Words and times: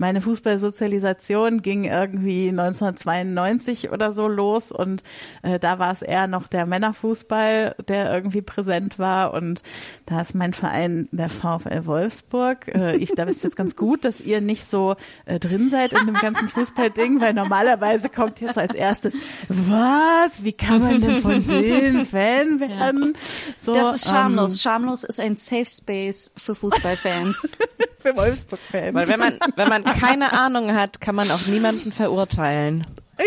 meine 0.00 0.22
Fußballsozialisation 0.22 1.60
ging 1.60 1.84
irgendwie 1.84 2.48
1992 2.48 3.90
oder 3.90 4.12
so 4.12 4.28
los 4.28 4.72
und 4.72 5.02
äh, 5.42 5.58
da 5.58 5.78
war 5.78 5.92
es 5.92 6.00
eher 6.00 6.26
noch 6.26 6.48
der 6.48 6.64
Männerfußball, 6.64 7.76
der 7.86 8.14
irgendwie 8.14 8.40
präsent 8.40 8.98
war 8.98 9.34
und 9.34 9.62
da 10.06 10.22
ist 10.22 10.34
mein 10.34 10.54
Verein 10.54 11.06
der 11.12 11.28
VfL 11.28 11.84
Wolfsburg. 11.84 12.74
Äh, 12.74 12.96
ich, 12.96 13.10
da 13.10 13.24
ist 13.24 13.44
jetzt 13.44 13.56
ganz 13.56 13.76
gut, 13.76 14.06
dass 14.06 14.22
ihr 14.22 14.40
nicht 14.40 14.64
so 14.64 14.96
äh, 15.26 15.38
drin 15.38 15.70
seid 15.70 15.92
in 15.92 16.06
dem 16.06 16.14
ganzen 16.14 16.48
Fußballding, 16.48 17.20
weil 17.20 17.34
normalerweise 17.34 18.08
kommt 18.08 18.40
jetzt 18.40 18.56
als 18.56 18.74
erstes, 18.74 19.12
was? 19.48 20.42
Wie 20.42 20.54
kann 20.54 20.80
man 20.80 21.02
denn 21.02 21.16
von 21.16 21.46
denen 21.46 22.06
Fan 22.06 22.58
werden? 22.58 23.12
So, 23.58 23.74
das 23.74 23.96
ist 23.96 24.08
schamlos. 24.08 24.52
Ähm, 24.52 24.58
schamlos 24.58 25.04
ist 25.04 25.20
ein 25.20 25.36
Safe 25.36 25.66
Space 25.66 26.32
für 26.38 26.54
Fußballfans. 26.54 27.58
für 28.00 28.16
Wolfsburg-Fans. 28.16 28.94
Weil 28.94 29.08
wenn 29.08 29.20
man, 29.20 29.38
wenn 29.56 29.68
man 29.68 29.84
keine 29.98 30.32
Ahnung 30.38 30.74
hat, 30.74 31.00
kann 31.00 31.14
man 31.14 31.30
auch 31.30 31.46
niemanden 31.46 31.92
verurteilen. 31.92 32.86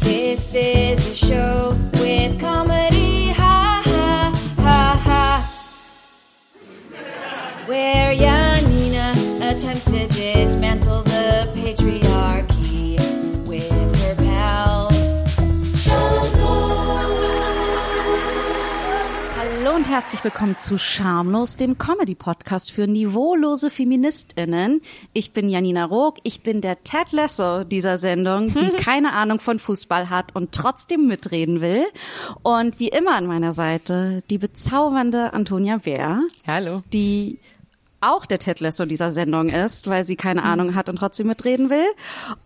This 0.00 0.54
is 0.54 1.06
a 1.10 1.14
show 1.14 1.76
with 1.92 2.38
comedy, 2.40 3.32
ha 3.36 3.82
ha 3.84 4.32
ha 4.62 5.00
ha. 5.04 5.44
Where 7.66 8.12
Janina 8.14 9.12
attempts 9.42 9.84
to 9.86 10.06
dismantle 10.08 10.37
herzlich 19.98 20.22
willkommen 20.22 20.56
zu 20.56 20.78
Schamlos, 20.78 21.56
dem 21.56 21.76
Comedy-Podcast 21.76 22.70
für 22.70 22.86
niveaulose 22.86 23.68
FeministInnen. 23.68 24.80
Ich 25.12 25.32
bin 25.32 25.48
Janina 25.48 25.86
Rook, 25.86 26.18
ich 26.22 26.44
bin 26.44 26.60
der 26.60 26.84
Ted 26.84 27.10
Lasso 27.10 27.64
dieser 27.64 27.98
Sendung, 27.98 28.46
die 28.54 28.68
keine 28.76 29.12
Ahnung 29.12 29.40
von 29.40 29.58
Fußball 29.58 30.08
hat 30.08 30.36
und 30.36 30.52
trotzdem 30.52 31.08
mitreden 31.08 31.60
will. 31.60 31.84
Und 32.44 32.78
wie 32.78 32.86
immer 32.86 33.16
an 33.16 33.26
meiner 33.26 33.50
Seite 33.50 34.20
die 34.30 34.38
bezaubernde 34.38 35.32
Antonia 35.32 35.78
Bär. 35.78 36.22
Hallo. 36.46 36.84
Die 36.92 37.40
auch 38.00 38.26
der 38.26 38.38
Ted 38.38 38.60
Lasso 38.60 38.84
dieser 38.84 39.10
Sendung 39.10 39.48
ist, 39.48 39.88
weil 39.88 40.04
sie 40.04 40.14
keine 40.14 40.42
mhm. 40.42 40.46
Ahnung 40.46 40.74
hat 40.76 40.88
und 40.88 40.96
trotzdem 40.96 41.26
mitreden 41.26 41.70
will. 41.70 41.86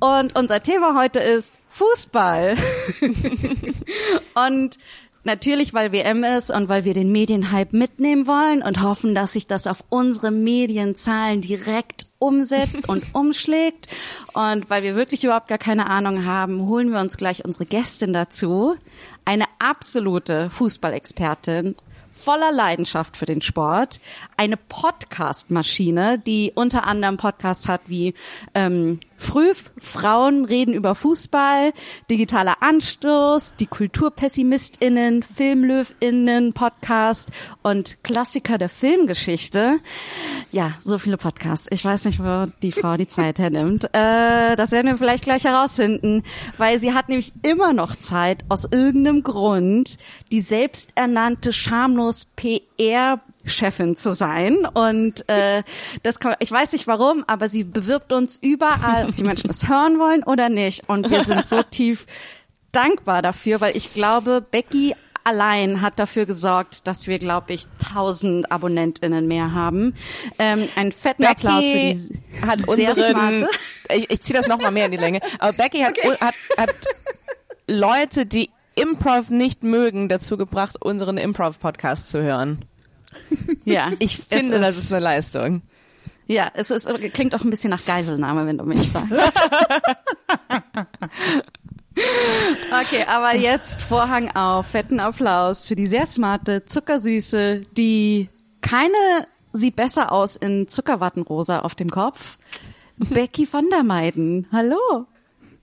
Und 0.00 0.34
unser 0.39 0.62
Thema 0.62 0.98
heute 0.98 1.19
ist 1.19 1.53
Fußball. 1.69 2.56
und 4.48 4.78
Natürlich, 5.25 5.73
weil 5.73 5.92
WM 5.92 6.25
ist 6.25 6.51
und 6.51 6.69
weil 6.69 6.84
wir 6.84 6.95
den 6.95 7.12
Medienhype 7.12 7.77
mitnehmen 7.77 8.27
wollen 8.27 8.62
und 8.62 8.83
hoffen, 8.83 9.15
dass 9.15 9.34
sich 9.34 9.47
das 9.47 9.69
auf 9.69 9.84
unsere 9.89 10.33
Medienzahlen 10.33 11.41
direkt 11.41 12.06
umsetzt 12.19 12.89
und 12.89 13.05
umschlägt. 13.15 13.87
Und 14.33 14.69
weil 14.69 14.83
wir 14.83 14.97
wirklich 14.97 15.23
überhaupt 15.23 15.48
gar 15.48 15.59
keine 15.59 15.89
Ahnung 15.89 16.25
haben, 16.25 16.67
holen 16.67 16.91
wir 16.93 17.00
uns 17.00 17.17
gleich 17.17 17.45
unsere 17.45 17.67
Gästin 17.67 18.12
dazu. 18.12 18.75
Eine 19.25 19.45
absolute 19.61 20.50
Fußballexpertin, 20.50 21.77
voller 22.11 22.50
Leidenschaft 22.50 23.17
für 23.17 23.27
den 23.27 23.43
Sport, 23.43 24.00
eine 24.37 24.56
Podcast-Maschine, 24.56 26.19
die 26.19 26.50
unter 26.55 26.84
anderem 26.84 27.17
Podcasts 27.17 27.69
hat 27.69 27.83
wie 27.87 28.15
ähm, 28.55 28.98
Früh 29.23 29.53
Frauen 29.78 30.47
reden 30.47 30.75
über 30.75 30.97
Fußball, 30.97 31.73
digitaler 32.11 32.56
Anstoß, 32.61 33.55
die 33.55 33.67
KulturpessimistInnen, 33.67 35.23
FilmlöwInnen 35.23 36.53
Podcast 36.55 37.31
und 37.62 38.03
Klassiker 38.03 38.59
der 38.59 38.69
Filmgeschichte. 38.69 39.78
Ja, 40.50 40.73
so 40.81 40.98
viele 40.98 41.19
Podcasts. 41.19 41.69
Ich 41.70 41.84
weiß 41.84 42.06
nicht, 42.06 42.19
wo 42.19 42.47
die 42.62 42.73
Frau 42.73 42.97
die 42.97 43.06
Zeit 43.06 43.39
hernimmt. 43.39 43.84
Äh, 43.95 44.56
das 44.56 44.73
werden 44.73 44.89
wir 44.89 44.97
vielleicht 44.97 45.23
gleich 45.23 45.45
herausfinden, 45.45 46.25
weil 46.59 46.81
sie 46.81 46.93
hat 46.93 47.09
nämlich 47.09 47.33
immer 47.47 47.73
noch 47.73 47.95
Zeit, 47.95 48.45
aus 48.48 48.65
irgendeinem 48.73 49.23
Grund, 49.23 49.98
die 50.33 50.41
selbsternannte 50.41 51.53
schamlos 51.53 52.25
PR 52.34 53.21
Chefin 53.44 53.97
zu 53.97 54.14
sein. 54.14 54.66
Und 54.66 55.28
äh, 55.28 55.62
das 56.03 56.20
kann, 56.20 56.36
ich 56.38 56.50
weiß 56.50 56.72
nicht 56.72 56.86
warum, 56.86 57.25
aber 57.26 57.48
sie 57.48 57.64
bewirbt 57.64 58.12
uns 58.12 58.38
überall, 58.38 59.08
ob 59.08 59.16
die 59.16 59.25
Menschen 59.25 59.48
das 59.48 59.69
hören 59.69 59.98
wollen 59.98 60.22
oder 60.22 60.48
nicht. 60.48 60.88
Und 60.88 61.10
wir 61.10 61.25
sind 61.25 61.47
so 61.47 61.62
tief 61.70 62.06
dankbar 62.72 63.22
dafür, 63.22 63.60
weil 63.60 63.76
ich 63.76 63.94
glaube, 63.94 64.44
Becky 64.48 64.94
allein 65.25 65.80
hat 65.80 65.98
dafür 65.98 66.26
gesorgt, 66.26 66.86
dass 66.86 67.06
wir, 67.06 67.19
glaube 67.19 67.53
ich, 67.53 67.66
tausend 67.78 68.50
AbonnentInnen 68.50 69.26
mehr 69.28 69.53
haben. 69.53 69.94
Ähm, 70.38 70.69
einen 70.74 70.92
fetten 70.92 71.22
Becky 71.22 71.47
Applaus 71.47 71.64
für 71.64 71.78
die 71.78 72.47
hat 72.47 72.59
sehr 72.59 72.91
unseren, 72.91 73.10
smarte. 73.10 73.48
Ich, 73.94 74.10
ich 74.10 74.22
ziehe 74.22 74.36
das 74.36 74.48
noch 74.48 74.60
mal 74.60 74.70
mehr 74.70 74.86
in 74.86 74.92
die 74.92 74.97
Länge. 74.97 75.20
Aber 75.38 75.53
Becky 75.53 75.80
hat, 75.80 75.98
okay. 75.98 76.16
hat, 76.20 76.34
hat 76.56 76.74
Leute, 77.69 78.26
die 78.26 78.50
Improv 78.74 79.30
nicht 79.30 79.62
mögen, 79.62 80.09
dazu 80.09 80.36
gebracht, 80.36 80.76
unseren 80.80 81.19
Improv-Podcast 81.19 82.09
zu 82.10 82.22
hören. 82.22 82.64
Ja. 83.65 83.91
Ich 83.99 84.19
finde, 84.19 84.56
ist, 84.56 84.62
das 84.62 84.78
ist 84.78 84.93
eine 84.93 85.05
Leistung. 85.05 85.62
Ja, 86.27 86.50
es 86.55 86.71
ist, 86.71 86.89
klingt 87.12 87.34
auch 87.34 87.45
ein 87.45 87.50
bisschen 87.50 87.71
nach 87.71 87.84
Geiselnahme, 87.84 88.47
wenn 88.47 88.59
du 88.59 88.65
mich 88.65 88.91
fragst. 88.91 89.12
Okay, 92.84 93.05
aber 93.06 93.37
jetzt 93.37 93.83
Vorhang 93.83 94.34
auf, 94.34 94.69
fetten 94.69 94.99
Applaus 94.99 95.69
für 95.69 95.75
die 95.75 95.84
sehr 95.84 96.06
smarte, 96.06 96.65
zuckersüße, 96.65 97.61
die 97.77 98.31
keine 98.62 98.97
sieht 99.53 99.77
besser 99.77 100.11
aus 100.11 100.37
in 100.37 100.69
Zuckerwattenrosa 100.69 101.61
auf 101.61 101.75
dem 101.75 101.91
Kopf. 101.91 102.39
Becky 102.97 103.47
von 103.47 103.69
der 103.71 103.83
Meiden. 103.83 104.47
Hallo. 104.53 105.06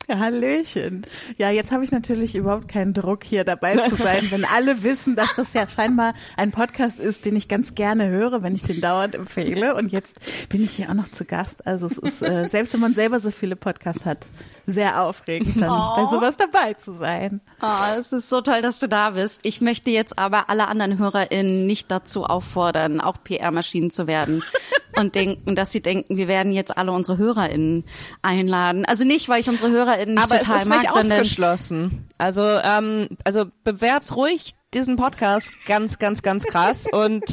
Hallöchen. 0.18 1.06
Ja, 1.38 1.52
jetzt 1.52 1.72
habe 1.72 1.84
ich 1.84 1.92
natürlich 1.92 2.36
überhaupt 2.36 2.68
keinen 2.68 2.94
Druck, 2.94 3.24
hier 3.24 3.44
dabei 3.44 3.75
zu 3.75 3.96
sein, 4.03 4.24
wenn 4.31 4.46
alle 4.46 4.84
wissen, 4.84 5.16
dass 5.16 5.36
das 5.36 5.53
ja 5.53 5.68
scheinbar 5.68 6.14
ein 6.38 6.52
Podcast 6.52 7.00
ist, 7.00 7.25
den 7.25 7.36
ich 7.36 7.47
ganz 7.47 7.75
gerne 7.75 8.09
höre, 8.09 8.42
wenn 8.42 8.56
ich 8.56 8.64
den 8.64 8.81
dauernd 8.81 9.16
empfehle. 9.16 9.75
Und 9.75 9.92
jetzt 9.92 10.16
bin 10.50 10.64
ich 10.64 10.72
hier 10.72 10.90
auch 10.90 10.96
noch 10.96 11.09
zu 11.09 11.25
Gast. 11.25 11.68
Also 11.68 11.88
es 11.88 11.97
ist, 11.97 12.22
äh, 12.22 12.47
selbst 12.47 12.74
wenn 12.74 12.80
man 12.80 12.94
selber 12.94 13.20
so 13.20 13.31
viele 13.31 13.56
Podcasts 13.56 14.06
hat, 14.06 14.25
sehr 14.72 15.02
aufregend, 15.02 15.62
dann 15.62 15.69
oh. 15.69 15.96
bei 15.96 16.09
sowas 16.09 16.35
dabei 16.38 16.74
zu 16.74 16.94
sein. 16.94 17.41
Oh, 17.62 17.97
es 17.97 18.13
ist 18.13 18.30
so 18.30 18.41
toll, 18.41 18.62
dass 18.62 18.80
du 18.80 18.88
da 18.88 19.12
bist. 19.12 19.41
Ich 19.44 19.62
möchte 19.62 19.91
jetzt 19.91 20.19
aber 20.19 20.50
alle 20.50 20.68
anderen 20.68 20.97
HörerInnen 20.97 21.66
nicht 21.66 21.91
dazu 21.91 22.25
auffordern, 22.25 23.02
auch 23.02 23.18
PR-Maschinen 23.24 23.91
zu 23.91 24.08
werden 24.08 24.44
und 24.96 25.16
denken, 25.16 25.56
dass 25.56 25.72
sie 25.72 25.81
denken, 25.81 26.18
wir 26.18 26.28
werden 26.28 26.52
jetzt 26.52 26.78
alle 26.78 26.91
unsere 26.91 27.18
HörerInnen 27.18 27.85
einladen. 28.22 28.85
Also 28.85 29.06
nicht, 29.06 29.29
weil 29.29 29.40
ich 29.41 29.50
unsere 29.50 29.72
HörerInnen 29.72 30.16
nicht 30.16 30.24
aber 30.24 30.40
total 30.40 30.56
es 30.56 30.62
ist 30.63 30.69
mag, 30.69 30.81
nicht 30.81 30.94
sondern 30.94 31.19
ausgeschlossen. 31.19 32.09
Also, 32.18 32.41
ähm, 32.44 33.08
also 33.24 33.46
bewerbt 33.63 34.16
ruhig 34.16 34.56
diesen 34.74 34.97
Podcast 34.97 35.52
ganz, 35.66 36.00
ganz, 36.00 36.22
ganz 36.22 36.44
krass 36.44 36.85
und 36.91 37.24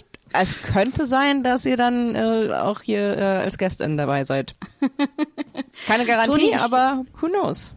es 0.41 0.63
könnte 0.63 1.07
sein, 1.07 1.43
dass 1.43 1.65
ihr 1.65 1.77
dann 1.77 2.15
äh, 2.15 2.53
auch 2.53 2.83
hier 2.83 3.17
äh, 3.17 3.23
als 3.23 3.59
Gästin 3.59 3.97
dabei 3.97 4.25
seid. 4.25 4.55
Keine 5.87 6.05
Garantie, 6.07 6.55
aber 6.55 7.05
who 7.21 7.29
knows? 7.29 7.75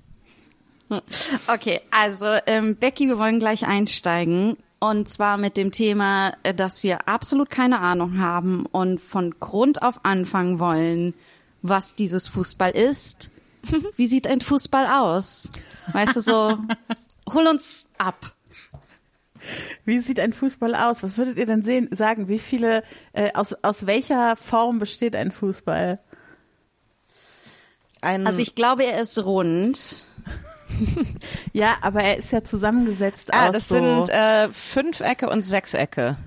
Okay, 1.48 1.82
also 1.92 2.26
ähm, 2.48 2.76
Becky, 2.76 3.08
wir 3.08 3.20
wollen 3.20 3.38
gleich 3.40 3.68
einsteigen. 3.68 4.58
Und 4.80 5.10
zwar 5.10 5.38
mit 5.38 5.58
dem 5.58 5.72
Thema, 5.72 6.34
äh, 6.44 6.54
dass 6.54 6.84
wir 6.84 7.08
absolut 7.08 7.50
keine 7.50 7.80
Ahnung 7.80 8.20
haben 8.20 8.66
und 8.66 9.00
von 9.00 9.36
Grund 9.40 9.82
auf 9.82 10.00
anfangen 10.04 10.60
wollen, 10.60 11.14
was 11.62 11.96
dieses 11.96 12.28
Fußball 12.28 12.72
ist. 12.72 13.30
Wie 13.96 14.08
sieht 14.08 14.26
ein 14.26 14.42
Fußball 14.42 14.88
aus? 14.88 15.52
Weißt 15.92 16.16
du 16.16 16.22
so, 16.22 16.58
hol 17.32 17.48
uns 17.48 17.86
ab. 17.98 18.34
Wie 19.86 20.00
sieht 20.00 20.20
ein 20.20 20.34
Fußball 20.34 20.76
aus? 20.76 21.04
Was 21.04 21.18
würdet 21.18 21.38
ihr 21.38 21.46
denn 21.46 21.62
sehen, 21.62 21.90
sagen? 21.92 22.28
Wie 22.28 22.40
viele, 22.40 22.84
äh, 23.14 23.32
aus, 23.34 23.54
aus 23.64 23.86
welcher 23.86 24.36
Form 24.36 24.80
besteht 24.80 25.16
ein 25.16 25.32
Fußball? 25.32 26.00
Ein 28.02 28.28
also 28.28 28.42
ich 28.42 28.56
glaube, 28.56 28.86
er 28.86 29.00
ist 29.02 29.24
rund. 29.24 30.06
ja, 31.54 31.76
aber 31.82 32.04
er 32.04 32.18
ist 32.18 32.32
ja 32.32 32.44
zusammengesetzt 32.44 33.34
ah, 33.34 33.48
aus 33.48 33.54
das 33.54 33.68
so 33.68 33.76
sind 33.76 34.10
äh, 34.10 34.50
Fünfecke 34.50 35.30
und 35.30 35.44
Sechsecke. 35.44 36.18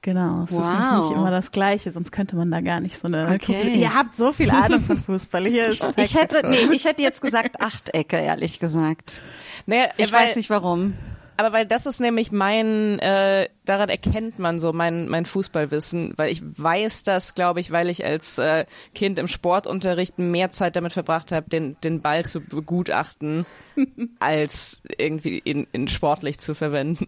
Genau, 0.00 0.44
es 0.44 0.52
wow. 0.52 0.62
ist 0.62 1.00
nicht 1.00 1.16
immer 1.16 1.30
das 1.30 1.50
Gleiche, 1.50 1.90
sonst 1.90 2.12
könnte 2.12 2.36
man 2.36 2.50
da 2.50 2.60
gar 2.60 2.80
nicht 2.80 3.00
so 3.00 3.08
eine. 3.08 3.34
Okay. 3.34 3.74
Ihr 3.74 3.94
habt 3.94 4.16
so 4.16 4.32
viel 4.32 4.50
Ahnung 4.50 4.80
von 4.80 4.96
Fußball. 4.96 5.46
Hier 5.46 5.66
ist 5.66 5.90
ich 5.96 6.14
hätte, 6.14 6.46
nee, 6.48 6.72
ich 6.72 6.84
hätte 6.84 7.02
jetzt 7.02 7.20
gesagt 7.20 7.60
Achtecke, 7.60 8.16
ehrlich 8.16 8.60
gesagt. 8.60 9.20
Naja, 9.66 9.88
ich 9.96 10.12
weil, 10.12 10.28
weiß 10.28 10.36
nicht 10.36 10.50
warum. 10.50 10.94
Aber 11.38 11.52
weil 11.52 11.66
das 11.66 11.86
ist 11.86 12.00
nämlich 12.00 12.32
mein, 12.32 12.98
äh, 12.98 13.48
daran 13.64 13.88
erkennt 13.88 14.40
man 14.40 14.58
so 14.58 14.72
mein, 14.72 15.08
mein 15.08 15.24
Fußballwissen, 15.24 16.12
weil 16.16 16.32
ich 16.32 16.42
weiß 16.42 17.04
das, 17.04 17.36
glaube 17.36 17.60
ich, 17.60 17.70
weil 17.70 17.90
ich 17.90 18.04
als 18.04 18.38
äh, 18.38 18.66
Kind 18.92 19.20
im 19.20 19.28
Sportunterricht 19.28 20.18
mehr 20.18 20.50
Zeit 20.50 20.74
damit 20.74 20.92
verbracht 20.92 21.30
habe, 21.30 21.48
den, 21.48 21.76
den 21.84 22.00
Ball 22.00 22.26
zu 22.26 22.40
begutachten, 22.40 23.46
als 24.18 24.82
irgendwie 24.98 25.38
in, 25.38 25.68
in 25.70 25.86
sportlich 25.86 26.40
zu 26.40 26.56
verwenden. 26.56 27.06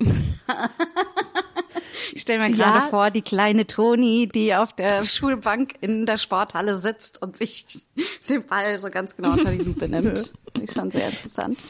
Ich 2.13 2.23
stelle 2.23 2.39
mir 2.49 2.55
gerade 2.55 2.79
ja. 2.79 2.87
vor, 2.89 3.11
die 3.11 3.23
kleine 3.23 3.67
Toni, 3.67 4.29
die 4.33 4.55
auf 4.55 4.73
der 4.73 5.05
Schulbank 5.05 5.75
in 5.81 6.07
der 6.07 6.19
Sporthalle 6.19 6.77
sitzt 6.77 7.21
und 7.21 7.37
sich 7.37 7.65
den 8.29 8.45
Ball 8.47 8.79
so 8.79 8.91
ganz 8.91 9.17
genau 9.17 9.33
unter 9.33 9.51
die 9.51 9.63
Lupe 9.63 9.89
nimmt. 9.89 10.33
Ist 10.61 10.75
schon 10.75 10.91
sehr 10.91 11.09
interessant 11.09 11.63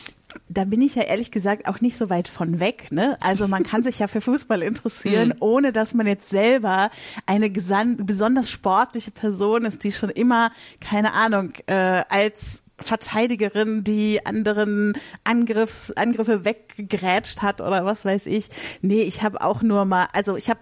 da 0.49 0.65
bin 0.65 0.83
ich 0.83 0.95
ja 0.95 1.03
ehrlich 1.03 1.31
gesagt 1.31 1.69
auch 1.69 1.81
nicht 1.81 1.97
so 1.97 2.11
weit 2.11 2.29
von 2.29 2.61
weg. 2.61 2.89
Ne? 2.91 3.17
Also 3.21 3.49
man 3.49 3.63
kann 3.63 3.83
sich 3.83 3.99
ja 3.99 4.09
für 4.09 4.21
Fußball 4.21 4.63
interessieren, 4.63 5.29
mhm. 5.29 5.37
ohne 5.41 5.73
dass 5.73 5.95
man 5.95 6.07
jetzt 6.07 6.29
selber 6.29 6.91
eine 7.27 7.51
besonders 7.51 8.51
sportliche 8.51 9.11
Person 9.11 9.65
ist, 9.65 9.85
die 9.85 9.93
schon 9.93 10.11
immer, 10.11 10.51
keine 10.81 11.13
Ahnung, 11.13 11.53
äh, 11.67 12.03
als 12.09 12.63
Verteidigerin, 12.81 13.85
die 13.85 14.25
anderen 14.25 14.95
Angriffs, 15.25 15.93
Angriffe 15.93 16.45
weggegrätscht 16.45 17.43
hat 17.43 17.61
oder 17.61 17.85
was 17.85 18.05
weiß 18.05 18.27
ich. 18.27 18.49
Nee, 18.81 19.03
ich 19.03 19.23
habe 19.23 19.43
auch 19.43 19.63
nur 19.63 19.85
mal, 19.85 20.09
also 20.13 20.37
ich 20.37 20.49
habe 20.49 20.61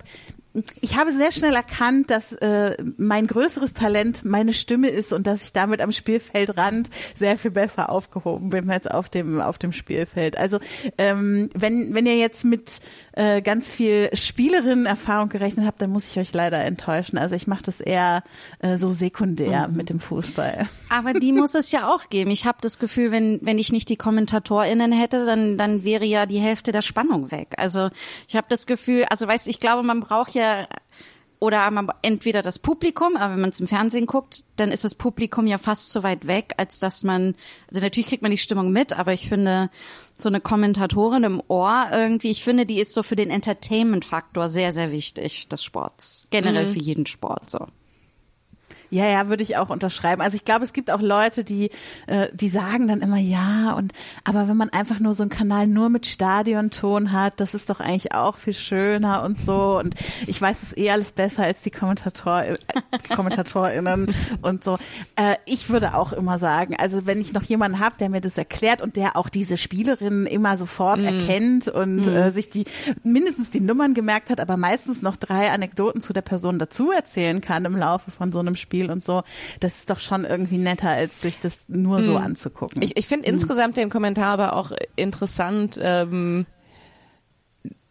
ich 0.81 0.97
habe 0.97 1.13
sehr 1.13 1.33
schnell 1.33 1.55
erkannt, 1.55 2.11
dass 2.11 2.33
äh, 2.33 2.77
mein 2.97 3.27
größeres 3.27 3.73
Talent 3.73 4.25
meine 4.25 4.53
Stimme 4.53 4.89
ist 4.89 5.13
und 5.13 5.27
dass 5.27 5.45
ich 5.45 5.53
damit 5.53 5.81
am 5.81 5.93
Spielfeldrand 5.93 6.91
sehr 7.15 7.39
viel 7.39 7.51
besser 7.51 7.91
aufgehoben 7.91 8.51
bin 8.51 8.71
als 8.71 8.87
auf 8.87 9.09
dem 9.09 9.41
auf 9.41 9.59
dem 9.59 9.73
Spielfeld. 9.73 10.37
Also 10.39 10.59
ähm, 10.97 11.49
wenn 11.55 11.95
wenn 11.95 12.07
ihr 12.07 12.17
jetzt 12.17 12.45
mit 12.45 12.81
äh, 13.19 13.43
ganz 13.43 13.69
viel 13.69 14.11
Spielerinnen-Erfahrung 14.13 15.29
gerechnet 15.29 15.67
habt, 15.67 15.83
dann 15.83 15.91
muss 15.91 16.07
ich 16.09 16.19
euch 16.21 16.33
leider 16.33 16.65
enttäuschen. 16.65 17.19
Also 17.19 17.35
ich 17.35 17.49
mache 17.49 17.65
das 17.65 17.81
eher 17.81 18.23
äh, 18.61 18.77
so 18.77 18.93
sekundär 18.93 19.67
mhm. 19.67 19.77
mit 19.77 19.91
dem 19.91 19.99
Fußball. 19.99 20.69
Aber 20.89 21.15
die 21.15 21.33
muss 21.33 21.57
es 21.57 21.73
ja 21.73 21.93
auch 21.93 22.11
geben. 22.11 22.31
Ich 22.31 22.47
habe 22.47 22.59
das 22.61 22.79
Gefühl, 22.79 23.11
wenn 23.11 23.41
wenn 23.43 23.59
ich 23.59 23.73
nicht 23.73 23.89
die 23.89 23.97
KommentatorInnen 23.97 24.93
hätte, 24.93 25.27
dann 25.27 25.59
dann 25.59 25.83
wäre 25.83 26.05
ja 26.05 26.27
die 26.27 26.39
Hälfte 26.39 26.71
der 26.71 26.81
Spannung 26.81 27.33
weg. 27.33 27.57
Also 27.57 27.91
ich 28.29 28.37
habe 28.37 28.47
das 28.49 28.67
Gefühl, 28.67 29.05
also 29.11 29.27
weißt, 29.27 29.49
ich 29.49 29.59
glaube, 29.59 29.83
man 29.83 29.99
braucht 29.99 30.35
ja 30.35 30.69
oder 31.41 31.71
entweder 32.03 32.43
das 32.43 32.59
Publikum, 32.59 33.17
aber 33.17 33.35
wenn 33.35 33.41
man 33.41 33.51
es 33.51 33.61
im 33.61 33.69
Fernsehen 33.69 34.07
guckt, 34.07 34.45
dann 34.57 34.73
ist 34.73 34.85
das 34.85 34.95
Publikum 34.95 35.47
ja 35.47 35.59
fast 35.59 35.91
so 35.91 36.03
weit 36.03 36.27
weg, 36.27 36.55
als 36.57 36.79
dass 36.79 37.05
man, 37.05 37.35
also 37.69 37.81
natürlich 37.81 38.09
kriegt 38.09 38.23
man 38.23 38.31
die 38.31 38.39
Stimmung 38.39 38.73
mit, 38.73 38.93
aber 38.93 39.13
ich 39.13 39.29
finde, 39.29 39.71
so 40.19 40.29
eine 40.29 40.41
Kommentatorin 40.41 41.25
im 41.25 41.43
Ohr 41.47 41.89
irgendwie, 41.93 42.31
ich 42.31 42.43
finde, 42.43 42.67
die 42.67 42.81
ist 42.81 42.93
so 42.93 43.03
für 43.03 43.17
den 43.17 43.31
Entertainment-Faktor 43.31 44.49
sehr, 44.49 44.73
sehr 44.73 44.91
wichtig 44.91 45.49
des 45.49 45.63
Sports. 45.63 46.27
Generell 46.31 46.67
mhm. 46.67 46.73
für 46.73 46.81
jeden 46.81 47.07
Sport 47.07 47.49
so. 47.49 47.67
Ja, 48.91 49.07
ja, 49.07 49.29
würde 49.29 49.43
ich 49.43 49.57
auch 49.57 49.69
unterschreiben. 49.69 50.23
Also 50.23 50.37
ich 50.37 50.45
glaube, 50.45 50.65
es 50.65 50.73
gibt 50.73 50.91
auch 50.91 51.01
Leute, 51.01 51.45
die, 51.45 51.71
äh, 52.07 52.29
die 52.33 52.49
sagen 52.49 52.89
dann 52.89 53.01
immer 53.03 53.19
ja 53.19 53.73
und 53.73 53.93
aber 54.25 54.49
wenn 54.49 54.57
man 54.57 54.71
einfach 54.71 54.99
nur 54.99 55.15
so 55.15 55.23
einen 55.23 55.31
Kanal 55.31 55.67
nur 55.67 55.89
mit 55.91 56.07
Stadionton 56.07 57.13
hat, 57.13 57.41
das 57.41 57.55
ist 57.55 57.71
doch 57.71 57.81
eigentlich 57.81 58.15
auch 58.15 58.37
viel 58.37 58.55
schöner 58.55 59.23
und 59.23 59.41
so. 59.41 59.79
Und 59.79 59.95
ich 60.27 60.41
weiß 60.41 60.63
es 60.63 60.77
eh 60.77 60.91
alles 60.91 61.13
besser 61.13 61.45
als 61.45 61.61
die 61.63 61.71
Kommentator, 61.71 62.43
äh, 62.43 62.55
KommentatorInnen 63.15 64.15
und 64.43 64.65
so. 64.65 64.79
Äh, 65.17 65.37
ich 65.45 65.69
würde 65.69 65.95
auch 65.95 66.13
immer 66.13 66.39
sagen, 66.39 66.77
also 66.79 67.07
wenn 67.07 67.21
ich 67.21 67.33
noch 67.33 67.43
jemanden 67.43 67.79
habe, 67.79 67.97
der 67.99 68.09
mir 68.09 68.21
das 68.21 68.39
erklärt 68.39 68.83
und 68.83 68.97
der 68.97 69.17
auch 69.17 69.29
diese 69.29 69.57
Spielerinnen 69.57 70.27
immer 70.27 70.57
sofort 70.57 71.01
mm. 71.01 71.05
erkennt 71.05 71.69
und 71.69 72.07
mm. 72.07 72.09
äh, 72.09 72.31
sich 72.31 72.51
die 72.51 72.65
mindestens 73.03 73.51
die 73.51 73.61
Nummern 73.61 73.95
gemerkt 73.95 74.31
hat, 74.31 74.41
aber 74.41 74.57
meistens 74.57 75.03
noch 75.03 75.17
drei 75.17 75.51
Anekdoten 75.51 76.01
zu 76.01 76.13
der 76.13 76.23
Person 76.23 76.59
dazu 76.59 76.91
erzählen 76.91 77.41
kann 77.41 77.65
im 77.65 77.77
Laufe 77.77 78.11
von 78.11 78.33
so 78.33 78.39
einem 78.39 78.55
Spiel 78.55 78.78
Spiel 78.79 78.91
und 78.91 79.03
so, 79.03 79.23
das 79.61 79.79
ist 79.79 79.91
doch 79.91 79.99
schon 79.99 80.25
irgendwie 80.25 80.59
netter, 80.59 80.91
als 80.91 81.21
sich 81.21 81.41
das 81.41 81.69
nur 81.69 82.03
so 82.03 82.17
hm. 82.17 82.25
anzugucken. 82.25 82.83
Ich, 82.83 82.97
ich 82.97 83.07
finde 83.07 83.27
hm. 83.27 83.35
insgesamt 83.35 83.77
den 83.77 83.91
Kommentar 83.91 84.33
aber 84.33 84.55
auch 84.55 84.73
interessant. 84.97 85.79
Ähm 85.83 86.47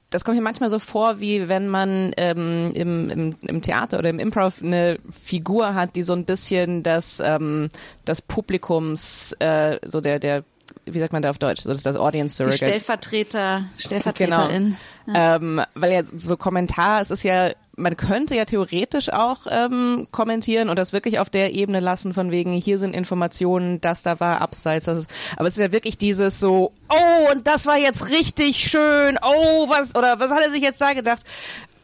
das 0.10 0.24
kommt 0.24 0.38
mir 0.38 0.44
manchmal 0.44 0.70
so 0.70 0.80
vor, 0.80 1.20
wie 1.20 1.50
wenn 1.50 1.68
man 1.68 2.14
ähm, 2.16 2.72
im, 2.74 3.10
im, 3.10 3.36
im 3.42 3.62
Theater 3.62 4.00
oder 4.00 4.10
im 4.10 4.20
Improv 4.20 4.64
eine 4.64 5.00
Figur 5.10 5.76
hat, 5.76 5.98
die 5.98 6.04
so 6.04 6.14
ein 6.14 6.24
bisschen 6.24 6.82
das, 6.82 7.20
ähm, 7.20 7.68
das 8.06 8.22
Publikums, 8.22 9.34
äh, 9.40 9.80
so 9.86 10.00
der, 10.00 10.20
der, 10.20 10.46
wie 10.86 11.00
sagt 11.00 11.14
man 11.14 11.22
da 11.22 11.30
auf 11.30 11.38
Deutsch, 11.38 11.62
so 11.62 11.70
das, 11.70 11.84
das 11.84 11.96
Audience 11.96 12.36
Surrogate. 12.36 12.66
Die 12.66 12.72
Stellvertreter, 12.72 13.66
Stellvertreterin. 13.78 14.78
Genau. 15.06 15.18
Ja. 15.18 15.36
Ähm, 15.36 15.62
weil 15.74 15.94
ja 15.94 16.02
so 16.04 16.36
Kommentar, 16.38 17.02
es 17.02 17.12
ist 17.12 17.24
ja 17.24 17.52
man 17.78 17.96
könnte 17.96 18.36
ja 18.36 18.46
theoretisch 18.46 19.14
auch 19.14 19.46
ähm, 19.50 20.08
kommentieren 20.12 20.70
und 20.70 20.78
das 20.78 20.94
wirklich 20.94 21.20
auf 21.20 21.30
der 21.30 21.54
Ebene 21.54 21.80
lassen, 21.80 22.14
von 22.14 22.32
wegen, 22.32 22.52
hier 22.52 22.80
sind 22.80 22.96
Informationen, 22.96 23.80
das 23.80 24.02
da 24.02 24.20
war 24.20 24.42
abseits. 24.42 24.86
Das 24.86 24.98
ist, 24.98 25.10
aber 25.38 25.48
es 25.48 25.58
ist 25.58 25.64
ja 25.64 25.72
wirklich 25.72 25.98
dieses 25.98 26.40
so, 26.40 26.74
oh, 26.90 27.32
und 27.32 27.46
das 27.46 27.68
war 27.68 27.78
jetzt 27.78 28.10
richtig 28.10 28.58
schön, 28.58 29.20
oh, 29.22 29.70
was, 29.70 29.96
oder 29.96 30.20
was 30.20 30.32
hat 30.32 30.42
er 30.42 30.50
sich 30.50 30.64
jetzt 30.64 30.82
da 30.82 30.94
gedacht? 30.94 31.22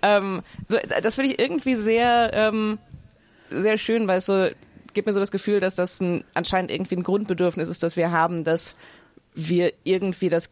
Ähm, 0.02 0.42
so, 0.68 0.80
das 1.02 1.16
finde 1.16 1.32
ich 1.32 1.40
irgendwie 1.40 1.76
sehr, 1.76 2.32
ähm, 2.34 2.80
sehr 3.52 3.78
schön, 3.78 4.08
weil 4.08 4.18
es 4.18 4.26
so, 4.26 4.48
gibt 4.94 5.07
mir 5.07 5.13
so 5.13 5.19
das 5.19 5.31
Gefühl, 5.31 5.60
dass 5.60 5.75
das 5.75 6.00
ein, 6.01 6.24
anscheinend 6.34 6.72
irgendwie 6.72 6.95
ein 6.95 7.04
Grundbedürfnis 7.04 7.69
ist, 7.69 7.84
das 7.84 7.95
wir 7.95 8.12
haben, 8.12 8.44
dass 8.44 8.78
wir 9.34 9.74
irgendwie 9.84 10.30
das 10.30 10.51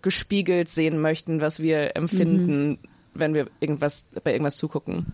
gespiegelt 0.00 0.68
sehen 0.68 1.00
möchten, 1.00 1.40
was 1.40 1.60
wir 1.60 1.96
empfinden. 1.96 2.68
Mhm 2.68 2.78
wenn 3.14 3.34
wir 3.34 3.46
irgendwas 3.60 4.06
bei 4.24 4.32
irgendwas 4.32 4.56
zugucken. 4.56 5.06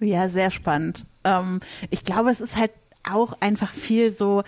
Ja, 0.00 0.28
sehr 0.28 0.50
spannend. 0.50 1.06
Ähm, 1.24 1.60
ich 1.90 2.04
glaube, 2.04 2.30
es 2.30 2.40
ist 2.40 2.56
halt 2.56 2.70
auch 3.10 3.40
einfach 3.40 3.72
viel 3.72 4.10
so 4.10 4.42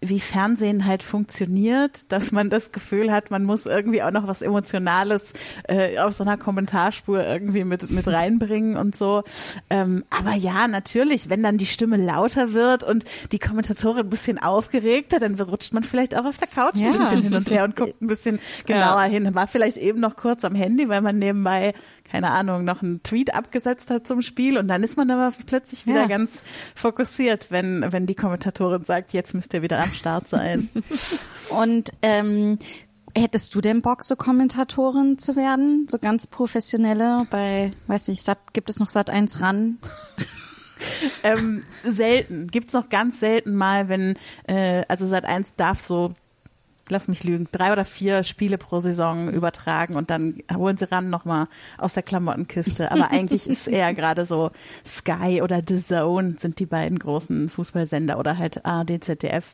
wie 0.00 0.20
Fernsehen 0.20 0.86
halt 0.86 1.02
funktioniert, 1.02 2.10
dass 2.12 2.32
man 2.32 2.50
das 2.50 2.72
Gefühl 2.72 3.10
hat, 3.12 3.30
man 3.30 3.44
muss 3.44 3.66
irgendwie 3.66 4.02
auch 4.02 4.10
noch 4.10 4.26
was 4.26 4.42
Emotionales 4.42 5.32
äh, 5.68 5.98
auf 5.98 6.14
so 6.14 6.24
einer 6.24 6.36
Kommentarspur 6.36 7.24
irgendwie 7.24 7.64
mit, 7.64 7.90
mit 7.90 8.06
reinbringen 8.06 8.76
und 8.76 8.94
so. 8.94 9.22
Ähm, 9.70 10.04
aber 10.10 10.34
ja, 10.34 10.68
natürlich, 10.68 11.30
wenn 11.30 11.42
dann 11.42 11.58
die 11.58 11.66
Stimme 11.66 11.96
lauter 11.96 12.52
wird 12.52 12.82
und 12.82 13.04
die 13.32 13.38
Kommentatorin 13.38 14.06
ein 14.06 14.10
bisschen 14.10 14.38
aufgeregter, 14.38 15.18
dann 15.18 15.38
rutscht 15.40 15.72
man 15.72 15.82
vielleicht 15.82 16.16
auch 16.16 16.24
auf 16.24 16.38
der 16.38 16.48
Couch 16.48 16.76
ja. 16.76 16.88
ein 16.88 16.98
bisschen 16.98 17.22
hin 17.22 17.34
und 17.34 17.50
her 17.50 17.64
und 17.64 17.76
guckt 17.80 18.00
ein 18.00 18.06
bisschen 18.06 18.38
genauer 18.66 19.04
ja. 19.04 19.08
hin. 19.10 19.34
War 19.34 19.46
vielleicht 19.46 19.76
eben 19.76 20.00
noch 20.00 20.16
kurz 20.16 20.44
am 20.44 20.54
Handy, 20.54 20.88
weil 20.88 21.00
man 21.00 21.18
nebenbei 21.18 21.72
keine 22.10 22.30
Ahnung, 22.30 22.64
noch 22.64 22.82
einen 22.82 23.02
Tweet 23.02 23.34
abgesetzt 23.34 23.90
hat 23.90 24.06
zum 24.06 24.22
Spiel 24.22 24.58
und 24.58 24.68
dann 24.68 24.82
ist 24.82 24.96
man 24.96 25.10
aber 25.10 25.32
plötzlich 25.46 25.86
wieder 25.86 26.02
ja. 26.02 26.06
ganz 26.06 26.42
fokussiert, 26.74 27.46
wenn, 27.50 27.84
wenn 27.92 28.06
die 28.06 28.14
Kommentatorin 28.14 28.84
sagt, 28.84 29.12
jetzt 29.12 29.34
müsst 29.34 29.54
ihr 29.54 29.62
wieder 29.62 29.78
am 29.78 29.90
Start 29.90 30.28
sein. 30.28 30.68
und 31.50 31.90
ähm, 32.02 32.58
Hättest 33.16 33.56
du 33.56 33.60
denn 33.60 33.82
Bock, 33.82 34.04
so 34.04 34.14
Kommentatorin 34.14 35.18
zu 35.18 35.34
werden? 35.34 35.86
So 35.90 35.98
ganz 35.98 36.28
professionelle 36.28 37.26
bei, 37.30 37.72
weiß 37.88 38.06
nicht, 38.06 38.22
Sat, 38.22 38.38
gibt 38.52 38.70
es 38.70 38.78
noch 38.78 38.88
Sat 38.88 39.10
1 39.10 39.40
ran? 39.40 39.78
ähm, 41.24 41.64
selten. 41.82 42.46
Gibt's 42.46 42.72
noch 42.72 42.88
ganz 42.88 43.18
selten 43.18 43.56
mal, 43.56 43.88
wenn, 43.88 44.14
äh, 44.46 44.84
also 44.86 45.06
Sat 45.06 45.24
1 45.24 45.54
darf 45.56 45.84
so 45.84 46.14
lass 46.90 47.08
mich 47.08 47.24
lügen, 47.24 47.48
drei 47.50 47.72
oder 47.72 47.84
vier 47.84 48.22
Spiele 48.22 48.58
pro 48.58 48.80
Saison 48.80 49.30
übertragen 49.30 49.96
und 49.96 50.10
dann 50.10 50.42
holen 50.54 50.76
sie 50.76 50.90
ran 50.90 51.10
nochmal 51.10 51.46
aus 51.78 51.94
der 51.94 52.02
Klamottenkiste. 52.02 52.92
Aber 52.92 53.10
eigentlich 53.10 53.48
ist 53.48 53.68
eher 53.68 53.94
gerade 53.94 54.26
so 54.26 54.50
Sky 54.84 55.42
oder 55.42 55.62
The 55.66 55.80
Zone 55.80 56.36
sind 56.38 56.58
die 56.58 56.66
beiden 56.66 56.98
großen 56.98 57.48
Fußballsender 57.48 58.18
oder 58.18 58.38
halt 58.38 58.64
ARD, 58.64 59.02
ZDF. 59.02 59.52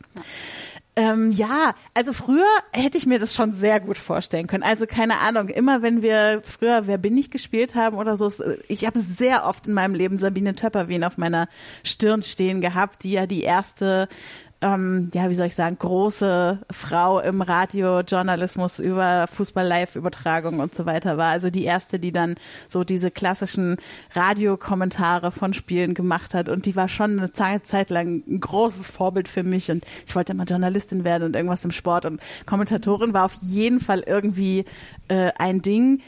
Ähm, 0.98 1.30
ja, 1.30 1.74
also 1.92 2.14
früher 2.14 2.46
hätte 2.72 2.96
ich 2.96 3.04
mir 3.04 3.18
das 3.18 3.34
schon 3.34 3.52
sehr 3.52 3.80
gut 3.80 3.98
vorstellen 3.98 4.46
können. 4.46 4.62
Also 4.62 4.86
keine 4.86 5.20
Ahnung, 5.20 5.50
immer 5.50 5.82
wenn 5.82 6.00
wir 6.00 6.40
früher 6.42 6.86
Wer 6.86 6.96
bin 6.96 7.18
ich 7.18 7.30
gespielt 7.30 7.74
haben 7.74 7.98
oder 7.98 8.16
so, 8.16 8.32
ich 8.68 8.86
habe 8.86 9.00
sehr 9.02 9.46
oft 9.46 9.66
in 9.66 9.74
meinem 9.74 9.94
Leben 9.94 10.16
Sabine 10.16 10.54
Töpperwien 10.54 11.04
auf 11.04 11.18
meiner 11.18 11.48
Stirn 11.84 12.22
stehen 12.22 12.62
gehabt, 12.62 13.04
die 13.04 13.12
ja 13.12 13.26
die 13.26 13.42
erste 13.42 14.08
ähm, 14.62 15.10
ja, 15.14 15.28
wie 15.28 15.34
soll 15.34 15.48
ich 15.48 15.54
sagen, 15.54 15.76
große 15.78 16.58
Frau 16.70 17.20
im 17.20 17.42
Radiojournalismus 17.42 18.78
über 18.78 19.26
Fußball-Live-Übertragung 19.28 20.60
und 20.60 20.74
so 20.74 20.86
weiter 20.86 21.18
war. 21.18 21.30
Also 21.30 21.50
die 21.50 21.64
erste, 21.64 21.98
die 21.98 22.12
dann 22.12 22.36
so 22.68 22.82
diese 22.82 23.10
klassischen 23.10 23.76
Radiokommentare 24.14 25.30
von 25.30 25.52
Spielen 25.52 25.92
gemacht 25.92 26.32
hat. 26.32 26.48
Und 26.48 26.64
die 26.64 26.74
war 26.74 26.88
schon 26.88 27.18
eine 27.18 27.32
Zeit 27.32 27.90
lang 27.90 28.22
ein 28.26 28.40
großes 28.40 28.88
Vorbild 28.88 29.28
für 29.28 29.42
mich. 29.42 29.70
Und 29.70 29.84
ich 30.06 30.16
wollte 30.16 30.32
immer 30.32 30.44
Journalistin 30.44 31.04
werden 31.04 31.24
und 31.24 31.36
irgendwas 31.36 31.64
im 31.64 31.70
Sport. 31.70 32.06
Und 32.06 32.20
Kommentatorin 32.46 33.12
war 33.12 33.26
auf 33.26 33.34
jeden 33.42 33.78
Fall 33.80 34.04
irgendwie 34.06 34.64
äh, 35.08 35.32
ein 35.38 35.60
Ding. 35.60 36.00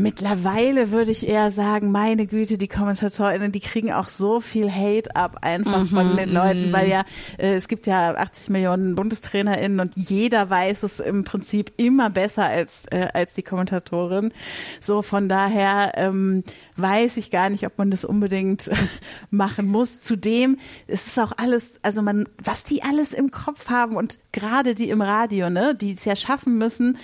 Mittlerweile 0.00 0.90
würde 0.90 1.10
ich 1.10 1.28
eher 1.28 1.50
sagen, 1.50 1.90
meine 1.90 2.26
Güte, 2.26 2.56
die 2.56 2.68
KommentatorInnen, 2.68 3.52
die 3.52 3.60
kriegen 3.60 3.92
auch 3.92 4.08
so 4.08 4.40
viel 4.40 4.70
Hate 4.70 5.14
ab 5.14 5.38
einfach 5.42 5.82
mhm, 5.82 5.88
von 5.88 6.16
den 6.16 6.32
Leuten, 6.32 6.72
weil 6.72 6.88
ja, 6.88 7.04
äh, 7.38 7.54
es 7.54 7.68
gibt 7.68 7.86
ja 7.86 8.14
80 8.14 8.48
Millionen 8.48 8.94
BundestrainerInnen 8.94 9.78
und 9.80 9.96
jeder 9.96 10.48
weiß 10.48 10.84
es 10.84 11.00
im 11.00 11.24
Prinzip 11.24 11.72
immer 11.76 12.08
besser 12.08 12.44
als, 12.44 12.86
äh, 12.90 13.08
als 13.12 13.34
die 13.34 13.42
Kommentatorin. 13.42 14.32
So, 14.80 15.02
von 15.02 15.28
daher, 15.28 15.92
ähm, 15.96 16.44
weiß 16.76 17.16
ich 17.18 17.30
gar 17.30 17.50
nicht, 17.50 17.66
ob 17.66 17.76
man 17.78 17.90
das 17.90 18.04
unbedingt 18.04 18.70
machen 19.30 19.68
muss. 19.68 20.00
Zudem 20.00 20.58
es 20.86 21.06
ist 21.06 21.18
auch 21.18 21.32
alles, 21.36 21.80
also 21.82 22.02
man, 22.02 22.28
was 22.42 22.64
die 22.64 22.82
alles 22.82 23.12
im 23.12 23.30
Kopf 23.30 23.68
haben 23.68 23.96
und 23.96 24.18
gerade 24.32 24.74
die 24.74 24.90
im 24.90 25.02
Radio, 25.02 25.50
ne, 25.50 25.74
die 25.74 25.92
es 25.92 26.04
ja 26.04 26.16
schaffen 26.16 26.58
müssen, 26.58 26.96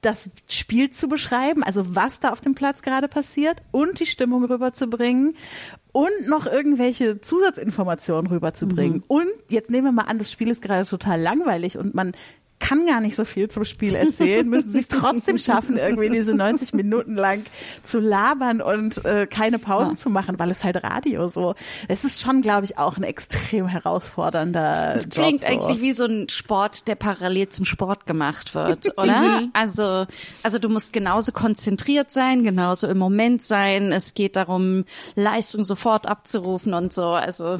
das 0.00 0.30
Spiel 0.48 0.90
zu 0.90 1.08
beschreiben, 1.08 1.62
also 1.62 1.94
was 1.94 2.20
da 2.20 2.30
auf 2.30 2.40
dem 2.40 2.54
Platz 2.54 2.82
gerade 2.82 3.08
passiert 3.08 3.62
und 3.70 4.00
die 4.00 4.06
Stimmung 4.06 4.44
rüberzubringen 4.44 5.36
und 5.92 6.28
noch 6.28 6.46
irgendwelche 6.46 7.20
Zusatzinformationen 7.20 8.30
rüberzubringen. 8.30 8.98
Mhm. 8.98 9.04
Und 9.08 9.28
jetzt 9.48 9.70
nehmen 9.70 9.88
wir 9.88 9.92
mal 9.92 10.08
an, 10.08 10.18
das 10.18 10.30
Spiel 10.30 10.48
ist 10.48 10.62
gerade 10.62 10.88
total 10.88 11.20
langweilig 11.20 11.76
und 11.76 11.94
man 11.94 12.12
kann 12.60 12.86
gar 12.86 13.00
nicht 13.00 13.16
so 13.16 13.24
viel 13.24 13.48
zum 13.48 13.64
Spiel 13.64 13.94
erzählen, 13.94 14.48
müssen 14.48 14.70
sich 14.70 14.86
trotzdem 14.86 15.38
schaffen, 15.38 15.76
irgendwie 15.76 16.10
diese 16.10 16.34
90 16.34 16.74
Minuten 16.74 17.14
lang 17.14 17.42
zu 17.82 17.98
labern 17.98 18.60
und 18.60 19.04
äh, 19.04 19.26
keine 19.26 19.58
Pausen 19.58 19.92
ja. 19.92 19.96
zu 19.96 20.10
machen, 20.10 20.38
weil 20.38 20.50
es 20.50 20.62
halt 20.62 20.82
Radio 20.84 21.28
so. 21.28 21.54
Es 21.88 22.04
ist 22.04 22.20
schon, 22.20 22.42
glaube 22.42 22.66
ich, 22.66 22.78
auch 22.78 22.96
ein 22.96 23.02
extrem 23.02 23.66
herausfordernder. 23.66 24.94
Es 24.94 25.08
klingt 25.08 25.40
so. 25.40 25.46
eigentlich 25.46 25.80
wie 25.80 25.92
so 25.92 26.04
ein 26.04 26.28
Sport, 26.28 26.86
der 26.86 26.94
parallel 26.94 27.48
zum 27.48 27.64
Sport 27.64 28.06
gemacht 28.06 28.54
wird, 28.54 28.92
oder? 28.98 29.40
Mhm. 29.40 29.50
also, 29.54 30.06
also 30.42 30.58
du 30.58 30.68
musst 30.68 30.92
genauso 30.92 31.32
konzentriert 31.32 32.12
sein, 32.12 32.44
genauso 32.44 32.86
im 32.86 32.98
Moment 32.98 33.42
sein. 33.42 33.90
Es 33.90 34.14
geht 34.14 34.36
darum, 34.36 34.84
Leistung 35.16 35.64
sofort 35.64 36.06
abzurufen 36.06 36.74
und 36.74 36.92
so. 36.92 37.06
Also 37.06 37.58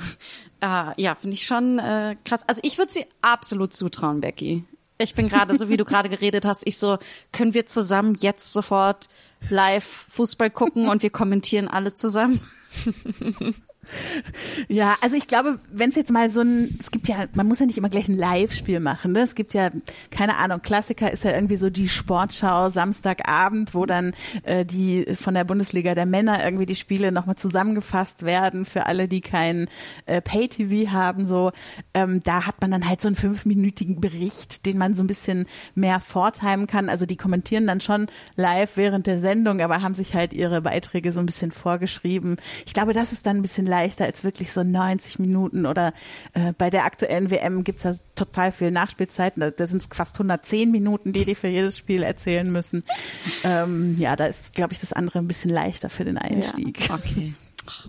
äh, 0.61 1.01
ja, 1.01 1.15
finde 1.15 1.35
ich 1.35 1.45
schon 1.47 1.79
äh, 1.79 2.17
krass. 2.25 2.43
Also 2.47 2.61
ich 2.65 2.79
würde 2.79 2.93
sie 2.93 3.05
absolut 3.23 3.73
zutrauen, 3.73 4.21
Becky. 4.21 4.65
Ich 4.99 5.15
bin 5.15 5.29
gerade, 5.29 5.57
so 5.57 5.71
wie 5.71 5.79
du 5.79 5.87
gerade 5.87 6.11
geredet 6.11 6.45
hast, 6.45 6.67
ich 6.67 6.77
so, 6.77 6.99
können 7.33 7.55
wir 7.55 7.65
zusammen 7.65 8.17
jetzt 8.21 8.53
sofort 8.53 9.07
live 9.49 9.85
Fußball 9.85 10.51
gucken 10.51 10.89
und 10.89 11.03
wir 11.03 11.09
kommentieren 11.09 11.69
alle 11.69 11.95
zusammen? 11.95 12.39
Ja, 14.69 14.97
also 15.01 15.17
ich 15.17 15.27
glaube, 15.27 15.59
wenn 15.71 15.91
es 15.91 15.97
jetzt 15.97 16.11
mal 16.11 16.31
so 16.31 16.41
ein, 16.41 16.79
es 16.81 16.91
gibt 16.91 17.09
ja, 17.09 17.25
man 17.35 17.49
muss 17.49 17.59
ja 17.59 17.67
nicht 17.67 17.79
immer 17.79 17.89
gleich 17.89 18.09
ein 18.09 18.17
Live-Spiel 18.17 18.81
machen, 18.81 19.13
ne? 19.13 19.21
Es 19.21 19.35
gibt 19.35 19.55
ja, 19.55 19.71
keine 20.11 20.37
Ahnung, 20.37 20.63
Klassiker 20.63 21.11
ist 21.11 21.25
ja 21.25 21.33
irgendwie 21.33 21.57
so 21.57 21.71
die 21.71 21.89
Sportschau 21.89 22.69
Samstagabend, 22.69 23.75
wo 23.75 23.87
dann 23.87 24.13
äh, 24.45 24.65
die 24.65 25.07
von 25.19 25.35
der 25.35 25.45
Bundesliga 25.45 25.95
der 25.95 26.07
Männer 26.07 26.45
irgendwie 26.45 26.67
die 26.67 26.75
Spiele 26.75 27.13
nochmal 27.13 27.37
zusammengefasst 27.37 28.25
werden 28.25 28.65
für 28.65 28.87
alle, 28.87 29.09
die 29.09 29.21
kein 29.21 29.69
äh, 30.07 30.21
Pay-TV 30.21 30.93
haben. 30.93 31.25
So, 31.25 31.53
ähm, 31.95 32.23
da 32.23 32.47
hat 32.47 32.61
man 32.61 32.71
dann 32.71 32.89
halt 32.89 33.01
so 33.01 33.09
einen 33.09 33.17
fünfminütigen 33.17 34.01
Bericht, 34.01 34.67
den 34.67 34.79
man 34.79 34.95
so 34.95 35.03
ein 35.03 35.07
bisschen 35.07 35.47
mehr 35.75 36.01
vortimen 36.01 36.67
kann. 36.67 36.89
Also 36.89 37.07
die 37.07 37.17
kommentieren 37.17 37.67
dann 37.67 37.81
schon 37.81 38.07
live 38.37 38.77
während 38.77 39.07
der 39.07 39.19
Sendung, 39.19 39.61
aber 39.61 39.83
haben 39.83 39.95
sich 39.95 40.15
halt 40.15 40.33
ihre 40.33 40.63
Beiträge 40.63 41.13
so 41.13 41.21
ein 41.21 41.27
bisschen 41.27 41.53
vorgeschrieben. 41.53 42.37
Ich 42.67 42.75
glaube, 42.75 42.93
das 42.93 43.13
ist 43.13 43.27
dann 43.27 43.37
ein 43.37 43.43
bisschen 43.43 43.67
leichter 43.81 44.05
als 44.05 44.25
wirklich 44.25 44.53
so 44.53 44.63
90 44.63 45.19
Minuten 45.19 45.67
oder 45.67 45.93
äh, 46.35 46.53
bei 46.57 46.71
der 46.71 46.85
aktuellen 46.85 47.31
WM 47.31 47.65
gibt's 47.65 47.83
da 47.83 47.95
total 48.15 48.53
viel 48.53 48.71
Nachspielzeiten. 48.71 49.41
Da, 49.41 49.51
da 49.51 49.67
sind 49.67 49.83
es 49.83 49.89
fast 49.93 50.17
110 50.17 50.71
Minuten, 50.71 51.13
die 51.13 51.25
die 51.25 51.35
für 51.35 51.49
jedes 51.49 51.79
Spiel 51.79 52.03
erzählen 52.03 52.51
müssen. 52.51 52.85
Ähm, 53.45 53.97
ja, 53.99 54.17
da 54.17 54.27
ist, 54.27 54.55
glaube 54.55 54.73
ich, 54.73 54.81
das 54.81 54.93
andere 54.93 55.19
ein 55.19 55.29
bisschen 55.29 55.51
leichter 55.51 55.91
für 55.91 56.05
den 56.05 56.19
Einstieg. 56.19 56.89
Ja, 56.89 56.95
okay. 56.95 57.35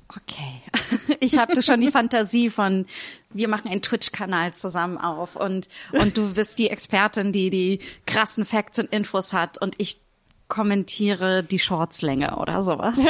Okay. 0.07 0.62
Ich 1.19 1.38
hatte 1.38 1.62
schon 1.62 1.81
die 1.81 1.91
Fantasie 1.91 2.50
von, 2.50 2.86
wir 3.31 3.48
machen 3.48 3.71
einen 3.71 3.81
Twitch-Kanal 3.81 4.53
zusammen 4.53 4.98
auf 4.98 5.36
und, 5.36 5.69
und 5.93 6.17
du 6.17 6.33
bist 6.33 6.60
die 6.60 6.69
Expertin, 6.69 7.31
die 7.31 7.50
die 7.50 7.79
krassen 8.05 8.43
Facts 8.43 8.79
und 8.79 8.91
Infos 8.91 9.33
hat 9.33 9.62
und 9.62 9.75
ich 9.77 10.01
kommentiere 10.51 11.43
die 11.43 11.60
Shortslänge 11.60 12.36
oder 12.36 12.62
sowas. 12.62 13.00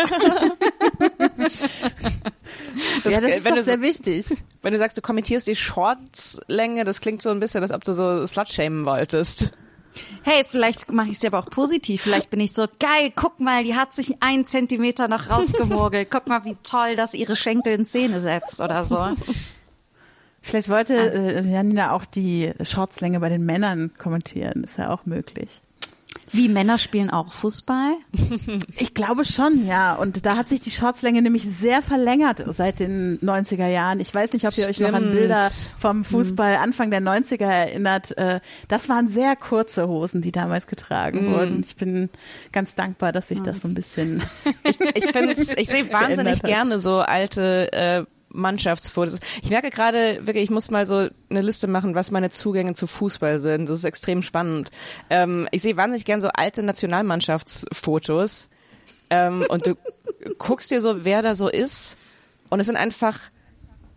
Das, 3.03 3.13
ja, 3.13 3.21
das 3.21 3.37
ist 3.37 3.45
wenn 3.45 3.55
du, 3.55 3.63
sehr 3.63 3.81
wichtig. 3.81 4.25
Wenn 4.61 4.73
du 4.73 4.79
sagst, 4.79 4.97
du 4.97 5.01
kommentierst 5.01 5.47
die 5.47 5.55
Shortslänge, 5.55 6.83
das 6.83 7.01
klingt 7.01 7.21
so 7.21 7.29
ein 7.29 7.39
bisschen, 7.39 7.63
als 7.63 7.71
ob 7.71 7.83
du 7.83 7.93
so 7.93 8.25
slut-shamen 8.25 8.85
wolltest. 8.85 9.53
Hey, 10.23 10.43
vielleicht 10.47 10.91
mache 10.91 11.09
ich 11.09 11.17
es 11.17 11.25
aber 11.25 11.39
auch 11.39 11.49
positiv. 11.49 12.03
Vielleicht 12.03 12.29
bin 12.29 12.39
ich 12.39 12.53
so, 12.53 12.67
geil, 12.79 13.11
guck 13.15 13.39
mal, 13.39 13.63
die 13.63 13.75
hat 13.75 13.93
sich 13.93 14.21
einen 14.21 14.45
Zentimeter 14.45 15.07
noch 15.07 15.29
rausgemogelt. 15.29 16.09
Guck 16.09 16.27
mal, 16.27 16.45
wie 16.45 16.55
toll 16.63 16.95
das 16.95 17.13
ihre 17.13 17.35
Schenkel 17.35 17.73
in 17.73 17.85
Szene 17.85 18.19
setzt 18.19 18.61
oder 18.61 18.83
so. 18.83 19.09
Vielleicht 20.41 20.69
wollte 20.69 20.95
äh, 20.95 21.41
Janina 21.41 21.91
auch 21.91 22.05
die 22.05 22.51
Shortslänge 22.63 23.19
bei 23.19 23.29
den 23.29 23.45
Männern 23.45 23.91
kommentieren. 23.97 24.63
Ist 24.63 24.77
ja 24.77 24.89
auch 24.89 25.05
möglich. 25.05 25.61
Wie 26.33 26.47
Männer 26.47 26.77
spielen 26.77 27.09
auch 27.09 27.33
Fußball? 27.33 27.95
Ich 28.77 28.93
glaube 28.93 29.25
schon, 29.25 29.65
ja. 29.65 29.95
Und 29.95 30.25
da 30.25 30.37
hat 30.37 30.49
sich 30.49 30.61
die 30.61 30.71
Shortslänge 30.71 31.21
nämlich 31.21 31.43
sehr 31.43 31.81
verlängert 31.81 32.43
seit 32.47 32.79
den 32.79 33.19
90er 33.19 33.67
Jahren. 33.67 33.99
Ich 33.99 34.13
weiß 34.13 34.33
nicht, 34.33 34.45
ob 34.45 34.57
ihr 34.57 34.63
Stimmt. 34.63 34.69
euch 34.69 34.79
noch 34.79 34.93
an 34.93 35.11
Bilder 35.11 35.49
vom. 35.79 36.03
Fußball 36.03 36.55
Anfang 36.55 36.89
der 36.89 37.01
90er 37.01 37.45
erinnert. 37.45 38.17
Äh, 38.17 38.39
das 38.67 38.89
waren 38.89 39.07
sehr 39.07 39.35
kurze 39.35 39.87
Hosen, 39.87 40.21
die 40.21 40.31
damals 40.31 40.67
getragen 40.67 41.29
mm. 41.29 41.33
wurden. 41.33 41.61
Ich 41.61 41.75
bin 41.75 42.09
ganz 42.51 42.75
dankbar, 42.75 43.11
dass 43.11 43.27
sich 43.27 43.41
das 43.41 43.61
so 43.61 43.67
ein 43.67 43.73
bisschen. 43.73 44.21
Ich, 44.63 44.79
ich, 44.79 45.57
ich 45.57 45.67
sehe 45.69 45.91
wahnsinnig 45.91 46.41
gerne 46.43 46.79
so 46.79 46.99
alte 46.99 47.71
äh, 47.73 48.03
Mannschaftsfotos. 48.33 49.19
Ich 49.41 49.49
merke 49.49 49.69
gerade 49.69 50.25
wirklich, 50.25 50.45
ich 50.45 50.49
muss 50.49 50.71
mal 50.71 50.87
so 50.87 51.07
eine 51.29 51.41
Liste 51.41 51.67
machen, 51.67 51.95
was 51.95 52.11
meine 52.11 52.29
Zugänge 52.29 52.73
zu 52.73 52.87
Fußball 52.87 53.39
sind. 53.39 53.69
Das 53.69 53.79
ist 53.79 53.83
extrem 53.83 54.21
spannend. 54.21 54.71
Ähm, 55.09 55.47
ich 55.51 55.61
sehe 55.61 55.77
wahnsinnig 55.77 56.05
gern 56.05 56.21
so 56.21 56.29
alte 56.29 56.63
Nationalmannschaftsfotos 56.63 58.49
ähm, 59.09 59.45
und 59.49 59.67
du 59.67 59.75
guckst 60.37 60.71
dir 60.71 60.81
so, 60.81 61.03
wer 61.03 61.21
da 61.21 61.35
so 61.35 61.49
ist 61.49 61.97
und 62.49 62.59
es 62.59 62.67
sind 62.67 62.77
einfach 62.77 63.19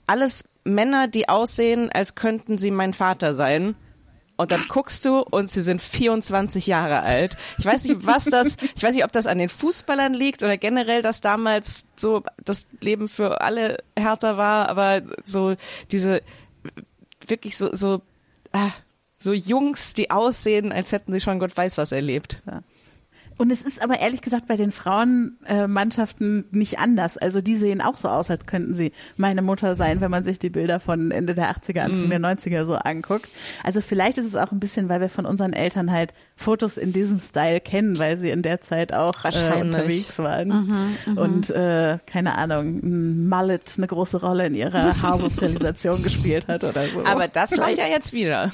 alles 0.07 0.45
Männer, 0.65 1.09
die 1.09 1.29
aussehen, 1.29 1.91
als 1.93 2.15
könnten 2.15 2.59
sie 2.59 2.71
mein 2.71 2.95
Vater 2.95 3.35
sein 3.35 3.77
und 4.37 4.51
dann 4.51 4.65
guckst 4.69 5.05
du 5.05 5.21
und 5.21 5.49
sie 5.49 5.63
sind 5.63 5.81
24 5.81 6.67
Jahre 6.67 7.03
alt. 7.03 7.37
Ich 7.59 7.65
weiß 7.65 7.85
nicht, 7.85 8.05
was 8.07 8.25
das, 8.25 8.57
ich 8.75 8.83
weiß 8.83 8.95
nicht, 8.95 9.05
ob 9.05 9.13
das 9.13 9.27
an 9.27 9.39
den 9.39 9.49
Fußballern 9.49 10.13
liegt 10.13 10.43
oder 10.43 10.57
generell, 10.57 11.03
dass 11.03 11.21
damals 11.21 11.85
so 11.97 12.23
das 12.45 12.67
Leben 12.81 13.09
für 13.09 13.41
alle 13.41 13.79
härter 13.97 14.37
war, 14.37 14.69
aber 14.69 15.03
so 15.25 15.55
diese 15.93 16.21
wirklich 17.27 17.57
so, 17.57 17.75
so, 17.75 18.03
ah, 18.53 18.71
so 19.19 19.33
Jungs, 19.33 19.95
die 19.95 20.11
aussehen, 20.11 20.73
als 20.73 20.93
hätten 20.93 21.13
sie 21.13 21.21
schon 21.21 21.39
Gott 21.39 21.57
weiß 21.57 21.79
was 21.79 21.93
erlebt. 21.93 22.43
Ja. 22.47 22.63
Und 23.37 23.51
es 23.51 23.63
ist 23.63 23.83
aber 23.83 23.99
ehrlich 23.99 24.23
gesagt 24.23 24.47
bei 24.47 24.57
den 24.57 24.71
Frauenmannschaften 24.71 26.45
nicht 26.51 26.79
anders. 26.79 27.19
Also 27.19 27.41
die 27.41 27.57
sehen 27.57 27.81
auch 27.81 27.97
so 27.97 28.09
aus, 28.09 28.31
als 28.31 28.47
könnten 28.47 28.75
sie 28.75 28.93
meine 29.17 29.43
Mutter 29.43 29.75
sein, 29.77 30.01
wenn 30.01 30.11
man 30.11 30.25
sich 30.25 30.39
die 30.39 30.51
Bilder 30.51 30.81
von 30.81 31.11
Ende 31.11 31.35
der 31.35 31.51
80er, 31.51 31.81
Anfang 31.81 32.07
mm. 32.07 32.11
der 32.11 32.21
90er 32.21 32.65
so 32.65 32.75
anguckt. 32.75 33.29
Also 33.63 33.81
vielleicht 33.81 34.19
ist 34.19 34.27
es 34.27 34.37
auch 34.37 34.53
ein 34.53 34.61
bisschen, 34.61 34.89
weil 34.89 35.01
wir 35.01 35.09
von 35.09 35.27
unseren 35.27 35.53
Eltern 35.53 35.91
halt 35.91 36.15
Fotos 36.37 36.77
in 36.77 36.93
diesem 36.93 37.19
Style 37.19 37.61
kennen, 37.61 37.99
weil 37.99 38.17
sie 38.17 38.31
in 38.31 38.43
der 38.43 38.61
Zeit 38.61 38.93
auch 38.93 39.25
äh, 39.25 39.61
unterwegs 39.61 40.19
waren. 40.19 40.49
Mhm, 40.49 40.97
mhm, 41.07 41.19
und 41.19 41.51
äh, 41.51 41.99
keine 42.07 42.37
Ahnung, 42.37 42.81
ein 42.83 43.29
Mallet 43.29 43.75
eine 43.77 43.87
große 43.87 44.21
Rolle 44.21 44.47
in 44.47 44.55
ihrer 44.55 45.03
Haarsozialisation 45.03 46.03
gespielt 46.03 46.47
hat 46.49 46.65
oder 46.65 46.87
so. 46.87 47.05
Aber 47.05 47.29
das 47.29 47.51
kommt 47.51 47.79
ja 47.79 47.87
jetzt 47.87 48.13
wieder. 48.13 48.51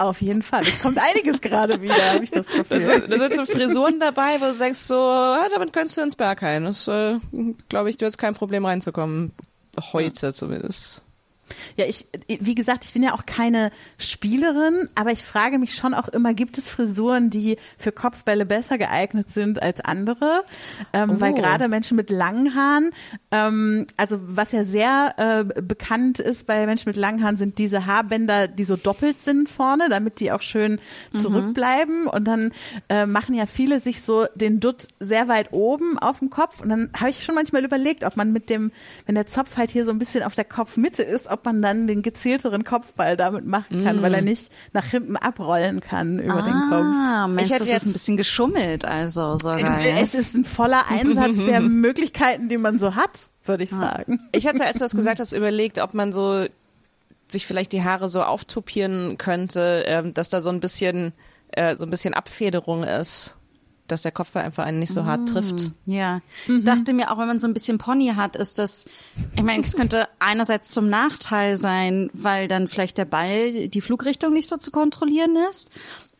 Auf 0.00 0.22
jeden 0.22 0.40
Fall. 0.40 0.62
Es 0.62 0.80
kommt 0.80 0.96
einiges 0.96 1.42
gerade 1.42 1.82
wieder, 1.82 2.14
habe 2.14 2.24
ich 2.24 2.30
das 2.30 2.46
Gefühl. 2.46 2.80
Da 2.80 2.80
sind, 2.80 3.12
da 3.12 3.18
sind 3.18 3.34
so 3.34 3.44
Frisuren 3.44 4.00
dabei, 4.00 4.40
wo 4.40 4.46
du 4.46 4.58
denkst 4.58 4.78
so, 4.78 4.96
ah, 4.96 5.46
damit 5.52 5.74
könntest 5.74 5.98
du 5.98 6.00
ins 6.00 6.16
Berg 6.16 6.42
ein. 6.42 6.64
Das, 6.64 6.88
äh, 6.88 7.16
glaube 7.68 7.90
ich, 7.90 7.98
du 7.98 8.06
hast 8.06 8.16
kein 8.16 8.34
Problem 8.34 8.64
reinzukommen. 8.64 9.32
Heute 9.92 10.32
zumindest. 10.32 11.02
Ja, 11.76 11.86
ich, 11.86 12.06
wie 12.28 12.54
gesagt, 12.54 12.84
ich 12.84 12.92
bin 12.92 13.02
ja 13.02 13.14
auch 13.14 13.26
keine 13.26 13.70
Spielerin, 13.98 14.88
aber 14.94 15.12
ich 15.12 15.22
frage 15.22 15.58
mich 15.58 15.74
schon 15.74 15.94
auch 15.94 16.08
immer, 16.08 16.34
gibt 16.34 16.58
es 16.58 16.68
Frisuren, 16.68 17.30
die 17.30 17.56
für 17.76 17.92
Kopfbälle 17.92 18.46
besser 18.46 18.78
geeignet 18.78 19.28
sind 19.28 19.62
als 19.62 19.80
andere? 19.80 20.44
Ähm, 20.92 21.12
oh. 21.16 21.20
Weil 21.20 21.34
gerade 21.34 21.68
Menschen 21.68 21.96
mit 21.96 22.10
langen 22.10 22.54
Haaren, 22.54 22.90
ähm, 23.30 23.86
also 23.96 24.18
was 24.20 24.52
ja 24.52 24.64
sehr 24.64 25.14
äh, 25.16 25.62
bekannt 25.62 26.18
ist 26.18 26.46
bei 26.46 26.66
Menschen 26.66 26.88
mit 26.88 26.96
langen 26.96 27.22
Haaren, 27.22 27.36
sind 27.36 27.58
diese 27.58 27.86
Haarbänder, 27.86 28.48
die 28.48 28.64
so 28.64 28.76
doppelt 28.76 29.22
sind 29.22 29.48
vorne, 29.48 29.88
damit 29.88 30.20
die 30.20 30.32
auch 30.32 30.42
schön 30.42 30.80
mhm. 31.12 31.16
zurückbleiben. 31.16 32.02
Mhm. 32.02 32.08
Und 32.08 32.24
dann 32.24 32.52
äh, 32.88 33.06
machen 33.06 33.34
ja 33.34 33.46
viele 33.46 33.80
sich 33.80 34.02
so 34.02 34.26
den 34.34 34.60
Dutt 34.60 34.88
sehr 34.98 35.28
weit 35.28 35.52
oben 35.52 35.98
auf 35.98 36.20
dem 36.20 36.30
Kopf. 36.30 36.60
Und 36.60 36.68
dann 36.68 36.90
habe 36.98 37.10
ich 37.10 37.24
schon 37.24 37.34
manchmal 37.34 37.64
überlegt, 37.64 38.04
ob 38.04 38.16
man 38.16 38.32
mit 38.32 38.50
dem, 38.50 38.72
wenn 39.06 39.14
der 39.14 39.26
Zopf 39.26 39.56
halt 39.56 39.70
hier 39.70 39.84
so 39.84 39.90
ein 39.90 39.98
bisschen 39.98 40.22
auf 40.22 40.34
der 40.34 40.44
Kopfmitte 40.44 41.02
ist, 41.02 41.28
ob 41.28 41.44
man 41.44 41.49
man 41.50 41.62
dann 41.62 41.86
den 41.86 42.02
gezielteren 42.02 42.64
Kopfball 42.64 43.16
damit 43.16 43.46
machen 43.46 43.84
kann, 43.84 44.00
mm. 44.00 44.02
weil 44.02 44.14
er 44.14 44.22
mm. 44.22 44.26
nicht 44.26 44.52
nach 44.72 44.84
hinten 44.84 45.16
abrollen 45.16 45.80
kann 45.80 46.18
über 46.18 46.36
ah, 46.36 46.42
den 46.42 46.52
Kopf. 46.52 46.84
Ah, 46.84 47.28
Mensch, 47.28 47.46
ich 47.46 47.50
hätte 47.50 47.64
das 47.64 47.72
jetzt 47.72 47.86
ein 47.86 47.92
bisschen 47.92 48.16
geschummelt, 48.16 48.84
also 48.84 49.36
sogar. 49.36 49.80
Äh, 49.80 50.00
es 50.00 50.14
ist 50.14 50.34
ein 50.34 50.44
voller 50.44 50.82
Einsatz 50.88 51.36
der 51.36 51.60
Möglichkeiten, 51.60 52.48
die 52.48 52.58
man 52.58 52.78
so 52.78 52.94
hat, 52.94 53.30
würde 53.44 53.64
ich 53.64 53.70
sagen. 53.70 54.20
Ich 54.32 54.46
hatte, 54.46 54.64
als 54.64 54.74
du 54.74 54.80
das 54.80 54.94
gesagt 54.94 55.20
hast, 55.20 55.32
überlegt, 55.32 55.80
ob 55.80 55.94
man 55.94 56.12
so 56.12 56.46
sich 57.28 57.46
vielleicht 57.46 57.72
die 57.72 57.82
Haare 57.82 58.08
so 58.08 58.22
auftupieren 58.22 59.18
könnte, 59.18 59.86
äh, 59.86 60.12
dass 60.12 60.28
da 60.28 60.40
so 60.40 60.50
ein 60.50 60.60
bisschen 60.60 61.12
äh, 61.52 61.76
so 61.76 61.84
ein 61.84 61.90
bisschen 61.90 62.14
Abfederung 62.14 62.84
ist 62.84 63.36
dass 63.90 64.02
der 64.02 64.12
Kopfball 64.12 64.44
einfach 64.44 64.64
einen 64.64 64.78
nicht 64.78 64.92
so 64.92 65.04
hart 65.04 65.28
trifft. 65.28 65.72
Ja, 65.86 66.20
ich 66.48 66.64
dachte 66.64 66.92
mir 66.92 67.10
auch, 67.10 67.18
wenn 67.18 67.26
man 67.26 67.38
so 67.38 67.46
ein 67.46 67.54
bisschen 67.54 67.78
Pony 67.78 68.12
hat, 68.16 68.36
ist 68.36 68.58
das, 68.58 68.86
ich 69.36 69.42
meine, 69.42 69.62
es 69.62 69.74
könnte 69.74 70.08
einerseits 70.18 70.70
zum 70.70 70.88
Nachteil 70.88 71.56
sein, 71.56 72.10
weil 72.12 72.48
dann 72.48 72.68
vielleicht 72.68 72.98
der 72.98 73.04
Ball 73.04 73.68
die 73.68 73.80
Flugrichtung 73.80 74.32
nicht 74.32 74.48
so 74.48 74.56
zu 74.56 74.70
kontrollieren 74.70 75.36
ist, 75.50 75.70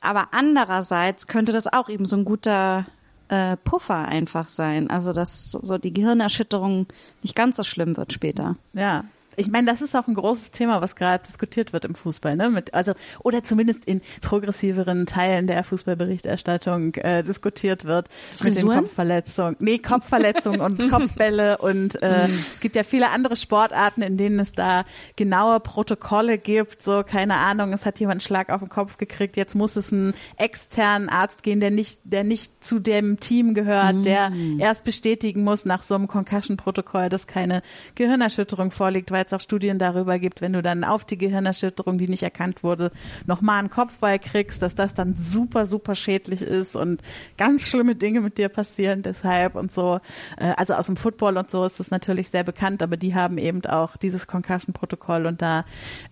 aber 0.00 0.28
andererseits 0.32 1.26
könnte 1.26 1.52
das 1.52 1.72
auch 1.72 1.88
eben 1.88 2.06
so 2.06 2.16
ein 2.16 2.24
guter 2.24 2.86
äh, 3.28 3.56
Puffer 3.58 4.06
einfach 4.06 4.48
sein, 4.48 4.90
also 4.90 5.12
dass 5.12 5.52
so 5.52 5.78
die 5.78 5.92
Gehirnerschütterung 5.92 6.86
nicht 7.22 7.36
ganz 7.36 7.56
so 7.56 7.62
schlimm 7.62 7.96
wird 7.96 8.12
später. 8.12 8.56
Ja. 8.72 9.04
Ich 9.40 9.50
meine, 9.50 9.66
das 9.66 9.80
ist 9.80 9.96
auch 9.96 10.06
ein 10.06 10.14
großes 10.14 10.50
Thema, 10.50 10.82
was 10.82 10.96
gerade 10.96 11.24
diskutiert 11.26 11.72
wird 11.72 11.86
im 11.86 11.94
Fußball, 11.94 12.36
ne? 12.36 12.50
Mit, 12.50 12.74
also 12.74 12.92
oder 13.20 13.42
zumindest 13.42 13.86
in 13.86 14.02
progressiveren 14.20 15.06
Teilen 15.06 15.46
der 15.46 15.64
Fußballberichterstattung 15.64 16.94
äh, 16.96 17.22
diskutiert 17.22 17.86
wird 17.86 18.08
mit 18.08 18.44
den 18.44 18.52
Frisuren? 18.52 18.78
Kopfverletzungen, 18.80 19.56
nee 19.58 19.78
Kopfverletzungen 19.78 20.60
und 20.60 20.88
Kopfbälle 20.90 21.58
und 21.58 22.02
äh, 22.02 22.26
es 22.26 22.60
gibt 22.60 22.76
ja 22.76 22.82
viele 22.82 23.10
andere 23.10 23.36
Sportarten, 23.36 24.02
in 24.02 24.18
denen 24.18 24.38
es 24.38 24.52
da 24.52 24.84
genaue 25.16 25.58
Protokolle 25.60 26.36
gibt. 26.36 26.82
So 26.82 27.02
keine 27.02 27.36
Ahnung, 27.36 27.72
es 27.72 27.86
hat 27.86 27.98
jemand 27.98 28.16
einen 28.16 28.20
Schlag 28.20 28.50
auf 28.50 28.60
den 28.60 28.68
Kopf 28.68 28.98
gekriegt, 28.98 29.36
jetzt 29.36 29.54
muss 29.54 29.76
es 29.76 29.92
einen 29.92 30.12
externen 30.36 31.08
Arzt 31.08 31.42
gehen, 31.42 31.60
der 31.60 31.70
nicht, 31.70 32.00
der 32.04 32.24
nicht 32.24 32.62
zu 32.62 32.78
dem 32.78 33.20
Team 33.20 33.54
gehört, 33.54 34.04
der 34.04 34.32
erst 34.58 34.84
bestätigen 34.84 35.44
muss 35.44 35.64
nach 35.64 35.82
so 35.82 35.94
einem 35.94 36.08
Concussion-Protokoll, 36.08 37.08
dass 37.08 37.26
keine 37.26 37.62
Gehirnerschütterung 37.94 38.70
vorliegt, 38.70 39.10
weil 39.10 39.24
es 39.30 39.36
auch 39.36 39.40
Studien 39.40 39.78
darüber 39.78 40.18
gibt, 40.18 40.40
wenn 40.40 40.52
du 40.52 40.62
dann 40.62 40.84
auf 40.84 41.04
die 41.04 41.18
Gehirnerschütterung, 41.18 41.98
die 41.98 42.08
nicht 42.08 42.22
erkannt 42.22 42.62
wurde, 42.62 42.90
nochmal 43.26 43.58
einen 43.58 43.70
Kopfball 43.70 44.18
kriegst, 44.18 44.62
dass 44.62 44.74
das 44.74 44.94
dann 44.94 45.14
super, 45.16 45.66
super 45.66 45.94
schädlich 45.94 46.42
ist 46.42 46.76
und 46.76 47.02
ganz 47.36 47.66
schlimme 47.68 47.94
Dinge 47.94 48.20
mit 48.20 48.38
dir 48.38 48.48
passieren 48.48 49.02
deshalb 49.02 49.54
und 49.54 49.72
so. 49.72 50.00
Äh, 50.36 50.52
Also 50.56 50.74
aus 50.74 50.86
dem 50.86 50.96
Football 50.96 51.36
und 51.36 51.50
so 51.50 51.64
ist 51.64 51.80
das 51.80 51.90
natürlich 51.90 52.30
sehr 52.30 52.44
bekannt, 52.44 52.82
aber 52.82 52.96
die 52.96 53.14
haben 53.14 53.38
eben 53.38 53.64
auch 53.66 53.96
dieses 53.96 54.26
Concussion-Protokoll 54.26 55.26
und 55.26 55.42
da, 55.42 55.64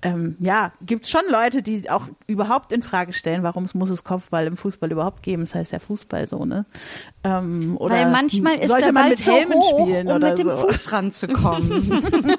ähm, 0.03 0.37
ja, 0.41 0.73
gibt 0.83 1.05
es 1.05 1.11
schon 1.11 1.23
Leute, 1.31 1.63
die 1.63 1.91
auch 1.91 2.07
überhaupt 2.27 2.73
in 2.73 2.83
Frage 2.83 3.13
stellen, 3.13 3.43
warum 3.43 3.65
es 3.65 3.75
muss 3.75 3.91
es 3.91 4.05
Kopfball 4.05 4.47
im 4.47 4.57
Fußball 4.57 4.91
überhaupt 4.91 5.23
geben. 5.23 5.43
Das 5.45 5.55
heißt 5.55 5.73
ja 5.73 5.79
Fußball 5.79 6.27
so, 6.29 6.45
ne? 6.45 6.65
Ähm, 7.25 7.77
oder 7.79 7.95
Weil 7.95 8.11
manchmal 8.11 8.55
ist 8.57 8.69
sollte 8.69 8.85
der 8.85 8.93
man 8.93 9.03
Ball 9.03 9.11
mit 9.11 9.27
Helmen 9.27 9.55
hoch, 9.55 9.81
spielen 9.87 10.09
um 10.09 10.17
oder 10.17 10.29
mit 10.31 10.39
dem 10.39 10.49
so. 10.49 10.57
Fuß 10.57 10.93
ranzukommen. 10.93 12.03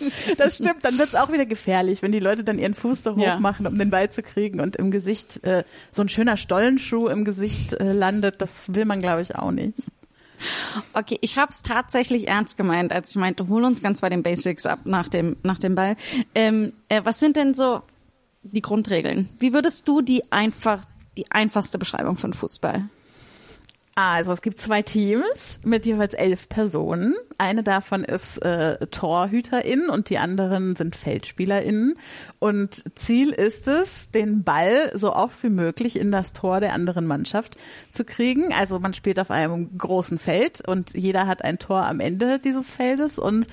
Das 0.38 0.56
stimmt, 0.56 0.84
dann 0.84 0.98
wird's 0.98 1.14
auch 1.14 1.32
wieder 1.32 1.46
gefährlich, 1.46 2.02
wenn 2.02 2.12
die 2.12 2.18
Leute 2.20 2.44
dann 2.44 2.58
ihren 2.58 2.74
Fuß 2.74 3.02
so 3.02 3.12
hoch 3.16 3.22
Ja. 3.22 3.38
machen, 3.40 3.66
um 3.66 3.78
den 3.78 3.90
Ball 3.90 4.10
zu 4.10 4.22
kriegen 4.22 4.60
und 4.60 4.76
im 4.76 4.90
Gesicht 4.90 5.42
äh, 5.44 5.64
so 5.90 6.02
ein 6.02 6.08
schöner 6.08 6.36
Stollenschuh 6.36 7.08
im 7.08 7.24
Gesicht 7.24 7.74
äh, 7.74 7.92
landet. 7.92 8.40
Das 8.40 8.74
will 8.74 8.84
man, 8.84 9.00
glaube 9.00 9.22
ich, 9.22 9.36
auch 9.36 9.50
nicht. 9.50 9.74
Okay, 10.92 11.18
ich 11.20 11.38
habe 11.38 11.50
es 11.52 11.62
tatsächlich 11.62 12.26
ernst 12.28 12.56
gemeint, 12.56 12.92
als 12.92 13.10
ich 13.10 13.16
meinte, 13.16 13.46
hol 13.48 13.62
uns 13.64 13.80
ganz 13.82 14.00
bei 14.00 14.08
den 14.08 14.22
Basics 14.24 14.66
ab 14.66 14.80
nach 14.84 15.08
dem 15.08 15.36
nach 15.44 15.58
dem 15.58 15.74
Ball. 15.76 15.96
Ähm, 16.34 16.72
äh, 16.88 17.00
was 17.04 17.20
sind 17.20 17.36
denn 17.36 17.54
so 17.54 17.82
die 18.42 18.62
Grundregeln? 18.62 19.28
Wie 19.38 19.52
würdest 19.54 19.86
du 19.86 20.00
die 20.02 20.32
einfach 20.32 20.84
die 21.16 21.30
einfachste 21.30 21.78
Beschreibung 21.78 22.16
von 22.16 22.32
Fußball? 22.32 22.86
Also 23.94 24.32
es 24.32 24.40
gibt 24.40 24.58
zwei 24.58 24.80
Teams 24.80 25.60
mit 25.64 25.84
jeweils 25.84 26.14
elf 26.14 26.48
Personen. 26.48 27.14
Eine 27.36 27.62
davon 27.62 28.04
ist 28.04 28.38
äh, 28.38 28.78
TorhüterInnen 28.86 29.90
und 29.90 30.08
die 30.08 30.16
anderen 30.16 30.74
sind 30.76 30.96
FeldspielerInnen. 30.96 31.94
Und 32.38 32.84
Ziel 32.98 33.32
ist 33.32 33.68
es, 33.68 34.10
den 34.10 34.44
Ball 34.44 34.92
so 34.94 35.14
oft 35.14 35.42
wie 35.42 35.50
möglich 35.50 35.98
in 35.98 36.10
das 36.10 36.32
Tor 36.32 36.60
der 36.60 36.72
anderen 36.72 37.06
Mannschaft 37.06 37.58
zu 37.90 38.04
kriegen. 38.04 38.50
Also 38.54 38.78
man 38.78 38.94
spielt 38.94 39.18
auf 39.18 39.30
einem 39.30 39.76
großen 39.76 40.18
Feld 40.18 40.66
und 40.66 40.94
jeder 40.94 41.26
hat 41.26 41.44
ein 41.44 41.58
Tor 41.58 41.84
am 41.84 42.00
Ende 42.00 42.38
dieses 42.38 42.72
Feldes 42.72 43.18
und 43.18 43.46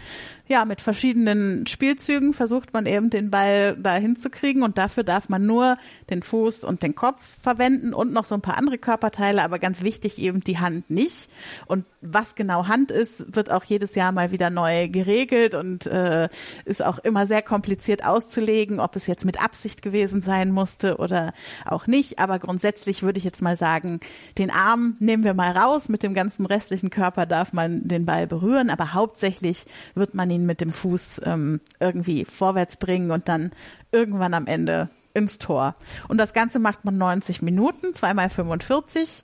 ja, 0.50 0.65
mit 0.65 0.82
verschiedenen 0.82 1.68
Spielzügen 1.68 2.34
versucht 2.34 2.74
man 2.74 2.88
eben 2.88 3.12
den 3.12 3.29
Ball 3.29 3.77
da 3.77 3.94
hinzukriegen 3.96 4.63
und 4.63 4.79
dafür 4.79 5.03
darf 5.03 5.29
man 5.29 5.46
nur 5.46 5.77
den 6.10 6.24
Fuß 6.24 6.63
und 6.63 6.82
den 6.82 6.96
Kopf 6.96 7.22
verwenden 7.41 7.94
und 7.94 8.12
noch 8.12 8.24
so 8.24 8.34
ein 8.34 8.41
paar 8.41 8.58
andere 8.58 8.79
Körperteile, 8.79 9.44
aber 9.44 9.60
ganz 9.60 9.84
wichtig 9.84 10.18
eben 10.18 10.41
die 10.41 10.58
Hand 10.58 10.89
nicht. 10.89 11.29
Und 11.68 11.86
was 12.01 12.34
genau 12.34 12.68
Hand 12.68 12.91
ist, 12.91 13.36
wird 13.36 13.51
auch 13.51 13.63
jedes 13.63 13.94
Jahr 13.94 14.12
mal 14.12 14.32
wieder 14.32 14.50
neu 14.50 14.88
geregelt 14.88 15.53
und 15.53 15.86
äh, 15.86 16.29
ist 16.65 16.84
auch 16.84 16.98
immer 16.98 17.27
sehr 17.27 17.44
kompliziert 17.44 18.03
auszulegen, 18.03 18.79
ob 18.79 18.96
es 18.96 19.06
jetzt 19.06 19.25
mit 19.25 19.44
Absicht 19.44 19.84
gewesen 19.84 20.24
sein 20.24 20.51
musste 20.51 20.98
oder 20.98 21.34
auch 21.65 21.86
nicht. 21.86 22.17
Aber 22.17 22.39
grundsätzlich 22.39 23.04
würde 23.04 23.19
ich 23.19 23.24
jetzt 23.24 23.43
mal 23.43 23.56
sagen, 23.56 24.00
den 24.39 24.50
Arm 24.50 24.95
nehmen 25.00 25.24
wir 25.24 25.36
mal 25.36 25.52
raus, 25.52 25.89
mit 25.89 26.02
dem 26.02 26.15
ganzen 26.15 26.47
restlichen 26.47 26.89
Körper 26.89 27.28
darf 27.28 27.54
man 27.54 27.88
den 27.88 28.08
Ball 28.08 28.26
berühren, 28.26 28.71
aber 28.71 28.93
hauptsächlich 28.93 29.65
wird 29.93 30.15
man 30.15 30.32
ihn 30.32 30.38
mit 30.45 30.62
dem 30.62 30.71
Fuß 30.71 31.21
ähm, 31.25 31.62
irgendwie 31.80 32.25
vorwärts 32.25 32.78
bringen 32.78 33.12
und 33.12 33.28
dann 33.28 33.52
irgendwann 33.91 34.34
am 34.34 34.47
Ende 34.47 34.89
ins 35.13 35.39
Tor. 35.39 35.75
Und 36.08 36.17
das 36.17 36.34
Ganze 36.34 36.60
macht 36.60 36.86
man 36.86 36.97
90 36.97 37.41
Minuten, 37.41 37.93
zweimal 37.93 38.30
45. 38.30 39.23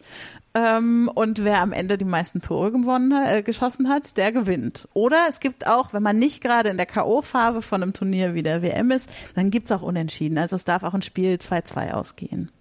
Ähm, 0.54 1.12
und 1.14 1.44
wer 1.44 1.62
am 1.62 1.74
Ende 1.74 1.98
die 1.98 2.06
meisten 2.06 2.42
Tore 2.42 2.72
gewonnen, 2.72 3.12
äh, 3.12 3.44
geschossen 3.44 3.90
hat, 3.90 4.18
der 4.18 4.32
gewinnt. 4.32 4.88
Oder 4.94 5.18
es 5.30 5.40
gibt 5.40 5.68
auch, 5.68 5.94
wenn 5.94 6.04
man 6.04 6.18
nicht 6.18 6.42
gerade 6.42 6.70
in 6.70 6.78
der 6.78 6.86
K.O.-Phase 6.86 7.62
von 7.62 7.84
einem 7.84 7.94
Turnier 7.94 8.34
wie 8.34 8.44
der 8.44 8.62
WM 8.62 8.92
ist, 8.92 9.10
dann 9.36 9.52
gibt's 9.52 9.72
auch 9.72 9.82
Unentschieden. 9.82 10.38
Also 10.38 10.56
es 10.56 10.64
darf 10.64 10.84
auch 10.84 10.94
ein 10.94 11.02
Spiel 11.02 11.36
2-2 11.36 11.92
ausgehen. 11.92 12.52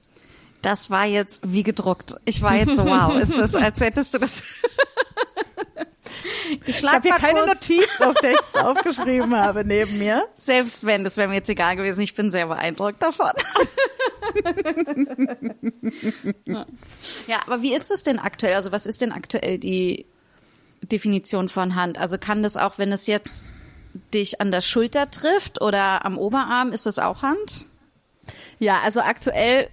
Das 0.60 0.90
war 0.90 1.04
jetzt 1.04 1.52
wie 1.52 1.62
gedruckt. 1.62 2.16
Ich 2.24 2.40
war 2.40 2.56
jetzt 2.56 2.76
so, 2.76 2.86
wow, 2.86 3.18
ist 3.20 3.38
das, 3.38 3.54
als 3.54 3.80
hättest 3.80 4.14
du 4.14 4.18
das. 4.18 4.42
Ich 6.66 6.78
Ich 6.78 6.84
habe 6.84 7.08
hier 7.08 7.16
keine 7.16 7.46
Notiz, 7.46 8.00
auf 8.00 8.14
der 8.14 8.32
ich 8.32 8.38
es 8.38 8.54
aufgeschrieben 8.60 9.34
habe, 9.36 9.64
neben 9.64 9.98
mir. 9.98 10.26
Selbst 10.34 10.84
wenn, 10.84 11.04
das 11.04 11.16
wäre 11.16 11.28
mir 11.28 11.36
jetzt 11.36 11.48
egal 11.48 11.76
gewesen. 11.76 12.02
Ich 12.02 12.14
bin 12.14 12.30
sehr 12.30 12.46
beeindruckt 12.46 13.02
davon. 13.02 13.32
ja, 17.26 17.40
aber 17.46 17.62
wie 17.62 17.74
ist 17.74 17.90
es 17.90 18.02
denn 18.02 18.18
aktuell? 18.18 18.54
Also 18.54 18.72
was 18.72 18.86
ist 18.86 19.00
denn 19.00 19.12
aktuell 19.12 19.58
die 19.58 20.06
Definition 20.82 21.48
von 21.48 21.74
Hand? 21.74 21.98
Also 21.98 22.18
kann 22.18 22.42
das 22.42 22.56
auch, 22.56 22.78
wenn 22.78 22.92
es 22.92 23.06
jetzt 23.06 23.48
dich 24.12 24.40
an 24.40 24.50
der 24.50 24.60
Schulter 24.60 25.10
trifft 25.10 25.60
oder 25.62 26.04
am 26.04 26.18
Oberarm, 26.18 26.72
ist 26.72 26.86
das 26.86 26.98
auch 26.98 27.22
Hand? 27.22 27.66
Ja, 28.58 28.80
also 28.84 29.00
aktuell 29.00 29.68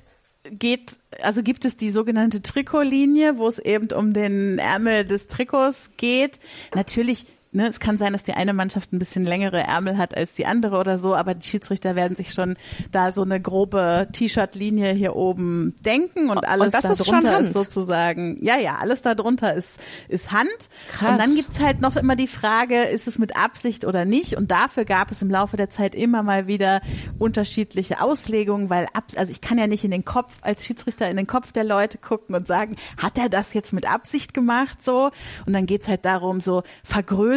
geht, 0.49 0.97
also 1.21 1.43
gibt 1.43 1.65
es 1.65 1.77
die 1.77 1.89
sogenannte 1.89 2.41
Trikotlinie, 2.41 3.37
wo 3.37 3.47
es 3.47 3.59
eben 3.59 3.91
um 3.91 4.13
den 4.13 4.59
Ärmel 4.59 5.05
des 5.05 5.27
Trikots 5.27 5.91
geht. 5.97 6.39
Natürlich, 6.73 7.25
ne, 7.51 7.67
es 7.67 7.79
kann 7.79 7.97
sein, 7.97 8.13
dass 8.13 8.23
die 8.23 8.33
eine 8.33 8.53
Mannschaft 8.53 8.93
ein 8.93 8.99
bisschen 8.99 9.25
längere 9.25 9.59
Ärmel 9.59 9.97
hat 9.97 10.15
als 10.15 10.33
die 10.33 10.45
andere 10.45 10.77
oder 10.77 10.97
so, 10.97 11.15
aber 11.15 11.33
die 11.33 11.47
Schiedsrichter 11.47 11.95
werden 11.95 12.15
sich 12.15 12.33
schon 12.33 12.55
da 12.91 13.13
so 13.13 13.21
eine 13.21 13.41
grobe 13.41 14.07
T-Shirt-Linie 14.11 14.93
hier 14.93 15.15
oben 15.15 15.75
denken 15.81 16.29
und 16.29 16.47
alles 16.47 16.71
das 16.71 16.83
da 16.83 16.91
ist 16.93 17.07
drunter 17.07 17.35
Hand? 17.35 17.47
ist 17.47 17.53
sozusagen, 17.53 18.43
ja, 18.43 18.57
ja, 18.57 18.77
alles 18.79 19.01
da 19.01 19.15
drunter 19.15 19.53
ist, 19.53 19.79
ist 20.07 20.31
Hand. 20.31 20.49
Krass. 20.91 21.11
Und 21.11 21.17
dann 21.19 21.35
gibt's 21.35 21.59
halt 21.59 21.81
noch 21.81 21.95
immer 21.95 22.15
die 22.15 22.27
Frage, 22.27 22.83
ist 22.83 23.07
es 23.07 23.19
mit 23.19 23.35
Absicht 23.35 23.85
oder 23.85 24.05
nicht? 24.05 24.37
Und 24.37 24.51
dafür 24.51 24.85
gab 24.85 25.11
es 25.11 25.21
im 25.21 25.29
Laufe 25.29 25.57
der 25.57 25.69
Zeit 25.69 25.95
immer 25.95 26.23
mal 26.23 26.47
wieder 26.47 26.81
unterschiedliche 27.19 28.01
Auslegungen, 28.01 28.69
weil 28.69 28.87
ab, 28.93 29.05
also 29.15 29.31
ich 29.31 29.41
kann 29.41 29.57
ja 29.57 29.67
nicht 29.67 29.83
in 29.83 29.91
den 29.91 30.05
Kopf, 30.05 30.33
als 30.41 30.65
Schiedsrichter 30.65 31.09
in 31.09 31.17
den 31.17 31.27
Kopf 31.27 31.51
der 31.51 31.63
Leute 31.63 31.97
gucken 31.97 32.35
und 32.35 32.47
sagen, 32.47 32.75
hat 32.97 33.17
er 33.17 33.29
das 33.29 33.53
jetzt 33.53 33.73
mit 33.73 33.91
Absicht 33.91 34.33
gemacht 34.33 34.83
so? 34.83 35.11
Und 35.45 35.53
dann 35.53 35.65
geht's 35.65 35.87
halt 35.87 36.05
darum, 36.05 36.39
so 36.41 36.63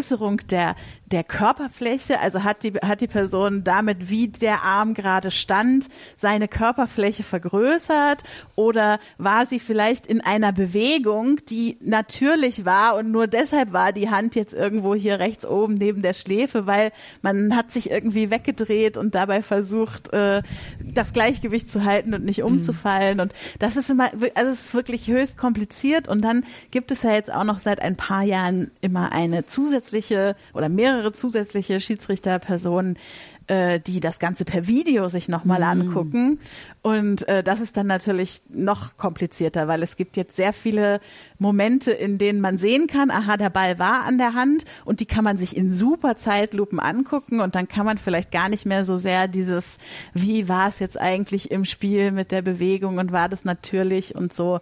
Vergrößerung 0.04 0.36
der 0.50 0.76
der 1.06 1.24
Körperfläche, 1.24 2.20
also 2.20 2.44
hat 2.44 2.62
die, 2.62 2.72
hat 2.72 3.00
die 3.00 3.06
Person 3.06 3.64
damit, 3.64 4.08
wie 4.08 4.28
der 4.28 4.62
Arm 4.62 4.94
gerade 4.94 5.30
stand, 5.30 5.88
seine 6.16 6.48
Körperfläche 6.48 7.22
vergrößert 7.22 8.22
oder 8.56 8.98
war 9.18 9.46
sie 9.46 9.60
vielleicht 9.60 10.06
in 10.06 10.20
einer 10.20 10.52
Bewegung, 10.52 11.38
die 11.48 11.76
natürlich 11.80 12.64
war 12.64 12.96
und 12.96 13.10
nur 13.10 13.26
deshalb 13.26 13.72
war 13.72 13.92
die 13.92 14.10
Hand 14.10 14.34
jetzt 14.34 14.54
irgendwo 14.54 14.94
hier 14.94 15.18
rechts 15.18 15.44
oben 15.44 15.74
neben 15.74 16.02
der 16.02 16.14
Schläfe, 16.14 16.66
weil 16.66 16.90
man 17.22 17.54
hat 17.54 17.70
sich 17.70 17.90
irgendwie 17.90 18.30
weggedreht 18.30 18.96
und 18.96 19.14
dabei 19.14 19.42
versucht, 19.42 20.12
äh, 20.12 20.42
das 20.80 21.12
Gleichgewicht 21.12 21.70
zu 21.70 21.84
halten 21.84 22.14
und 22.14 22.24
nicht 22.24 22.42
umzufallen. 22.42 23.20
Und 23.20 23.34
das 23.58 23.76
ist 23.76 23.90
immer, 23.90 24.10
also 24.34 24.50
es 24.50 24.66
ist 24.66 24.74
wirklich 24.74 25.08
höchst 25.08 25.36
kompliziert. 25.36 26.08
Und 26.08 26.22
dann 26.22 26.44
gibt 26.70 26.90
es 26.90 27.02
ja 27.02 27.12
jetzt 27.12 27.32
auch 27.32 27.44
noch 27.44 27.58
seit 27.58 27.80
ein 27.80 27.96
paar 27.96 28.22
Jahren 28.22 28.70
immer 28.80 29.12
eine 29.12 29.46
zusätzliche 29.46 30.36
oder 30.52 30.68
mehrere 30.68 30.93
zusätzliche 31.12 31.80
Schiedsrichterpersonen, 31.80 32.98
äh, 33.46 33.80
die 33.80 34.00
das 34.00 34.18
Ganze 34.18 34.44
per 34.44 34.66
Video 34.66 35.08
sich 35.08 35.28
nochmal 35.28 35.60
mhm. 35.60 35.82
angucken. 35.82 36.38
Und 36.82 37.26
äh, 37.28 37.42
das 37.42 37.60
ist 37.60 37.76
dann 37.76 37.86
natürlich 37.86 38.42
noch 38.50 38.96
komplizierter, 38.96 39.68
weil 39.68 39.82
es 39.82 39.96
gibt 39.96 40.16
jetzt 40.16 40.36
sehr 40.36 40.52
viele 40.52 41.00
Momente, 41.38 41.90
in 41.90 42.18
denen 42.18 42.40
man 42.40 42.58
sehen 42.58 42.86
kann, 42.86 43.10
aha, 43.10 43.36
der 43.36 43.50
Ball 43.50 43.78
war 43.78 44.04
an 44.04 44.18
der 44.18 44.34
Hand 44.34 44.64
und 44.84 45.00
die 45.00 45.06
kann 45.06 45.24
man 45.24 45.36
sich 45.36 45.56
in 45.56 45.72
super 45.72 46.16
Zeitlupen 46.16 46.80
angucken 46.80 47.40
und 47.40 47.54
dann 47.54 47.68
kann 47.68 47.86
man 47.86 47.98
vielleicht 47.98 48.32
gar 48.32 48.48
nicht 48.48 48.66
mehr 48.66 48.84
so 48.84 48.98
sehr 48.98 49.28
dieses, 49.28 49.78
wie 50.12 50.48
war 50.48 50.68
es 50.68 50.78
jetzt 50.78 51.00
eigentlich 51.00 51.50
im 51.50 51.64
Spiel 51.64 52.12
mit 52.12 52.32
der 52.32 52.42
Bewegung 52.42 52.98
und 52.98 53.12
war 53.12 53.28
das 53.28 53.44
natürlich 53.44 54.14
und 54.14 54.32
so, 54.32 54.60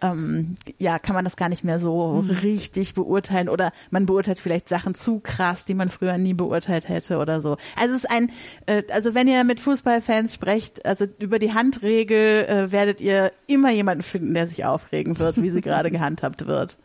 ähm, 0.00 0.56
ja, 0.78 0.98
kann 0.98 1.14
man 1.14 1.24
das 1.24 1.36
gar 1.36 1.48
nicht 1.48 1.64
mehr 1.64 1.78
so 1.78 2.22
mhm. 2.22 2.30
richtig 2.30 2.94
beurteilen 2.94 3.48
oder 3.48 3.72
man 3.90 4.06
beurteilt 4.06 4.40
vielleicht 4.40 4.68
Sachen 4.68 4.94
zu 4.94 5.20
krass, 5.20 5.64
die 5.64 5.74
man 5.74 5.88
früher 5.88 6.18
nie 6.18 6.34
beurteilt 6.34 6.88
hätte 6.88 7.18
oder 7.18 7.40
so. 7.40 7.56
Also 7.80 7.94
es 7.94 8.04
ist 8.04 8.10
ein, 8.10 8.21
äh, 8.66 8.82
also 8.90 9.14
wenn 9.14 9.28
ihr 9.28 9.44
mit 9.44 9.60
Fußballfans 9.60 10.34
sprecht, 10.34 10.84
also 10.86 11.06
über 11.18 11.38
die 11.38 11.52
Handregel 11.52 12.44
äh, 12.44 12.72
werdet 12.72 13.00
ihr 13.00 13.30
immer 13.46 13.70
jemanden 13.70 14.02
finden, 14.02 14.34
der 14.34 14.46
sich 14.46 14.64
aufregen 14.64 15.18
wird, 15.18 15.40
wie 15.42 15.50
sie 15.50 15.60
gerade 15.62 15.90
gehandhabt 15.90 16.46
wird. 16.46 16.78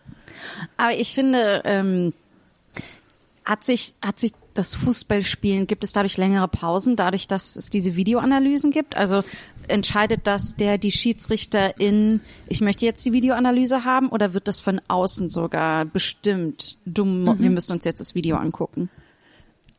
Aber 0.77 0.93
ich 0.93 1.13
finde, 1.13 1.61
ähm, 1.65 2.13
hat 3.45 3.63
sich, 3.63 3.93
hat 4.03 4.19
sich 4.19 4.33
das 4.53 4.75
Fußballspielen, 4.75 5.67
gibt 5.67 5.83
es 5.83 5.93
dadurch 5.93 6.17
längere 6.17 6.47
Pausen, 6.47 6.95
dadurch, 6.95 7.27
dass 7.27 7.55
es 7.55 7.69
diese 7.69 7.95
Videoanalysen 7.95 8.71
gibt? 8.71 8.97
Also 8.97 9.23
entscheidet 9.67 10.25
das 10.25 10.55
der, 10.55 10.77
die 10.77 10.91
Schiedsrichterin, 10.91 12.21
ich 12.47 12.61
möchte 12.61 12.85
jetzt 12.85 13.05
die 13.05 13.13
Videoanalyse 13.13 13.85
haben 13.85 14.09
oder 14.09 14.33
wird 14.33 14.47
das 14.47 14.59
von 14.59 14.81
außen 14.87 15.29
sogar 15.29 15.85
bestimmt? 15.85 16.77
Dumm, 16.85 17.23
mhm. 17.23 17.39
wir 17.39 17.49
müssen 17.49 17.73
uns 17.73 17.85
jetzt 17.85 17.99
das 17.99 18.15
Video 18.15 18.37
angucken. 18.37 18.89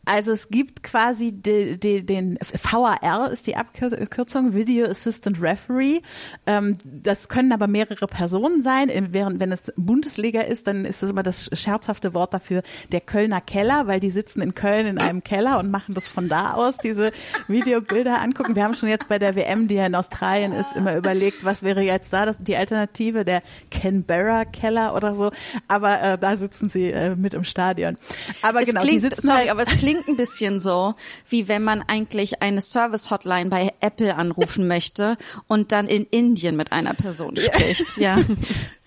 Also 0.09 0.33
es 0.33 0.49
gibt 0.49 0.83
quasi 0.83 1.33
de, 1.33 1.77
de, 1.77 2.01
den 2.01 2.38
VAR 2.40 3.31
ist 3.31 3.47
die 3.47 3.57
Abkürzung, 3.57 4.55
Video 4.55 4.87
Assistant 4.87 5.42
Referee. 5.42 6.01
Ähm, 6.47 6.79
das 6.83 7.29
können 7.29 7.53
aber 7.53 7.66
mehrere 7.66 8.07
Personen 8.07 8.62
sein. 8.62 8.90
Während 9.11 9.38
wenn 9.38 9.53
es 9.53 9.71
Bundesliga 9.77 10.40
ist, 10.40 10.66
dann 10.66 10.87
ist 10.87 11.03
das 11.03 11.11
immer 11.11 11.23
das 11.23 11.51
scherzhafte 11.53 12.14
Wort 12.14 12.33
dafür 12.33 12.62
der 12.90 13.03
Kölner 13.03 13.42
Keller, 13.42 13.87
weil 13.87 14.01
die 14.01 14.09
sitzen 14.09 14.40
in 14.40 14.55
Köln 14.55 14.87
in 14.87 14.99
einem 14.99 15.23
Keller 15.23 15.59
und 15.59 15.71
machen 15.71 15.94
das 15.94 16.09
von 16.09 16.31
da 16.31 16.55
aus, 16.55 16.79
diese 16.79 17.12
Videobilder 17.47 18.23
angucken. 18.23 18.57
Wir 18.57 18.64
haben 18.64 18.75
schon 18.75 18.88
jetzt 18.88 19.09
bei 19.09 19.18
der 19.18 19.37
WM, 19.37 19.68
die 19.68 19.75
ja 19.75 19.85
in 19.85 19.94
Australien 19.94 20.53
ist, 20.53 20.75
immer 20.75 20.97
überlegt, 20.97 21.44
was 21.44 21.62
wäre 21.62 21.83
jetzt 21.83 22.14
da 22.14 22.25
das, 22.25 22.38
die 22.40 22.57
Alternative, 22.57 23.27
der 23.27 23.42
Canberra 23.71 24.47
Keller 24.47 24.94
oder 24.94 25.14
so. 25.14 25.31
Aber 25.68 26.01
äh, 26.01 26.18
da 26.18 26.35
sitzen 26.38 26.71
sie 26.71 26.92
äh, 26.92 27.14
mit 27.14 27.35
im 27.35 27.44
Stadion. 27.44 27.99
Aber 28.40 28.62
es 28.62 28.68
genau, 28.68 28.81
klingt, 28.81 28.97
die 28.97 29.01
sitzen 29.01 29.27
sorry, 29.27 29.40
halt, 29.40 29.51
aber 29.51 29.62
es 29.62 29.77
klingt 29.77 29.97
klingt 30.02 30.08
ein 30.08 30.16
bisschen 30.16 30.61
so, 30.61 30.94
wie 31.28 31.48
wenn 31.48 31.62
man 31.62 31.82
eigentlich 31.82 32.42
eine 32.42 32.61
Service-Hotline 32.61 33.50
bei 33.50 33.72
Apple 33.80 34.14
anrufen 34.14 34.68
möchte 34.68 35.16
und 35.46 35.72
dann 35.72 35.87
in 35.87 36.04
Indien 36.04 36.56
mit 36.56 36.72
einer 36.72 36.94
Person 36.94 37.37
spricht. 37.37 37.98
Ja. 37.98 38.18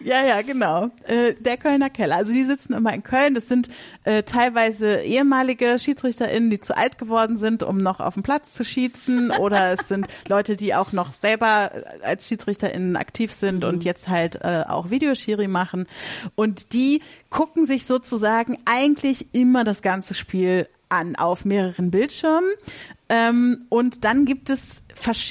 Ja, 0.04 0.26
ja, 0.26 0.42
genau. 0.42 0.90
Äh, 1.06 1.36
der 1.40 1.58
Kölner 1.58 1.90
Keller. 1.90 2.18
Also 2.18 2.34
die 2.34 2.46
sitzen 2.46 2.74
immer 2.74 2.94
in 2.94 3.04
Köln. 3.04 3.36
Das 3.36 3.48
sind 3.48 3.70
äh, 4.04 4.24
teilweise 4.24 5.02
ehemalige 5.02 5.78
SchiedsrichterInnen, 5.78 6.50
die 6.50 6.60
zu 6.60 6.76
alt 6.76 6.98
geworden 6.98 7.38
sind, 7.38 7.64
um 7.64 7.78
noch 7.78 8.00
auf 8.00 8.16
dem 8.16 8.24
Platz 8.24 8.54
zu 8.54 8.66
schießen. 8.66 9.32
Oder 9.32 9.74
es 9.80 9.88
sind 9.88 10.08
Leute, 10.28 10.56
die 10.56 10.74
auch 10.74 10.92
noch 10.92 11.14
selber 11.14 11.72
als 12.02 12.28
SchiedsrichterInnen 12.28 12.96
aktiv 12.96 13.32
sind 13.32 13.64
mhm. 13.64 13.70
und 13.70 13.84
jetzt 13.84 14.08
halt 14.08 14.40
äh, 14.42 14.64
auch 14.68 14.90
Videoschiri 14.90 15.48
machen. 15.48 15.86
Und 16.36 16.74
die 16.74 17.02
gucken 17.30 17.66
sich 17.66 17.86
sozusagen 17.86 18.58
eigentlich 18.66 19.34
immer 19.34 19.64
das 19.64 19.82
ganze 19.82 20.14
Spiel 20.14 20.68
an 20.92 21.16
auf 21.16 21.46
mehreren 21.46 21.92
Bildschirmen. 21.92 22.50
Ähm, 23.10 23.66
und 23.70 24.04
dann 24.04 24.26
gibt 24.26 24.50
es 24.50 24.84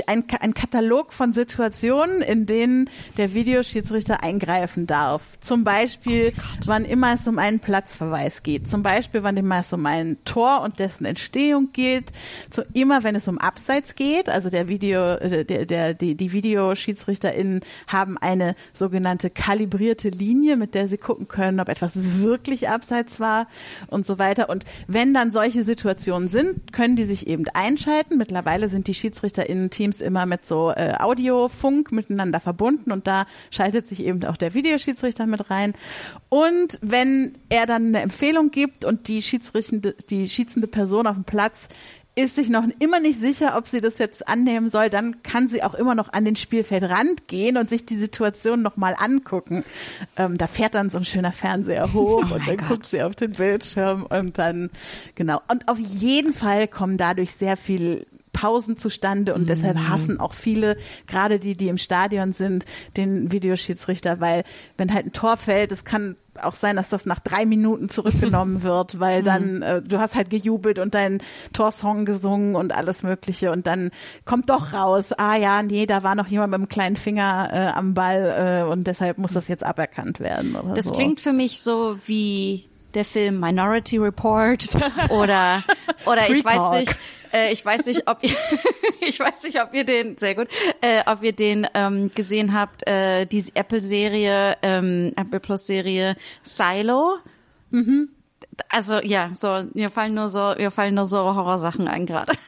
ein, 0.07 0.25
ein 0.41 0.55
Katalog 0.55 1.13
von 1.13 1.33
Situationen, 1.33 2.21
in 2.21 2.47
denen 2.47 2.91
der 3.17 3.35
Videoschiedsrichter 3.35 4.23
eingreifen 4.23 4.87
darf. 4.87 5.41
Zum 5.41 5.65
Beispiel, 5.65 6.33
oh 6.37 6.67
wann 6.67 6.85
immer 6.85 7.15
es 7.15 7.27
um 7.27 7.39
einen 7.39 7.61
Platzverweis 7.61 8.43
geht. 8.43 8.69
Zum 8.69 8.83
Beispiel, 8.83 9.23
wann 9.23 9.37
immer 9.37 9.61
es 9.61 9.73
um 9.73 9.87
ein 9.87 10.19
Tor 10.25 10.63
und 10.63 10.79
dessen 10.79 11.05
Entstehung 11.05 11.71
geht. 11.73 12.13
So, 12.51 12.63
immer 12.75 13.03
wenn 13.03 13.15
es 13.15 13.27
um 13.29 13.39
Abseits 13.39 13.95
geht. 13.95 14.29
Also 14.29 14.51
der 14.51 14.69
Video, 14.69 15.15
äh, 15.15 15.45
der, 15.45 15.67
der, 15.67 15.95
die, 15.95 16.17
die 16.17 16.33
VideoschiedsrichterInnen 16.33 17.61
haben 17.87 18.19
eine 18.19 18.55
sogenannte 18.73 19.31
kalibrierte 19.31 20.11
Linie, 20.11 20.57
mit 20.57 20.75
der 20.75 20.87
sie 20.87 20.99
gucken 20.99 21.29
können, 21.29 21.61
ob 21.61 21.69
etwas 21.69 22.21
wirklich 22.21 22.69
Abseits 22.69 23.21
war 23.21 23.47
und 23.87 24.05
so 24.05 24.19
weiter. 24.19 24.51
Und 24.51 24.65
wenn 24.87 25.15
dann 25.15 25.33
solche 25.33 25.65
Situationen 25.65 26.29
sind, 26.29 26.73
können 26.73 26.97
die 26.97 27.05
sich 27.05 27.27
eben 27.27 27.45
ein 27.55 27.71
einschalten. 27.71 28.19
Mittlerweile 28.19 28.69
sind 28.69 28.89
die 28.89 28.95
SchiedsrichterInnen-Teams 29.51 30.01
immer 30.01 30.27
mit 30.27 30.47
so 30.47 30.71
äh, 30.71 30.95
Audiofunk 30.99 31.93
miteinander 31.93 32.41
verbunden 32.41 32.93
und 32.93 33.07
da 33.07 33.27
schaltet 33.51 33.87
sich 33.87 34.05
eben 34.05 34.25
auch 34.25 34.37
der 34.37 34.55
Videoschiedsrichter 34.55 35.27
mit 35.27 35.51
rein. 35.51 35.75
Und 36.29 36.79
wenn 36.81 37.33
er 37.49 37.67
dann 37.67 37.87
eine 37.87 38.01
Empfehlung 38.01 38.51
gibt 38.51 38.85
und 38.85 39.09
die 39.09 39.23
schiedsrichtende, 39.23 39.95
die 40.09 40.29
schiedsende 40.29 40.69
Person 40.69 41.07
auf 41.07 41.17
dem 41.17 41.25
Platz 41.25 41.69
ist 42.17 42.35
sich 42.35 42.51
noch 42.51 42.65
immer 42.81 42.99
nicht 42.99 43.21
sicher, 43.21 43.57
ob 43.57 43.67
sie 43.67 43.81
das 43.81 43.99
jetzt 43.99 44.29
annehmen 44.29 44.69
soll, 44.69 44.91
dann 44.91 45.23
kann 45.23 45.49
sie 45.49 45.63
auch 45.63 45.75
immer 45.75 45.95
noch 45.95 46.13
an 46.13 46.25
den 46.25 46.35
Spielfeldrand 46.35 47.29
gehen 47.29 47.57
und 47.57 47.71
sich 47.71 47.87
die 47.87 47.97
Situation 47.97 48.63
nochmal 48.63 48.97
angucken. 48.99 49.65
Ähm, 50.17 50.37
da 50.37 50.49
fährt 50.49 50.75
dann 50.75 50.91
so 50.91 50.99
ein 50.99 51.05
schöner 51.05 51.33
Fernseher 51.33 51.93
hoch 51.93 52.27
oh 52.31 52.35
und 52.35 52.49
dann 52.49 52.57
Gott. 52.57 52.69
guckt 52.69 52.87
sie 52.87 53.03
auf 53.03 53.15
den 53.15 53.33
Bildschirm 53.33 54.05
und 54.05 54.39
dann, 54.39 54.71
genau. 55.15 55.41
Und 55.51 55.69
auf 55.69 55.79
jeden 55.79 56.35
Fall 56.35 56.67
kommen 56.67 56.97
dadurch 56.97 57.33
sehr 57.33 57.57
viel 57.57 58.05
Pausen 58.33 58.77
zustande 58.77 59.35
und 59.35 59.43
mhm. 59.43 59.47
deshalb 59.47 59.79
hassen 59.89 60.21
auch 60.21 60.35
viele, 60.35 60.77
gerade 61.07 61.39
die, 61.39 61.57
die 61.57 61.69
im 61.69 61.79
Stadion 61.79 62.33
sind, 62.33 62.65
den 62.97 63.33
Videoschiedsrichter, 63.33 64.21
weil 64.21 64.45
wenn 64.77 64.93
halt 64.95 65.07
ein 65.07 65.13
Tor 65.13 65.37
fällt, 65.37 65.73
es 65.73 65.85
kann 65.85 66.17
auch 66.41 66.55
sein, 66.55 66.77
dass 66.77 66.89
das 66.89 67.07
nach 67.07 67.19
drei 67.19 67.45
Minuten 67.45 67.89
zurückgenommen 67.89 68.63
wird, 68.63 69.01
weil 69.01 69.23
dann 69.23 69.57
mhm. 69.57 69.63
äh, 69.63 69.83
du 69.83 69.99
hast 69.99 70.15
halt 70.15 70.31
gejubelt 70.31 70.79
und 70.79 70.95
deinen 70.95 71.23
Torsong 71.53 72.05
gesungen 72.05 72.55
und 72.55 72.73
alles 72.73 73.03
Mögliche 73.03 73.51
und 73.51 73.67
dann 73.67 73.91
kommt 74.25 74.49
doch 74.49 74.73
raus, 74.73 75.13
ah 75.13 75.37
ja, 75.37 75.63
nee, 75.63 75.87
da 75.87 76.03
war 76.03 76.15
noch 76.15 76.29
jemand 76.29 76.53
mit 76.53 76.61
einem 76.61 76.69
kleinen 76.69 76.97
Finger 76.97 77.49
äh, 77.53 77.77
am 77.77 77.95
Ball 77.95 78.63
äh, 78.67 78.71
und 78.71 78.87
deshalb 78.87 79.19
muss 79.19 79.33
das 79.33 79.49
jetzt 79.49 79.65
aberkannt 79.65 80.21
werden. 80.21 80.57
Das 80.75 80.87
so. 80.87 80.93
klingt 80.93 81.21
für 81.21 81.33
mich 81.33 81.61
so 81.61 81.97
wie 82.07 82.70
der 82.95 83.05
Film 83.05 83.41
Minority 83.41 83.99
Report 83.99 84.69
oder 85.11 85.63
oder 86.07 86.29
ich 86.29 86.45
weiß 86.45 86.81
nicht 86.81 86.97
äh, 87.33 87.53
ich 87.53 87.65
weiß 87.65 87.87
nicht, 87.87 88.09
ob 88.09 88.23
ihr, 88.23 88.35
ich 89.07 89.21
weiß 89.21 89.45
nicht, 89.45 89.63
ob 89.63 89.73
ihr 89.73 89.85
den, 89.85 90.17
sehr 90.19 90.35
gut, 90.35 90.49
äh, 90.81 91.03
ob 91.07 91.23
ihr 91.23 91.33
den 91.33 91.67
ähm, 91.75 92.11
gesehen 92.15 92.55
habt, 92.55 92.87
äh, 92.89 93.27
diese 93.27 93.55
Apple-Serie, 93.55 94.57
ähm, 94.63 95.13
Apple 95.17 95.41
Plus-Serie 95.41 96.17
Silo. 96.43 97.19
Mhm. 97.71 98.09
Also 98.69 99.01
ja, 99.03 99.31
so 99.35 99.65
mir 99.75 99.91
fallen 99.91 100.15
nur 100.15 100.29
so, 100.29 100.55
mir 100.57 100.71
fallen 100.71 100.95
nur 100.95 101.07
so 101.07 101.19
Horrorsachen 101.19 101.89
ein 101.89 102.07
gerade. 102.07 102.33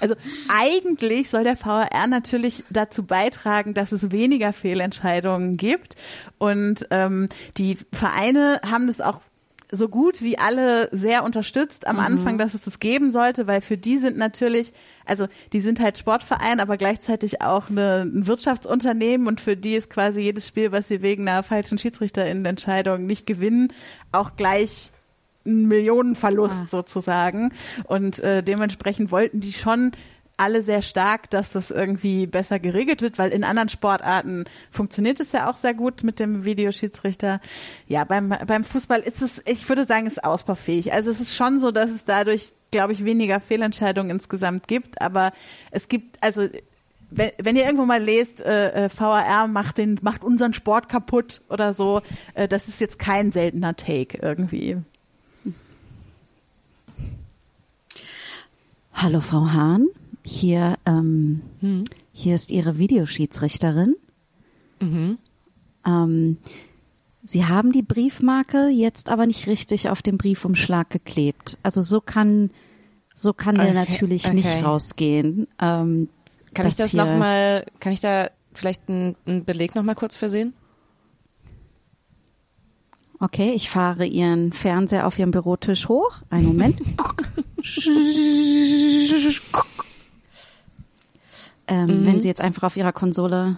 Also 0.00 0.14
eigentlich 0.48 1.30
soll 1.30 1.44
der 1.44 1.56
VR 1.56 2.06
natürlich 2.08 2.64
dazu 2.70 3.04
beitragen, 3.04 3.74
dass 3.74 3.92
es 3.92 4.10
weniger 4.10 4.52
Fehlentscheidungen 4.52 5.56
gibt. 5.56 5.96
Und 6.38 6.86
ähm, 6.90 7.28
die 7.56 7.78
Vereine 7.92 8.60
haben 8.68 8.86
das 8.86 9.00
auch 9.00 9.20
so 9.70 9.88
gut 9.88 10.22
wie 10.22 10.38
alle 10.38 10.88
sehr 10.92 11.24
unterstützt 11.24 11.86
am 11.86 11.96
mhm. 11.96 12.02
Anfang, 12.02 12.38
dass 12.38 12.54
es 12.54 12.62
das 12.62 12.80
geben 12.80 13.10
sollte, 13.10 13.46
weil 13.46 13.60
für 13.60 13.76
die 13.76 13.98
sind 13.98 14.16
natürlich, 14.16 14.72
also 15.04 15.26
die 15.52 15.60
sind 15.60 15.80
halt 15.80 15.98
Sportverein, 15.98 16.60
aber 16.60 16.76
gleichzeitig 16.76 17.42
auch 17.42 17.70
eine, 17.70 18.02
ein 18.02 18.26
Wirtschaftsunternehmen 18.26 19.26
und 19.26 19.40
für 19.40 19.56
die 19.56 19.74
ist 19.74 19.90
quasi 19.90 20.20
jedes 20.20 20.48
Spiel, 20.48 20.72
was 20.72 20.88
sie 20.88 21.02
wegen 21.02 21.28
einer 21.28 21.42
falschen 21.42 21.78
Schiedsrichterinnenentscheidung 21.78 23.06
nicht 23.06 23.26
gewinnen, 23.26 23.72
auch 24.12 24.36
gleich 24.36 24.92
ein 25.46 25.68
Millionenverlust 25.68 26.62
ah. 26.64 26.68
sozusagen. 26.70 27.52
Und 27.84 28.18
äh, 28.20 28.42
dementsprechend 28.42 29.10
wollten 29.10 29.40
die 29.40 29.52
schon 29.52 29.92
alle 30.40 30.62
sehr 30.62 30.80
stark, 30.80 31.28
dass 31.28 31.52
das 31.52 31.70
irgendwie 31.70 32.26
besser 32.26 32.58
geregelt 32.58 33.02
wird, 33.02 33.18
weil 33.18 33.30
in 33.30 33.44
anderen 33.44 33.68
Sportarten 33.68 34.44
funktioniert 34.70 35.20
es 35.20 35.32
ja 35.32 35.50
auch 35.50 35.56
sehr 35.56 35.74
gut 35.74 36.02
mit 36.02 36.18
dem 36.18 36.44
Videoschiedsrichter. 36.44 37.40
Ja, 37.86 38.04
beim, 38.04 38.34
beim 38.46 38.64
Fußball 38.64 39.00
ist 39.00 39.20
es, 39.20 39.42
ich 39.46 39.68
würde 39.68 39.84
sagen, 39.84 40.06
ist 40.06 40.24
ausbaufähig. 40.24 40.94
Also 40.94 41.10
es 41.10 41.20
ist 41.20 41.36
schon 41.36 41.60
so, 41.60 41.70
dass 41.70 41.90
es 41.90 42.06
dadurch, 42.06 42.52
glaube 42.70 42.94
ich, 42.94 43.04
weniger 43.04 43.38
Fehlentscheidungen 43.38 44.10
insgesamt 44.10 44.66
gibt, 44.66 45.02
aber 45.02 45.32
es 45.72 45.88
gibt, 45.88 46.16
also 46.22 46.48
wenn, 47.10 47.32
wenn 47.42 47.56
ihr 47.56 47.64
irgendwo 47.64 47.84
mal 47.84 48.02
lest, 48.02 48.40
äh, 48.40 48.86
äh 48.86 48.88
VAR 48.88 49.46
macht 49.46 49.76
den, 49.76 49.98
macht 50.00 50.24
unseren 50.24 50.54
Sport 50.54 50.88
kaputt 50.88 51.42
oder 51.50 51.74
so, 51.74 52.00
äh, 52.32 52.48
das 52.48 52.66
ist 52.68 52.80
jetzt 52.80 52.98
kein 52.98 53.30
seltener 53.30 53.76
Take 53.76 54.18
irgendwie. 54.22 54.78
Hallo 58.94 59.20
Frau 59.20 59.50
Hahn. 59.52 59.88
Hier, 60.24 60.76
ähm, 60.86 61.42
hm. 61.60 61.84
hier 62.12 62.34
ist 62.34 62.50
Ihre 62.50 62.78
Videoschiedsrichterin. 62.78 63.94
Mhm. 64.80 65.18
Ähm, 65.86 66.36
Sie 67.22 67.44
haben 67.46 67.70
die 67.72 67.82
Briefmarke 67.82 68.68
jetzt 68.68 69.08
aber 69.08 69.26
nicht 69.26 69.46
richtig 69.46 69.88
auf 69.88 70.02
dem 70.02 70.18
Briefumschlag 70.18 70.88
geklebt. 70.90 71.58
Also 71.62 71.80
so 71.80 72.00
kann 72.00 72.50
So 73.14 73.32
kann 73.32 73.56
der 73.56 73.66
Okay, 73.66 73.74
natürlich 73.74 74.26
okay. 74.26 74.34
nicht 74.34 74.64
rausgehen. 74.64 75.46
Ähm, 75.60 76.08
Kann 76.54 76.66
ich 76.66 76.76
das 76.76 76.94
nochmal, 76.94 77.66
kann 77.78 77.92
ich 77.92 78.00
da 78.00 78.30
vielleicht 78.54 78.88
einen, 78.88 79.16
einen 79.26 79.44
Beleg 79.44 79.74
nochmal 79.74 79.94
kurz 79.94 80.16
versehen? 80.16 80.54
Okay, 83.18 83.52
ich 83.52 83.68
fahre 83.68 84.06
Ihren 84.06 84.52
Fernseher 84.52 85.06
auf 85.06 85.18
Ihrem 85.18 85.30
Bürotisch 85.30 85.88
hoch. 85.88 86.22
Einen 86.30 86.46
Moment. 86.46 86.80
ähm, 91.70 92.04
Wenn 92.04 92.20
Sie 92.20 92.28
jetzt 92.28 92.40
einfach 92.40 92.64
auf 92.64 92.76
Ihrer 92.76 92.92
Konsole 92.92 93.56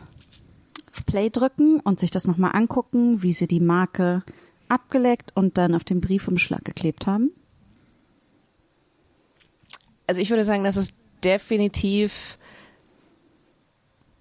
Play 1.06 1.30
drücken 1.30 1.80
und 1.80 1.98
sich 1.98 2.10
das 2.10 2.26
nochmal 2.26 2.54
angucken, 2.54 3.22
wie 3.22 3.32
Sie 3.32 3.46
die 3.46 3.60
Marke 3.60 4.22
abgeleckt 4.68 5.34
und 5.34 5.58
dann 5.58 5.74
auf 5.74 5.84
den 5.84 6.00
Briefumschlag 6.00 6.64
geklebt 6.64 7.06
haben. 7.06 7.30
Also 10.06 10.20
ich 10.20 10.30
würde 10.30 10.44
sagen, 10.44 10.64
das 10.64 10.76
ist 10.76 10.94
definitiv 11.24 12.38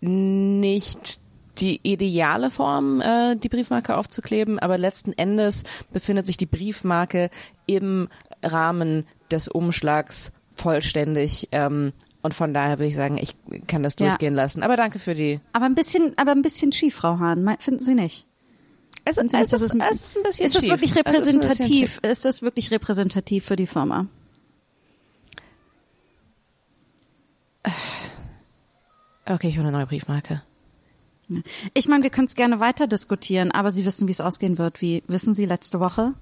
nicht 0.01 1.21
die 1.57 1.79
ideale 1.83 2.49
Form, 2.49 3.01
äh, 3.01 3.35
die 3.35 3.49
Briefmarke 3.49 3.95
aufzukleben, 3.95 4.57
aber 4.59 4.77
letzten 4.77 5.13
Endes 5.13 5.63
befindet 5.93 6.25
sich 6.25 6.37
die 6.37 6.45
Briefmarke 6.45 7.29
im 7.67 8.07
Rahmen 8.43 9.05
des 9.31 9.47
Umschlags 9.47 10.31
vollständig 10.55 11.49
ähm, 11.51 11.93
und 12.21 12.33
von 12.33 12.53
daher 12.53 12.77
würde 12.79 12.87
ich 12.87 12.95
sagen, 12.95 13.17
ich 13.17 13.35
kann 13.67 13.83
das 13.83 13.95
Ja. 13.99 14.07
durchgehen 14.07 14.33
lassen. 14.35 14.63
Aber 14.63 14.75
danke 14.77 14.99
für 14.99 15.15
die. 15.15 15.39
Aber 15.53 15.65
ein 15.65 15.75
bisschen, 15.75 16.13
aber 16.17 16.31
ein 16.31 16.41
bisschen 16.41 16.71
schief, 16.71 16.95
Frau 16.95 17.19
Hahn, 17.19 17.47
finden 17.59 17.79
Sie 17.83 17.95
nicht? 17.95 18.27
Es, 19.03 19.15
Sie 19.15 19.23
nicht, 19.23 19.33
dass 19.33 19.51
es 19.53 19.61
ist 19.61 19.73
ein 19.73 19.79
bisschen 19.79 20.45
Ist 20.45 20.55
das 20.55 20.63
schief. 20.63 20.71
wirklich 20.71 20.91
Es 20.91 20.95
ist 20.95 20.97
ein 20.97 21.13
bisschen 21.13 21.41
repräsentativ? 21.41 21.65
schief. 21.67 21.99
Ist 22.03 22.25
das 22.25 22.41
wirklich 22.43 22.69
repräsentativ 22.71 23.45
für 23.45 23.55
die 23.55 23.65
Firma? 23.67 24.05
Okay, 29.25 29.47
ich 29.47 29.57
hole 29.57 29.67
eine 29.67 29.77
neue 29.77 29.87
Briefmarke. 29.87 30.41
Ich 31.73 31.87
meine, 31.87 32.03
wir 32.03 32.09
können 32.09 32.27
es 32.27 32.35
gerne 32.35 32.59
weiter 32.59 32.87
diskutieren, 32.87 33.51
aber 33.51 33.71
Sie 33.71 33.85
wissen, 33.85 34.07
wie 34.07 34.11
es 34.11 34.19
ausgehen 34.19 34.57
wird. 34.57 34.81
Wie 34.81 35.01
wissen 35.07 35.33
Sie 35.33 35.45
letzte 35.45 35.79
Woche, 35.79 36.13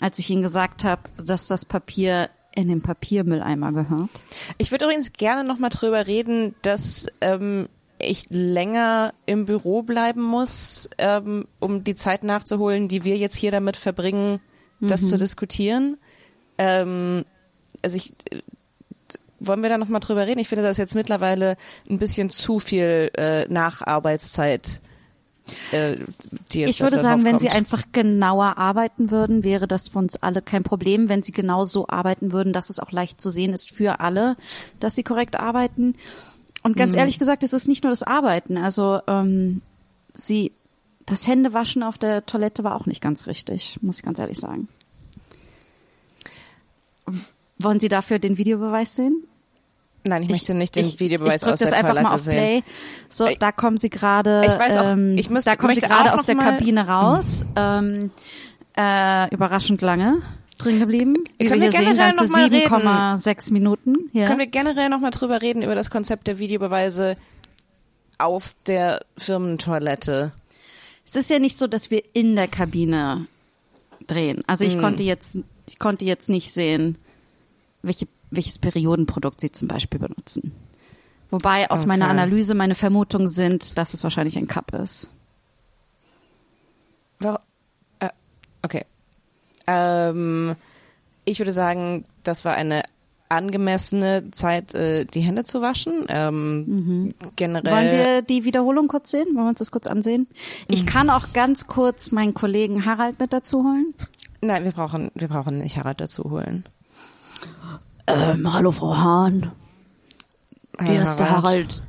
als 0.00 0.18
ich 0.18 0.30
Ihnen 0.30 0.42
gesagt 0.42 0.84
habe, 0.84 1.02
dass 1.22 1.48
das 1.48 1.64
Papier 1.64 2.30
in 2.58 2.68
den 2.68 2.82
Papiermülleimer 2.82 3.72
gehört? 3.72 4.10
Ich 4.58 4.72
würde 4.72 4.86
übrigens 4.86 5.12
gerne 5.12 5.46
noch 5.46 5.60
mal 5.60 5.68
drüber 5.68 6.08
reden, 6.08 6.56
dass 6.62 7.06
ähm, 7.20 7.68
ich 8.00 8.26
länger 8.30 9.14
im 9.26 9.44
Büro 9.44 9.82
bleiben 9.82 10.22
muss, 10.22 10.90
ähm, 10.98 11.46
um 11.60 11.84
die 11.84 11.94
Zeit 11.94 12.24
nachzuholen, 12.24 12.88
die 12.88 13.04
wir 13.04 13.16
jetzt 13.16 13.36
hier 13.36 13.52
damit 13.52 13.76
verbringen, 13.76 14.40
das 14.80 15.08
zu 15.08 15.18
diskutieren. 15.18 15.98
Ähm, 16.56 17.24
also 17.82 17.96
ich 17.96 18.12
äh, 18.30 18.42
wollen 19.40 19.62
wir 19.62 19.68
da 19.70 19.78
noch 19.78 19.88
mal 19.88 20.00
drüber 20.00 20.26
reden? 20.26 20.40
Ich 20.40 20.48
finde, 20.48 20.62
das 20.62 20.72
ist 20.72 20.78
jetzt 20.78 20.94
mittlerweile 20.96 21.56
ein 21.88 21.98
bisschen 21.98 22.28
zu 22.28 22.58
viel 22.58 23.10
äh, 23.16 23.46
Nacharbeitszeit. 23.46 24.80
Äh, 25.72 25.96
die 26.52 26.60
jetzt 26.60 26.70
Ich 26.70 26.80
würde 26.80 27.00
sagen, 27.00 27.24
wenn 27.24 27.38
Sie 27.38 27.50
einfach 27.50 27.82
genauer 27.92 28.58
arbeiten 28.58 29.10
würden, 29.10 29.44
wäre 29.44 29.66
das 29.66 29.88
für 29.88 29.98
uns 29.98 30.16
alle 30.16 30.42
kein 30.42 30.62
Problem. 30.62 31.08
Wenn 31.08 31.22
Sie 31.22 31.32
genau 31.32 31.64
so 31.64 31.88
arbeiten 31.88 32.32
würden, 32.32 32.52
dass 32.52 32.70
es 32.70 32.80
auch 32.80 32.92
leicht 32.92 33.20
zu 33.20 33.30
sehen 33.30 33.52
ist 33.52 33.70
für 33.70 34.00
alle, 34.00 34.36
dass 34.80 34.94
Sie 34.94 35.02
korrekt 35.02 35.38
arbeiten. 35.38 35.94
Und 36.62 36.76
ganz 36.76 36.94
Mhm. 36.94 36.98
ehrlich 37.00 37.18
gesagt, 37.18 37.42
es 37.44 37.52
ist 37.52 37.68
nicht 37.68 37.84
nur 37.84 37.90
das 37.90 38.02
Arbeiten. 38.02 38.58
Also 38.58 39.00
ähm, 39.06 39.62
Sie, 40.12 40.52
das 41.06 41.26
Händewaschen 41.26 41.82
auf 41.82 41.98
der 41.98 42.26
Toilette 42.26 42.64
war 42.64 42.74
auch 42.74 42.86
nicht 42.86 43.00
ganz 43.00 43.26
richtig, 43.26 43.78
muss 43.82 43.98
ich 43.98 44.02
ganz 44.02 44.18
ehrlich 44.18 44.38
sagen. 44.40 44.68
Wollen 47.58 47.80
Sie 47.80 47.88
dafür 47.88 48.18
den 48.18 48.38
Videobeweis 48.38 48.96
sehen? 48.96 49.24
Nein, 50.08 50.22
ich, 50.24 50.28
möchte 50.30 50.54
nicht 50.54 50.74
den 50.74 50.86
ich, 50.86 50.98
Videobeweis 51.00 51.42
ich 51.42 51.48
aus 51.48 51.60
das 51.60 51.70
der 51.70 51.78
einfach 51.78 51.90
Toilette 51.90 52.08
mal 52.08 52.14
auf 52.14 52.20
sehen. 52.20 52.34
Play. 52.34 52.62
So, 53.08 53.26
Ich- 53.26 53.38
da 53.38 53.52
kommen 53.52 53.76
sie 53.78 53.90
gerade. 53.90 54.42
Ich 54.46 54.58
weiß 54.58 54.76
auch, 54.78 54.92
ähm, 54.92 55.16
ich 55.18 55.30
müsste- 55.30 55.50
da 55.50 55.56
kommen 55.56 55.74
sie 55.74 55.80
gerade 55.80 56.12
aus 56.14 56.24
der 56.26 56.36
Kabine 56.36 56.86
raus. 56.88 57.44
Ähm, 57.56 58.10
äh, 58.76 59.32
überraschend 59.34 59.82
lange 59.82 60.22
drin 60.58 60.80
geblieben. 60.80 61.14
Wie 61.38 61.44
wir 61.44 61.48
Können 61.50 61.60
wir 61.62 61.70
hier 61.70 61.80
sehen, 61.80 61.96
ganze 61.96 62.24
noch 62.24 62.30
mal 62.30 62.44
reden? 62.44 62.54
7,6 62.68 63.50
Minuten. 63.52 63.96
Hier. 64.12 64.26
Können 64.26 64.38
wir 64.40 64.46
generell 64.48 64.88
noch 64.88 65.00
mal 65.00 65.10
drüber 65.10 65.40
reden 65.42 65.62
über 65.62 65.74
das 65.76 65.90
Konzept 65.90 66.26
der 66.26 66.38
Videobeweise 66.38 67.16
auf 68.18 68.54
der 68.66 69.00
Firmentoilette? 69.16 70.32
Es 71.06 71.16
ist 71.16 71.30
ja 71.30 71.38
nicht 71.38 71.56
so, 71.56 71.66
dass 71.66 71.90
wir 71.90 72.02
in 72.12 72.36
der 72.36 72.48
Kabine 72.48 73.26
drehen. 74.06 74.42
Also 74.46 74.64
Hm. 74.64 74.70
ich 74.72 74.78
konnte 74.78 75.02
jetzt, 75.02 75.38
ich 75.68 75.78
konnte 75.78 76.04
jetzt 76.04 76.28
nicht 76.28 76.52
sehen, 76.52 76.98
welche, 77.82 78.06
welches 78.30 78.58
Periodenprodukt 78.58 79.40
sie 79.40 79.50
zum 79.52 79.68
Beispiel 79.68 80.00
benutzen. 80.00 80.52
Wobei 81.30 81.70
aus 81.70 81.84
meiner 81.86 82.06
Okay. 82.06 82.12
Analyse 82.12 82.54
meine 82.54 82.74
Vermutungen 82.74 83.28
sind, 83.28 83.76
dass 83.76 83.92
es 83.94 84.02
wahrscheinlich 84.02 84.38
ein 84.38 84.46
Cup 84.48 84.72
ist. 84.74 85.10
Äh, 88.00 88.08
okay. 88.62 88.84
Ähm, 89.66 90.54
ich 91.24 91.38
würde 91.40 91.52
sagen, 91.52 92.04
das 92.22 92.44
war 92.44 92.54
eine 92.54 92.82
angemessene 93.28 94.30
Zeit, 94.30 94.72
äh, 94.74 95.04
die 95.04 95.20
Hände 95.20 95.44
zu 95.44 95.60
waschen. 95.60 96.06
Ähm, 96.08 97.12
Generell. 97.36 97.70
Wollen 97.72 97.90
wir 97.92 98.22
die 98.22 98.44
Wiederholung 98.44 98.88
kurz 98.88 99.10
sehen? 99.10 99.26
Wollen 99.34 99.44
wir 99.44 99.48
uns 99.50 99.58
das 99.58 99.70
kurz 99.70 99.86
ansehen? 99.86 100.26
Ich 100.66 100.84
Mhm. 100.84 100.86
kann 100.86 101.10
auch 101.10 101.34
ganz 101.34 101.66
kurz 101.66 102.10
meinen 102.10 102.32
Kollegen 102.32 102.86
Harald 102.86 103.20
mit 103.20 103.34
dazu 103.34 103.64
holen. 103.64 103.92
Nein, 104.40 104.64
wir 104.64 104.72
brauchen, 104.72 105.10
wir 105.14 105.28
brauchen 105.28 105.58
nicht 105.58 105.76
Harald 105.76 106.00
dazu 106.00 106.24
holen. 106.30 106.64
Ähm, 108.08 108.50
hallo 108.54 108.72
Frau 108.72 108.96
Hahn. 108.96 109.52
Hier 110.80 111.02
ist 111.02 111.16
der 111.16 111.28
Harald. 111.28 111.82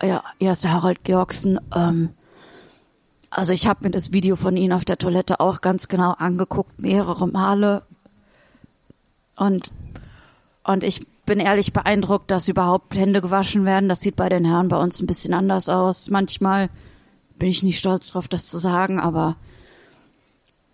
Ja, 0.00 0.22
der 0.38 0.72
Harald 0.72 1.02
Georgsen. 1.02 1.58
Ähm, 1.74 2.10
also 3.30 3.52
ich 3.52 3.66
habe 3.66 3.82
mir 3.82 3.90
das 3.90 4.12
Video 4.12 4.36
von 4.36 4.56
Ihnen 4.56 4.72
auf 4.72 4.84
der 4.84 4.96
Toilette 4.96 5.40
auch 5.40 5.60
ganz 5.60 5.88
genau 5.88 6.12
angeguckt, 6.12 6.80
mehrere 6.80 7.26
Male. 7.26 7.82
Und, 9.36 9.72
und 10.62 10.84
ich 10.84 11.04
bin 11.26 11.40
ehrlich 11.40 11.72
beeindruckt, 11.72 12.30
dass 12.30 12.46
überhaupt 12.46 12.94
Hände 12.94 13.20
gewaschen 13.20 13.64
werden. 13.64 13.88
Das 13.88 14.02
sieht 14.02 14.14
bei 14.14 14.28
den 14.28 14.44
Herren 14.44 14.68
bei 14.68 14.76
uns 14.76 15.00
ein 15.00 15.08
bisschen 15.08 15.34
anders 15.34 15.68
aus. 15.68 16.10
Manchmal 16.10 16.70
bin 17.40 17.48
ich 17.48 17.64
nicht 17.64 17.78
stolz 17.78 18.12
drauf, 18.12 18.28
das 18.28 18.46
zu 18.46 18.58
sagen, 18.58 19.00
aber 19.00 19.34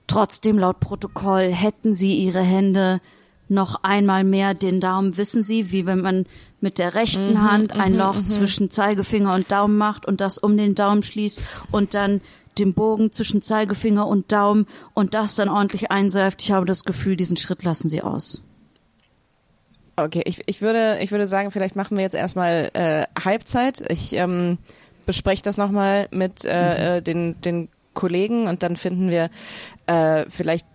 trotzdem 0.07 0.59
laut 0.59 0.81
Protokoll 0.81 1.51
hätten 1.51 1.95
Sie 1.95 2.19
Ihre 2.19 2.43
Hände 2.43 3.01
noch 3.49 3.83
einmal 3.83 4.25
mehr 4.25 4.55
den 4.55 4.81
Daumen, 4.81 5.17
wissen 5.17 5.43
Sie, 5.43 5.73
wie 5.73 5.87
wenn 5.87 6.01
man 6.01 6.27
mit 6.61 6.79
der 6.79 6.95
rechten 6.95 7.43
Hand 7.43 7.73
ein 7.73 7.97
Loch 7.97 8.21
zwischen 8.27 8.71
Zeigefinger 8.71 9.35
und 9.35 9.53
Daumen 9.53 9.77
macht 9.77 10.07
und 10.07 10.21
das 10.21 10.39
um 10.39 10.57
den 10.57 10.75
Daumen 10.75 11.03
schließt 11.03 11.41
und 11.71 11.95
dann 11.95 12.21
den 12.59 12.75
Bogen 12.75 13.13
zwischen 13.13 13.43
Zeigefinger 13.43 14.07
und 14.07 14.33
Daumen 14.33 14.67
und 14.95 15.15
das 15.15 15.35
dann 15.35 15.49
ordentlich 15.49 15.91
einseift. 15.91 16.43
Ich 16.43 16.53
habe 16.53 16.67
das 16.67 16.85
Gefühl, 16.85 17.17
diesen 17.17 17.37
Schritt 17.37 17.63
lassen 17.63 17.89
Sie 17.89 18.03
aus. 18.03 18.43
Okay, 19.97 20.23
ich, 20.25 20.41
ich 20.47 20.61
würde, 20.61 20.99
ich 21.01 21.11
würde 21.11 21.27
sagen, 21.27 21.51
vielleicht 21.51 21.77
machen 21.77 21.97
wir 21.97 22.05
jetzt 22.05 22.15
erstmal 22.15 22.71
äh, 22.75 23.05
Halbzeit. 23.23 23.83
Ich 23.91 24.13
ähm, 24.15 24.59
bespreche 25.07 25.43
das 25.43 25.57
nochmal 25.57 26.09
mit 26.11 26.45
äh, 26.45 26.97
äh, 26.97 27.03
den, 27.03 27.41
den 27.41 27.69
Kollegen 27.95 28.47
und 28.47 28.63
dann 28.63 28.77
finden 28.77 29.09
wir 29.09 29.31
äh, 29.87 30.27
vielleicht 30.29 30.67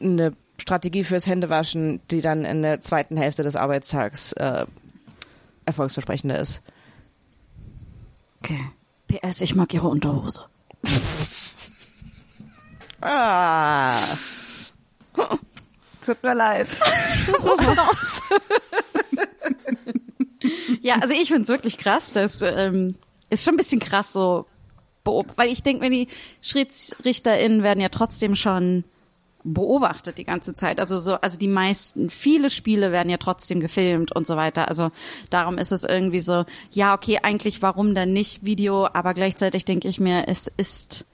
eine 0.00 0.34
Strategie 0.58 1.04
fürs 1.04 1.26
Händewaschen, 1.26 2.00
die 2.10 2.20
dann 2.20 2.44
in 2.44 2.62
der 2.62 2.80
zweiten 2.80 3.16
Hälfte 3.16 3.42
des 3.42 3.56
Arbeitstags 3.56 4.32
äh, 4.32 4.66
erfolgsversprechender 5.64 6.38
ist. 6.38 6.62
Okay. 8.42 8.60
PS, 9.08 9.40
ich 9.40 9.54
mag 9.54 9.72
Ihre 9.72 9.88
Unterhose. 9.88 10.44
Ah. 13.00 13.96
Tut 16.04 16.20
mir 16.22 16.34
leid. 16.34 16.66
ja, 20.80 20.96
also 20.96 21.14
ich 21.14 21.28
finde 21.28 21.42
es 21.42 21.48
wirklich 21.48 21.78
krass. 21.78 22.12
Das 22.12 22.42
ähm, 22.42 22.96
ist 23.30 23.44
schon 23.44 23.54
ein 23.54 23.58
bisschen 23.58 23.80
krass 23.80 24.12
so, 24.12 24.46
weil 25.04 25.50
ich 25.50 25.62
denke 25.62 25.88
mir, 25.88 25.90
die 25.90 26.08
SchiedsrichterInnen 26.42 27.62
werden 27.62 27.80
ja 27.80 27.88
trotzdem 27.88 28.34
schon 28.36 28.84
beobachtet 29.52 30.18
die 30.18 30.24
ganze 30.24 30.54
Zeit. 30.54 30.80
Also 30.80 30.98
so, 30.98 31.14
also 31.14 31.38
die 31.38 31.48
meisten, 31.48 32.10
viele 32.10 32.50
Spiele 32.50 32.92
werden 32.92 33.10
ja 33.10 33.16
trotzdem 33.16 33.60
gefilmt 33.60 34.12
und 34.14 34.26
so 34.26 34.36
weiter. 34.36 34.68
Also 34.68 34.90
darum 35.30 35.58
ist 35.58 35.72
es 35.72 35.84
irgendwie 35.84 36.20
so, 36.20 36.44
ja, 36.70 36.94
okay, 36.94 37.18
eigentlich 37.22 37.62
warum 37.62 37.94
dann 37.94 38.12
nicht 38.12 38.44
Video, 38.44 38.86
aber 38.92 39.14
gleichzeitig 39.14 39.64
denke 39.64 39.88
ich 39.88 40.00
mir, 40.00 40.28
es 40.28 40.50
ist 40.56 41.06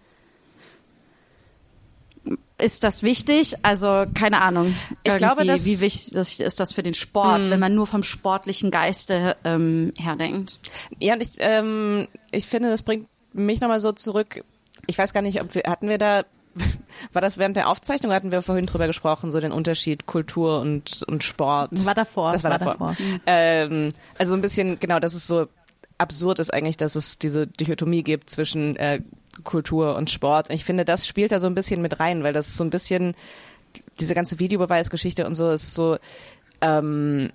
ist 2.57 2.85
das 2.85 3.03
wichtig? 3.03 3.55
Also 3.63 4.05
keine 4.15 4.41
Ahnung. 4.41 4.75
Ich 5.03 5.17
glaube, 5.17 5.45
dass- 5.45 5.65
wie 5.67 5.81
wichtig 5.81 6.41
ist 6.41 6.61
das 6.61 6.73
für 6.73 6.83
den 6.83 6.95
Sport, 6.95 7.39
Hm. 7.41 7.51
wenn 7.51 7.61
man 7.61 7.75
nur 7.75 7.87
vom 7.87 8.03
sportlichen 8.03 8.71
Geiste 8.71 9.37
ähm, 9.45 9.93
herdenkt? 9.97 10.61
Ja, 11.01 11.15
und 11.15 11.23
ich, 11.23 11.33
ähm, 11.39 12.07
ich 12.31 12.47
finde, 12.47 12.71
das 12.71 12.83
bringt 12.83 13.09
mich 13.33 13.61
nochmal 13.61 13.81
so 13.81 13.93
zurück. 13.93 14.45
Ich 14.87 14.97
weiß 14.97 15.13
gar 15.13 15.21
nicht, 15.23 15.43
ob 15.43 15.55
wir, 15.55 15.65
hatten 15.67 15.89
wir 15.89 15.99
da, 15.99 16.25
War 17.13 17.23
das 17.23 17.39
während 17.39 17.57
der 17.57 17.69
Aufzeichnung? 17.69 18.13
Hatten 18.13 18.33
wir 18.33 18.43
vorhin 18.43 18.67
drüber 18.67 18.87
gesprochen, 18.87 19.33
so 19.33 19.41
den 19.41 19.53
Unterschied 19.53 20.07
Kultur 20.07 20.61
und 20.61 21.03
und 21.07 21.23
Sport. 21.25 21.73
Das 21.73 21.85
war 21.85 21.95
davor. 21.95 22.33
Das 22.33 22.45
war, 22.45 22.53
war 22.53 22.59
davor. 22.59 22.73
davor. 22.75 22.97
Ähm, 23.27 23.93
also 24.19 24.35
ein 24.35 24.41
bisschen 24.41 24.79
genau, 24.79 25.01
dass 25.01 25.15
es 25.15 25.27
so 25.27 25.47
absurd 25.99 26.39
ist 26.39 26.53
eigentlich, 26.53 26.77
dass 26.77 26.95
es 26.95 27.19
diese 27.19 27.47
Dichotomie 27.47 28.03
gibt 28.03 28.31
zwischen 28.31 28.77
äh, 28.77 29.01
Kultur 29.43 29.97
und 29.97 30.11
Sport. 30.11 30.51
Ich 30.51 30.65
finde, 30.65 30.85
das 30.85 31.07
spielt 31.07 31.33
da 31.33 31.41
so 31.41 31.47
ein 31.47 31.55
bisschen 31.55 31.83
mit 31.83 32.01
rein, 32.01 32.23
weil 32.23 32.33
das 32.33 32.49
ist 32.49 32.57
so 32.57 32.65
ein 32.65 32.71
bisschen 32.71 33.15
diese 34.01 34.15
ganze 34.15 34.39
Videobeweisgeschichte 34.39 35.27
und 35.27 35.35
so 35.35 35.51
ist 35.51 35.75
so. 35.75 35.99
Ähm, 36.61 37.31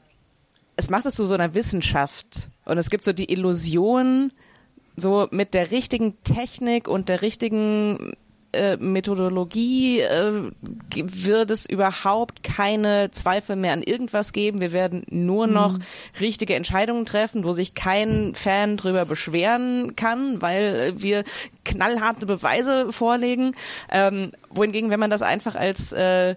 es 0.75 0.89
macht 0.89 1.05
es 1.05 1.15
zu 1.15 1.25
so 1.25 1.33
einer 1.33 1.53
Wissenschaft 1.55 2.49
und 2.63 2.77
es 2.77 2.89
gibt 2.89 3.03
so 3.03 3.11
die 3.11 3.29
Illusion, 3.31 4.31
so 4.95 5.27
mit 5.31 5.53
der 5.53 5.71
richtigen 5.71 6.21
Technik 6.23 6.87
und 6.87 7.09
der 7.09 7.21
richtigen 7.21 8.13
äh, 8.51 8.77
Methodologie 8.77 9.99
äh, 9.99 10.51
wird 10.95 11.51
es 11.51 11.67
überhaupt 11.67 12.43
keine 12.43 13.11
Zweifel 13.11 13.55
mehr 13.55 13.73
an 13.73 13.83
irgendwas 13.83 14.33
geben. 14.33 14.59
Wir 14.59 14.71
werden 14.73 15.03
nur 15.09 15.47
mhm. 15.47 15.53
noch 15.53 15.73
mhm. 15.77 15.83
richtige 16.19 16.55
Entscheidungen 16.55 17.05
treffen, 17.05 17.43
wo 17.43 17.53
sich 17.53 17.73
kein 17.73 18.33
Fan 18.35 18.77
drüber 18.77 19.05
beschweren 19.05 19.95
kann, 19.95 20.41
weil 20.41 20.93
wir 21.01 21.23
knallharte 21.63 22.25
Beweise 22.25 22.91
vorlegen. 22.91 23.55
Ähm, 23.91 24.31
wohingegen, 24.49 24.89
wenn 24.89 24.99
man 24.99 25.11
das 25.11 25.21
einfach 25.21 25.55
als 25.55 25.91
äh, 25.93 26.35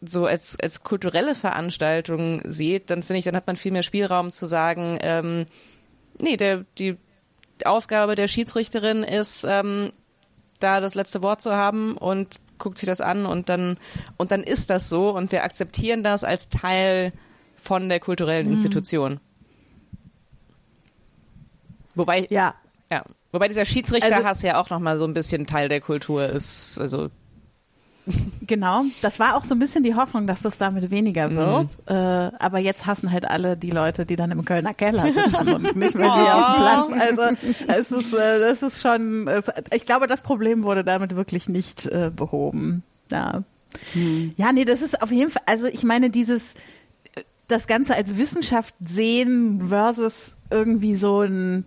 so 0.00 0.26
als, 0.26 0.56
als 0.60 0.82
kulturelle 0.82 1.34
Veranstaltung 1.34 2.40
sieht, 2.44 2.90
dann 2.90 3.02
finde 3.02 3.18
ich, 3.18 3.24
dann 3.24 3.36
hat 3.36 3.46
man 3.46 3.56
viel 3.56 3.72
mehr 3.72 3.82
Spielraum 3.82 4.30
zu 4.30 4.46
sagen, 4.46 4.98
ähm, 5.02 5.46
nee, 6.20 6.36
der, 6.36 6.64
die 6.78 6.96
Aufgabe 7.64 8.14
der 8.14 8.28
Schiedsrichterin 8.28 9.02
ist, 9.02 9.44
ähm, 9.48 9.90
da 10.58 10.80
das 10.80 10.94
letzte 10.94 11.22
Wort 11.22 11.40
zu 11.40 11.54
haben 11.54 11.96
und 11.96 12.40
guckt 12.58 12.78
sich 12.78 12.86
das 12.86 13.00
an 13.00 13.26
und 13.26 13.48
dann, 13.48 13.76
und 14.16 14.30
dann 14.32 14.42
ist 14.42 14.70
das 14.70 14.88
so 14.88 15.10
und 15.10 15.32
wir 15.32 15.44
akzeptieren 15.44 16.02
das 16.02 16.24
als 16.24 16.48
Teil 16.48 17.12
von 17.56 17.88
der 17.88 18.00
kulturellen 18.00 18.46
mhm. 18.46 18.52
Institution. 18.54 19.20
Wobei, 21.94 22.26
ja. 22.30 22.54
ja. 22.90 23.04
Wobei 23.32 23.48
dieser 23.48 23.64
Schiedsrichterhass 23.64 24.38
also, 24.38 24.46
ja 24.46 24.60
auch 24.60 24.70
nochmal 24.70 24.98
so 24.98 25.04
ein 25.04 25.14
bisschen 25.14 25.46
Teil 25.46 25.68
der 25.68 25.80
Kultur 25.80 26.26
ist. 26.26 26.78
Also 26.78 27.10
Genau, 28.46 28.84
das 29.02 29.18
war 29.18 29.36
auch 29.36 29.44
so 29.44 29.54
ein 29.54 29.58
bisschen 29.58 29.82
die 29.82 29.94
Hoffnung, 29.94 30.26
dass 30.26 30.40
das 30.40 30.56
damit 30.56 30.90
weniger 30.90 31.28
mhm. 31.28 31.36
wird. 31.36 31.78
Mhm. 31.88 31.94
Äh, 31.94 32.30
aber 32.38 32.58
jetzt 32.58 32.86
hassen 32.86 33.12
halt 33.12 33.28
alle 33.28 33.56
die 33.56 33.70
Leute, 33.70 34.06
die 34.06 34.16
dann 34.16 34.30
im 34.30 34.44
Kölner 34.44 34.74
Keller 34.74 35.04
sitzen 35.12 35.48
und 35.54 35.76
nicht 35.76 35.94
mehr 35.94 36.06
die 36.06 36.30
auf 36.30 36.88
dem 36.88 36.96
Platz. 36.96 37.08
Also 37.08 37.22
es 37.66 37.90
ist, 37.90 38.14
äh, 38.14 38.40
das 38.40 38.62
ist 38.62 38.80
schon, 38.80 39.28
es, 39.28 39.44
ich 39.72 39.84
glaube, 39.84 40.06
das 40.06 40.22
Problem 40.22 40.62
wurde 40.62 40.84
damit 40.84 41.14
wirklich 41.14 41.48
nicht 41.48 41.86
äh, 41.86 42.10
behoben. 42.14 42.82
Ja. 43.10 43.42
Mhm. 43.94 44.32
ja, 44.36 44.52
nee, 44.52 44.64
das 44.64 44.80
ist 44.80 45.02
auf 45.02 45.12
jeden 45.12 45.30
Fall, 45.30 45.42
also 45.46 45.66
ich 45.66 45.84
meine, 45.84 46.08
dieses, 46.08 46.54
das 47.48 47.66
Ganze 47.66 47.94
als 47.94 48.16
Wissenschaft 48.16 48.74
sehen 48.84 49.68
versus 49.68 50.36
irgendwie 50.50 50.94
so 50.94 51.22
ein 51.22 51.66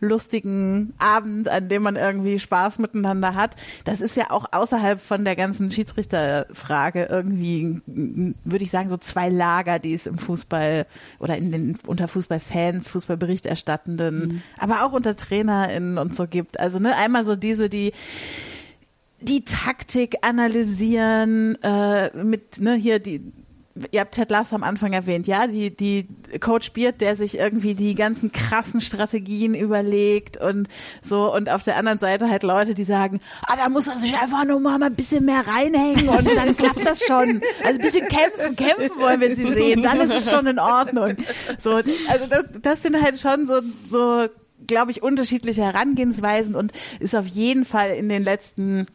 lustigen 0.00 0.94
Abend, 0.98 1.48
an 1.48 1.68
dem 1.68 1.82
man 1.82 1.96
irgendwie 1.96 2.38
Spaß 2.38 2.78
miteinander 2.78 3.34
hat. 3.34 3.56
Das 3.84 4.00
ist 4.00 4.16
ja 4.16 4.30
auch 4.30 4.46
außerhalb 4.50 5.00
von 5.00 5.24
der 5.24 5.36
ganzen 5.36 5.70
Schiedsrichterfrage 5.70 7.04
irgendwie, 7.04 7.80
würde 7.86 8.64
ich 8.64 8.70
sagen, 8.70 8.88
so 8.88 8.96
zwei 8.96 9.28
Lager, 9.28 9.78
die 9.78 9.94
es 9.94 10.06
im 10.06 10.18
Fußball 10.18 10.86
oder 11.18 11.36
in 11.36 11.52
den 11.52 11.78
unter 11.86 12.08
Fußballfans, 12.08 12.88
Fußballberichterstattenden, 12.88 14.18
mhm. 14.20 14.42
aber 14.58 14.84
auch 14.84 14.92
unter 14.92 15.16
TrainerInnen 15.16 15.98
und 15.98 16.14
so 16.14 16.26
gibt. 16.26 16.58
Also 16.58 16.78
ne, 16.78 16.96
einmal 16.96 17.24
so 17.24 17.36
diese, 17.36 17.68
die 17.68 17.92
die 19.22 19.44
Taktik 19.44 20.16
analysieren, 20.22 21.56
äh, 21.62 22.24
mit 22.24 22.58
ne, 22.60 22.74
hier 22.74 23.00
die 23.00 23.32
ihr 23.90 24.00
habt 24.00 24.14
Ted 24.14 24.30
Lasso 24.30 24.54
am 24.54 24.62
Anfang 24.62 24.92
erwähnt, 24.92 25.26
ja, 25.26 25.46
die, 25.46 25.74
die 25.74 26.06
Coach 26.40 26.72
Beard, 26.72 27.00
der 27.00 27.16
sich 27.16 27.38
irgendwie 27.38 27.74
die 27.74 27.94
ganzen 27.94 28.32
krassen 28.32 28.80
Strategien 28.80 29.54
überlegt 29.54 30.36
und 30.36 30.68
so 31.02 31.34
und 31.34 31.48
auf 31.50 31.62
der 31.62 31.76
anderen 31.76 31.98
Seite 31.98 32.28
halt 32.28 32.42
Leute, 32.42 32.74
die 32.74 32.84
sagen, 32.84 33.20
ah, 33.46 33.56
da 33.56 33.68
muss 33.68 33.86
er 33.86 33.98
sich 33.98 34.14
einfach 34.14 34.44
nur 34.44 34.60
mal 34.60 34.82
ein 34.82 34.94
bisschen 34.94 35.24
mehr 35.24 35.44
reinhängen 35.46 36.08
und 36.08 36.26
dann 36.36 36.56
klappt 36.56 36.86
das 36.86 37.04
schon. 37.04 37.40
Also 37.64 37.78
ein 37.78 37.78
bisschen 37.78 38.08
kämpfen, 38.08 38.56
kämpfen 38.56 39.00
wollen 39.00 39.20
wir 39.20 39.34
sie 39.36 39.52
sehen, 39.52 39.82
dann 39.82 40.00
ist 40.00 40.12
es 40.12 40.30
schon 40.30 40.46
in 40.46 40.58
Ordnung. 40.58 41.16
So, 41.58 41.72
also 41.72 42.26
das, 42.28 42.44
das 42.62 42.82
sind 42.82 43.00
halt 43.00 43.18
schon 43.18 43.46
so, 43.46 43.60
so, 43.86 44.28
glaube 44.66 44.90
ich, 44.90 45.02
unterschiedliche 45.02 45.62
Herangehensweisen 45.62 46.54
und 46.54 46.72
ist 46.98 47.14
auf 47.14 47.26
jeden 47.26 47.64
Fall 47.64 47.90
in 47.90 48.08
den 48.08 48.22
letzten 48.24 48.86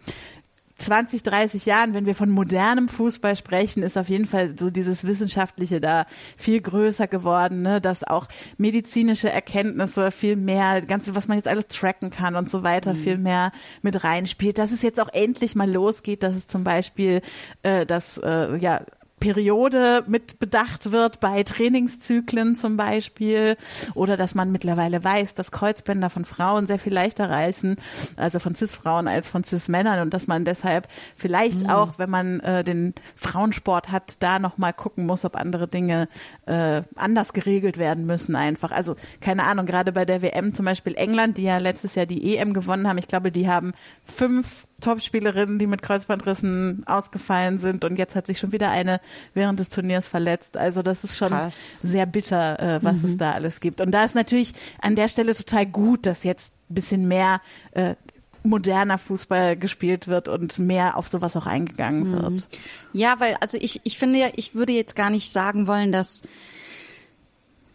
20, 0.77 1.23
30 1.23 1.65
Jahren, 1.65 1.93
wenn 1.93 2.05
wir 2.05 2.15
von 2.15 2.29
modernem 2.29 2.89
Fußball 2.89 3.35
sprechen, 3.35 3.81
ist 3.81 3.97
auf 3.97 4.09
jeden 4.09 4.25
Fall 4.25 4.55
so 4.59 4.69
dieses 4.69 5.05
Wissenschaftliche 5.05 5.79
da 5.79 6.05
viel 6.35 6.59
größer 6.59 7.07
geworden, 7.07 7.61
ne? 7.61 7.79
dass 7.79 8.03
auch 8.03 8.27
medizinische 8.57 9.29
Erkenntnisse 9.29 10.11
viel 10.11 10.35
mehr, 10.35 10.81
ganze, 10.81 11.15
was 11.15 11.27
man 11.27 11.37
jetzt 11.37 11.47
alles 11.47 11.67
tracken 11.67 12.09
kann 12.09 12.35
und 12.35 12.49
so 12.49 12.63
weiter, 12.63 12.93
mhm. 12.93 12.97
viel 12.97 13.17
mehr 13.17 13.51
mit 13.81 14.03
reinspielt. 14.03 14.57
Dass 14.57 14.71
es 14.71 14.81
jetzt 14.81 14.99
auch 14.99 15.09
endlich 15.13 15.55
mal 15.55 15.71
losgeht, 15.71 16.23
dass 16.23 16.35
es 16.35 16.47
zum 16.47 16.65
Beispiel 16.65 17.21
äh, 17.63 17.85
das 17.85 18.17
äh, 18.17 18.57
ja 18.57 18.81
Periode 19.19 20.03
mit 20.07 20.39
bedacht 20.39 20.91
wird 20.91 21.19
bei 21.19 21.43
Trainingszyklen 21.43 22.55
zum 22.55 22.77
Beispiel 22.77 23.55
oder 23.93 24.17
dass 24.17 24.35
man 24.35 24.51
mittlerweile 24.51 25.03
weiß, 25.03 25.33
dass 25.35 25.51
Kreuzbänder 25.51 26.09
von 26.09 26.25
Frauen 26.25 26.67
sehr 26.67 26.79
viel 26.79 26.93
leichter 26.93 27.29
reißen, 27.29 27.77
also 28.17 28.39
von 28.39 28.55
Cis-Frauen 28.55 29.07
als 29.07 29.29
von 29.29 29.43
Cis-Männern 29.43 30.01
und 30.01 30.13
dass 30.13 30.27
man 30.27 30.43
deshalb 30.43 30.87
vielleicht 31.15 31.63
mhm. 31.63 31.69
auch, 31.69 31.97
wenn 31.97 32.09
man 32.09 32.39
äh, 32.41 32.63
den 32.63 32.93
Frauensport 33.15 33.91
hat, 33.91 34.21
da 34.21 34.37
nochmal 34.37 34.73
gucken 34.73 35.05
muss, 35.05 35.23
ob 35.23 35.35
andere 35.37 35.67
Dinge 35.67 36.07
äh, 36.45 36.81
anders 36.95 37.33
geregelt 37.33 37.77
werden 37.77 38.05
müssen 38.05 38.35
einfach. 38.35 38.71
Also 38.71 38.95
keine 39.21 39.43
Ahnung, 39.43 39.65
gerade 39.65 39.91
bei 39.93 40.05
der 40.05 40.21
WM 40.21 40.53
zum 40.53 40.65
Beispiel 40.65 40.93
England, 40.95 41.37
die 41.37 41.43
ja 41.43 41.57
letztes 41.57 41.95
Jahr 41.95 42.05
die 42.05 42.37
EM 42.37 42.53
gewonnen 42.53 42.87
haben, 42.87 42.97
ich 42.97 43.07
glaube, 43.07 43.31
die 43.31 43.47
haben 43.47 43.73
fünf 44.03 44.67
Topspielerinnen, 44.81 45.57
die 45.57 45.67
mit 45.67 45.81
Kreuzbandrissen 45.81 46.83
ausgefallen 46.85 47.59
sind 47.59 47.85
und 47.85 47.97
jetzt 47.97 48.15
hat 48.15 48.27
sich 48.27 48.39
schon 48.39 48.51
wieder 48.51 48.71
eine 48.71 48.99
während 49.33 49.59
des 49.59 49.69
Turniers 49.69 50.07
verletzt. 50.07 50.57
Also 50.57 50.81
das 50.81 51.03
ist 51.03 51.17
schon 51.17 51.29
Krass. 51.29 51.81
sehr 51.81 52.05
bitter, 52.05 52.59
äh, 52.59 52.83
was 52.83 52.97
mhm. 52.97 53.09
es 53.09 53.17
da 53.17 53.31
alles 53.31 53.61
gibt. 53.61 53.79
Und 53.79 53.91
da 53.91 54.03
ist 54.03 54.15
natürlich 54.15 54.53
an 54.81 54.95
der 54.95 55.07
Stelle 55.07 55.33
total 55.33 55.65
gut, 55.65 56.05
dass 56.05 56.23
jetzt 56.23 56.53
ein 56.69 56.75
bisschen 56.75 57.07
mehr 57.07 57.41
äh, 57.71 57.95
moderner 58.43 58.97
Fußball 58.97 59.57
gespielt 59.57 60.07
wird 60.07 60.27
und 60.27 60.59
mehr 60.59 60.97
auf 60.97 61.07
sowas 61.07 61.35
auch 61.35 61.45
eingegangen 61.45 62.11
mhm. 62.11 62.21
wird. 62.21 62.47
Ja, 62.93 63.19
weil 63.19 63.35
also 63.39 63.57
ich 63.59 63.81
ich 63.83 63.97
finde 63.97 64.19
ja, 64.19 64.27
ich 64.35 64.55
würde 64.55 64.73
jetzt 64.73 64.95
gar 64.95 65.09
nicht 65.09 65.31
sagen 65.31 65.67
wollen, 65.67 65.91
dass 65.91 66.21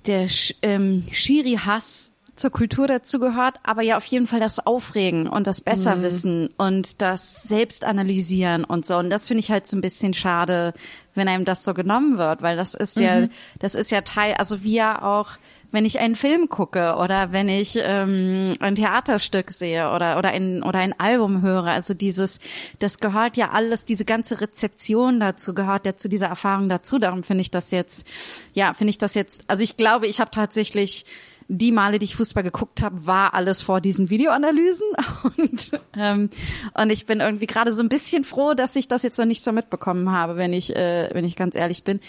der 0.06 0.28
ähm, 0.62 1.04
Schiri-Hass 1.10 2.12
zur 2.40 2.50
Kultur 2.50 2.86
dazu 2.86 3.20
gehört, 3.20 3.56
aber 3.62 3.82
ja 3.82 3.96
auf 3.96 4.04
jeden 4.06 4.26
Fall 4.26 4.40
das 4.40 4.64
Aufregen 4.66 5.28
und 5.28 5.46
das 5.46 5.60
Besserwissen 5.60 6.42
mhm. 6.42 6.48
und 6.56 7.02
das 7.02 7.42
Selbstanalysieren 7.44 8.64
und 8.64 8.86
so. 8.86 8.96
Und 8.96 9.10
das 9.10 9.28
finde 9.28 9.40
ich 9.40 9.50
halt 9.50 9.66
so 9.66 9.76
ein 9.76 9.82
bisschen 9.82 10.14
schade, 10.14 10.72
wenn 11.14 11.28
einem 11.28 11.44
das 11.44 11.64
so 11.64 11.74
genommen 11.74 12.18
wird, 12.18 12.40
weil 12.42 12.56
das 12.56 12.74
ist 12.74 12.96
mhm. 12.96 13.02
ja, 13.02 13.28
das 13.58 13.74
ist 13.74 13.90
ja 13.90 14.00
Teil, 14.00 14.34
also 14.34 14.62
wie 14.62 14.74
ja 14.74 15.02
auch, 15.02 15.32
wenn 15.72 15.84
ich 15.84 16.00
einen 16.00 16.16
Film 16.16 16.48
gucke 16.48 16.96
oder 16.96 17.30
wenn 17.30 17.48
ich 17.48 17.78
ähm, 17.82 18.54
ein 18.58 18.74
Theaterstück 18.74 19.50
sehe 19.50 19.92
oder 19.92 20.18
oder 20.18 20.30
ein 20.30 20.62
oder 20.62 20.78
ein 20.78 20.98
Album 20.98 21.42
höre, 21.42 21.66
also 21.66 21.94
dieses, 21.94 22.38
das 22.78 22.98
gehört 22.98 23.36
ja 23.36 23.50
alles, 23.50 23.84
diese 23.84 24.04
ganze 24.04 24.40
Rezeption 24.40 25.20
dazu 25.20 25.54
gehört 25.54 25.86
ja 25.86 25.94
zu 25.94 26.08
dieser 26.08 26.28
Erfahrung 26.28 26.68
dazu. 26.68 26.98
Darum 26.98 27.22
finde 27.22 27.42
ich 27.42 27.50
das 27.50 27.70
jetzt, 27.70 28.06
ja, 28.54 28.72
finde 28.72 28.90
ich 28.90 28.98
das 28.98 29.14
jetzt, 29.14 29.44
also 29.48 29.62
ich 29.62 29.76
glaube, 29.76 30.06
ich 30.06 30.20
habe 30.20 30.30
tatsächlich 30.30 31.04
die 31.52 31.72
Male, 31.72 31.98
die 31.98 32.04
ich 32.04 32.14
Fußball 32.14 32.44
geguckt 32.44 32.80
habe, 32.80 33.06
war 33.08 33.34
alles 33.34 33.60
vor 33.60 33.80
diesen 33.80 34.08
Videoanalysen. 34.08 34.86
Und, 35.36 35.72
ähm, 35.96 36.30
und 36.74 36.90
ich 36.90 37.06
bin 37.06 37.20
irgendwie 37.20 37.46
gerade 37.46 37.72
so 37.72 37.82
ein 37.82 37.88
bisschen 37.88 38.24
froh, 38.24 38.54
dass 38.54 38.76
ich 38.76 38.86
das 38.88 39.02
jetzt 39.02 39.18
noch 39.18 39.26
nicht 39.26 39.42
so 39.42 39.52
mitbekommen 39.52 40.10
habe, 40.10 40.36
wenn 40.36 40.52
ich, 40.52 40.76
äh, 40.76 41.10
wenn 41.12 41.24
ich 41.24 41.36
ganz 41.36 41.56
ehrlich 41.56 41.82
bin. 41.82 42.00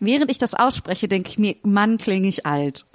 Während 0.00 0.30
ich 0.30 0.38
das 0.38 0.54
ausspreche, 0.54 1.08
denke 1.08 1.30
ich 1.30 1.38
mir, 1.38 1.56
Mann, 1.62 1.98
klinge 1.98 2.28
ich 2.28 2.46
alt. 2.46 2.84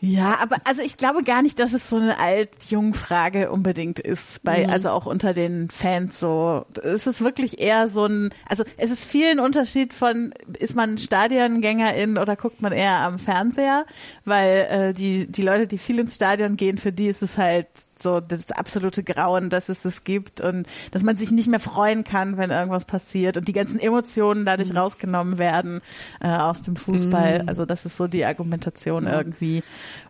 Ja, 0.00 0.38
aber 0.40 0.56
also 0.64 0.82
ich 0.82 0.96
glaube 0.96 1.22
gar 1.22 1.42
nicht, 1.42 1.58
dass 1.58 1.72
es 1.72 1.90
so 1.90 1.96
eine 1.96 2.18
Alt-Jung-Frage 2.18 3.50
unbedingt 3.50 3.98
ist, 3.98 4.42
bei, 4.42 4.66
mhm. 4.66 4.70
also 4.70 4.90
auch 4.90 5.06
unter 5.06 5.34
den 5.34 5.68
Fans 5.70 6.18
so. 6.18 6.64
Es 6.82 7.06
ist 7.06 7.20
wirklich 7.20 7.60
eher 7.60 7.88
so 7.88 8.06
ein, 8.06 8.30
also 8.48 8.64
es 8.76 8.90
ist 8.90 9.04
viel 9.04 9.30
ein 9.30 9.40
Unterschied 9.40 9.92
von, 9.92 10.32
ist 10.58 10.74
man 10.74 10.96
Stadiongängerin 10.98 12.18
oder 12.18 12.36
guckt 12.36 12.62
man 12.62 12.72
eher 12.72 13.00
am 13.00 13.18
Fernseher, 13.18 13.84
weil 14.24 14.66
äh, 14.70 14.94
die, 14.94 15.30
die 15.30 15.42
Leute, 15.42 15.66
die 15.66 15.78
viel 15.78 15.98
ins 15.98 16.14
Stadion 16.14 16.56
gehen, 16.56 16.78
für 16.78 16.92
die 16.92 17.06
ist 17.06 17.22
es 17.22 17.36
halt 17.36 17.68
so 18.02 18.20
das 18.20 18.50
absolute 18.52 19.02
Grauen, 19.02 19.50
dass 19.50 19.68
es 19.68 19.82
das 19.82 20.04
gibt 20.04 20.40
und 20.40 20.66
dass 20.90 21.02
man 21.02 21.16
sich 21.18 21.30
nicht 21.30 21.48
mehr 21.48 21.60
freuen 21.60 22.04
kann, 22.04 22.36
wenn 22.36 22.50
irgendwas 22.50 22.84
passiert 22.84 23.36
und 23.36 23.48
die 23.48 23.52
ganzen 23.52 23.80
Emotionen 23.80 24.44
dadurch 24.44 24.70
mhm. 24.70 24.78
rausgenommen 24.78 25.38
werden 25.38 25.80
äh, 26.20 26.28
aus 26.28 26.62
dem 26.62 26.76
Fußball. 26.76 27.42
Mhm. 27.42 27.48
Also 27.48 27.64
das 27.64 27.86
ist 27.86 27.96
so 27.96 28.06
die 28.06 28.24
Argumentation 28.24 29.04
mhm. 29.04 29.10
irgendwie. 29.10 29.62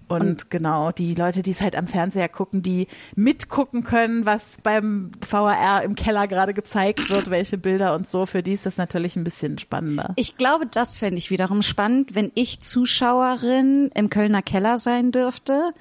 Und, 0.09 0.23
und, 0.23 0.51
genau, 0.51 0.91
die 0.91 1.15
Leute, 1.15 1.43
die 1.43 1.51
es 1.51 1.61
halt 1.61 1.77
am 1.77 1.87
Fernseher 1.87 2.29
gucken, 2.29 2.63
die 2.63 2.89
mitgucken 3.15 3.85
können, 3.85 4.25
was 4.25 4.57
beim 4.63 5.13
VAR 5.29 5.83
im 5.83 5.95
Keller 5.95 6.27
gerade 6.27 6.55
gezeigt 6.55 7.11
wird, 7.11 7.31
welche 7.31 7.59
Bilder 7.59 7.95
und 7.95 8.09
so, 8.09 8.25
für 8.25 8.43
die 8.43 8.53
ist 8.53 8.65
das 8.65 8.79
natürlich 8.79 9.17
ein 9.17 9.25
bisschen 9.25 9.59
spannender. 9.59 10.15
Ich 10.17 10.37
glaube, 10.39 10.67
das 10.67 10.99
fände 10.99 11.19
ich 11.19 11.31
wiederum 11.31 11.63
spannend, 11.63 12.15
wenn 12.15 12.33
ich 12.35 12.61
Zuschauerin 12.61 13.91
im 13.95 14.09
Kölner 14.09 14.43
Keller 14.43 14.79
sein 14.79 15.13
dürfte 15.13 15.73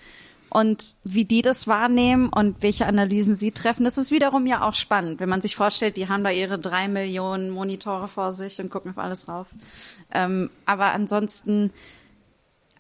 und 0.58 0.96
wie 1.04 1.24
die 1.24 1.44
das 1.44 1.68
wahrnehmen 1.68 2.30
und 2.30 2.64
welche 2.64 2.88
Analysen 2.88 3.36
sie 3.36 3.52
treffen. 3.52 3.84
Das 3.84 4.00
ist 4.00 4.10
wiederum 4.10 4.48
ja 4.48 4.68
auch 4.68 4.74
spannend, 4.74 5.20
wenn 5.20 5.30
man 5.30 5.40
sich 5.40 5.56
vorstellt, 5.56 5.98
die 5.98 6.10
haben 6.10 6.24
da 6.24 6.32
ihre 6.32 6.58
drei 6.58 6.88
Millionen 6.88 7.52
Monitore 7.52 8.08
vor 8.08 8.32
sich 8.32 8.60
und 8.60 8.72
gucken 8.72 8.90
auf 8.90 8.98
alles 8.98 9.26
drauf. 9.26 9.46
Ähm, 10.12 10.50
aber 10.66 10.94
ansonsten, 10.94 11.72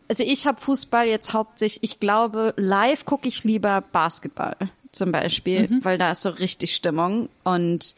also 0.09 0.23
ich 0.23 0.47
habe 0.47 0.59
Fußball 0.59 1.05
jetzt 1.05 1.33
hauptsächlich, 1.33 1.83
ich 1.83 1.99
glaube, 1.99 2.55
live 2.57 3.05
gucke 3.05 3.27
ich 3.27 3.43
lieber 3.43 3.83
Basketball 3.91 4.55
zum 4.91 5.11
Beispiel, 5.11 5.67
mhm. 5.67 5.85
weil 5.85 5.99
da 5.99 6.13
ist 6.13 6.23
so 6.23 6.29
richtig 6.29 6.73
Stimmung 6.73 7.29
und 7.43 7.95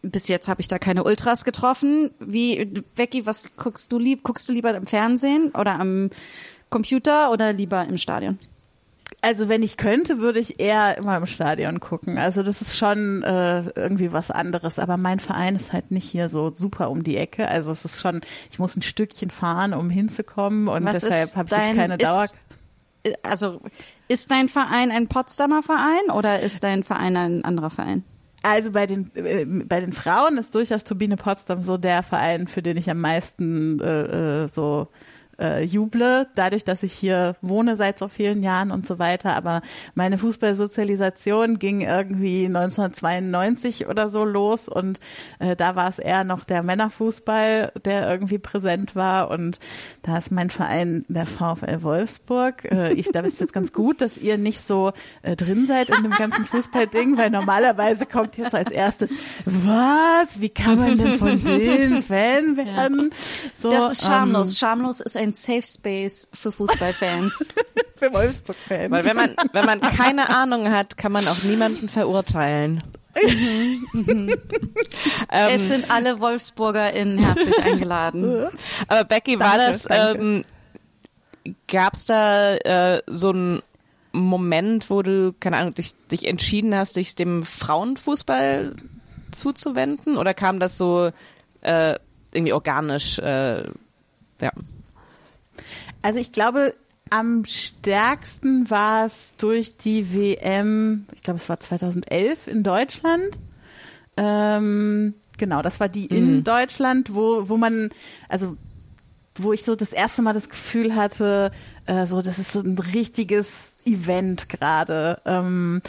bis 0.00 0.28
jetzt 0.28 0.48
habe 0.48 0.62
ich 0.62 0.68
da 0.68 0.78
keine 0.78 1.04
Ultras 1.04 1.44
getroffen. 1.44 2.10
Wie, 2.18 2.64
Becky, 2.96 3.26
was 3.26 3.56
guckst 3.56 3.92
du 3.92 3.98
lieb? 3.98 4.22
Guckst 4.22 4.48
du 4.48 4.52
lieber 4.52 4.74
im 4.74 4.86
Fernsehen 4.86 5.50
oder 5.50 5.78
am 5.78 6.08
Computer 6.72 7.30
oder 7.30 7.52
lieber 7.52 7.86
im 7.86 7.98
Stadion? 7.98 8.38
Also 9.20 9.48
wenn 9.48 9.62
ich 9.62 9.76
könnte, 9.76 10.18
würde 10.18 10.40
ich 10.40 10.58
eher 10.58 10.96
immer 10.98 11.16
im 11.16 11.26
Stadion 11.26 11.78
gucken. 11.78 12.18
Also 12.18 12.42
das 12.42 12.60
ist 12.60 12.76
schon 12.76 13.22
äh, 13.22 13.62
irgendwie 13.76 14.12
was 14.12 14.32
anderes. 14.32 14.80
Aber 14.80 14.96
mein 14.96 15.20
Verein 15.20 15.54
ist 15.54 15.72
halt 15.72 15.92
nicht 15.92 16.10
hier 16.10 16.28
so 16.28 16.52
super 16.52 16.90
um 16.90 17.04
die 17.04 17.16
Ecke. 17.16 17.46
Also 17.46 17.70
es 17.70 17.84
ist 17.84 18.00
schon, 18.00 18.20
ich 18.50 18.58
muss 18.58 18.74
ein 18.74 18.82
Stückchen 18.82 19.30
fahren, 19.30 19.74
um 19.74 19.90
hinzukommen 19.90 20.66
und 20.66 20.84
was 20.84 21.00
deshalb 21.00 21.36
habe 21.36 21.48
ich 21.52 21.56
jetzt 21.56 21.76
keine 21.76 21.98
Dauer. 21.98 22.24
Ist, 22.24 22.36
äh, 23.04 23.12
also 23.22 23.60
ist 24.08 24.30
dein 24.32 24.48
Verein 24.48 24.90
ein 24.90 25.06
Potsdamer 25.06 25.62
Verein 25.62 26.10
oder 26.12 26.40
ist 26.40 26.64
dein 26.64 26.82
Verein 26.82 27.16
ein 27.16 27.44
anderer 27.44 27.70
Verein? 27.70 28.02
Also 28.42 28.72
bei 28.72 28.86
den 28.86 29.12
äh, 29.14 29.44
bei 29.44 29.78
den 29.78 29.92
Frauen 29.92 30.36
ist 30.36 30.54
durchaus 30.54 30.82
Turbine 30.82 31.16
Potsdam 31.16 31.62
so 31.62 31.76
der 31.76 32.02
Verein, 32.02 32.48
für 32.48 32.62
den 32.62 32.76
ich 32.76 32.90
am 32.90 33.00
meisten 33.00 33.78
äh, 33.78 34.44
äh 34.44 34.48
so 34.48 34.88
äh, 35.38 35.64
juble, 35.64 36.28
dadurch, 36.34 36.64
dass 36.64 36.82
ich 36.82 36.92
hier 36.92 37.36
wohne 37.40 37.76
seit 37.76 37.98
so 37.98 38.08
vielen 38.08 38.42
Jahren 38.42 38.70
und 38.70 38.86
so 38.86 38.98
weiter. 38.98 39.34
Aber 39.36 39.62
meine 39.94 40.18
Fußballsozialisation 40.18 41.58
ging 41.58 41.80
irgendwie 41.82 42.46
1992 42.46 43.88
oder 43.88 44.08
so 44.08 44.24
los 44.24 44.68
und 44.68 45.00
äh, 45.38 45.56
da 45.56 45.76
war 45.76 45.88
es 45.88 45.98
eher 45.98 46.24
noch 46.24 46.44
der 46.44 46.62
Männerfußball, 46.62 47.72
der 47.84 48.10
irgendwie 48.10 48.38
präsent 48.38 48.94
war 48.94 49.30
und 49.30 49.58
da 50.02 50.18
ist 50.18 50.30
mein 50.30 50.50
Verein 50.50 51.04
der 51.08 51.26
VfL 51.26 51.82
Wolfsburg. 51.82 52.70
Äh, 52.70 52.92
ich, 52.94 53.08
da 53.12 53.20
ist 53.20 53.40
jetzt 53.40 53.52
ganz 53.52 53.72
gut, 53.72 54.00
dass 54.00 54.16
ihr 54.16 54.38
nicht 54.38 54.60
so 54.60 54.92
äh, 55.22 55.36
drin 55.36 55.66
seid 55.66 55.90
in 55.90 56.02
dem 56.02 56.12
ganzen 56.12 56.44
Fußballding, 56.44 57.16
weil 57.16 57.30
normalerweise 57.30 58.06
kommt 58.06 58.36
jetzt 58.36 58.54
als 58.54 58.70
erstes, 58.70 59.10
was? 59.44 60.40
Wie 60.40 60.48
kann 60.48 60.78
man 60.78 60.98
denn 60.98 61.18
von 61.18 61.42
denen 61.44 62.02
Fan 62.02 62.56
werden? 62.56 63.10
So, 63.54 63.70
das 63.70 63.92
ist 63.92 64.04
schamlos. 64.04 64.48
Ähm, 64.48 64.54
schamlos 64.54 65.00
ist 65.00 65.16
ein 65.22 65.32
Safe 65.32 65.62
Space 65.62 66.28
für 66.32 66.52
Fußballfans. 66.52 67.54
für 67.96 68.12
Wolfsburg-Fans. 68.12 68.90
Weil 68.90 69.04
wenn 69.04 69.16
man, 69.16 69.36
wenn 69.52 69.64
man 69.64 69.80
keine 69.80 70.28
Ahnung 70.30 70.70
hat, 70.70 70.96
kann 70.96 71.12
man 71.12 71.26
auch 71.28 71.42
niemanden 71.44 71.88
verurteilen. 71.88 72.82
Mhm, 73.22 73.86
mhm. 73.92 74.28
ähm, 75.30 75.50
es 75.54 75.68
sind 75.68 75.90
alle 75.90 76.20
WolfsburgerInnen 76.20 77.18
herzlich 77.18 77.58
eingeladen. 77.62 78.48
Aber 78.88 79.04
Becky, 79.04 79.38
war 79.38 79.58
danke, 79.58 79.72
das, 79.72 79.86
ähm, 79.90 80.44
gab 81.68 81.94
es 81.94 82.06
da 82.06 82.56
äh, 82.56 83.02
so 83.06 83.32
ein 83.32 83.62
Moment, 84.12 84.90
wo 84.90 85.02
du, 85.02 85.34
keine 85.38 85.58
Ahnung, 85.58 85.74
dich, 85.74 85.94
dich 86.10 86.26
entschieden 86.26 86.74
hast, 86.74 86.96
dich 86.96 87.14
dem 87.14 87.42
Frauenfußball 87.42 88.74
zuzuwenden? 89.30 90.16
Oder 90.16 90.34
kam 90.34 90.60
das 90.60 90.76
so 90.76 91.10
äh, 91.62 91.94
irgendwie 92.32 92.52
organisch? 92.52 93.18
Äh, 93.18 93.64
ja. 94.40 94.52
Also 96.02 96.18
ich 96.18 96.32
glaube, 96.32 96.74
am 97.10 97.44
stärksten 97.44 98.70
war 98.70 99.04
es 99.04 99.34
durch 99.36 99.76
die 99.76 100.14
WM, 100.14 101.06
ich 101.14 101.22
glaube, 101.22 101.38
es 101.38 101.48
war 101.48 101.60
2011 101.60 102.46
in 102.46 102.62
Deutschland. 102.62 103.38
Ähm, 104.16 105.14
genau, 105.38 105.62
das 105.62 105.80
war 105.80 105.88
die 105.88 106.06
in 106.06 106.36
mhm. 106.36 106.44
Deutschland, 106.44 107.14
wo, 107.14 107.48
wo 107.48 107.56
man, 107.56 107.90
also 108.28 108.56
wo 109.36 109.52
ich 109.52 109.62
so 109.62 109.74
das 109.74 109.92
erste 109.92 110.22
Mal 110.22 110.32
das 110.32 110.48
Gefühl 110.48 110.94
hatte, 110.94 111.50
äh, 111.86 112.06
so 112.06 112.22
das 112.22 112.38
ist 112.38 112.52
so 112.52 112.60
ein 112.60 112.78
richtiges 112.78 113.76
Event 113.84 114.48
gerade. 114.48 115.20
Ähm, 115.24 115.82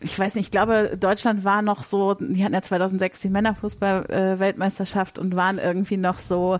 ich 0.00 0.18
weiß 0.18 0.34
nicht, 0.36 0.46
ich 0.46 0.50
glaube, 0.50 0.96
Deutschland 0.98 1.44
war 1.44 1.62
noch 1.62 1.82
so, 1.82 2.14
die 2.14 2.44
hatten 2.44 2.54
ja 2.54 2.62
2006 2.62 3.20
die 3.20 3.30
Männerfußball-Weltmeisterschaft 3.30 5.18
und 5.18 5.34
waren 5.34 5.58
irgendwie 5.58 5.96
noch 5.96 6.18
so 6.18 6.58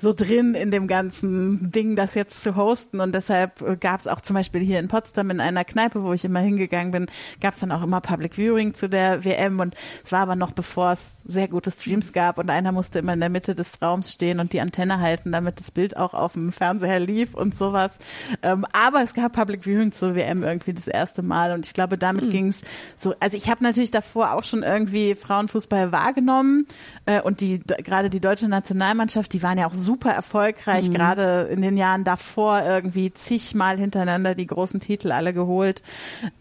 so 0.00 0.14
drin 0.14 0.54
in 0.54 0.70
dem 0.70 0.86
ganzen 0.86 1.70
Ding, 1.70 1.94
das 1.94 2.14
jetzt 2.14 2.42
zu 2.42 2.56
hosten. 2.56 3.00
Und 3.00 3.14
deshalb 3.14 3.60
äh, 3.60 3.76
gab 3.76 4.00
es 4.00 4.06
auch 4.06 4.20
zum 4.22 4.34
Beispiel 4.34 4.62
hier 4.62 4.78
in 4.78 4.88
Potsdam 4.88 5.30
in 5.30 5.40
einer 5.40 5.64
Kneipe, 5.64 6.02
wo 6.02 6.14
ich 6.14 6.24
immer 6.24 6.40
hingegangen 6.40 6.90
bin, 6.90 7.06
gab 7.40 7.54
es 7.54 7.60
dann 7.60 7.70
auch 7.70 7.82
immer 7.82 8.00
Public 8.00 8.36
Viewing 8.36 8.72
zu 8.72 8.88
der 8.88 9.24
WM. 9.24 9.60
Und 9.60 9.74
es 10.02 10.10
war 10.10 10.20
aber 10.20 10.36
noch 10.36 10.52
bevor 10.52 10.92
es 10.92 11.20
sehr 11.26 11.48
gute 11.48 11.70
Streams 11.70 12.14
gab 12.14 12.38
und 12.38 12.48
einer 12.48 12.72
musste 12.72 13.00
immer 13.00 13.12
in 13.12 13.20
der 13.20 13.28
Mitte 13.28 13.54
des 13.54 13.82
Raums 13.82 14.10
stehen 14.12 14.40
und 14.40 14.54
die 14.54 14.60
Antenne 14.60 15.00
halten, 15.00 15.32
damit 15.32 15.60
das 15.60 15.70
Bild 15.70 15.96
auch 15.98 16.14
auf 16.14 16.32
dem 16.32 16.50
Fernseher 16.50 17.00
lief 17.00 17.34
und 17.34 17.54
sowas. 17.54 17.98
Ähm, 18.42 18.64
aber 18.72 19.02
es 19.02 19.12
gab 19.12 19.32
Public 19.32 19.64
Viewing 19.64 19.92
zur 19.92 20.14
WM 20.14 20.42
irgendwie 20.42 20.72
das 20.72 20.88
erste 20.88 21.22
Mal 21.22 21.52
und 21.52 21.66
ich 21.66 21.74
glaube, 21.74 21.98
damit 21.98 22.26
mhm. 22.26 22.30
ging 22.30 22.48
es 22.48 22.62
so. 22.96 23.14
Also 23.20 23.36
ich 23.36 23.50
habe 23.50 23.62
natürlich 23.62 23.90
davor 23.90 24.32
auch 24.32 24.44
schon 24.44 24.62
irgendwie 24.62 25.14
Frauenfußball 25.14 25.92
wahrgenommen 25.92 26.66
äh, 27.04 27.20
und 27.20 27.42
die 27.42 27.60
gerade 27.60 28.08
die 28.08 28.20
deutsche 28.20 28.48
Nationalmannschaft, 28.48 29.32
die 29.34 29.42
waren 29.42 29.58
ja 29.58 29.66
auch 29.66 29.74
so 29.74 29.89
super 29.90 30.12
erfolgreich, 30.12 30.88
mhm. 30.88 30.94
gerade 30.94 31.48
in 31.50 31.62
den 31.62 31.76
Jahren 31.76 32.04
davor 32.04 32.62
irgendwie 32.64 33.12
zigmal 33.12 33.76
hintereinander 33.76 34.36
die 34.36 34.46
großen 34.46 34.78
Titel 34.78 35.10
alle 35.10 35.34
geholt. 35.34 35.82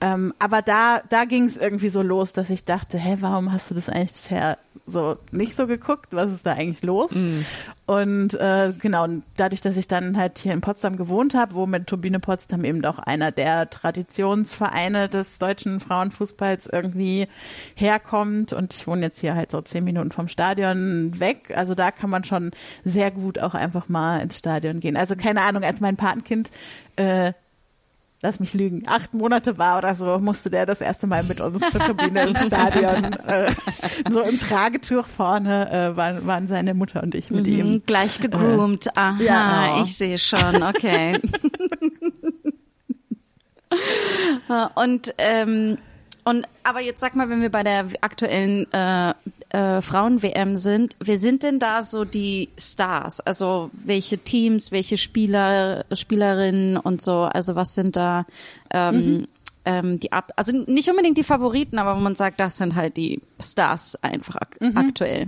Ähm, 0.02 0.36
aber 0.38 0.62
da, 0.62 1.02
da 1.10 1.26
ging 1.26 1.46
es 1.46 1.58
irgendwie 1.58 1.90
so 1.90 2.04
los, 2.04 2.32
dass 2.32 2.52
ich 2.52 2.64
dachte, 2.64 3.00
hä, 3.00 3.18
warum 3.22 3.52
hast 3.52 3.72
du 3.72 3.76
das 3.76 3.90
eigentlich 3.90 4.14
bisher 4.14 4.60
so 4.86 5.18
nicht 5.32 5.56
so 5.56 5.66
geguckt, 5.66 6.10
was 6.12 6.32
ist 6.32 6.46
da 6.46 6.54
eigentlich 6.54 6.84
los? 6.84 7.16
Mhm. 7.16 7.44
Und 7.90 8.36
äh, 8.36 8.72
genau, 8.80 9.08
dadurch, 9.36 9.62
dass 9.62 9.76
ich 9.76 9.88
dann 9.88 10.16
halt 10.16 10.38
hier 10.38 10.54
in 10.54 10.62
Potsdam 10.62 10.96
gewohnt 10.96 11.34
habe, 11.34 11.56
wo 11.56 11.66
mit 11.66 11.88
Turbine 11.88 12.20
Potsdam 12.20 12.64
eben 12.64 12.86
auch 12.86 13.00
einer 13.00 13.32
der 13.32 13.68
Traditionsvereine 13.68 15.10
des 15.10 15.40
deutschen 15.40 15.80
Frauenfußballs 15.80 16.68
irgendwie 16.68 17.26
herkommt 17.74 18.54
und 18.54 18.76
ich 18.76 18.86
wohne 18.86 19.02
jetzt 19.02 19.22
hier 19.22 19.34
halt 19.34 19.50
so 19.50 19.60
zehn 19.62 19.84
Minuten 19.84 20.12
vom 20.12 20.28
Stadion 20.28 21.20
weg. 21.20 21.52
Also 21.56 21.74
da 21.74 21.90
kann 21.90 22.12
man 22.12 22.24
schon 22.24 22.52
sehr 22.84 23.10
gut 23.10 23.40
auch 23.40 23.56
einfach 23.56 23.90
mal 23.90 24.20
ins 24.20 24.38
Stadion 24.38 24.82
gehen. 24.82 24.96
Also 24.96 25.16
keine 25.16 25.42
Ahnung, 25.42 25.64
als 25.64 25.82
mein 25.82 25.98
Patenkind 25.98 26.52
äh, 26.96 27.34
lass 28.22 28.40
mich 28.40 28.54
lügen, 28.54 28.84
acht 28.88 29.14
Monate 29.14 29.58
war 29.58 29.78
oder 29.78 29.96
so, 29.96 30.20
musste 30.20 30.50
der 30.50 30.66
das 30.66 30.82
erste 30.82 31.08
Mal 31.08 31.24
mit 31.24 31.40
uns 31.40 31.62
zur 31.70 31.80
Kabine 31.80 32.24
ins 32.28 32.46
Stadion. 32.46 33.16
Äh, 33.30 33.52
so 34.10 34.22
im 34.22 34.40
Tragetuch 34.40 35.06
vorne 35.06 35.72
äh, 35.72 35.96
waren, 35.96 36.26
waren 36.26 36.48
seine 36.48 36.74
Mutter 36.74 37.04
und 37.04 37.14
ich 37.14 37.30
mit 37.30 37.46
mhm, 37.46 37.54
ihm. 37.54 37.84
Gleich 37.86 38.20
gegroomt, 38.20 38.88
äh, 38.88 38.92
aha, 38.96 39.22
ja. 39.22 39.84
ich 39.84 39.96
sehe 39.96 40.18
schon, 40.18 40.64
okay. 40.64 41.20
und 44.76 45.14
ähm, 45.18 45.78
und 46.24 46.48
aber 46.64 46.82
jetzt 46.82 47.02
sag 47.02 47.16
mal, 47.16 47.30
wenn 47.30 47.42
wir 47.42 47.52
bei 47.52 47.64
der 47.64 47.86
aktuellen 48.02 48.72
äh, 48.72 49.14
äh, 49.50 49.82
Frauen-WM 49.82 50.56
sind, 50.56 50.96
wer 51.00 51.20
sind 51.20 51.44
denn 51.44 51.60
da 51.60 51.84
so 51.84 52.06
die 52.06 52.50
Stars? 52.58 53.20
Also 53.20 53.72
welche 53.74 54.18
Teams, 54.18 54.72
welche 54.72 54.98
Spieler, 54.98 55.86
Spielerinnen 55.92 56.78
und 56.78 57.02
so? 57.02 57.22
Also 57.22 57.56
was 57.56 57.74
sind 57.74 57.96
da 57.96 58.26
ähm, 58.72 58.96
mhm. 58.96 59.28
ähm, 59.66 60.00
die 60.00 60.12
Ab 60.12 60.32
also 60.36 60.52
nicht 60.52 60.90
unbedingt 60.90 61.18
die 61.18 61.24
Favoriten, 61.24 61.80
aber 61.80 61.96
wo 61.96 62.02
man 62.02 62.16
sagt, 62.16 62.40
das 62.40 62.58
sind 62.58 62.76
halt 62.76 62.98
die 62.98 63.22
Stars 63.40 63.96
einfach 64.04 64.36
ak 64.36 64.62
mhm. 64.62 64.78
aktuell. 64.78 65.28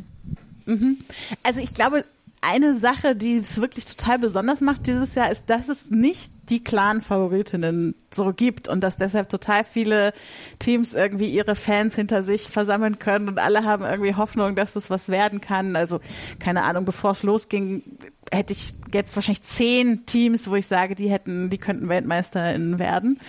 Mhm. 0.65 0.97
Also 1.43 1.59
ich 1.59 1.74
glaube, 1.74 2.05
eine 2.41 2.78
Sache, 2.78 3.15
die 3.15 3.38
es 3.38 3.61
wirklich 3.61 3.86
total 3.86 4.19
besonders 4.19 4.61
macht 4.61 4.88
dieses 4.88 5.15
Jahr, 5.15 5.32
ist, 5.32 5.43
dass 5.47 5.69
es 5.69 5.91
nicht 5.91 6.32
die 6.52 6.64
Clan-Favoritinnen 6.64 7.95
so 8.14 8.34
gibt 8.34 8.68
und 8.68 8.82
dass 8.82 8.97
deshalb 8.97 9.30
total 9.30 9.64
viele 9.64 10.14
Teams 10.60 10.93
irgendwie 10.93 11.30
ihre 11.30 11.56
Fans 11.56 11.95
hinter 11.95 12.24
sich 12.24 12.43
versammeln 12.43 12.99
können 12.99 13.30
und 13.30 13.39
alle 13.39 13.64
haben 13.64 13.84
irgendwie 13.84 14.16
Hoffnung, 14.16 14.56
dass 14.56 14.76
es 14.76 14.89
was 14.89 15.10
werden 15.10 15.39
kann. 15.41 15.76
Also 15.76 15.99
keine 16.39 16.64
Ahnung, 16.64 16.84
bevor 16.86 17.12
es 17.12 17.24
losging, 17.24 17.84
hätte 18.32 18.54
ich, 18.54 18.74
es 18.93 19.16
wahrscheinlich 19.16 19.43
zehn 19.43 20.06
Teams, 20.06 20.49
wo 20.49 20.56
ich 20.56 20.68
sage, 20.68 20.95
die 20.95 21.10
hätten, 21.10 21.49
die 21.49 21.58
könnten 21.58 21.89
WeltmeisterInnen 21.89 22.80
werden. 22.80 23.20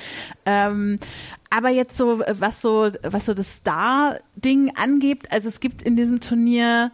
Ähm, 0.45 0.99
aber 1.51 1.71
jetzt 1.71 1.97
so, 1.97 2.21
was 2.21 2.61
so, 2.61 2.91
was 3.03 3.27
so 3.27 3.35
das 3.35 3.57
Star-Ding 3.57 4.73
angeht, 4.77 5.31
also 5.31 5.49
es 5.49 5.61
gibt 5.61 5.83
in 5.83 5.97
diesem 5.97 6.21
Turnier 6.21 6.91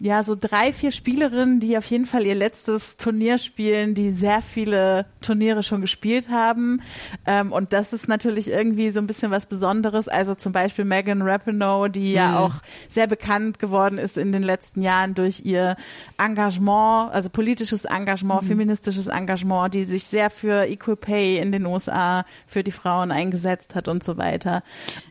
ja, 0.00 0.22
so 0.22 0.36
drei, 0.38 0.72
vier 0.72 0.92
Spielerinnen, 0.92 1.58
die 1.58 1.76
auf 1.76 1.84
jeden 1.86 2.06
Fall 2.06 2.24
ihr 2.24 2.36
letztes 2.36 2.96
Turnier 2.98 3.36
spielen, 3.36 3.94
die 3.94 4.10
sehr 4.10 4.42
viele 4.42 5.06
Turniere 5.20 5.64
schon 5.64 5.80
gespielt 5.80 6.28
haben. 6.28 6.80
Ähm, 7.26 7.50
und 7.50 7.72
das 7.72 7.92
ist 7.92 8.06
natürlich 8.06 8.48
irgendwie 8.48 8.90
so 8.90 9.00
ein 9.00 9.08
bisschen 9.08 9.32
was 9.32 9.46
Besonderes. 9.46 10.06
Also 10.06 10.36
zum 10.36 10.52
Beispiel 10.52 10.84
Megan 10.84 11.22
Rapinoe, 11.22 11.88
die 11.90 12.12
ja 12.12 12.28
Mhm. 12.28 12.36
auch 12.36 12.54
sehr 12.86 13.08
bekannt 13.08 13.58
geworden 13.58 13.98
ist 13.98 14.16
in 14.18 14.30
den 14.30 14.44
letzten 14.44 14.82
Jahren 14.82 15.14
durch 15.14 15.40
ihr 15.44 15.74
Engagement, 16.16 17.12
also 17.12 17.28
politisches 17.30 17.84
Engagement, 17.84 18.44
feministisches 18.44 19.08
Engagement, 19.08 19.74
die 19.74 19.84
sich 19.84 20.04
sehr 20.04 20.30
für 20.30 20.66
Equal 20.68 20.96
Pay 20.96 21.38
in 21.38 21.52
den 21.52 21.66
USA 21.66 22.24
für 22.46 22.62
die 22.62 22.72
Frauen 22.72 23.10
eingesetzt 23.10 23.74
hat 23.74 23.88
und 23.88 24.02
so 24.04 24.16
weiter. 24.16 24.62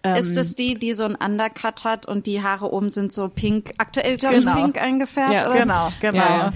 Ähm, 0.04 0.16
Ist 0.18 0.38
es 0.38 0.56
die, 0.56 0.76
die 0.76 0.94
so 0.94 1.06
ein 1.06 1.16
Undercut 1.16 1.84
hat 1.84 2.06
und 2.08 2.26
die 2.26 2.42
Haare 2.42 2.72
oben 2.72 2.90
sind 2.90 3.12
so 3.12 3.30
pink, 3.30 3.72
aktuell 3.78 4.18
glaube 4.18 4.36
Genau. 4.38 4.52
ich 4.52 4.58
pink 4.78 4.88
eingefärbt 4.88 5.34
Ja, 5.34 5.49
oder 5.49 5.53
so? 5.53 5.63
Genau, 5.63 5.91
genau. 5.99 6.17
Ja, 6.17 6.38
ja. 6.38 6.53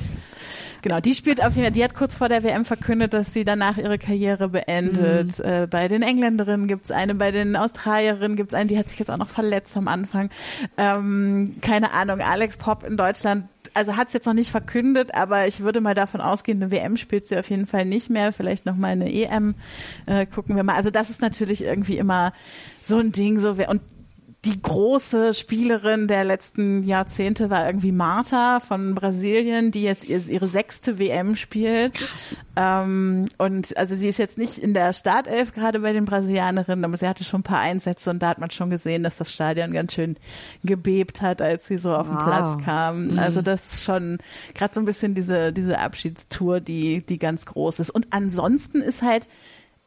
Genau, 0.82 1.00
die 1.00 1.14
spielt 1.14 1.44
auf 1.44 1.54
jeden 1.54 1.64
Fall, 1.66 1.72
die 1.72 1.84
hat 1.84 1.94
kurz 1.94 2.16
vor 2.16 2.28
der 2.28 2.44
WM 2.44 2.66
verkündet, 2.66 3.14
dass 3.14 3.34
sie 3.34 3.46
danach 3.46 3.78
ihre 3.78 4.00
Karriere 4.00 4.50
beendet. 4.50 5.38
Mhm. 5.38 5.46
Äh, 5.46 5.68
bei 5.68 5.88
den 5.88 6.02
Engländerinnen 6.02 6.68
gibt's 6.68 6.92
eine, 6.92 7.14
bei 7.14 7.32
den 7.32 7.56
Australierinnen 7.56 8.36
gibt's 8.36 8.56
eine, 8.56 8.66
die 8.66 8.80
hat 8.80 8.90
sich 8.90 8.98
jetzt 8.98 9.12
auch 9.12 9.18
noch 9.18 9.30
verletzt 9.30 9.78
am 9.78 9.88
Anfang. 9.88 10.32
Ähm, 10.78 11.58
keine 11.62 11.92
Ahnung, 11.92 12.22
Alex 12.22 12.58
Pop 12.58 12.84
in 12.84 12.98
Deutschland, 12.98 13.46
also 13.76 13.96
hat's 13.96 14.14
jetzt 14.14 14.26
noch 14.26 14.34
nicht 14.34 14.50
verkündet, 14.50 15.14
aber 15.14 15.46
ich 15.46 15.60
würde 15.62 15.82
mal 15.82 15.94
davon 15.94 16.20
ausgehen, 16.20 16.62
eine 16.62 16.72
WM 16.72 16.98
spielt 16.98 17.28
sie 17.28 17.38
auf 17.38 17.50
jeden 17.50 17.68
Fall 17.68 17.86
nicht 17.86 18.10
mehr, 18.10 18.34
vielleicht 18.34 18.66
noch 18.66 18.76
mal 18.76 18.88
eine 18.88 19.14
EM, 19.14 19.54
äh, 20.08 20.26
gucken 20.26 20.56
wir 20.56 20.64
mal. 20.64 20.76
Also 20.76 20.90
das 20.90 21.12
ist 21.12 21.22
natürlich 21.22 21.64
irgendwie 21.64 21.98
immer 21.98 22.34
so 22.82 22.98
ein 22.98 23.12
Ding, 23.12 23.40
so 23.40 23.58
wer, 23.58 23.70
und 23.70 23.82
die 24.44 24.60
große 24.60 25.36
Spielerin 25.36 26.08
der 26.08 26.24
letzten 26.24 26.82
Jahrzehnte 26.84 27.52
war 27.52 27.68
irgendwie 27.68 27.92
Marta 27.92 28.60
von 28.60 28.96
Brasilien, 28.96 29.70
die 29.70 29.84
jetzt 29.84 30.04
ihr- 30.04 30.28
ihre 30.28 30.48
sechste 30.48 30.98
WM 30.98 31.36
spielt. 31.36 31.94
Krass. 31.94 32.40
Ähm, 32.56 33.28
und 33.38 33.78
also 33.78 33.96
sie 33.96 34.08
ist 34.08 34.18
jetzt 34.18 34.40
nicht 34.40 34.58
in 34.58 34.74
der 34.74 34.94
Startelf 34.94 35.52
gerade 35.54 35.80
bei 35.82 35.94
den 35.94 36.06
Brasilianerinnen, 36.06 36.84
aber 36.86 36.98
sie 36.98 37.08
hatte 37.08 37.24
schon 37.24 37.42
ein 37.42 37.44
paar 37.44 37.60
Einsätze 37.60 38.10
und 38.10 38.20
da 38.24 38.30
hat 38.30 38.40
man 38.40 38.50
schon 38.50 38.72
gesehen, 38.72 39.04
dass 39.04 39.18
das 39.18 39.32
Stadion 39.32 39.74
ganz 39.74 39.94
schön 39.94 40.18
gebebt 40.64 41.22
hat, 41.22 41.40
als 41.40 41.68
sie 41.68 41.78
so 41.78 41.96
auf 41.96 42.08
den 42.08 42.16
Wow. 42.18 42.24
Platz 42.24 42.64
kam. 42.66 43.20
Also 43.20 43.44
das 43.44 43.74
ist 43.74 43.84
schon 43.84 44.18
gerade 44.56 44.74
so 44.74 44.80
ein 44.80 44.86
bisschen 44.86 45.14
diese 45.14 45.54
diese 45.54 45.78
Abschiedstour, 45.78 46.62
die 46.62 47.06
die 47.06 47.20
ganz 47.20 47.46
groß 47.46 47.80
ist. 47.80 47.92
Und 47.92 48.08
ansonsten 48.10 48.82
ist 48.82 49.04
halt 49.04 49.28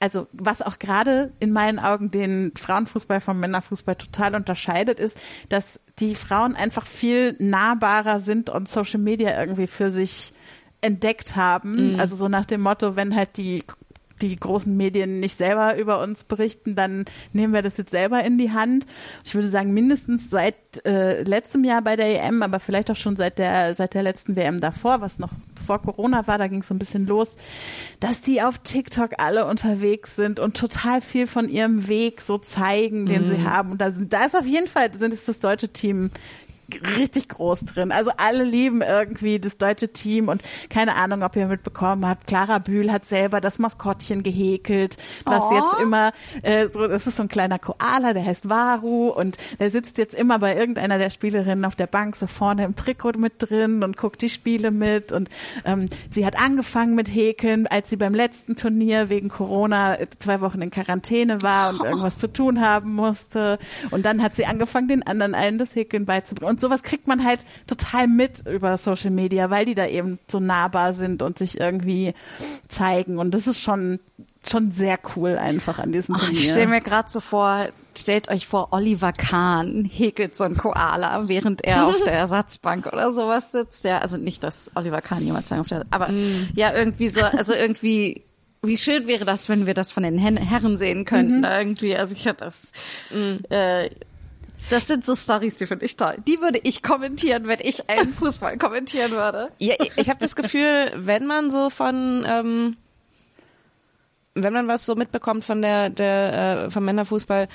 also 0.01 0.27
was 0.33 0.61
auch 0.61 0.79
gerade 0.79 1.33
in 1.41 1.53
meinen 1.53 1.79
Augen 1.79 2.11
den 2.11 2.53
Frauenfußball 2.57 3.21
vom 3.21 3.41
Männerfußball 3.41 3.97
total 3.97 4.35
unterscheidet, 4.35 5.01
ist, 5.01 5.19
dass 5.49 5.81
die 5.99 6.15
Frauen 6.15 6.55
einfach 6.55 6.87
viel 6.87 7.37
nahbarer 7.39 8.21
sind 8.21 8.51
und 8.51 8.69
Social 8.69 9.01
Media 9.01 9.39
irgendwie 9.39 9.67
für 9.67 9.91
sich 9.91 10.35
entdeckt 10.81 11.37
haben. 11.37 11.99
Also 11.99 12.17
so 12.17 12.29
nach 12.29 12.45
dem 12.45 12.61
Motto, 12.61 12.97
wenn 12.97 13.17
halt 13.17 13.37
die 13.39 13.65
die 14.29 14.39
großen 14.39 14.77
Medien 14.77 15.21
nicht 15.21 15.37
selber 15.37 15.77
über 15.77 16.01
uns 16.01 16.25
berichten, 16.25 16.75
dann 16.75 17.05
nehmen 17.33 17.53
wir 17.53 17.63
das 17.63 17.77
jetzt 17.77 17.91
selber 17.91 18.23
in 18.25 18.39
die 18.39 18.53
Hand. 18.53 18.87
Ich 19.25 19.35
würde 19.35 19.49
sagen, 19.49 19.73
mindestens 19.73 20.31
seit 20.31 20.55
äh, 20.85 21.23
letztem 21.23 21.65
Jahr 21.65 21.83
bei 21.83 21.97
der 21.97 22.25
EM, 22.25 22.43
aber 22.43 22.61
vielleicht 22.61 22.91
auch 22.91 22.97
schon 22.97 23.17
seit 23.17 23.39
der 23.39 23.75
seit 23.75 23.95
der 23.95 24.03
letzten 24.03 24.37
WM 24.37 24.61
davor, 24.61 25.01
was 25.01 25.19
noch 25.19 25.31
vor 25.65 25.81
Corona 25.81 26.27
war, 26.27 26.39
da 26.39 26.49
ging 26.49 26.61
es 26.61 26.69
so 26.69 26.75
ein 26.75 26.79
bisschen 26.79 27.07
los, 27.07 27.37
dass 28.01 28.21
die 28.21 28.43
auf 28.43 28.59
TikTok 28.59 29.13
alle 29.19 29.47
unterwegs 29.47 30.17
sind 30.17 30.41
und 30.41 30.57
total 30.57 31.01
viel 31.01 31.27
von 31.27 31.49
ihrem 31.49 31.89
Weg 31.89 32.21
so 32.21 32.39
zeigen, 32.39 33.07
den 33.07 33.27
sie 33.27 33.45
haben. 33.45 33.73
Und 33.73 33.81
da, 33.81 33.91
sind, 33.91 34.13
da 34.13 34.25
ist 34.25 34.37
auf 34.37 34.47
jeden 34.47 34.69
Fall 34.69 34.93
sind 34.99 35.13
es 35.13 35.25
das 35.25 35.39
deutsche 35.39 35.69
Team 35.69 36.11
richtig 36.97 37.29
groß 37.29 37.61
drin. 37.65 37.93
Also 37.93 38.11
alle 38.17 38.45
lieben 38.45 38.83
irgendwie 38.83 39.39
das 39.39 39.57
deutsche 39.57 39.93
Team 39.93 40.29
und 40.29 40.43
keine 40.71 40.95
Ahnung, 40.97 41.23
ob 41.23 41.37
ihr 41.37 41.47
mitbekommen 41.47 42.07
habt. 42.07 42.27
Clara 42.27 42.59
Bühl 42.59 42.91
hat 42.93 43.05
selber 43.05 43.41
das 43.41 43.59
Maskottchen 43.59 44.23
gehäkelt, 44.23 44.97
was 45.25 45.43
Oh. 45.45 45.55
jetzt 45.55 45.81
immer 45.83 46.13
äh, 46.43 46.69
so, 46.69 46.87
das 46.87 47.07
ist 47.07 47.17
so 47.17 47.23
ein 47.23 47.29
kleiner 47.29 47.59
Koala, 47.59 48.13
der 48.15 48.25
heißt 48.25 48.49
Varu 48.49 49.09
und 49.09 49.37
der 49.59 49.71
sitzt 49.71 49.99
jetzt 49.99 50.15
immer 50.15 50.39
bei 50.39 50.57
irgendeiner 50.57 50.99
der 50.99 51.11
Spielerinnen 51.11 51.65
auf 51.65 51.77
der 51.77 51.87
Bank 51.87 52.17
so 52.17 52.27
vorne 52.27 52.65
im 52.65 52.77
Trikot 52.77 53.13
mit 53.19 53.35
drin 53.39 53.83
und 53.83 53.97
guckt 53.97 54.23
die 54.23 54.29
Spiele 54.29 54.71
mit 54.71 55.13
und 55.13 55.29
ähm, 55.65 55.89
sie 56.09 56.25
hat 56.27 56.41
angefangen 56.41 56.95
mit 56.95 57.09
Häkeln, 57.15 57.67
als 57.67 57.91
sie 57.91 57.97
beim 57.97 58.15
letzten 58.15 58.57
Turnier 58.57 59.09
wegen 59.09 59.29
Corona 59.29 59.97
zwei 60.19 60.41
Wochen 60.41 60.63
in 60.63 60.71
Quarantäne 60.71 61.43
war 61.43 61.71
und 61.71 61.85
irgendwas 61.85 62.19
zu 62.19 62.33
tun 62.33 62.61
haben 62.61 62.93
musste 62.95 63.59
und 63.91 64.05
dann 64.05 64.23
hat 64.23 64.37
sie 64.37 64.47
angefangen, 64.47 64.89
den 64.89 65.07
anderen 65.07 65.35
allen 65.35 65.59
das 65.59 65.75
Häkeln 65.75 66.05
beizubringen 66.07 66.51
und 66.51 66.61
sowas 66.65 66.83
kriegt 66.83 67.07
man 67.07 67.25
halt 67.25 67.45
total 67.67 68.09
mit 68.09 68.47
über 68.47 68.77
Social 68.77 69.11
Media, 69.11 69.51
weil 69.51 69.65
die 69.65 69.75
da 69.75 69.87
eben 69.87 70.19
so 70.29 70.41
nahbar 70.41 70.93
sind 70.95 71.23
und 71.23 71.39
sich 71.39 71.61
irgendwie 71.61 72.15
zeigen 72.69 73.19
und 73.19 73.33
das 73.35 73.47
ist 73.47 73.61
schon 73.61 73.99
schon 74.47 74.71
sehr 74.71 74.99
cool 75.17 75.39
einfach 75.39 75.79
an 75.79 75.91
diesem 75.91 76.17
Oh, 76.17 76.19
Turnier. 76.19 76.39
ich 76.39 76.51
stelle 76.51 76.67
mir 76.67 76.83
gerade 76.83 77.11
so 77.11 77.21
vor, 77.21 77.67
stellt 77.97 78.29
euch 78.29 78.47
vor, 78.47 78.69
Oliver 78.73 79.13
Kahn 79.15 79.87
häkelt 79.91 80.37
so 80.37 80.45
einen 80.45 80.59
Koala, 80.59 81.29
während 81.29 81.65
er 81.65 81.87
auf 81.87 81.97
der 82.05 82.13
Ersatzbank 82.25 82.87
oder 82.87 83.11
sowas 83.11 83.53
sitzt. 83.53 83.85
Ja, 83.87 84.01
also 84.01 84.19
nicht, 84.19 84.43
dass 84.45 84.71
Oliver 84.75 85.01
Kahn 85.01 85.23
jemals 85.25 85.49
sagen 85.49 85.63
auf 85.63 85.69
der, 85.69 85.87
aber 85.91 86.11
ja, 86.55 86.75
irgendwie 86.75 87.09
so, 87.09 87.23
also 87.23 87.55
irgendwie, 87.55 88.21
wie 88.63 88.77
schön 88.77 89.07
wäre 89.07 89.25
das, 89.25 89.49
wenn 89.49 89.65
wir 89.65 89.73
das 89.73 89.93
von 89.93 90.03
den 90.03 90.19
Herren 90.19 90.77
sehen 90.77 91.07
könnten, 91.07 91.43
irgendwie. 91.45 91.97
Also 91.97 92.15
ich 92.15 92.29
hatte 92.29 92.45
das, 92.45 92.73
äh, 93.49 93.89
das 94.71 94.87
sind 94.87 95.05
so 95.05 95.15
Stories, 95.15 95.59
die 95.59 95.67
finde 95.67 95.85
ich 95.85 95.97
toll. 95.97 96.17
Die 96.27 96.41
würde 96.41 96.59
ich 96.63 96.83
kommentieren, 96.83 97.47
wenn 97.47 97.59
ich 97.61 97.89
einen 97.91 98.13
Fußball 98.13 98.59
kommentieren 98.59 99.13
würde. 99.13 99.51
Ja, 99.59 99.75
ich 99.97 100.09
habe 100.09 100.21
das 100.21 100.37
Gefühl, 100.37 100.93
wenn 100.97 101.27
man 101.27 101.51
so 101.51 101.71
von 101.71 102.25
ähm, 102.27 102.77
wenn 104.35 104.53
man 104.53 104.67
was 104.69 104.87
so 104.87 104.95
mitbekommt 104.95 105.45
von 105.45 105.63
der 105.63 105.91
der 105.91 106.65
äh, 106.67 106.71
vom 106.71 106.85
Männerfußball, 106.85 107.49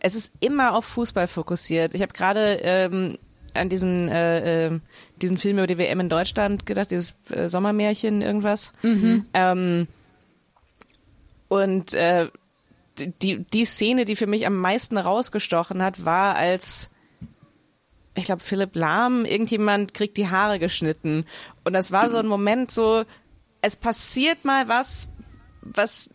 es 0.00 0.14
ist 0.14 0.32
immer 0.40 0.74
auf 0.74 0.84
Fußball 0.84 1.26
fokussiert. 1.26 1.94
Ich 1.94 2.02
habe 2.02 2.12
gerade 2.12 2.58
ähm, 2.62 3.18
an 3.54 3.68
diesen 3.68 4.08
äh, 4.08 4.66
äh, 4.66 4.80
diesen 5.22 5.38
Film 5.38 5.58
über 5.58 5.66
die 5.66 5.78
WM 5.78 6.00
in 6.00 6.08
Deutschland 6.08 6.66
gedacht, 6.66 6.90
dieses 6.90 7.16
äh, 7.30 7.48
Sommermärchen 7.48 8.20
irgendwas. 8.20 8.72
Ähm, 9.32 9.86
und 11.48 11.94
äh, 11.94 12.28
die 12.98 13.44
die 13.44 13.64
Szene, 13.64 14.04
die 14.04 14.16
für 14.16 14.26
mich 14.26 14.46
am 14.46 14.56
meisten 14.56 14.98
rausgestochen 14.98 15.82
hat, 15.82 16.04
war 16.04 16.36
als 16.36 16.90
ich 18.16 18.26
glaube, 18.26 18.44
Philipp 18.44 18.76
Lahm, 18.76 19.24
irgendjemand 19.24 19.92
kriegt 19.92 20.16
die 20.16 20.28
Haare 20.28 20.58
geschnitten. 20.60 21.26
Und 21.64 21.72
das 21.72 21.90
war 21.90 22.08
so 22.10 22.16
ein 22.16 22.28
Moment 22.28 22.70
so, 22.70 23.04
es 23.60 23.76
passiert 23.76 24.44
mal 24.44 24.68
was, 24.68 25.08
was 25.60 26.10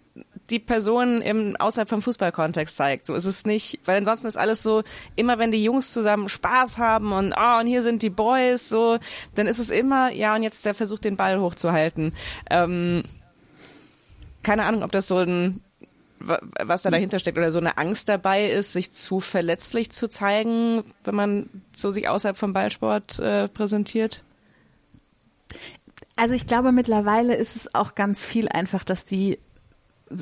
die 0.50 0.60
Person 0.60 1.22
im 1.22 1.56
außerhalb 1.58 1.90
vom 1.90 2.02
Fußballkontext 2.02 2.76
zeigt. 2.76 3.06
So 3.06 3.14
ist 3.14 3.26
es 3.26 3.46
nicht, 3.46 3.80
weil 3.86 3.98
ansonsten 3.98 4.28
ist 4.28 4.38
alles 4.38 4.64
so, 4.64 4.84
immer 5.16 5.38
wenn 5.40 5.52
die 5.52 5.64
Jungs 5.64 5.94
zusammen 5.94 6.30
Spaß 6.30 6.78
haben 6.78 7.12
und 7.12 7.36
oh, 7.38 7.60
und 7.60 7.68
hier 7.68 7.84
sind 7.84 8.02
die 8.02 8.10
Boys, 8.10 8.70
so, 8.70 8.98
dann 9.36 9.48
ist 9.48 9.60
es 9.60 9.70
immer, 9.70 10.12
ja, 10.12 10.36
und 10.36 10.44
jetzt 10.44 10.66
der 10.66 10.74
versucht 10.74 11.04
den 11.04 11.18
Ball 11.18 11.40
hochzuhalten. 11.40 12.14
Ähm, 12.50 13.04
keine 14.42 14.64
Ahnung, 14.64 14.84
ob 14.84 14.92
das 14.92 15.08
so 15.08 15.18
ein 15.18 15.62
was 16.20 16.82
da 16.82 16.92
dahinter 16.92 17.20
steckt 17.20 17.38
oder 17.38 17.52
so 17.52 17.60
eine 17.60 17.78
Angst 17.78 18.10
dabei 18.10 18.50
ist, 18.50 18.74
sich 18.74 18.92
zu 18.92 19.20
verletzlich 19.20 19.92
zu 19.92 20.10
zeigen, 20.10 20.84
wenn 21.04 21.16
man 21.16 21.50
so 21.76 21.92
sich 21.92 22.10
außerhalb 22.10 22.38
vom 22.38 22.54
Ballsport 22.54 23.20
äh, 23.20 23.48
präsentiert? 23.48 24.24
Also 26.16 26.34
ich 26.34 26.48
glaube, 26.48 26.72
mittlerweile 26.72 27.36
ist 27.36 27.56
es 27.56 27.74
auch 27.74 27.96
ganz 27.96 28.24
viel 28.24 28.50
einfach, 28.50 28.84
dass 28.84 29.06
die 29.06 29.40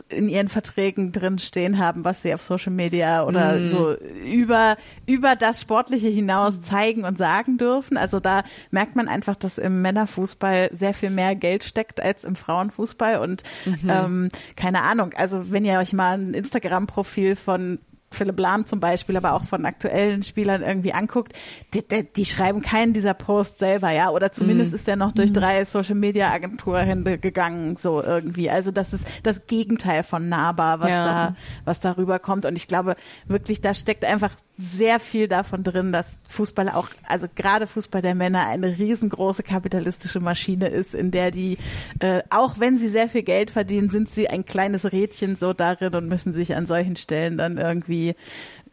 in 0.10 0.28
ihren 0.30 0.48
Verträgen 0.48 1.12
drin 1.12 1.40
stehen 1.40 1.78
haben, 1.78 2.04
was 2.04 2.22
sie 2.22 2.34
auf 2.34 2.42
Social 2.42 2.74
Media 2.74 3.24
oder 3.24 3.68
so 3.68 3.96
über, 4.26 4.76
über 5.06 5.36
das 5.36 5.62
Sportliche 5.62 6.08
hinaus 6.08 6.62
zeigen 6.62 7.06
und 7.06 7.18
sagen 7.18 7.58
dürfen. 7.58 7.98
Also 7.98 8.20
da 8.20 8.44
merkt 8.72 8.96
man 8.96 9.08
einfach, 9.08 9.36
dass 9.36 9.58
im 9.58 9.82
Männerfußball 9.82 10.70
sehr 10.74 10.94
viel 10.94 11.10
mehr 11.10 11.36
Geld 11.36 11.64
steckt 11.64 12.02
als 12.02 12.24
im 12.24 12.36
Frauenfußball 12.36 13.20
und 13.20 13.44
ähm, 13.88 14.30
keine 14.56 14.82
Ahnung. 14.82 15.12
Also 15.16 15.52
wenn 15.52 15.66
ihr 15.66 15.80
euch 15.80 15.94
mal 15.94 16.18
ein 16.18 16.34
Instagram-Profil 16.34 17.36
von 17.36 17.80
Philipp 18.18 18.40
Lahm 18.40 18.66
zum 18.66 18.80
Beispiel, 18.80 19.16
aber 19.16 19.34
auch 19.34 19.44
von 19.44 19.66
aktuellen 19.66 20.24
Spielern 20.24 20.64
irgendwie 20.64 20.94
anguckt, 20.94 21.34
die, 21.74 21.88
die, 21.88 22.04
die 22.12 22.26
schreiben 22.26 22.62
keinen 22.62 22.94
dieser 22.94 23.14
Posts 23.14 23.60
selber, 23.60 23.92
ja, 23.92 24.10
oder 24.10 24.32
zumindest 24.32 24.74
ist 24.74 24.88
der 24.88 24.96
noch 24.96 25.12
durch 25.12 25.32
drei 25.32 25.64
Social 25.66 25.96
Media 25.96 26.32
Agenturhände 26.32 27.18
gegangen, 27.18 27.78
so 27.78 28.02
irgendwie. 28.02 28.50
Also 28.50 28.72
das 28.72 28.94
ist 28.94 29.06
das 29.24 29.48
Gegenteil 29.48 30.04
von 30.04 30.28
nahbar, 30.30 30.82
was 30.82 30.90
Ja. 30.90 31.06
da, 31.06 31.36
was 31.66 31.80
darüber 31.80 32.20
kommt. 32.20 32.46
Und 32.46 32.56
ich 32.58 32.68
glaube 32.68 32.96
wirklich, 33.28 33.62
da 33.62 33.74
steckt 33.74 34.04
einfach 34.04 34.32
sehr 34.58 35.00
viel 35.00 35.28
davon 35.28 35.64
drin, 35.64 35.92
dass 35.92 36.14
Fußball 36.28 36.70
auch, 36.70 36.90
also 37.08 37.28
gerade 37.36 37.68
Fußball 37.68 38.02
der 38.02 38.16
Männer 38.16 38.48
eine 38.48 38.78
riesengroße 38.78 39.44
kapitalistische 39.44 40.20
Maschine 40.20 40.68
ist, 40.68 40.96
in 40.96 41.12
der 41.12 41.30
die, 41.30 41.58
äh, 42.00 42.24
auch 42.32 42.60
wenn 42.60 42.80
sie 42.80 42.90
sehr 42.90 43.08
viel 43.08 43.22
Geld 43.22 43.52
verdienen, 43.52 43.90
sind 43.90 44.10
sie 44.10 44.30
ein 44.30 44.46
kleines 44.46 44.92
Rädchen 44.92 45.36
so 45.36 45.54
darin 45.54 45.94
und 45.94 46.08
müssen 46.08 46.34
sich 46.34 46.56
an 46.56 46.66
solchen 46.66 46.96
Stellen 46.96 47.38
dann 47.38 47.58
irgendwie 47.58 48.16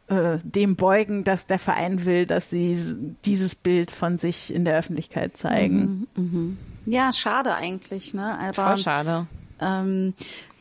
äh, 0.08 0.38
dem 0.42 0.76
beugen, 0.76 1.22
dass 1.24 1.46
der 1.46 1.58
Verein 1.58 2.06
will, 2.06 2.26
dass 2.26 2.48
sie 2.48 2.96
dieses 3.26 3.54
Bild 3.54 3.90
von 3.90 4.16
sich 4.16 4.54
in 4.54 4.64
der 4.64 4.78
Öffentlichkeit 4.78 5.36
zeigen. 5.36 6.06
Mhm, 6.14 6.24
mh. 6.24 6.56
Ja, 6.86 7.12
schade 7.12 7.54
eigentlich, 7.54 8.14
ne? 8.14 8.38
Aber, 8.38 8.54
Voll 8.54 8.78
schade. 8.78 9.26
Ähm, 9.60 10.14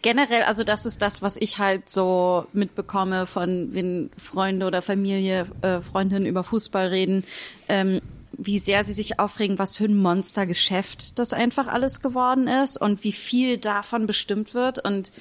generell, 0.03 0.43
also 0.43 0.63
das 0.63 0.85
ist 0.85 1.01
das, 1.01 1.23
was 1.23 1.37
ich 1.37 1.57
halt 1.57 1.89
so 1.89 2.45
mitbekomme 2.53 3.25
von, 3.25 3.73
wenn 3.73 4.11
Freunde 4.15 4.67
oder 4.67 4.83
Familie, 4.83 5.47
äh, 5.61 5.81
Freundinnen 5.81 6.27
über 6.27 6.43
Fußball 6.43 6.87
reden, 6.87 7.23
ähm, 7.67 7.99
wie 8.37 8.59
sehr 8.59 8.83
sie 8.83 8.93
sich 8.93 9.19
aufregen, 9.19 9.57
was 9.57 9.77
für 9.77 9.85
ein 9.85 9.97
Monstergeschäft 9.97 11.17
das 11.17 11.33
einfach 11.33 11.67
alles 11.67 12.01
geworden 12.01 12.47
ist 12.47 12.79
und 12.79 13.03
wie 13.03 13.11
viel 13.11 13.57
davon 13.57 14.05
bestimmt 14.05 14.53
wird. 14.53 14.83
Und 14.83 15.11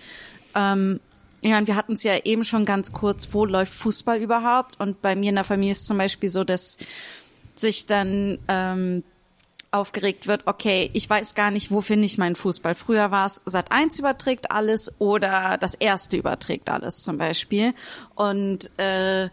ähm, 0.54 1.00
ja, 1.42 1.66
wir 1.66 1.76
hatten 1.76 1.92
es 1.92 2.02
ja 2.02 2.18
eben 2.24 2.44
schon 2.44 2.64
ganz 2.64 2.92
kurz, 2.92 3.28
wo 3.32 3.44
läuft 3.44 3.74
Fußball 3.74 4.18
überhaupt? 4.18 4.80
Und 4.80 5.00
bei 5.02 5.14
mir 5.14 5.30
in 5.30 5.36
der 5.36 5.44
Familie 5.44 5.72
ist 5.72 5.86
zum 5.86 5.98
Beispiel 5.98 6.28
so, 6.28 6.44
dass 6.44 6.78
sich 7.54 7.86
dann 7.86 8.38
ähm, 8.48 9.04
aufgeregt 9.72 10.26
wird, 10.26 10.46
okay, 10.46 10.90
ich 10.92 11.08
weiß 11.08 11.34
gar 11.34 11.50
nicht, 11.50 11.70
wo 11.70 11.80
finde 11.80 12.04
ich 12.04 12.18
meinen 12.18 12.36
Fußball. 12.36 12.74
Früher 12.74 13.10
war 13.10 13.26
es 13.26 13.42
Sat 13.46 13.72
1 13.72 13.98
überträgt 13.98 14.50
alles 14.50 15.00
oder 15.00 15.56
das 15.58 15.74
erste 15.74 16.16
überträgt 16.16 16.70
alles 16.70 17.02
zum 17.02 17.18
Beispiel. 17.18 17.74
Und 18.14 18.70
äh, 18.78 19.28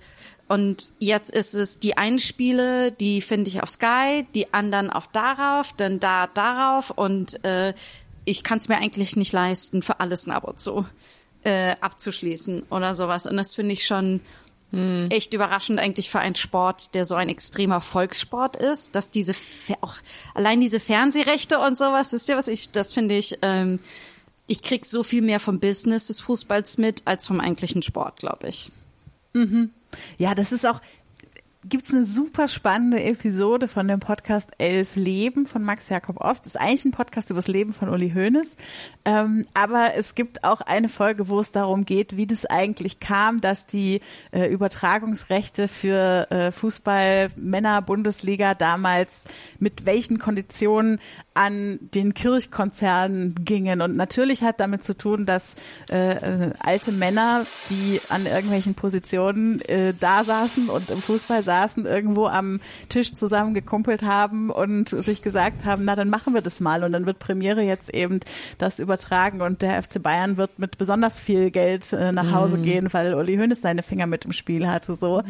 und 0.48 0.94
jetzt 0.98 1.30
ist 1.30 1.54
es 1.54 1.78
die 1.78 1.96
einen 1.96 2.18
Spiele, 2.18 2.92
die 2.92 3.22
finde 3.22 3.50
ich 3.50 3.62
auf 3.62 3.70
Sky, 3.70 4.26
die 4.34 4.52
anderen 4.52 4.90
auf 4.90 5.08
darauf, 5.10 5.74
dann 5.78 6.00
da 6.00 6.26
darauf 6.26 6.90
und 6.90 7.46
äh, 7.46 7.76
ich 8.26 8.44
kann 8.44 8.58
es 8.58 8.68
mir 8.68 8.78
eigentlich 8.78 9.16
nicht 9.16 9.32
leisten, 9.32 9.84
für 9.84 10.00
alles 10.00 10.26
ein 10.26 10.32
Abo 10.32 10.54
zu 10.54 10.86
äh, 11.44 11.76
abzuschließen 11.82 12.64
oder 12.70 12.96
sowas. 12.96 13.26
Und 13.26 13.38
das 13.38 13.56
finde 13.56 13.74
ich 13.74 13.86
schon 13.86 14.22
hm. 14.72 15.10
Echt 15.10 15.34
überraschend 15.34 15.80
eigentlich 15.80 16.10
für 16.10 16.20
einen 16.20 16.36
Sport, 16.36 16.94
der 16.94 17.06
so 17.06 17.16
ein 17.16 17.30
extremer 17.30 17.82
Volkssport 17.82 18.56
ist, 18.56 18.96
dass 18.96 19.10
diese 19.10 19.34
auch 19.82 19.96
allein 20.36 20.60
diese 20.60 20.80
Fernsehrechte 20.80 21.60
und 21.60 21.78
sowas, 21.78 22.14
wisst 22.14 22.30
ihr 22.30 22.38
was 22.38 22.48
ich, 22.48 22.70
das 22.70 22.94
finde 22.94 23.16
ich, 23.18 23.40
ähm, 23.42 23.80
ich 24.46 24.62
krieg 24.62 24.86
so 24.86 25.02
viel 25.02 25.22
mehr 25.22 25.40
vom 25.40 25.60
Business 25.60 26.08
des 26.08 26.22
Fußballs 26.22 26.78
mit 26.78 27.04
als 27.06 27.26
vom 27.26 27.40
eigentlichen 27.40 27.82
Sport, 27.82 28.18
glaube 28.18 28.48
ich. 28.48 28.72
Mhm. 29.34 29.72
Ja, 30.20 30.36
das 30.36 30.52
ist 30.52 30.68
auch, 30.68 30.82
gibt's 31.66 31.92
eine 31.92 32.06
super 32.06 32.48
spannende 32.48 33.04
Episode 33.04 33.68
von 33.68 33.88
dem 33.88 34.00
Podcast 34.00 34.50
Elf 34.60 34.96
Leben 34.96 35.46
von 35.46 35.62
Max 35.62 35.90
Jakob 35.90 36.22
Ost. 36.22 36.46
Das 36.46 36.56
ist 36.56 36.62
eigentlich 36.62 36.86
ein 36.86 36.92
Podcast 36.92 37.30
über 37.32 37.40
das 37.40 37.50
Leben 37.50 37.74
von 37.74 37.90
Uli 37.90 38.12
Hoeneß. 38.12 38.56
Ähm, 39.04 39.46
aber 39.54 39.96
es 39.98 40.16
gibt 40.16 40.46
auch 40.46 40.62
eine 40.62 40.88
Folge, 40.88 41.28
wo 41.28 41.42
es 41.42 41.52
darum 41.52 41.84
geht, 41.84 42.16
wie 42.16 42.28
das 42.28 42.46
eigentlich 42.46 43.02
kam, 43.02 43.42
dass 43.42 43.66
die 43.66 44.00
äh, 44.32 44.46
Übertragungsrechte 44.46 45.68
für 45.68 46.32
äh, 46.32 46.52
Fußball 46.54 47.32
Männer 47.36 47.82
Bundesliga 47.82 48.54
damals 48.54 49.26
mit 49.60 49.86
welchen 49.86 50.18
Konditionen 50.18 51.00
an 51.40 51.80
den 51.94 52.14
Kirchkonzernen 52.14 53.34
gingen. 53.46 53.82
Und 53.82 53.96
natürlich 53.96 54.44
hat 54.44 54.60
damit 54.60 54.84
zu 54.84 54.94
tun, 54.94 55.26
dass 55.26 55.56
äh, 55.90 56.48
äh, 56.48 56.52
alte 56.60 56.92
Männer, 56.92 57.46
die 57.70 58.02
an 58.10 58.26
irgendwelchen 58.26 58.76
Positionen 58.76 59.62
äh, 59.62 59.94
da 59.98 60.26
saßen 60.26 60.68
und 60.68 60.90
im 60.90 61.02
Fußball 61.02 61.42
saßen, 61.42 61.86
irgendwo 61.86 62.26
am 62.26 62.60
Tisch 62.90 63.14
zusammen 63.14 63.54
gekumpelt 63.54 64.04
haben 64.04 64.50
und 64.50 64.90
sich 64.90 65.22
gesagt 65.22 65.64
haben, 65.64 65.86
na 65.86 65.96
dann 65.96 66.10
machen 66.10 66.34
wir 66.34 66.42
das 66.42 66.60
mal. 66.60 66.84
Und 66.84 66.92
dann 66.92 67.06
wird 67.06 67.20
Premiere 67.20 67.62
jetzt 67.62 67.94
eben 67.94 68.20
das 68.58 68.80
übertragen 68.80 69.42
und 69.42 69.62
der 69.62 69.82
FC 69.82 70.04
Bayern 70.04 70.36
wird 70.36 70.60
mit 70.60 70.78
besonders 70.78 71.22
viel 71.22 71.52
Geld 71.52 71.94
äh, 71.94 72.12
nach 72.12 72.34
Hause 72.34 72.58
mhm. 72.58 72.64
gehen, 72.64 72.88
weil 72.94 73.14
Uli 73.14 73.38
Hoeneß 73.38 73.62
seine 73.62 73.82
Finger 73.84 74.08
mit 74.08 74.26
im 74.26 74.34
Spiel 74.34 74.68
hatte. 74.68 74.94
So, 74.94 75.22
mhm. 75.22 75.26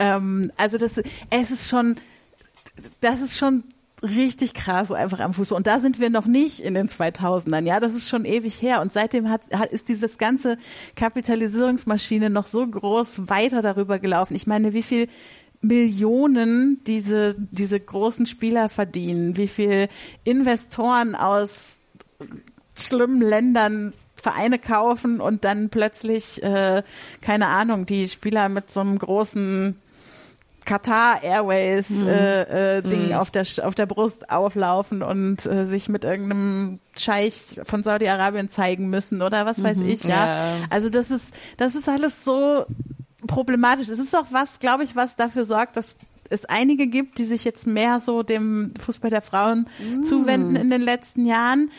ähm, 0.00 0.52
also 0.56 0.76
das, 0.76 1.00
es 1.30 1.50
ist 1.52 1.68
schon, 1.68 1.94
das 3.00 3.20
ist 3.20 3.38
schon 3.38 3.62
richtig 4.02 4.54
krass 4.54 4.90
einfach 4.90 5.20
am 5.20 5.34
Fußball. 5.34 5.56
Und 5.56 5.66
da 5.66 5.80
sind 5.80 6.00
wir 6.00 6.10
noch 6.10 6.26
nicht 6.26 6.60
in 6.60 6.74
den 6.74 6.88
2000ern. 6.88 7.64
Ja, 7.66 7.80
das 7.80 7.94
ist 7.94 8.08
schon 8.08 8.24
ewig 8.24 8.60
her. 8.60 8.80
Und 8.80 8.92
seitdem 8.92 9.28
hat, 9.30 9.42
hat 9.52 9.72
ist 9.72 9.88
dieses 9.88 10.18
ganze 10.18 10.58
Kapitalisierungsmaschine 10.96 12.30
noch 12.30 12.46
so 12.46 12.66
groß 12.66 13.28
weiter 13.28 13.62
darüber 13.62 13.98
gelaufen. 13.98 14.34
Ich 14.34 14.46
meine, 14.46 14.72
wie 14.72 14.82
viel 14.82 15.08
Millionen 15.60 16.82
diese, 16.84 17.36
diese 17.38 17.78
großen 17.78 18.26
Spieler 18.26 18.68
verdienen, 18.68 19.36
wie 19.36 19.48
viel 19.48 19.88
Investoren 20.24 21.14
aus 21.14 21.78
schlimmen 22.74 23.20
Ländern 23.20 23.92
Vereine 24.16 24.58
kaufen 24.58 25.20
und 25.20 25.44
dann 25.44 25.68
plötzlich, 25.68 26.42
äh, 26.42 26.82
keine 27.20 27.48
Ahnung, 27.48 27.86
die 27.86 28.08
Spieler 28.08 28.48
mit 28.48 28.70
so 28.70 28.80
einem 28.80 28.98
großen 28.98 29.76
Qatar 30.64 31.22
Airways 31.22 31.90
mhm. 31.90 32.08
äh, 32.08 32.78
äh, 32.78 32.82
Ding 32.82 33.08
mhm. 33.08 33.14
auf 33.14 33.30
der 33.30 33.44
auf 33.62 33.74
der 33.74 33.86
Brust 33.86 34.30
auflaufen 34.30 35.02
und 35.02 35.44
äh, 35.46 35.66
sich 35.66 35.88
mit 35.88 36.04
irgendeinem 36.04 36.78
Scheich 36.96 37.60
von 37.64 37.82
Saudi 37.82 38.08
Arabien 38.08 38.48
zeigen 38.48 38.90
müssen 38.90 39.22
oder 39.22 39.46
was 39.46 39.62
weiß 39.62 39.78
mhm. 39.78 39.88
ich 39.88 40.04
ja. 40.04 40.26
ja. 40.26 40.54
Also 40.70 40.88
das 40.88 41.10
ist 41.10 41.34
das 41.56 41.74
ist 41.74 41.88
alles 41.88 42.24
so 42.24 42.64
problematisch. 43.26 43.88
Es 43.88 43.98
ist 43.98 44.16
auch 44.16 44.26
was, 44.30 44.60
glaube 44.60 44.84
ich, 44.84 44.96
was 44.96 45.16
dafür 45.16 45.44
sorgt, 45.44 45.76
dass 45.76 45.96
es 46.30 46.44
einige 46.46 46.86
gibt, 46.86 47.18
die 47.18 47.24
sich 47.24 47.44
jetzt 47.44 47.66
mehr 47.66 48.00
so 48.00 48.22
dem 48.22 48.72
Fußball 48.80 49.10
der 49.10 49.22
Frauen 49.22 49.68
mm. 49.78 50.02
zuwenden 50.02 50.56
in 50.56 50.70
den 50.70 50.80
letzten 50.80 51.26
Jahren. 51.26 51.70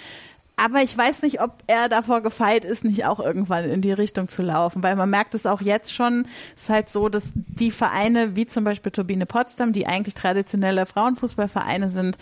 Aber 0.55 0.83
ich 0.83 0.95
weiß 0.95 1.23
nicht, 1.23 1.41
ob 1.41 1.51
er 1.65 1.89
davor 1.89 2.21
gefeit 2.21 2.63
ist, 2.63 2.83
nicht 2.83 3.05
auch 3.05 3.19
irgendwann 3.19 3.69
in 3.69 3.81
die 3.81 3.91
Richtung 3.91 4.27
zu 4.27 4.43
laufen, 4.43 4.83
weil 4.83 4.95
man 4.95 5.09
merkt 5.09 5.33
es 5.33 5.47
auch 5.47 5.61
jetzt 5.61 5.91
schon. 5.91 6.27
Es 6.55 6.63
ist 6.63 6.69
halt 6.69 6.89
so, 6.89 7.09
dass 7.09 7.31
die 7.33 7.71
Vereine, 7.71 8.35
wie 8.35 8.45
zum 8.45 8.63
Beispiel 8.63 8.91
Turbine 8.91 9.25
Potsdam, 9.25 9.73
die 9.73 9.87
eigentlich 9.87 10.13
traditionelle 10.13 10.85
Frauenfußballvereine 10.85 11.89
sind, 11.89 12.17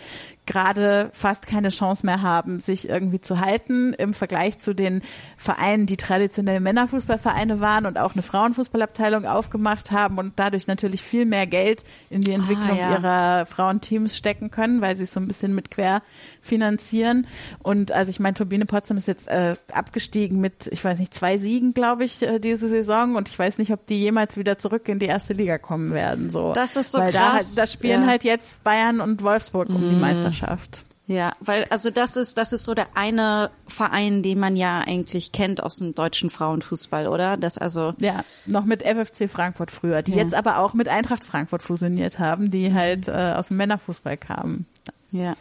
gerade 0.46 1.10
fast 1.12 1.46
keine 1.46 1.68
Chance 1.68 2.04
mehr 2.04 2.22
haben, 2.22 2.58
sich 2.58 2.88
irgendwie 2.88 3.20
zu 3.20 3.40
halten 3.40 3.94
im 3.94 4.12
Vergleich 4.12 4.58
zu 4.58 4.74
den 4.74 5.02
Vereinen, 5.36 5.86
die 5.86 5.96
traditionell 5.96 6.58
Männerfußballvereine 6.60 7.60
waren 7.60 7.86
und 7.86 7.96
auch 7.96 8.14
eine 8.14 8.22
Frauenfußballabteilung 8.22 9.24
aufgemacht 9.24 9.92
haben 9.92 10.18
und 10.18 10.32
dadurch 10.36 10.66
natürlich 10.66 11.02
viel 11.02 11.26
mehr 11.26 11.46
Geld 11.46 11.84
in 12.10 12.22
die 12.22 12.32
Entwicklung 12.32 12.78
ah, 12.78 12.90
ja. 12.90 12.90
ihrer 12.90 13.46
Frauenteams 13.46 14.16
stecken 14.16 14.50
können, 14.50 14.80
weil 14.80 14.96
sie 14.96 15.04
es 15.04 15.12
so 15.12 15.20
ein 15.20 15.28
bisschen 15.28 15.54
mit 15.54 15.70
quer 15.70 16.02
finanzieren. 16.40 17.26
Und 17.62 17.92
also 17.92 18.10
ich 18.10 18.18
meine, 18.22 18.34
Turbine 18.34 18.64
Potsdam 18.64 18.96
ist 18.96 19.08
jetzt 19.08 19.28
äh, 19.28 19.56
abgestiegen 19.72 20.40
mit, 20.40 20.68
ich 20.68 20.84
weiß 20.84 20.98
nicht, 20.98 21.12
zwei 21.12 21.38
Siegen, 21.38 21.74
glaube 21.74 22.04
ich, 22.04 22.22
äh, 22.22 22.38
diese 22.38 22.68
Saison 22.68 23.16
und 23.16 23.28
ich 23.28 23.38
weiß 23.38 23.58
nicht, 23.58 23.72
ob 23.72 23.86
die 23.86 24.00
jemals 24.00 24.36
wieder 24.36 24.58
zurück 24.58 24.88
in 24.88 24.98
die 24.98 25.06
erste 25.06 25.34
Liga 25.34 25.58
kommen 25.58 25.92
werden. 25.92 26.30
So. 26.30 26.52
Das 26.52 26.76
ist 26.76 26.92
so 26.92 26.98
weil 26.98 27.12
krass. 27.12 27.54
Da, 27.54 27.62
da 27.62 27.66
spielen 27.66 28.02
ja. 28.02 28.08
halt 28.08 28.24
jetzt 28.24 28.64
Bayern 28.64 29.00
und 29.00 29.22
Wolfsburg 29.22 29.68
um 29.68 29.82
die 29.82 29.94
mhm. 29.94 30.00
Meisterschaft. 30.00 30.22
Meisterschaft. 30.32 30.84
Ja, 31.08 31.32
weil 31.40 31.66
also 31.68 31.90
das 31.90 32.16
ist 32.16 32.38
das 32.38 32.52
ist 32.52 32.64
so 32.64 32.74
der 32.74 32.86
eine 32.94 33.50
Verein, 33.66 34.22
den 34.22 34.38
man 34.38 34.56
ja 34.56 34.80
eigentlich 34.80 35.32
kennt 35.32 35.62
aus 35.62 35.76
dem 35.76 35.94
deutschen 35.94 36.30
Frauenfußball, 36.30 37.08
oder? 37.08 37.36
Das 37.36 37.58
also 37.58 37.92
ja 37.98 38.24
noch 38.46 38.64
mit 38.64 38.82
FFC 38.82 39.28
Frankfurt 39.28 39.72
früher, 39.72 40.02
die 40.02 40.12
ja. 40.12 40.18
jetzt 40.18 40.34
aber 40.34 40.58
auch 40.58 40.74
mit 40.74 40.88
Eintracht 40.88 41.24
Frankfurt 41.24 41.62
fusioniert 41.62 42.18
haben, 42.18 42.50
die 42.50 42.72
halt 42.72 43.08
äh, 43.08 43.34
aus 43.36 43.48
dem 43.48 43.56
Männerfußball 43.56 44.16
kamen. 44.16 44.66
Ja. 45.10 45.34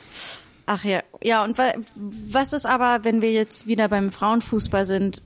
Ach 0.65 0.83
ja, 0.83 1.00
ja 1.23 1.43
und 1.43 1.57
was 1.57 2.53
ist 2.53 2.65
aber, 2.65 3.03
wenn 3.03 3.21
wir 3.21 3.31
jetzt 3.31 3.67
wieder 3.67 3.87
beim 3.87 4.11
Frauenfußball 4.11 4.85
sind? 4.85 5.23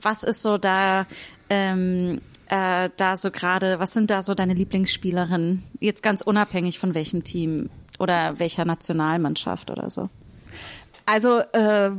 Was 0.00 0.22
ist 0.22 0.42
so 0.42 0.58
da 0.58 1.06
ähm, 1.50 2.20
äh, 2.48 2.90
da 2.96 3.16
so 3.16 3.30
gerade? 3.30 3.78
Was 3.78 3.92
sind 3.92 4.10
da 4.10 4.22
so 4.22 4.34
deine 4.34 4.54
Lieblingsspielerinnen? 4.54 5.62
Jetzt 5.80 6.02
ganz 6.02 6.22
unabhängig 6.22 6.78
von 6.78 6.94
welchem 6.94 7.24
Team 7.24 7.70
oder 7.98 8.38
welcher 8.38 8.64
Nationalmannschaft 8.64 9.70
oder 9.70 9.90
so? 9.90 10.08
Also 11.06 11.40
äh, 11.52 11.90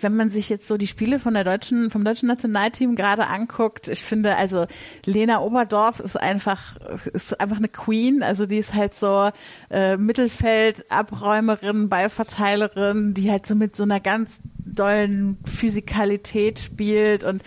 wenn 0.00 0.16
man 0.16 0.30
sich 0.30 0.48
jetzt 0.48 0.68
so 0.68 0.76
die 0.76 0.86
Spiele 0.86 1.20
von 1.20 1.34
der 1.34 1.44
deutschen, 1.44 1.90
vom 1.90 2.04
deutschen 2.04 2.28
Nationalteam 2.28 2.96
gerade 2.96 3.26
anguckt, 3.26 3.88
ich 3.88 4.02
finde, 4.02 4.36
also 4.36 4.66
Lena 5.04 5.40
Oberdorf 5.40 6.00
ist 6.00 6.16
einfach, 6.16 6.76
ist 7.12 7.40
einfach 7.40 7.58
eine 7.58 7.68
Queen. 7.68 8.22
Also 8.22 8.46
die 8.46 8.58
ist 8.58 8.74
halt 8.74 8.94
so 8.94 9.30
äh, 9.70 9.96
Mittelfeld-Abräumerin, 9.96 11.88
Ballverteilerin, 11.88 13.14
die 13.14 13.30
halt 13.30 13.46
so 13.46 13.54
mit 13.54 13.76
so 13.76 13.82
einer 13.82 14.00
ganz 14.00 14.38
dollen 14.56 15.38
Physikalität 15.44 16.58
spielt 16.58 17.24
und 17.24 17.42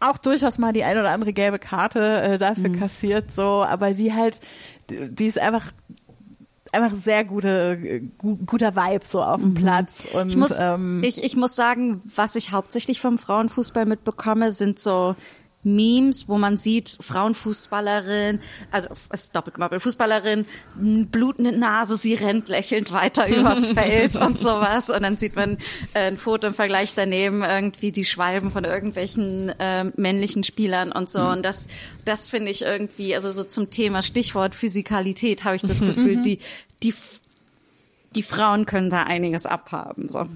auch 0.00 0.18
durchaus 0.18 0.58
mal 0.58 0.72
die 0.72 0.84
ein 0.84 0.98
oder 0.98 1.10
andere 1.10 1.32
gelbe 1.32 1.58
Karte 1.58 2.22
äh, 2.22 2.38
dafür 2.38 2.70
mhm. 2.70 2.78
kassiert, 2.78 3.30
so, 3.30 3.64
aber 3.64 3.94
die 3.94 4.12
halt, 4.12 4.40
die 4.90 5.26
ist 5.26 5.38
einfach 5.38 5.72
einfach 6.74 6.96
sehr 6.96 7.24
gute, 7.24 8.02
gu 8.18 8.36
guter 8.46 8.76
Vibe 8.76 9.06
so 9.06 9.22
auf 9.22 9.40
dem 9.40 9.50
mhm. 9.50 9.54
Platz. 9.54 10.08
Und, 10.12 10.28
ich 10.28 10.36
muss, 10.36 10.58
ähm, 10.60 11.02
ich, 11.04 11.22
ich 11.22 11.36
muss 11.36 11.56
sagen, 11.56 12.02
was 12.04 12.36
ich 12.36 12.52
hauptsächlich 12.52 13.00
vom 13.00 13.18
Frauenfußball 13.18 13.86
mitbekomme, 13.86 14.50
sind 14.50 14.78
so 14.78 15.14
Memes, 15.64 16.28
wo 16.28 16.38
man 16.38 16.56
sieht, 16.56 16.98
Frauenfußballerin, 17.00 18.38
also 18.70 18.90
es 19.10 19.22
ist 19.22 19.36
doppelt 19.36 19.54
gemoppelt, 19.54 19.82
Fußballerin, 19.82 20.46
blutende 20.74 21.52
Nase, 21.52 21.96
sie 21.96 22.14
rennt 22.14 22.48
lächelnd 22.48 22.92
weiter 22.92 23.26
übers 23.28 23.68
Feld 23.74 24.16
und 24.16 24.38
sowas. 24.38 24.90
Und 24.90 25.02
dann 25.02 25.16
sieht 25.16 25.36
man 25.36 25.58
äh, 25.94 26.08
ein 26.08 26.16
Foto 26.16 26.46
im 26.48 26.54
Vergleich 26.54 26.94
daneben, 26.94 27.42
irgendwie 27.42 27.92
die 27.92 28.04
Schwalben 28.04 28.50
von 28.50 28.64
irgendwelchen 28.64 29.48
äh, 29.58 29.84
männlichen 29.96 30.44
Spielern 30.44 30.92
und 30.92 31.10
so. 31.10 31.20
Mhm. 31.20 31.28
Und 31.28 31.42
das, 31.42 31.68
das 32.04 32.30
finde 32.30 32.50
ich 32.50 32.62
irgendwie, 32.62 33.14
also 33.16 33.32
so 33.32 33.44
zum 33.44 33.70
Thema 33.70 34.02
Stichwort 34.02 34.54
Physikalität 34.54 35.44
habe 35.44 35.56
ich 35.56 35.62
das 35.62 35.80
Gefühl, 35.84 36.22
die, 36.22 36.38
die, 36.82 36.94
die 38.14 38.22
Frauen 38.22 38.66
können 38.66 38.90
da 38.90 39.04
einiges 39.04 39.46
abhaben, 39.46 40.08
so. 40.08 40.28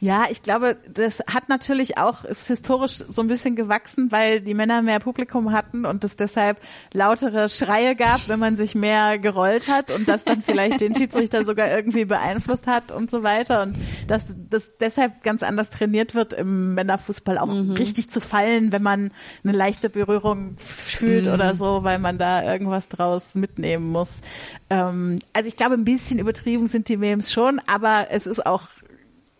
Ja, 0.00 0.24
ich 0.30 0.42
glaube, 0.42 0.76
das 0.92 1.20
hat 1.32 1.48
natürlich 1.48 1.96
auch, 1.98 2.24
ist 2.24 2.48
historisch 2.48 3.04
so 3.08 3.22
ein 3.22 3.28
bisschen 3.28 3.56
gewachsen, 3.56 4.10
weil 4.10 4.40
die 4.40 4.54
Männer 4.54 4.82
mehr 4.82 4.98
Publikum 4.98 5.52
hatten 5.52 5.86
und 5.86 6.04
es 6.04 6.16
deshalb 6.16 6.58
lautere 6.92 7.48
Schreie 7.48 7.94
gab, 7.94 8.28
wenn 8.28 8.38
man 8.38 8.56
sich 8.56 8.74
mehr 8.74 9.18
gerollt 9.18 9.68
hat 9.68 9.90
und 9.90 10.08
das 10.08 10.24
dann 10.24 10.42
vielleicht 10.42 10.80
den 10.80 10.94
Schiedsrichter 10.94 11.44
sogar 11.44 11.70
irgendwie 11.70 12.04
beeinflusst 12.04 12.66
hat 12.66 12.92
und 12.92 13.10
so 13.10 13.22
weiter 13.22 13.62
und 13.62 13.76
dass 14.08 14.24
das 14.50 14.72
deshalb 14.78 15.22
ganz 15.22 15.42
anders 15.42 15.70
trainiert 15.70 16.14
wird 16.14 16.32
im 16.32 16.74
Männerfußball 16.74 17.38
auch 17.38 17.46
mhm. 17.46 17.72
richtig 17.72 18.10
zu 18.10 18.20
fallen, 18.20 18.72
wenn 18.72 18.82
man 18.82 19.12
eine 19.44 19.52
leichte 19.56 19.88
Berührung 19.88 20.56
fühlt 20.58 21.26
mhm. 21.26 21.32
oder 21.32 21.54
so, 21.54 21.84
weil 21.84 21.98
man 21.98 22.18
da 22.18 22.42
irgendwas 22.42 22.88
draus 22.88 23.34
mitnehmen 23.34 23.88
muss. 23.88 24.20
Ähm, 24.68 25.18
also 25.32 25.48
ich 25.48 25.56
glaube, 25.56 25.74
ein 25.74 25.84
bisschen 25.84 26.18
übertrieben 26.18 26.66
sind 26.66 26.88
die 26.88 26.96
Memes 26.96 27.32
schon, 27.32 27.60
aber 27.66 28.06
es 28.10 28.26
ist 28.26 28.44
auch 28.44 28.62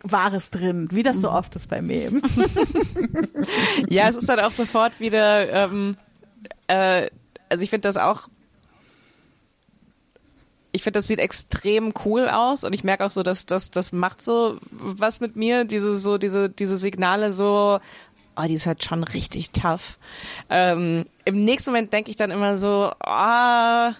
Wahres 0.02 0.50
drin, 0.50 0.88
wie 0.90 1.02
das 1.02 1.16
so 1.16 1.30
mhm. 1.30 1.36
oft 1.36 1.56
ist 1.56 1.68
bei 1.68 1.80
Memes. 1.80 2.22
ja, 3.88 4.08
es 4.08 4.16
ist 4.16 4.28
dann 4.28 4.40
auch 4.40 4.50
sofort 4.50 5.00
wieder, 5.00 5.50
ähm, 5.50 5.96
äh, 6.66 7.08
also 7.48 7.62
ich 7.62 7.70
finde 7.70 7.88
das 7.88 7.96
auch, 7.96 8.28
ich 10.72 10.82
finde, 10.82 10.98
das 10.98 11.06
sieht 11.06 11.18
extrem 11.18 11.92
cool 12.04 12.28
aus 12.28 12.64
und 12.64 12.72
ich 12.72 12.82
merke 12.82 13.04
auch 13.04 13.10
so, 13.10 13.22
dass 13.22 13.46
das, 13.46 13.70
das 13.70 13.92
macht 13.92 14.22
so 14.22 14.58
was 14.70 15.20
mit 15.20 15.36
mir, 15.36 15.64
diese, 15.64 15.96
so, 15.96 16.18
diese, 16.18 16.48
diese 16.48 16.78
Signale 16.78 17.32
so, 17.32 17.78
oh, 18.36 18.42
die 18.48 18.54
ist 18.54 18.66
halt 18.66 18.82
schon 18.82 19.04
richtig 19.04 19.50
tough. 19.50 19.98
Ähm, 20.48 21.04
Im 21.24 21.44
nächsten 21.44 21.70
Moment 21.70 21.92
denke 21.92 22.10
ich 22.10 22.16
dann 22.16 22.30
immer 22.30 22.56
so, 22.56 22.90
ah, 23.00 23.90
oh, 23.90 23.94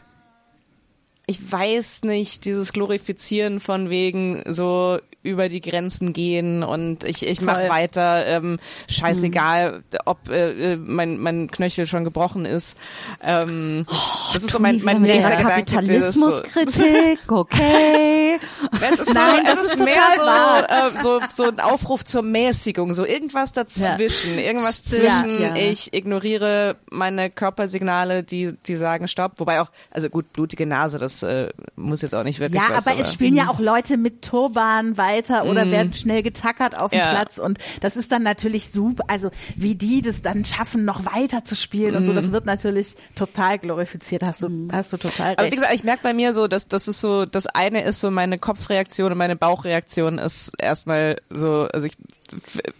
ich 1.26 1.53
weiß 1.53 2.03
nicht, 2.03 2.44
dieses 2.44 2.72
Glorifizieren 2.72 3.61
von 3.61 3.90
wegen 3.90 4.42
so 4.46 4.98
über 5.22 5.48
die 5.48 5.60
Grenzen 5.60 6.12
gehen 6.12 6.62
und 6.64 7.04
ich, 7.04 7.26
ich 7.26 7.40
mache 7.40 7.68
weiter, 7.68 8.26
ähm, 8.26 8.58
scheißegal, 8.88 9.78
mhm. 9.78 9.98
ob 10.04 10.28
äh, 10.28 10.72
äh, 10.72 10.76
mein, 10.76 11.18
mein 11.18 11.48
Knöchel 11.50 11.86
schon 11.86 12.02
gebrochen 12.02 12.44
ist. 12.44 12.76
Ähm, 13.22 13.86
oh, 13.88 13.94
das 14.32 14.42
ist 14.42 14.50
so 14.50 14.58
mein, 14.58 14.80
mein 14.82 15.00
nächster 15.00 15.36
Kapitalismuskritik, 15.36 17.20
so. 17.28 17.36
okay. 17.36 18.38
es 18.80 18.98
ist, 18.98 19.14
Nein, 19.14 19.46
so, 19.46 19.52
es 19.52 19.60
ist, 19.60 19.74
ist 19.74 19.84
mehr 19.84 19.94
so, 20.18 20.28
äh, 20.28 21.02
so, 21.02 21.20
so 21.30 21.44
ein 21.44 21.60
Aufruf 21.60 22.04
zur 22.04 22.22
Mäßigung, 22.22 22.92
so 22.92 23.06
irgendwas 23.06 23.52
dazwischen, 23.52 24.34
ja. 24.38 24.46
irgendwas 24.46 24.82
zwischen, 24.82 25.40
ja. 25.40 25.54
ich 25.54 25.94
ignoriere 25.94 26.76
meine 26.90 27.30
Körpersignale, 27.30 28.24
die, 28.24 28.54
die 28.66 28.76
sagen 28.76 29.06
Stopp, 29.06 29.34
wobei 29.36 29.60
auch, 29.60 29.70
also 29.90 30.10
gut, 30.10 30.32
blutige 30.32 30.66
Nase, 30.66 30.98
das 30.98 31.22
äh, 31.22 31.48
muss 31.76 32.02
jetzt 32.02 32.14
auch 32.14 32.24
nicht 32.24 32.40
wirklich 32.40 32.60
Ja, 32.60 32.70
was, 32.70 32.86
aber, 32.86 32.96
aber 32.96 33.00
es 33.00 33.12
spielen 33.12 33.34
ja 33.34 33.48
auch 33.48 33.60
Leute 33.60 33.96
mit 33.96 34.22
Turban, 34.22 34.96
weil 34.96 35.11
weiter 35.12 35.44
oder 35.44 35.64
mm. 35.64 35.70
werden 35.70 35.92
schnell 35.92 36.22
getackert 36.22 36.80
auf 36.80 36.90
dem 36.90 36.98
ja. 36.98 37.10
Platz 37.10 37.38
und 37.38 37.58
das 37.80 37.96
ist 37.96 38.12
dann 38.12 38.22
natürlich 38.22 38.70
super, 38.70 39.04
also 39.08 39.30
wie 39.56 39.74
die 39.74 40.02
das 40.02 40.22
dann 40.22 40.44
schaffen, 40.44 40.84
noch 40.84 41.04
weiter 41.04 41.44
zu 41.44 41.54
spielen 41.54 41.94
mm. 41.94 41.96
und 41.96 42.04
so, 42.04 42.12
das 42.12 42.28
mhm. 42.28 42.32
wird 42.32 42.46
natürlich 42.46 42.94
total 43.14 43.58
glorifiziert, 43.58 44.22
hast 44.22 44.42
du, 44.42 44.48
mm. 44.48 44.70
hast 44.72 44.92
du 44.92 44.96
total 44.96 45.28
recht. 45.28 45.38
Aber 45.38 45.50
wie 45.50 45.56
gesagt, 45.56 45.74
ich 45.74 45.84
merke 45.84 46.02
bei 46.02 46.14
mir 46.14 46.34
so, 46.34 46.48
dass 46.48 46.68
das 46.68 46.88
ist 46.88 47.00
so, 47.00 47.24
das 47.26 47.46
eine 47.46 47.82
ist 47.82 48.00
so 48.00 48.10
meine 48.10 48.38
Kopfreaktion 48.38 49.12
und 49.12 49.18
meine 49.18 49.36
Bauchreaktion 49.36 50.18
ist 50.18 50.52
erstmal 50.58 51.16
so, 51.30 51.68
also 51.72 51.86
ich, 51.86 51.96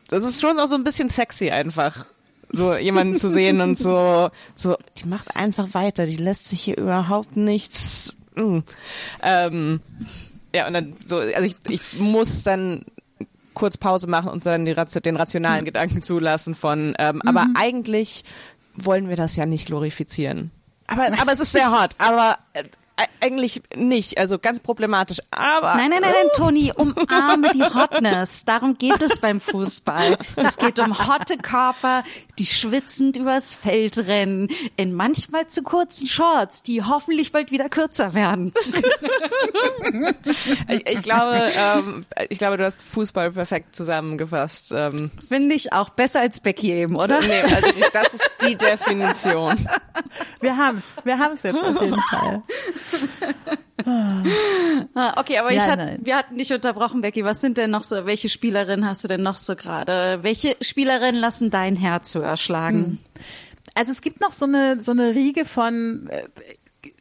das 0.09 0.25
ist 0.25 0.41
schon 0.41 0.59
auch 0.59 0.67
so 0.67 0.75
ein 0.75 0.85
bisschen 0.85 1.09
sexy 1.09 1.51
einfach 1.51 2.07
so 2.53 2.75
jemanden 2.77 3.17
zu 3.17 3.31
sehen 3.31 3.61
und 3.63 3.79
so, 3.79 4.29
so, 4.57 4.77
die 4.99 5.09
macht 5.09 5.37
einfach 5.37 5.73
weiter, 5.73 6.07
die 6.07 6.17
lässt 6.17 6.49
sich 6.49 6.61
hier 6.61 6.77
überhaupt 6.77 7.37
nichts. 7.37 8.15
Mm. 8.35 8.59
Ähm, 9.23 9.81
ja, 10.55 10.67
und 10.67 10.75
dann 10.75 10.97
so, 11.07 11.19
also 11.19 11.43
ich, 11.43 11.57
ich 11.69 11.99
muss 11.99 12.43
dann 12.43 12.85
kurz 13.55 13.77
Pause 13.77 14.07
machen 14.07 14.31
und 14.31 14.43
so 14.43 14.51
dann 14.51 14.65
die, 14.65 14.75
den 14.75 15.17
rationalen 15.17 15.61
mhm. 15.61 15.67
Gedanken 15.67 16.03
zulassen 16.03 16.55
von, 16.55 16.95
ähm, 16.99 17.17
mhm. 17.17 17.23
aber 17.29 17.47
eigentlich 17.55 18.25
wollen 18.75 19.09
wir 19.09 19.17
das 19.17 19.37
ja 19.37 19.47
nicht 19.47 19.67
glorifizieren. 19.67 20.51
Aber, 20.87 21.07
aber 21.21 21.33
es 21.33 21.41
ist 21.41 21.53
sehr 21.53 21.71
hart. 21.71 21.95
Aber 21.99 22.39
äh, 22.55 22.65
eigentlich 23.21 23.63
nicht, 23.75 24.19
also 24.19 24.39
ganz 24.39 24.61
problematisch. 24.61 25.19
Aber 25.31 25.75
nein, 25.75 25.91
nein, 25.91 26.01
nein, 26.03 26.13
nein, 26.13 26.31
Toni, 26.37 26.73
umarme 26.75 27.51
die 27.53 27.63
Hotness. 27.63 28.45
Darum 28.45 28.79
geht 28.79 29.03
es 29.03 29.19
beim 29.21 29.41
Fußball. 29.41 30.17
Es 30.37 30.57
geht 30.57 30.79
um 30.79 31.07
hotte 31.07 31.37
Körper, 31.39 32.05
die 32.39 32.47
schwitzend 32.47 33.17
übers 33.17 33.55
Feld 33.55 33.99
rennen, 34.07 34.49
in 34.77 34.95
manchmal 34.95 35.47
zu 35.47 35.63
kurzen 35.63 36.07
Shorts, 36.07 36.63
die 36.63 36.83
hoffentlich 36.83 37.33
bald 37.33 37.51
wieder 37.51 37.69
kürzer 37.69 38.15
werden. 38.15 38.53
ich, 40.69 40.89
ich 40.89 41.03
glaube, 41.03 41.41
ähm, 41.59 42.05
ich 42.29 42.39
glaube, 42.39 42.57
du 42.57 42.65
hast 42.65 42.83
Fußball 42.83 43.33
perfekt 43.33 43.77
zusammengefasst. 43.77 44.73
Ähm. 44.77 45.11
Finde 45.27 45.55
ich 45.55 45.73
auch 45.73 45.91
besser 45.91 46.21
als 46.21 46.41
Becky 46.41 46.73
eben, 46.73 46.97
oder? 46.97 47.21
Nee, 47.21 47.43
also 47.43 47.69
das 47.93 48.15
ist 48.15 48.31
die 48.43 48.57
Definition. 48.57 49.67
Wir 50.41 50.57
haben's, 50.57 50.83
wir 51.05 51.19
haben's 51.19 51.43
jetzt 51.43 51.57
auf 51.57 51.81
jeden 51.81 52.01
Fall. 52.01 52.43
Ah, 54.95 55.19
okay, 55.19 55.39
aber 55.39 55.51
ich 55.51 55.61
hat, 55.61 55.81
wir 56.05 56.17
hatten 56.17 56.39
dich 56.39 56.53
unterbrochen, 56.53 57.01
Becky. 57.01 57.25
Was 57.25 57.41
sind 57.41 57.59
denn 57.59 57.71
noch 57.71 57.83
so, 57.83 58.07
welche 58.07 58.29
Spielerinnen 58.29 58.87
hast 58.87 59.03
du 59.03 59.09
denn 59.09 59.23
noch 59.23 59.37
so 59.37 59.57
gerade? 59.57 60.21
Welche 60.23 60.57
Spielerinnen 60.61 61.21
lassen 61.21 61.51
dein 61.51 61.77
Herz 61.77 62.15
höher 62.15 62.37
schlagen? 62.37 62.85
Hm. 62.85 62.99
Also 63.75 63.93
es 63.93 64.01
gibt 64.01 64.21
noch 64.21 64.33
so 64.33 64.45
eine, 64.45 64.83
so 64.83 64.93
eine 64.93 65.15
Riege 65.15 65.45
von, 65.45 66.09
äh, 66.11 66.23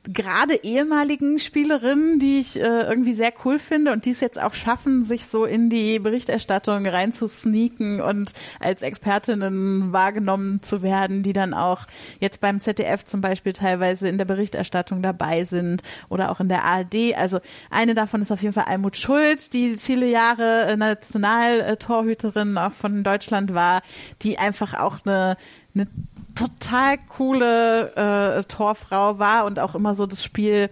gerade 0.04 0.56
ehemaligen 0.64 1.38
Spielerinnen, 1.38 2.20
die 2.20 2.40
ich 2.40 2.60
äh, 2.60 2.84
irgendwie 2.84 3.14
sehr 3.14 3.32
cool 3.46 3.60
finde 3.60 3.92
und 3.92 4.06
die 4.06 4.12
es 4.12 4.20
jetzt 4.20 4.42
auch 4.42 4.54
schaffen, 4.54 5.04
sich 5.04 5.28
so 5.28 5.46
in 5.46 5.70
die 5.70 6.00
Berichterstattung 6.00 6.88
reinzusneaken 6.88 8.02
und 8.02 8.34
als 8.60 8.82
Expertinnen 8.82 9.94
wahrgenommen 9.94 10.64
zu 10.64 10.82
werden, 10.82 11.22
die 11.22 11.34
dann 11.34 11.54
auch 11.54 11.86
jetzt 12.20 12.42
beim 12.42 12.62
ZDF 12.62 13.06
zum 13.06 13.22
Beispiel 13.22 13.54
teilweise 13.54 14.08
in 14.08 14.18
der 14.18 14.26
Berichterstattung 14.26 15.04
dabei 15.04 15.44
sind 15.44 15.84
oder 16.10 16.32
auch 16.32 16.40
in 16.40 16.50
der 16.50 16.64
ARD. 16.64 17.16
Also 17.16 17.40
eine 17.70 17.94
davon 17.94 18.22
ist 18.22 18.32
auf 18.32 18.42
jeden 18.42 18.54
Fall 18.54 18.66
Almut 18.66 18.98
Schuld, 18.98 19.54
die 19.54 19.76
viele 19.76 20.10
Jahre 20.10 20.64
äh, 20.64 20.78
Nationaltorhüterin 20.78 22.58
auch 22.58 22.74
von 22.74 23.04
Deutschland 23.04 23.54
war, 23.54 23.82
die 24.24 24.40
einfach 24.40 24.74
auch 24.80 24.98
eine 25.06 25.38
eine 25.74 25.88
total 26.36 26.98
coole 27.10 27.96
äh, 27.96 28.44
Torfrau 28.44 29.20
war 29.20 29.46
und 29.46 29.60
auch 29.60 29.76
immer 29.76 29.96
so 29.96 30.06
das 30.06 30.24
Spiel 30.24 30.70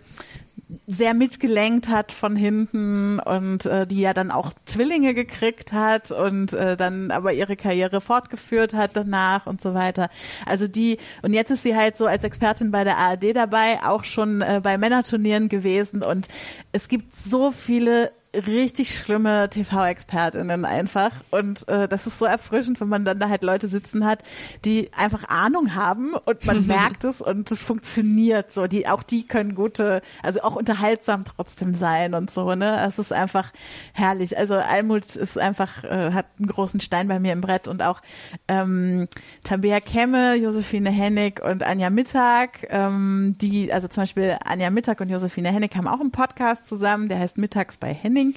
sehr 0.86 1.16
mitgelenkt 1.16 1.90
hat 1.90 2.12
von 2.12 2.36
hinten 2.36 3.20
und 3.20 3.66
äh, 3.66 3.88
die 3.88 4.02
ja 4.02 4.14
dann 4.14 4.30
auch 4.30 4.52
Zwillinge 4.66 5.16
gekriegt 5.16 5.74
hat 5.74 6.12
und 6.12 6.54
äh, 6.54 6.78
dann 6.78 7.10
aber 7.10 7.34
ihre 7.34 7.56
Karriere 7.56 8.02
fortgeführt 8.02 8.74
hat 8.74 8.92
danach 8.94 9.48
und 9.48 9.62
so 9.62 9.74
weiter. 9.74 10.10
Also 10.46 10.68
die 10.68 10.98
und 11.24 11.34
jetzt 11.34 11.50
ist 11.50 11.64
sie 11.64 11.76
halt 11.76 11.98
so 11.98 12.06
als 12.06 12.24
Expertin 12.24 12.72
bei 12.72 12.84
der 12.84 12.98
ARD 12.98 13.36
dabei, 13.36 13.80
auch 13.84 14.04
schon 14.04 14.42
äh, 14.42 14.62
bei 14.64 14.78
Männerturnieren 14.78 15.50
gewesen 15.50 16.04
und 16.04 16.28
es 16.72 16.88
gibt 16.88 17.16
so 17.16 17.50
viele 17.50 18.12
richtig 18.34 18.96
schlimme 18.96 19.50
TV-ExpertInnen 19.50 20.64
einfach. 20.64 21.12
Und 21.32 21.68
äh, 21.68 21.88
das 21.88 22.06
ist 22.06 22.20
so 22.20 22.26
erfrischend, 22.26 22.80
wenn 22.80 22.88
man 22.88 23.04
dann 23.04 23.20
da 23.20 23.28
halt 23.28 23.44
Leute 23.44 23.68
sitzen 23.70 24.06
hat, 24.06 24.24
die 24.66 24.92
einfach 24.96 25.28
Ahnung 25.30 25.74
haben 25.74 26.14
und 26.14 26.46
man 26.46 26.68
merkt 26.68 27.04
es 27.04 27.22
und 27.22 27.50
es 27.50 27.64
funktioniert 27.64 28.52
so. 28.52 28.68
Die, 28.68 28.88
auch 28.88 29.02
die 29.02 29.26
können 29.26 29.56
gute, 29.56 30.02
also 30.22 30.42
auch 30.42 30.56
unterhaltsam 30.56 31.26
trotzdem 31.26 31.74
sein 31.74 32.14
und 32.14 32.30
so, 32.30 32.54
ne? 32.54 32.86
Es 32.88 33.00
ist 33.00 33.12
einfach 33.12 33.52
herrlich. 33.94 34.38
Also 34.38 34.56
Almut 34.56 35.16
ist 35.16 35.38
einfach, 35.40 35.84
äh, 35.84 36.12
hat 36.14 36.28
einen 36.38 36.48
großen 36.48 36.80
Stein 36.80 37.08
bei 37.08 37.20
mir 37.20 37.34
im 37.34 37.42
Brett 37.42 37.68
und 37.68 37.82
auch 37.82 38.02
ähm, 38.48 39.08
Tabea 39.44 39.80
Kemme, 39.80 40.36
Josephine 40.36 40.92
Hennig 40.92 41.42
und 41.44 41.64
Anja 41.64 41.90
Mittag, 41.90 42.68
ähm, 42.70 43.36
die, 43.42 43.74
also 43.74 43.88
zum 43.88 44.04
Beispiel 44.04 44.38
Anja 44.46 44.70
Mittag 44.70 45.02
und 45.02 45.10
Josephine 45.10 45.52
Hennig 45.52 45.76
haben 45.76 45.88
auch 45.88 46.00
einen 46.00 46.12
Podcast 46.12 46.68
zusammen, 46.68 47.10
der 47.10 47.18
heißt 47.18 47.40
Mittags 47.40 47.78
bei 47.78 47.92
Hennig 47.92 48.19
Training. 48.20 48.36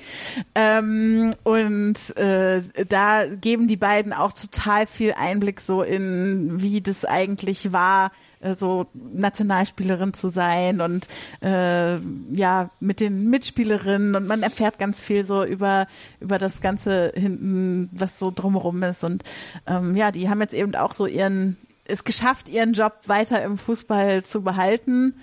Ähm, 0.54 1.30
und 1.44 2.16
äh, 2.16 2.62
da 2.88 3.26
geben 3.26 3.66
die 3.66 3.76
beiden 3.76 4.12
auch 4.12 4.32
total 4.32 4.86
viel 4.86 5.12
Einblick 5.12 5.60
so 5.60 5.82
in, 5.82 6.60
wie 6.60 6.80
das 6.80 7.04
eigentlich 7.04 7.72
war, 7.72 8.12
äh, 8.40 8.54
so 8.54 8.86
Nationalspielerin 8.94 10.14
zu 10.14 10.28
sein 10.28 10.80
und 10.80 11.08
äh, 11.42 11.96
ja 12.32 12.70
mit 12.80 13.00
den 13.00 13.28
Mitspielerinnen 13.30 14.14
und 14.14 14.26
man 14.26 14.42
erfährt 14.42 14.78
ganz 14.78 15.00
viel 15.00 15.24
so 15.24 15.44
über 15.44 15.86
über 16.20 16.38
das 16.38 16.60
ganze 16.60 17.12
hinten 17.14 17.88
was 17.92 18.18
so 18.18 18.32
drumherum 18.34 18.82
ist 18.82 19.04
und 19.04 19.22
ähm, 19.66 19.96
ja 19.96 20.10
die 20.10 20.28
haben 20.28 20.40
jetzt 20.40 20.54
eben 20.54 20.74
auch 20.74 20.94
so 20.94 21.06
ihren 21.06 21.56
es 21.84 22.04
geschafft, 22.04 22.48
ihren 22.48 22.74
Job 22.74 22.92
weiter 23.06 23.42
im 23.42 23.58
Fußball 23.58 24.22
zu 24.22 24.42
behalten. 24.42 25.14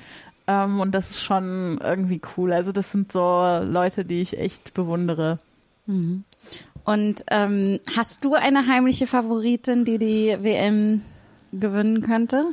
Ähm, 0.49 0.79
und 0.79 0.95
das 0.95 1.11
ist 1.11 1.21
schon 1.21 1.77
irgendwie 1.81 2.19
cool. 2.35 2.53
Also 2.53 2.71
das 2.71 2.91
sind 2.91 3.11
so 3.11 3.59
Leute, 3.63 4.03
die 4.03 4.23
ich 4.23 4.39
echt 4.39 4.73
bewundere. 4.73 5.37
Mhm. 5.85 6.23
Und 6.85 7.23
ähm, 7.29 7.79
hast 7.95 8.25
du 8.25 8.33
eine 8.33 8.65
heimliche 8.65 9.05
Favoritin, 9.05 9.85
die 9.85 9.99
die 9.99 10.35
WM 10.41 11.03
gewinnen 11.51 12.01
könnte? 12.01 12.45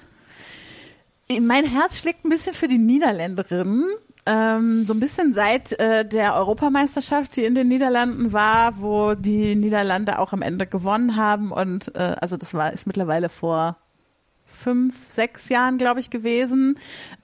Mein 1.41 1.65
Herz 1.65 2.01
schlägt 2.01 2.25
ein 2.25 2.29
bisschen 2.29 2.53
für 2.53 2.69
die 2.69 2.79
Niederländerinnen. 2.79 3.85
Ähm, 4.27 4.85
so 4.85 4.93
ein 4.93 5.01
bisschen 5.01 5.33
seit 5.33 5.79
äh, 5.81 6.05
der 6.05 6.35
Europameisterschaft, 6.35 7.37
die 7.37 7.45
in 7.45 7.55
den 7.55 7.69
Niederlanden 7.69 8.33
war, 8.33 8.83
wo 8.83 9.15
die 9.15 9.55
Niederlande 9.55 10.19
auch 10.19 10.35
am 10.35 10.43
Ende 10.43 10.67
gewonnen 10.67 11.17
haben 11.17 11.53
und 11.53 11.95
äh, 11.95 12.17
also 12.21 12.37
das 12.37 12.53
war 12.53 12.73
ist 12.73 12.89
mittlerweile 12.89 13.29
vor 13.29 13.77
fünf, 14.57 14.95
sechs 15.11 15.49
Jahren, 15.49 15.79
glaube 15.79 16.01
ich, 16.01 16.11
gewesen, 16.11 16.79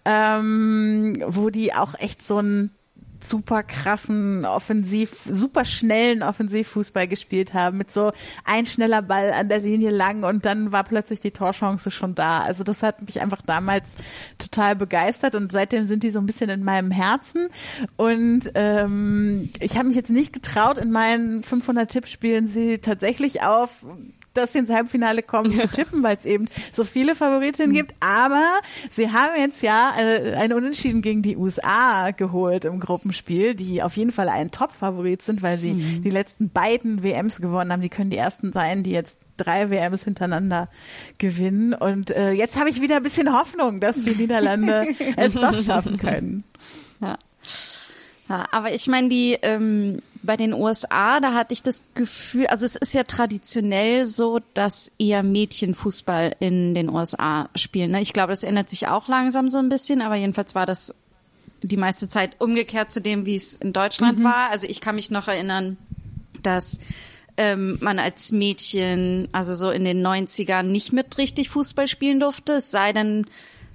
ähm, 0.04 1.16
wo 1.26 1.50
die 1.50 1.74
auch 1.74 1.98
echt 1.98 2.26
so 2.26 2.38
ein 2.38 2.70
super 3.24 3.62
krassen 3.62 4.44
Offensiv, 4.44 5.14
super 5.28 5.64
schnellen 5.64 6.22
Offensivfußball 6.22 7.06
gespielt 7.06 7.54
haben, 7.54 7.78
mit 7.78 7.90
so 7.90 8.12
ein 8.44 8.66
schneller 8.66 9.02
Ball 9.02 9.32
an 9.32 9.48
der 9.48 9.60
Linie 9.60 9.90
lang 9.90 10.24
und 10.24 10.44
dann 10.44 10.72
war 10.72 10.84
plötzlich 10.84 11.20
die 11.20 11.30
Torchance 11.30 11.90
schon 11.90 12.14
da. 12.14 12.40
Also 12.40 12.64
das 12.64 12.82
hat 12.82 13.02
mich 13.02 13.20
einfach 13.20 13.42
damals 13.42 13.96
total 14.38 14.76
begeistert 14.76 15.34
und 15.34 15.52
seitdem 15.52 15.86
sind 15.86 16.02
die 16.02 16.10
so 16.10 16.18
ein 16.18 16.26
bisschen 16.26 16.50
in 16.50 16.64
meinem 16.64 16.90
Herzen 16.90 17.48
und 17.96 18.50
ähm, 18.54 19.50
ich 19.60 19.76
habe 19.76 19.88
mich 19.88 19.96
jetzt 19.96 20.10
nicht 20.10 20.32
getraut, 20.32 20.78
in 20.78 20.90
meinen 20.90 21.42
500 21.42 21.90
Tippspielen 21.90 22.46
sie 22.46 22.78
tatsächlich 22.78 23.42
auf 23.42 23.84
dass 24.34 24.52
sie 24.52 24.58
ins 24.58 24.70
Halbfinale 24.70 25.22
kommen, 25.22 25.50
zu 25.50 25.68
tippen, 25.68 26.02
weil 26.02 26.16
es 26.16 26.24
eben 26.24 26.48
so 26.72 26.84
viele 26.84 27.14
Favoritinnen 27.14 27.70
mhm. 27.70 27.76
gibt. 27.76 27.94
Aber 28.00 28.44
sie 28.90 29.10
haben 29.10 29.32
jetzt 29.38 29.62
ja 29.62 29.92
äh, 29.98 30.34
ein 30.34 30.52
Unentschieden 30.52 31.02
gegen 31.02 31.22
die 31.22 31.36
USA 31.36 32.10
geholt 32.10 32.64
im 32.64 32.80
Gruppenspiel, 32.80 33.54
die 33.54 33.82
auf 33.82 33.96
jeden 33.96 34.12
Fall 34.12 34.28
ein 34.28 34.50
Top-Favorit 34.50 35.22
sind, 35.22 35.42
weil 35.42 35.58
sie 35.58 35.72
mhm. 35.72 36.02
die 36.02 36.10
letzten 36.10 36.50
beiden 36.50 37.02
WMs 37.02 37.40
gewonnen 37.40 37.72
haben. 37.72 37.82
Die 37.82 37.88
können 37.88 38.10
die 38.10 38.16
ersten 38.16 38.52
sein, 38.52 38.82
die 38.82 38.92
jetzt 38.92 39.16
drei 39.36 39.70
WMs 39.70 40.04
hintereinander 40.04 40.68
gewinnen. 41.18 41.74
Und 41.74 42.10
äh, 42.10 42.32
jetzt 42.32 42.58
habe 42.58 42.70
ich 42.70 42.80
wieder 42.80 42.96
ein 42.96 43.02
bisschen 43.02 43.32
Hoffnung, 43.32 43.80
dass 43.80 43.96
die 43.96 44.14
Niederlande 44.14 44.88
es 45.16 45.34
doch 45.34 45.58
schaffen 45.58 45.96
können. 45.96 46.44
Ja. 47.00 47.16
Ja, 48.32 48.46
aber 48.50 48.72
ich 48.72 48.86
meine, 48.86 49.10
die 49.10 49.36
ähm, 49.42 50.00
bei 50.22 50.38
den 50.38 50.54
USA, 50.54 51.20
da 51.20 51.34
hatte 51.34 51.52
ich 51.52 51.62
das 51.62 51.82
Gefühl, 51.92 52.46
also 52.46 52.64
es 52.64 52.76
ist 52.76 52.94
ja 52.94 53.02
traditionell 53.02 54.06
so, 54.06 54.40
dass 54.54 54.90
eher 54.98 55.22
Mädchen 55.22 55.74
Fußball 55.74 56.34
in 56.40 56.72
den 56.72 56.88
USA 56.88 57.50
spielen. 57.54 57.90
Ne? 57.90 58.00
Ich 58.00 58.14
glaube, 58.14 58.32
das 58.32 58.42
ändert 58.42 58.70
sich 58.70 58.88
auch 58.88 59.06
langsam 59.06 59.50
so 59.50 59.58
ein 59.58 59.68
bisschen, 59.68 60.00
aber 60.00 60.14
jedenfalls 60.14 60.54
war 60.54 60.64
das 60.64 60.94
die 61.60 61.76
meiste 61.76 62.08
Zeit 62.08 62.36
umgekehrt 62.38 62.90
zu 62.90 63.02
dem, 63.02 63.26
wie 63.26 63.36
es 63.36 63.56
in 63.56 63.74
Deutschland 63.74 64.20
mhm. 64.20 64.24
war. 64.24 64.50
Also 64.50 64.66
ich 64.66 64.80
kann 64.80 64.94
mich 64.94 65.10
noch 65.10 65.28
erinnern, 65.28 65.76
dass 66.42 66.80
ähm, 67.36 67.76
man 67.82 67.98
als 67.98 68.32
Mädchen, 68.32 69.28
also 69.32 69.54
so 69.54 69.70
in 69.70 69.84
den 69.84 70.04
90ern, 70.04 70.62
nicht 70.62 70.94
mit 70.94 71.18
richtig 71.18 71.50
Fußball 71.50 71.86
spielen 71.86 72.18
durfte, 72.18 72.54
es 72.54 72.70
sei 72.70 72.94
denn, 72.94 73.26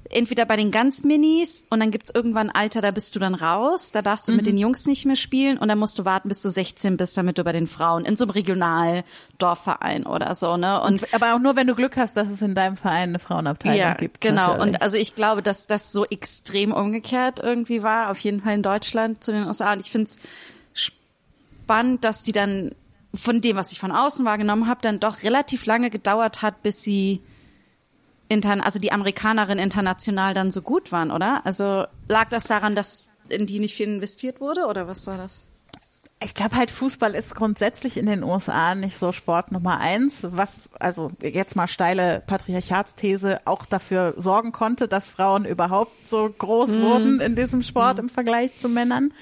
entweder 0.09 0.45
bei 0.45 0.55
den 0.55 0.71
ganz 0.71 1.03
Minis 1.03 1.65
und 1.69 1.79
dann 1.79 1.91
gibt's 1.91 2.11
irgendwann 2.13 2.49
ein 2.49 2.55
Alter, 2.55 2.81
da 2.81 2.91
bist 2.91 3.15
du 3.15 3.19
dann 3.19 3.35
raus, 3.35 3.91
da 3.91 4.01
darfst 4.01 4.27
du 4.27 4.31
mhm. 4.31 4.37
mit 4.37 4.47
den 4.47 4.57
Jungs 4.57 4.85
nicht 4.87 5.05
mehr 5.05 5.15
spielen 5.15 5.57
und 5.57 5.67
dann 5.67 5.79
musst 5.79 5.97
du 5.99 6.05
warten, 6.05 6.29
bis 6.29 6.41
du 6.41 6.49
16 6.49 6.97
bist, 6.97 7.17
damit 7.17 7.37
du 7.37 7.43
bei 7.43 7.51
den 7.51 7.67
Frauen 7.67 8.05
in 8.05 8.17
so 8.17 8.25
einem 8.25 8.31
Regionaldorfverein 8.31 10.05
oder 10.05 10.35
so, 10.35 10.57
ne? 10.57 10.81
Und, 10.81 11.03
und, 11.03 11.13
aber 11.13 11.35
auch 11.35 11.39
nur, 11.39 11.55
wenn 11.55 11.67
du 11.67 11.75
Glück 11.75 11.97
hast, 11.97 12.17
dass 12.17 12.29
es 12.29 12.41
in 12.41 12.55
deinem 12.55 12.77
Verein 12.77 13.09
eine 13.09 13.19
Frauenabteilung 13.19 13.77
ja, 13.77 13.93
gibt. 13.93 14.21
Genau. 14.21 14.47
Natürlich. 14.47 14.61
Und 14.61 14.81
also 14.81 14.97
ich 14.97 15.15
glaube, 15.15 15.43
dass 15.43 15.67
das 15.67 15.91
so 15.91 16.05
extrem 16.05 16.71
umgekehrt 16.71 17.39
irgendwie 17.41 17.83
war, 17.83 18.09
auf 18.11 18.19
jeden 18.19 18.41
Fall 18.41 18.55
in 18.55 18.63
Deutschland 18.63 19.23
zu 19.23 19.31
den 19.31 19.45
USA. 19.45 19.73
Und 19.73 19.81
ich 19.81 19.91
finde 19.91 20.05
es 20.05 20.19
spannend, 20.73 22.03
dass 22.03 22.23
die 22.23 22.31
dann 22.31 22.71
von 23.13 23.41
dem, 23.41 23.55
was 23.55 23.71
ich 23.71 23.79
von 23.79 23.91
außen 23.91 24.25
wahrgenommen 24.25 24.67
habe, 24.67 24.81
dann 24.81 24.99
doch 24.99 25.23
relativ 25.23 25.65
lange 25.65 25.89
gedauert 25.89 26.41
hat, 26.41 26.63
bis 26.63 26.81
sie 26.81 27.21
intern, 28.29 28.61
also 28.61 28.79
die 28.79 28.91
Amerikanerinnen 28.91 29.63
international 29.63 30.33
dann 30.33 30.51
so 30.51 30.61
gut 30.61 30.91
waren, 30.91 31.11
oder? 31.11 31.45
Also 31.45 31.85
lag 32.07 32.29
das 32.29 32.45
daran, 32.45 32.75
dass 32.75 33.09
in 33.29 33.45
die 33.45 33.59
nicht 33.59 33.75
viel 33.75 33.87
investiert 33.87 34.41
wurde 34.41 34.65
oder 34.65 34.87
was 34.87 35.07
war 35.07 35.17
das? 35.17 35.47
Ich 36.19 36.33
glaube 36.33 36.55
halt, 36.55 36.71
Fußball 36.71 37.13
ist 37.13 37.35
grundsätzlich 37.35 37.95
in 37.95 38.07
den 38.07 38.23
USA 38.23 38.73
nicht 38.73 38.97
so 38.97 39.11
Sport 39.11 39.51
Nummer 39.51 39.79
eins, 39.79 40.25
was, 40.31 40.71
also 40.79 41.11
jetzt 41.21 41.55
mal 41.55 41.67
steile 41.67 42.23
Patriarchatsthese, 42.25 43.41
auch 43.45 43.67
dafür 43.67 44.15
sorgen 44.17 44.51
konnte, 44.51 44.87
dass 44.87 45.07
Frauen 45.07 45.45
überhaupt 45.45 46.07
so 46.07 46.27
groß 46.35 46.71
mm. 46.71 46.81
wurden 46.81 47.19
in 47.21 47.35
diesem 47.35 47.61
Sport 47.61 47.97
mm. 47.97 47.99
im 47.99 48.09
Vergleich 48.09 48.57
zu 48.57 48.67
Männern. 48.67 49.13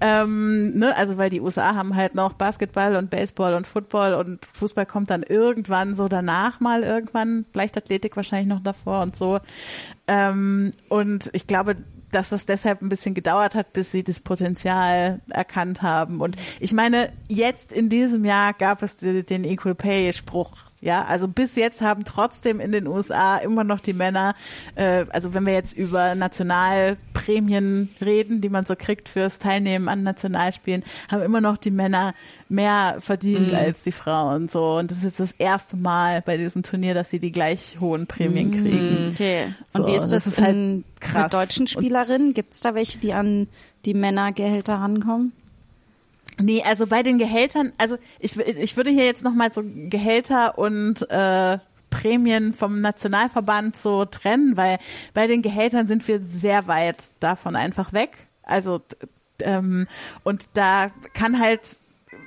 Ähm, 0.00 0.76
ne? 0.76 0.96
Also 0.96 1.18
weil 1.18 1.30
die 1.30 1.40
USA 1.40 1.76
haben 1.76 1.94
halt 1.94 2.16
noch 2.16 2.32
Basketball 2.32 2.96
und 2.96 3.10
Baseball 3.10 3.54
und 3.54 3.68
Football 3.68 4.14
und 4.14 4.44
Fußball 4.44 4.86
kommt 4.86 5.10
dann 5.10 5.22
irgendwann 5.22 5.94
so 5.94 6.08
danach 6.08 6.58
mal 6.58 6.82
irgendwann, 6.82 7.44
Leichtathletik 7.54 8.16
wahrscheinlich 8.16 8.48
noch 8.48 8.62
davor 8.62 9.02
und 9.02 9.14
so. 9.14 9.38
Ähm, 10.08 10.72
und 10.88 11.30
ich 11.32 11.46
glaube, 11.46 11.76
dass 12.12 12.30
das 12.30 12.46
deshalb 12.46 12.82
ein 12.82 12.88
bisschen 12.88 13.14
gedauert 13.14 13.54
hat, 13.54 13.72
bis 13.72 13.92
sie 13.92 14.04
das 14.04 14.20
Potenzial 14.20 15.20
erkannt 15.28 15.82
haben. 15.82 16.20
Und 16.20 16.36
ich 16.58 16.72
meine, 16.72 17.12
jetzt 17.28 17.72
in 17.72 17.88
diesem 17.88 18.24
Jahr 18.24 18.52
gab 18.52 18.82
es 18.82 18.96
den 18.96 19.44
Equal 19.44 19.74
Pay 19.74 20.12
Spruch 20.12 20.69
ja, 20.82 21.04
also 21.04 21.28
bis 21.28 21.56
jetzt 21.56 21.82
haben 21.82 22.04
trotzdem 22.04 22.58
in 22.58 22.72
den 22.72 22.86
USA 22.86 23.36
immer 23.36 23.64
noch 23.64 23.80
die 23.80 23.92
Männer, 23.92 24.34
äh, 24.76 25.04
also 25.10 25.34
wenn 25.34 25.44
wir 25.44 25.52
jetzt 25.52 25.76
über 25.76 26.14
Nationalprämien 26.14 27.90
reden, 28.00 28.40
die 28.40 28.48
man 28.48 28.64
so 28.64 28.74
kriegt 28.76 29.10
fürs 29.10 29.38
Teilnehmen 29.38 29.88
an 29.88 30.02
Nationalspielen, 30.02 30.82
haben 31.10 31.22
immer 31.22 31.42
noch 31.42 31.58
die 31.58 31.70
Männer 31.70 32.14
mehr 32.48 32.96
verdient 33.00 33.52
mhm. 33.52 33.58
als 33.58 33.82
die 33.82 33.92
Frauen. 33.92 34.48
So 34.48 34.78
und 34.78 34.90
das 34.90 34.98
ist 34.98 35.04
jetzt 35.04 35.20
das 35.20 35.32
erste 35.32 35.76
Mal 35.76 36.22
bei 36.22 36.38
diesem 36.38 36.62
Turnier, 36.62 36.94
dass 36.94 37.10
sie 37.10 37.20
die 37.20 37.32
gleich 37.32 37.78
hohen 37.78 38.06
Prämien 38.06 38.48
mhm. 38.48 38.52
kriegen. 38.52 39.08
Okay. 39.10 39.54
Und 39.74 39.82
so, 39.82 39.86
wie 39.86 39.94
ist 39.94 40.10
das, 40.10 40.24
das 40.24 40.26
ist 40.28 40.40
halt 40.40 40.84
krass. 41.00 41.24
mit 41.24 41.32
deutschen 41.34 41.66
Spielerinnen? 41.66 42.32
Gibt 42.32 42.54
es 42.54 42.60
da 42.60 42.74
welche, 42.74 42.98
die 42.98 43.12
an 43.12 43.48
die 43.84 43.94
Männergehälter 43.94 44.76
rankommen? 44.76 45.32
Nee, 46.42 46.62
also 46.66 46.86
bei 46.86 47.02
den 47.02 47.18
Gehältern, 47.18 47.72
also 47.78 47.96
ich, 48.18 48.36
ich 48.36 48.76
würde 48.76 48.90
hier 48.90 49.04
jetzt 49.04 49.22
nochmal 49.22 49.52
so 49.52 49.62
Gehälter 49.64 50.58
und 50.58 51.08
äh, 51.10 51.58
Prämien 51.90 52.52
vom 52.52 52.78
Nationalverband 52.78 53.76
so 53.76 54.04
trennen, 54.04 54.56
weil 54.56 54.78
bei 55.12 55.26
den 55.26 55.42
Gehältern 55.42 55.86
sind 55.86 56.06
wir 56.08 56.20
sehr 56.20 56.66
weit 56.68 57.12
davon 57.20 57.56
einfach 57.56 57.92
weg. 57.92 58.28
Also 58.42 58.80
ähm, 59.42 59.86
und 60.22 60.48
da 60.54 60.90
kann 61.14 61.40
halt 61.40 61.80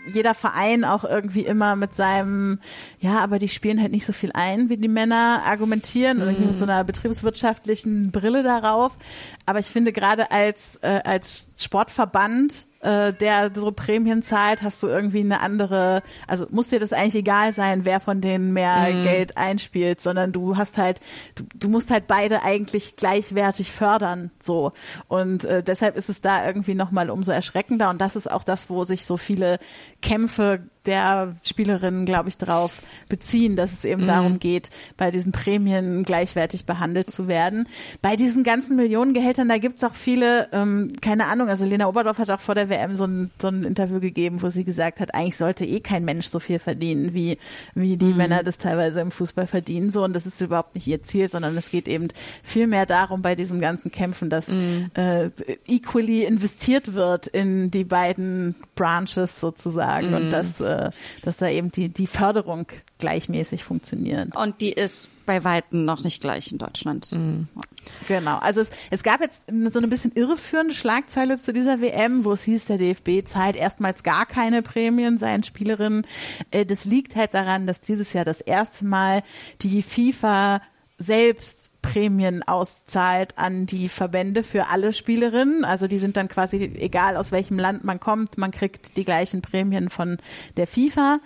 jeder 0.06 0.36
Verein 0.36 0.84
auch 0.84 1.04
irgendwie 1.04 1.46
immer 1.46 1.76
mit 1.76 1.94
seinem, 1.94 2.60
ja, 3.00 3.20
aber 3.20 3.40
die 3.40 3.48
spielen 3.48 3.82
halt 3.82 3.92
nicht 3.92 4.06
so 4.06 4.12
viel 4.12 4.32
ein, 4.34 4.70
wie 4.70 4.78
die 4.78 4.90
Männer 4.90 5.44
argumentieren 5.46 6.18
mhm. 6.18 6.24
oder 6.24 6.32
mit 6.32 6.58
so 6.58 6.66
einer 6.66 6.84
betriebswirtschaftlichen 6.84 8.12
Brille 8.12 8.44
darauf. 8.44 8.98
Aber 9.46 9.60
ich 9.60 9.68
finde 9.68 9.92
gerade 9.92 10.32
als, 10.32 10.78
äh, 10.82 11.02
als 11.04 11.50
Sportverband 11.58 12.68
äh, 12.84 13.14
der 13.14 13.52
so 13.56 13.72
Prämien 13.72 14.22
zahlt, 14.22 14.62
hast 14.62 14.84
du 14.84 14.88
irgendwie 14.88 15.22
eine 15.22 15.40
andere, 15.40 16.02
also 16.28 16.46
muss 16.50 16.70
dir 16.70 16.80
das 16.80 16.94
eigentlich 16.94 17.16
egal 17.16 17.54
sein, 17.54 17.86
wer 17.86 18.00
von 18.00 18.22
denen 18.22 18.54
mehr 18.54 18.94
mhm. 18.94 19.04
Geld 19.04 19.38
einspielt, 19.38 20.02
sondern 20.02 20.32
du 20.32 20.58
hast 20.58 20.78
halt, 20.78 21.00
du, 21.36 21.44
du 21.56 21.70
musst 21.70 21.90
halt 21.90 22.08
beide 22.08 22.44
eigentlich 22.44 22.96
gleichwertig 22.96 23.72
fördern, 23.72 24.32
so. 24.40 24.74
Und 25.08 25.46
äh, 25.46 25.64
deshalb 25.64 25.96
ist 25.96 26.10
es 26.10 26.22
da 26.22 26.46
irgendwie 26.46 26.76
nochmal 26.76 27.10
umso 27.10 27.32
erschreckender 27.32 27.90
und 27.90 28.02
das 28.02 28.16
ist 28.16 28.30
auch 28.30 28.44
das, 28.44 28.70
wo 28.70 28.84
sich 28.84 29.06
so 29.06 29.18
viele 29.18 29.60
Kämpfe 30.02 30.62
der 30.86 31.36
Spielerinnen, 31.44 32.06
glaube 32.06 32.30
ich, 32.30 32.38
darauf 32.38 32.82
beziehen, 33.08 33.56
dass 33.56 33.74
es 33.74 33.86
eben 33.86 34.04
mhm. 34.04 34.08
darum 34.08 34.40
geht, 34.40 34.70
bei 34.98 35.12
diesen 35.12 35.32
Prämien 35.32 36.04
gleichwertig 36.04 36.66
behandelt 36.66 37.10
zu 37.10 37.28
werden. 37.28 37.68
Bei 38.02 38.16
diesen 38.16 38.44
ganzen 38.44 38.76
Millionengehältern, 38.76 39.48
da 39.48 39.58
gibt's 39.58 39.84
auch 39.84 39.94
viele, 39.94 40.50
ähm, 40.52 40.94
keine 41.02 41.28
Ahnung, 41.28 41.48
also 41.48 41.66
Lena 41.66 41.88
Oberdorf 41.88 42.18
hat 42.18 42.30
auch 42.30 42.40
vor 42.40 42.56
der 42.56 42.70
WM 42.70 42.96
so 42.96 43.06
ein, 43.06 43.32
so 43.42 43.48
ein 43.48 43.64
Interview 43.64 44.00
gegeben, 44.00 44.42
wo 44.42 44.50
sie 44.50 44.66
gesagt 44.66 45.00
hat, 45.00 45.16
eigentlich 45.16 45.38
sollte 45.38 45.66
eh 45.66 45.80
kein 45.80 46.04
Mensch 46.04 46.28
so 46.28 46.40
viel 46.40 46.60
verdienen, 46.60 47.14
wie, 47.14 47.38
wie 47.76 47.98
die 47.98 48.08
mhm. 48.08 48.18
Männer 48.18 48.44
das 48.44 48.58
teilweise 48.58 49.00
im 49.00 49.12
Fußball 49.12 49.48
verdienen. 49.48 49.90
So, 49.90 50.04
und 50.04 50.14
das 50.14 50.26
ist 50.26 50.42
überhaupt 50.42 50.76
nicht 50.76 50.88
ihr 50.88 51.02
Ziel, 51.02 51.30
sondern 51.30 51.56
es 51.56 51.70
geht 51.70 51.88
eben 51.88 52.10
viel 52.44 52.68
mehr 52.68 52.86
darum, 52.86 53.22
bei 53.22 53.36
diesen 53.36 53.62
ganzen 53.62 53.92
Kämpfen, 53.92 54.30
dass 54.30 54.50
mhm. 54.50 54.92
äh, 54.96 55.30
equally 55.68 56.26
investiert 56.26 56.94
wird 56.94 57.28
in 57.28 57.72
die 57.72 57.86
beiden 57.86 58.56
Branches 58.76 59.40
sozusagen 59.40 60.14
und 60.14 60.26
mhm. 60.26 60.32
dass 60.32 60.60
äh, 60.60 60.73
äh, 60.74 60.90
dass 61.24 61.38
da 61.38 61.48
eben 61.48 61.72
die, 61.72 61.90
die 61.90 62.08
Förderung 62.08 62.68
gleichmäßig 63.00 63.64
funktioniert. 63.64 64.36
Und 64.36 64.62
die 64.62 64.72
ist 64.72 65.10
bei 65.26 65.44
Weitem 65.44 65.86
noch 65.86 66.04
nicht 66.04 66.22
gleich 66.22 66.52
in 66.52 66.58
Deutschland. 66.58 67.12
Mhm. 67.12 67.48
Genau. 68.08 68.38
Also 68.38 68.62
es, 68.62 68.70
es 68.90 69.04
gab 69.04 69.22
jetzt 69.22 69.44
so 69.48 69.80
eine 69.80 69.88
bisschen 69.88 70.12
irreführende 70.14 70.74
Schlagzeile 70.74 71.38
zu 71.38 71.54
dieser 71.54 71.82
WM, 71.82 72.24
wo 72.24 72.34
es 72.34 72.44
hieß, 72.44 72.66
der 72.66 72.78
DFB 72.78 73.26
zahlt 73.26 73.56
erstmals 73.56 74.04
gar 74.04 74.26
keine 74.26 74.62
Prämien 74.62 75.18
seinen 75.18 75.44
Spielerinnen. 75.44 76.06
Äh, 76.52 76.66
das 76.66 76.86
liegt 76.86 77.16
halt 77.16 77.34
daran, 77.34 77.68
dass 77.68 77.82
dieses 77.82 78.14
Jahr 78.14 78.26
das 78.26 78.42
erste 78.42 78.86
Mal 78.86 79.24
die 79.62 79.82
FIFA 79.82 80.62
selbst 80.98 81.73
Prämien 81.84 82.42
auszahlt 82.42 83.38
an 83.38 83.68
die 83.68 83.90
Verbände 83.90 84.42
für 84.42 84.70
alle 84.70 84.94
Spielerinnen. 84.94 85.64
Also 85.64 85.86
die 85.86 86.00
sind 86.00 86.18
dann 86.18 86.30
quasi, 86.30 86.58
egal 86.58 87.18
aus 87.18 87.32
welchem 87.32 87.60
Land 87.60 87.84
man 87.84 88.00
kommt, 88.00 88.40
man 88.40 88.50
kriegt 88.50 88.98
die 88.98 89.06
gleichen 89.06 89.44
Prämien 89.44 89.90
von 89.90 90.18
der 90.58 90.66
FIFA. 90.66 91.20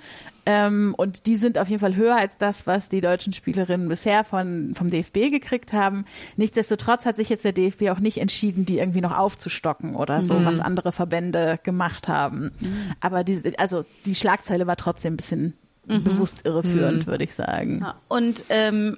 Ähm, 0.45 0.95
und 0.97 1.25
die 1.25 1.35
sind 1.37 1.57
auf 1.57 1.69
jeden 1.69 1.79
Fall 1.79 1.95
höher 1.95 2.17
als 2.17 2.33
das, 2.39 2.67
was 2.67 2.89
die 2.89 3.01
deutschen 3.01 3.33
Spielerinnen 3.33 3.87
bisher 3.87 4.23
von, 4.23 4.73
vom 4.75 4.89
DFB 4.89 5.29
gekriegt 5.29 5.73
haben. 5.73 6.05
Nichtsdestotrotz 6.37 7.05
hat 7.05 7.17
sich 7.17 7.29
jetzt 7.29 7.45
der 7.45 7.53
DFB 7.53 7.89
auch 7.89 7.99
nicht 7.99 8.17
entschieden, 8.17 8.65
die 8.65 8.79
irgendwie 8.79 9.01
noch 9.01 9.17
aufzustocken 9.17 9.95
oder 9.95 10.21
so, 10.21 10.33
mhm. 10.35 10.45
was 10.45 10.59
andere 10.59 10.91
Verbände 10.91 11.59
gemacht 11.63 12.07
haben. 12.07 12.51
Mhm. 12.59 12.91
Aber 12.99 13.23
die, 13.23 13.57
also 13.59 13.85
die 14.05 14.15
Schlagzeile 14.15 14.67
war 14.67 14.75
trotzdem 14.75 15.13
ein 15.13 15.17
bisschen 15.17 15.53
mhm. 15.85 16.03
bewusst 16.03 16.45
irreführend, 16.45 17.05
mhm. 17.05 17.11
würde 17.11 17.23
ich 17.25 17.33
sagen. 17.33 17.81
Ja. 17.81 17.95
Und 18.07 18.45
ähm, 18.49 18.97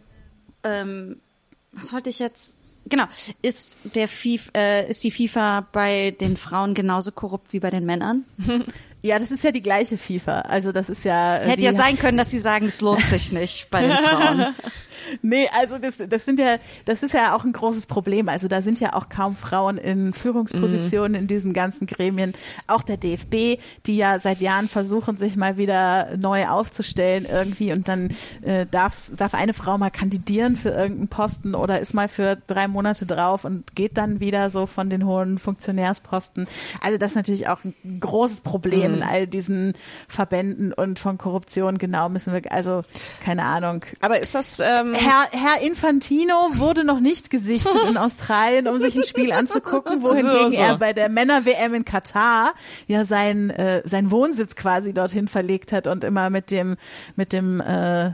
ähm, 0.63 1.17
was 1.71 1.93
wollte 1.93 2.09
ich 2.09 2.19
jetzt? 2.19 2.55
Genau, 2.85 3.03
ist 3.41 3.77
der 3.95 4.07
FIFA, 4.07 4.51
äh, 4.55 4.89
ist 4.89 5.03
die 5.03 5.11
FIFA 5.11 5.67
bei 5.71 6.11
den 6.19 6.37
Frauen 6.37 6.73
genauso 6.73 7.11
korrupt 7.11 7.53
wie 7.53 7.59
bei 7.59 7.69
den 7.69 7.85
Männern? 7.85 8.25
Ja, 9.01 9.17
das 9.17 9.31
ist 9.31 9.45
ja 9.45 9.51
die 9.51 9.61
gleiche 9.61 9.97
FIFA. 9.97 10.41
Also 10.41 10.73
das 10.73 10.89
ist 10.89 11.05
ja. 11.05 11.37
Äh, 11.37 11.51
Hätte 11.51 11.61
ja 11.61 11.73
sein 11.73 11.97
können, 11.97 12.17
dass 12.17 12.31
sie 12.31 12.39
sagen, 12.39 12.65
es 12.65 12.81
lohnt 12.81 13.07
sich 13.07 13.31
nicht 13.31 13.69
bei 13.69 13.81
den 13.81 13.95
Frauen. 13.95 14.53
Nee, 15.21 15.47
also 15.59 15.77
das, 15.77 15.95
das 15.97 16.25
sind 16.25 16.39
ja, 16.39 16.57
das 16.85 17.03
ist 17.03 17.13
ja 17.13 17.35
auch 17.35 17.43
ein 17.43 17.53
großes 17.53 17.85
Problem. 17.85 18.29
Also 18.29 18.47
da 18.47 18.61
sind 18.61 18.79
ja 18.79 18.93
auch 18.93 19.09
kaum 19.09 19.35
Frauen 19.35 19.77
in 19.77 20.13
Führungspositionen 20.13 21.13
mhm. 21.13 21.19
in 21.19 21.27
diesen 21.27 21.53
ganzen 21.53 21.87
Gremien. 21.87 22.33
Auch 22.67 22.83
der 22.83 22.97
DFB, 22.97 23.59
die 23.85 23.97
ja 23.97 24.19
seit 24.19 24.41
Jahren 24.41 24.67
versuchen, 24.67 25.17
sich 25.17 25.35
mal 25.35 25.57
wieder 25.57 26.17
neu 26.17 26.47
aufzustellen 26.47 27.25
irgendwie 27.29 27.71
und 27.71 27.87
dann 27.87 28.09
äh, 28.41 28.65
darf, 28.69 29.11
darf 29.15 29.33
eine 29.33 29.53
Frau 29.53 29.77
mal 29.77 29.89
kandidieren 29.89 30.55
für 30.55 30.69
irgendeinen 30.69 31.07
Posten 31.07 31.55
oder 31.55 31.79
ist 31.79 31.93
mal 31.93 32.09
für 32.09 32.37
drei 32.47 32.67
Monate 32.67 33.05
drauf 33.05 33.45
und 33.45 33.75
geht 33.75 33.97
dann 33.97 34.19
wieder 34.19 34.49
so 34.49 34.65
von 34.65 34.89
den 34.89 35.05
hohen 35.05 35.39
Funktionärsposten. 35.39 36.47
Also 36.81 36.97
das 36.97 37.11
ist 37.11 37.15
natürlich 37.15 37.47
auch 37.47 37.63
ein 37.63 37.99
großes 37.99 38.41
Problem 38.41 38.91
mhm. 38.91 38.97
in 38.97 39.03
all 39.03 39.27
diesen 39.27 39.73
Verbänden 40.07 40.73
und 40.73 40.99
von 40.99 41.17
Korruption. 41.17 41.77
Genau 41.77 42.09
müssen 42.09 42.33
wir, 42.33 42.51
also 42.51 42.83
keine 43.23 43.43
Ahnung. 43.43 43.85
Aber 44.01 44.19
ist 44.19 44.35
das 44.35 44.59
ähm, 44.59 44.95
Herr, 44.99 45.27
Herr 45.31 45.61
Infantino 45.61 46.33
wurde 46.55 46.83
noch 46.83 46.99
nicht 46.99 47.29
gesichtet 47.29 47.75
in 47.89 47.97
Australien, 47.97 48.67
um 48.67 48.79
sich 48.79 48.95
ein 48.95 49.03
Spiel 49.03 49.31
anzugucken, 49.31 50.01
wohingegen 50.01 50.49
so, 50.51 50.55
so. 50.57 50.61
er 50.61 50.77
bei 50.77 50.93
der 50.93 51.09
Männer-WM 51.09 51.73
in 51.73 51.85
Katar 51.85 52.53
ja 52.87 53.05
sein, 53.05 53.49
äh, 53.49 53.81
sein 53.85 54.11
Wohnsitz 54.11 54.55
quasi 54.55 54.93
dorthin 54.93 55.27
verlegt 55.27 55.71
hat 55.71 55.87
und 55.87 56.03
immer 56.03 56.29
mit 56.29 56.51
dem, 56.51 56.75
mit 57.15 57.31
dem, 57.31 57.61
äh, 57.61 58.11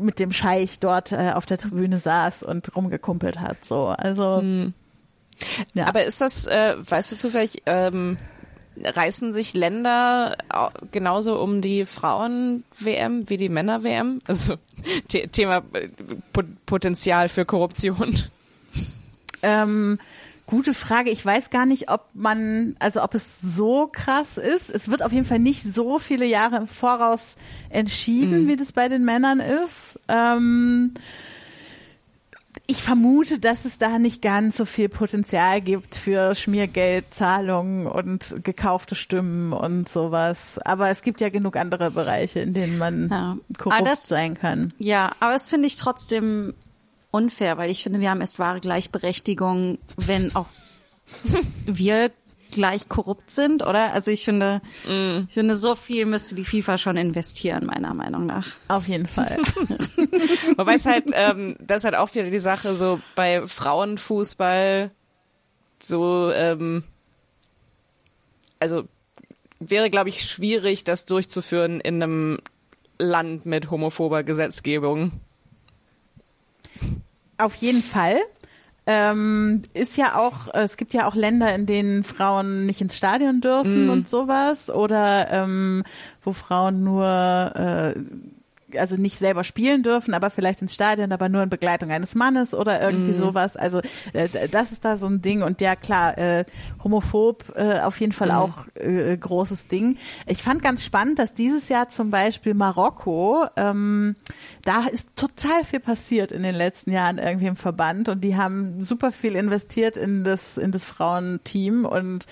mit 0.00 0.18
dem 0.18 0.32
Scheich 0.32 0.78
dort 0.78 1.12
äh, 1.12 1.32
auf 1.34 1.46
der 1.46 1.58
Tribüne 1.58 1.98
saß 1.98 2.44
und 2.44 2.74
rumgekumpelt 2.76 3.40
hat. 3.40 3.64
So, 3.64 3.86
also. 3.86 4.40
Hm. 4.40 4.74
Ja. 5.74 5.86
Aber 5.86 6.04
ist 6.04 6.20
das, 6.20 6.46
äh, 6.46 6.76
weißt 6.78 7.12
du 7.12 7.16
zufällig, 7.16 7.62
ähm, 7.64 8.18
reißen 8.84 9.32
sich 9.32 9.54
Länder 9.54 10.36
genauso 10.92 11.40
um 11.40 11.60
die 11.60 11.84
Frauen-WM 11.84 13.28
wie 13.28 13.36
die 13.36 13.48
Männer-WM? 13.48 14.20
Also 14.26 14.56
The 15.10 15.28
Thema 15.28 15.62
äh, 15.72 15.88
Potenzial 16.66 17.28
für 17.28 17.44
Korruption. 17.44 18.16
Ähm, 19.42 19.98
gute 20.46 20.74
Frage. 20.74 21.10
Ich 21.10 21.24
weiß 21.24 21.50
gar 21.50 21.64
nicht, 21.64 21.90
ob 21.90 22.06
man, 22.12 22.76
also 22.78 23.02
ob 23.02 23.14
es 23.14 23.24
so 23.42 23.88
krass 23.90 24.36
ist. 24.36 24.68
Es 24.68 24.90
wird 24.90 25.02
auf 25.02 25.12
jeden 25.12 25.24
Fall 25.24 25.38
nicht 25.38 25.62
so 25.62 25.98
viele 25.98 26.26
Jahre 26.26 26.56
im 26.56 26.66
Voraus 26.66 27.36
entschieden, 27.70 28.44
mhm. 28.44 28.48
wie 28.48 28.56
das 28.56 28.72
bei 28.72 28.88
den 28.88 29.04
Männern 29.04 29.40
ist. 29.40 29.98
Ähm, 30.08 30.92
ich 32.70 32.82
vermute, 32.82 33.40
dass 33.40 33.64
es 33.64 33.78
da 33.78 33.98
nicht 33.98 34.22
ganz 34.22 34.56
so 34.56 34.64
viel 34.64 34.88
Potenzial 34.88 35.60
gibt 35.60 35.96
für 35.96 36.36
Schmiergeldzahlungen 36.36 37.88
und 37.88 38.36
gekaufte 38.44 38.94
Stimmen 38.94 39.52
und 39.52 39.88
sowas. 39.88 40.60
Aber 40.64 40.88
es 40.88 41.02
gibt 41.02 41.20
ja 41.20 41.30
genug 41.30 41.56
andere 41.56 41.90
Bereiche, 41.90 42.38
in 42.38 42.54
denen 42.54 42.78
man 42.78 43.08
ja. 43.08 43.36
korrupt 43.58 43.86
das, 43.88 44.06
sein 44.06 44.34
kann. 44.34 44.72
Ja, 44.78 45.10
aber 45.18 45.32
das 45.32 45.50
finde 45.50 45.66
ich 45.66 45.74
trotzdem 45.76 46.54
unfair, 47.10 47.58
weil 47.58 47.70
ich 47.70 47.82
finde, 47.82 47.98
wir 47.98 48.10
haben 48.10 48.20
es 48.20 48.38
wahre 48.38 48.60
Gleichberechtigung, 48.60 49.78
wenn 49.96 50.36
auch 50.36 50.46
wir 51.66 52.12
gleich 52.50 52.88
korrupt 52.88 53.30
sind, 53.30 53.62
oder? 53.62 53.92
Also 53.92 54.10
ich 54.10 54.24
finde, 54.24 54.60
mm. 54.86 55.26
ich 55.28 55.34
finde, 55.34 55.56
so 55.56 55.74
viel 55.74 56.06
müsste 56.06 56.34
die 56.34 56.44
FIFA 56.44 56.78
schon 56.78 56.96
investieren, 56.96 57.66
meiner 57.66 57.94
Meinung 57.94 58.26
nach. 58.26 58.48
Auf 58.68 58.86
jeden 58.88 59.06
Fall. 59.06 59.38
Wobei 60.56 60.74
es 60.74 60.86
halt, 60.86 61.04
ähm, 61.12 61.56
das 61.60 61.78
ist 61.78 61.84
halt 61.84 61.96
auch 61.96 62.14
wieder 62.14 62.30
die 62.30 62.38
Sache, 62.38 62.74
so 62.74 63.00
bei 63.14 63.46
Frauenfußball, 63.46 64.90
so, 65.82 66.30
ähm, 66.32 66.84
also 68.58 68.84
wäre, 69.58 69.90
glaube 69.90 70.08
ich, 70.08 70.24
schwierig, 70.24 70.84
das 70.84 71.04
durchzuführen 71.04 71.80
in 71.80 72.02
einem 72.02 72.38
Land 72.98 73.46
mit 73.46 73.70
homophober 73.70 74.22
Gesetzgebung. 74.22 75.12
Auf 77.38 77.54
jeden 77.54 77.82
Fall. 77.82 78.18
Ähm, 78.92 79.62
ist 79.72 79.96
ja 79.96 80.16
auch, 80.16 80.52
es 80.52 80.76
gibt 80.76 80.94
ja 80.94 81.06
auch 81.06 81.14
Länder, 81.14 81.54
in 81.54 81.64
denen 81.64 82.02
Frauen 82.02 82.66
nicht 82.66 82.80
ins 82.80 82.96
Stadion 82.96 83.40
dürfen 83.40 83.86
mm. 83.86 83.90
und 83.90 84.08
sowas 84.08 84.68
oder 84.68 85.30
ähm, 85.30 85.84
wo 86.22 86.32
Frauen 86.32 86.82
nur 86.82 87.06
äh, 87.06 87.94
also 88.76 88.96
nicht 88.96 89.18
selber 89.18 89.44
spielen 89.44 89.82
dürfen, 89.82 90.14
aber 90.14 90.30
vielleicht 90.30 90.62
ins 90.62 90.74
Stadion, 90.74 91.12
aber 91.12 91.28
nur 91.28 91.42
in 91.42 91.50
Begleitung 91.50 91.90
eines 91.90 92.14
Mannes 92.14 92.54
oder 92.54 92.80
irgendwie 92.80 93.12
mm. 93.12 93.18
sowas. 93.18 93.56
Also 93.56 93.80
äh, 94.12 94.48
das 94.50 94.72
ist 94.72 94.84
da 94.84 94.96
so 94.96 95.06
ein 95.06 95.22
Ding 95.22 95.42
und 95.42 95.60
ja 95.60 95.76
klar, 95.76 96.16
äh, 96.18 96.44
homophob 96.82 97.52
äh, 97.56 97.80
auf 97.80 98.00
jeden 98.00 98.12
Fall 98.12 98.28
mm. 98.28 98.32
auch 98.32 98.66
äh, 98.74 99.16
großes 99.16 99.68
Ding. 99.68 99.96
Ich 100.26 100.42
fand 100.42 100.62
ganz 100.62 100.84
spannend, 100.84 101.18
dass 101.18 101.34
dieses 101.34 101.68
Jahr 101.68 101.88
zum 101.88 102.10
Beispiel 102.10 102.54
Marokko, 102.54 103.46
ähm, 103.56 104.16
da 104.64 104.86
ist 104.90 105.16
total 105.16 105.64
viel 105.64 105.80
passiert 105.80 106.32
in 106.32 106.42
den 106.42 106.54
letzten 106.54 106.92
Jahren 106.92 107.18
irgendwie 107.18 107.46
im 107.46 107.56
Verband 107.56 108.08
und 108.08 108.22
die 108.22 108.36
haben 108.36 108.82
super 108.82 109.12
viel 109.12 109.34
investiert 109.34 109.96
in 109.96 110.24
das 110.24 110.56
in 110.56 110.72
das 110.72 110.86
Frauenteam 110.86 111.84
und 111.84 112.26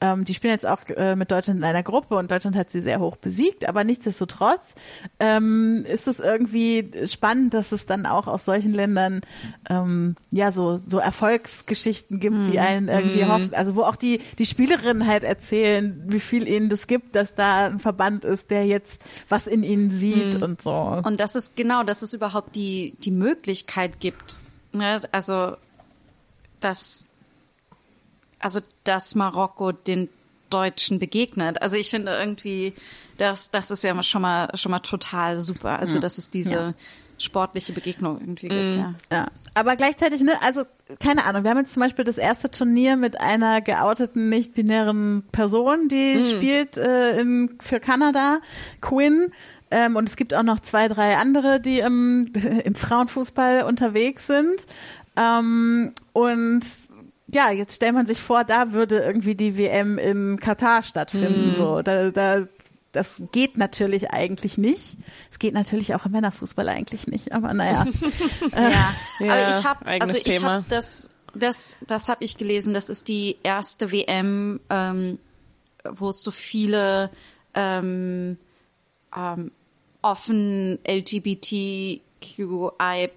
ähm, 0.00 0.24
die 0.24 0.34
spielen 0.34 0.52
jetzt 0.52 0.66
auch 0.66 0.80
äh, 0.96 1.16
mit 1.16 1.30
Deutschland 1.30 1.58
in 1.58 1.64
einer 1.64 1.82
Gruppe 1.82 2.16
und 2.16 2.30
Deutschland 2.30 2.56
hat 2.56 2.70
sie 2.70 2.80
sehr 2.80 3.00
hoch 3.00 3.16
besiegt, 3.16 3.68
aber 3.68 3.84
nichtsdestotrotz 3.84 4.74
ähm, 5.18 5.83
ist 5.84 6.08
es 6.08 6.20
irgendwie 6.20 6.90
spannend, 7.06 7.54
dass 7.54 7.72
es 7.72 7.86
dann 7.86 8.06
auch 8.06 8.26
aus 8.26 8.44
solchen 8.44 8.72
Ländern 8.72 9.20
ähm, 9.68 10.16
ja 10.30 10.52
so 10.52 10.76
so 10.76 10.98
Erfolgsgeschichten 10.98 12.20
gibt, 12.20 12.36
mm. 12.36 12.44
die 12.44 12.58
mhm. 12.58 12.64
einen 12.64 12.88
irgendwie 12.88 13.24
mm. 13.24 13.28
hoffen, 13.28 13.54
also 13.54 13.76
wo 13.76 13.82
auch 13.82 13.96
die 13.96 14.20
die 14.38 14.46
Spielerinnen 14.46 15.06
halt 15.06 15.24
erzählen, 15.24 16.02
wie 16.06 16.20
viel 16.20 16.48
ihnen 16.48 16.68
das 16.68 16.86
gibt, 16.86 17.14
dass 17.14 17.34
da 17.34 17.66
ein 17.66 17.80
Verband 17.80 18.24
ist, 18.24 18.50
der 18.50 18.66
jetzt 18.66 19.02
was 19.28 19.46
in 19.46 19.62
ihnen 19.62 19.90
sieht 19.90 20.40
mm. 20.40 20.42
und 20.42 20.62
so. 20.62 20.72
Und 21.04 21.20
das 21.20 21.36
ist 21.36 21.56
genau, 21.56 21.82
dass 21.84 22.02
es 22.02 22.12
überhaupt 22.12 22.54
die 22.56 22.94
die 23.04 23.10
Möglichkeit 23.10 24.00
gibt, 24.00 24.40
ne? 24.72 25.00
also 25.12 25.56
dass 26.60 27.08
also 28.38 28.60
dass 28.84 29.14
Marokko 29.14 29.72
den 29.72 30.08
Deutschen 30.50 30.98
begegnet. 30.98 31.62
Also 31.62 31.76
ich 31.76 31.90
finde 31.90 32.16
irgendwie, 32.16 32.74
das, 33.18 33.50
das 33.50 33.70
ist 33.70 33.84
ja 33.84 34.00
schon 34.02 34.22
mal 34.22 34.48
schon 34.56 34.70
mal 34.70 34.80
total 34.80 35.40
super. 35.40 35.78
Also 35.78 35.98
dass 35.98 36.18
es 36.18 36.30
diese 36.30 36.54
ja. 36.54 36.74
sportliche 37.18 37.72
Begegnung 37.72 38.20
irgendwie 38.20 38.48
gibt. 38.48 38.76
Mhm. 38.76 38.80
Ja. 38.80 38.94
ja. 39.12 39.26
Aber 39.54 39.76
gleichzeitig, 39.76 40.22
ne, 40.22 40.32
also 40.42 40.64
keine 41.00 41.24
Ahnung, 41.24 41.44
wir 41.44 41.50
haben 41.50 41.58
jetzt 41.58 41.72
zum 41.72 41.80
Beispiel 41.80 42.04
das 42.04 42.18
erste 42.18 42.50
Turnier 42.50 42.96
mit 42.96 43.20
einer 43.20 43.60
geouteten, 43.60 44.28
nicht-binären 44.28 45.22
Person, 45.30 45.88
die 45.88 46.16
mhm. 46.16 46.24
spielt 46.24 46.76
äh, 46.76 47.20
in, 47.20 47.56
für 47.60 47.78
Kanada, 47.78 48.40
Quinn. 48.80 49.30
Ähm, 49.70 49.96
und 49.96 50.08
es 50.08 50.16
gibt 50.16 50.34
auch 50.34 50.42
noch 50.42 50.60
zwei, 50.60 50.88
drei 50.88 51.16
andere, 51.16 51.60
die 51.60 51.78
im, 51.78 52.32
im 52.64 52.74
Frauenfußball 52.74 53.62
unterwegs 53.62 54.26
sind. 54.26 54.66
Ähm, 55.16 55.92
und 56.12 56.62
ja, 57.34 57.50
jetzt 57.50 57.76
stellt 57.76 57.94
man 57.94 58.06
sich 58.06 58.22
vor, 58.22 58.44
da 58.44 58.72
würde 58.72 58.98
irgendwie 58.98 59.34
die 59.34 59.58
WM 59.58 59.98
in 59.98 60.38
Katar 60.40 60.82
stattfinden. 60.82 61.50
Mhm. 61.50 61.54
So, 61.54 61.82
da, 61.82 62.10
da, 62.10 62.46
das 62.92 63.22
geht 63.32 63.58
natürlich 63.58 64.10
eigentlich 64.10 64.56
nicht. 64.56 64.96
Es 65.30 65.38
geht 65.38 65.52
natürlich 65.52 65.94
auch 65.94 66.06
im 66.06 66.12
Männerfußball 66.12 66.68
eigentlich 66.68 67.06
nicht. 67.06 67.32
Aber 67.32 67.52
naja. 67.52 67.86
ja. 68.52 68.94
ja. 69.20 69.32
Aber 69.32 69.58
ich 69.58 69.64
habe, 69.64 69.86
also 69.86 70.16
ich 70.16 70.42
habe 70.42 70.64
das, 70.68 71.10
das, 71.34 71.76
das 71.86 72.08
habe 72.08 72.24
ich 72.24 72.36
gelesen. 72.36 72.72
Das 72.72 72.88
ist 72.88 73.08
die 73.08 73.36
erste 73.42 73.90
WM, 73.90 74.60
ähm, 74.70 75.18
wo 75.84 76.10
es 76.10 76.22
so 76.22 76.30
viele 76.30 77.10
ähm, 77.54 78.38
ähm, 79.14 79.50
offen 80.02 80.78
LGBT 80.86 82.00
LGBTQI+. 82.24 83.10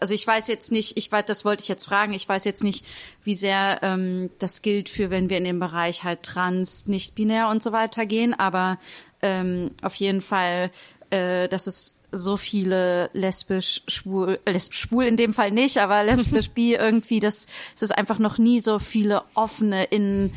Also 0.00 0.14
ich 0.14 0.26
weiß 0.26 0.48
jetzt 0.48 0.72
nicht, 0.72 0.96
ich 0.96 1.10
weiß, 1.10 1.24
das 1.26 1.44
wollte 1.44 1.62
ich 1.62 1.68
jetzt 1.68 1.84
fragen, 1.84 2.12
ich 2.12 2.28
weiß 2.28 2.44
jetzt 2.44 2.64
nicht, 2.64 2.84
wie 3.24 3.34
sehr 3.34 3.80
ähm, 3.82 4.30
das 4.38 4.62
gilt 4.62 4.88
für, 4.88 5.10
wenn 5.10 5.30
wir 5.30 5.38
in 5.38 5.44
den 5.44 5.60
Bereich 5.60 6.04
halt 6.04 6.22
trans, 6.22 6.86
nicht 6.86 7.14
binär 7.14 7.48
und 7.48 7.62
so 7.62 7.72
weiter 7.72 8.06
gehen, 8.06 8.34
aber 8.34 8.78
ähm, 9.22 9.70
auf 9.82 9.94
jeden 9.96 10.20
Fall, 10.20 10.70
äh, 11.10 11.48
dass 11.48 11.66
es 11.66 11.94
so 12.10 12.36
viele 12.36 13.10
lesbisch, 13.14 13.82
schwul, 13.88 14.38
lesbisch, 14.44 14.80
schwul 14.80 15.04
in 15.04 15.16
dem 15.16 15.32
Fall 15.32 15.50
nicht, 15.50 15.78
aber 15.78 16.02
lesbisch, 16.04 16.50
bi 16.50 16.74
irgendwie, 16.74 17.20
dass 17.20 17.46
es 17.74 17.82
ist 17.82 17.96
einfach 17.96 18.18
noch 18.18 18.38
nie 18.38 18.60
so 18.60 18.78
viele 18.78 19.22
offene 19.34 19.84
in 19.84 20.32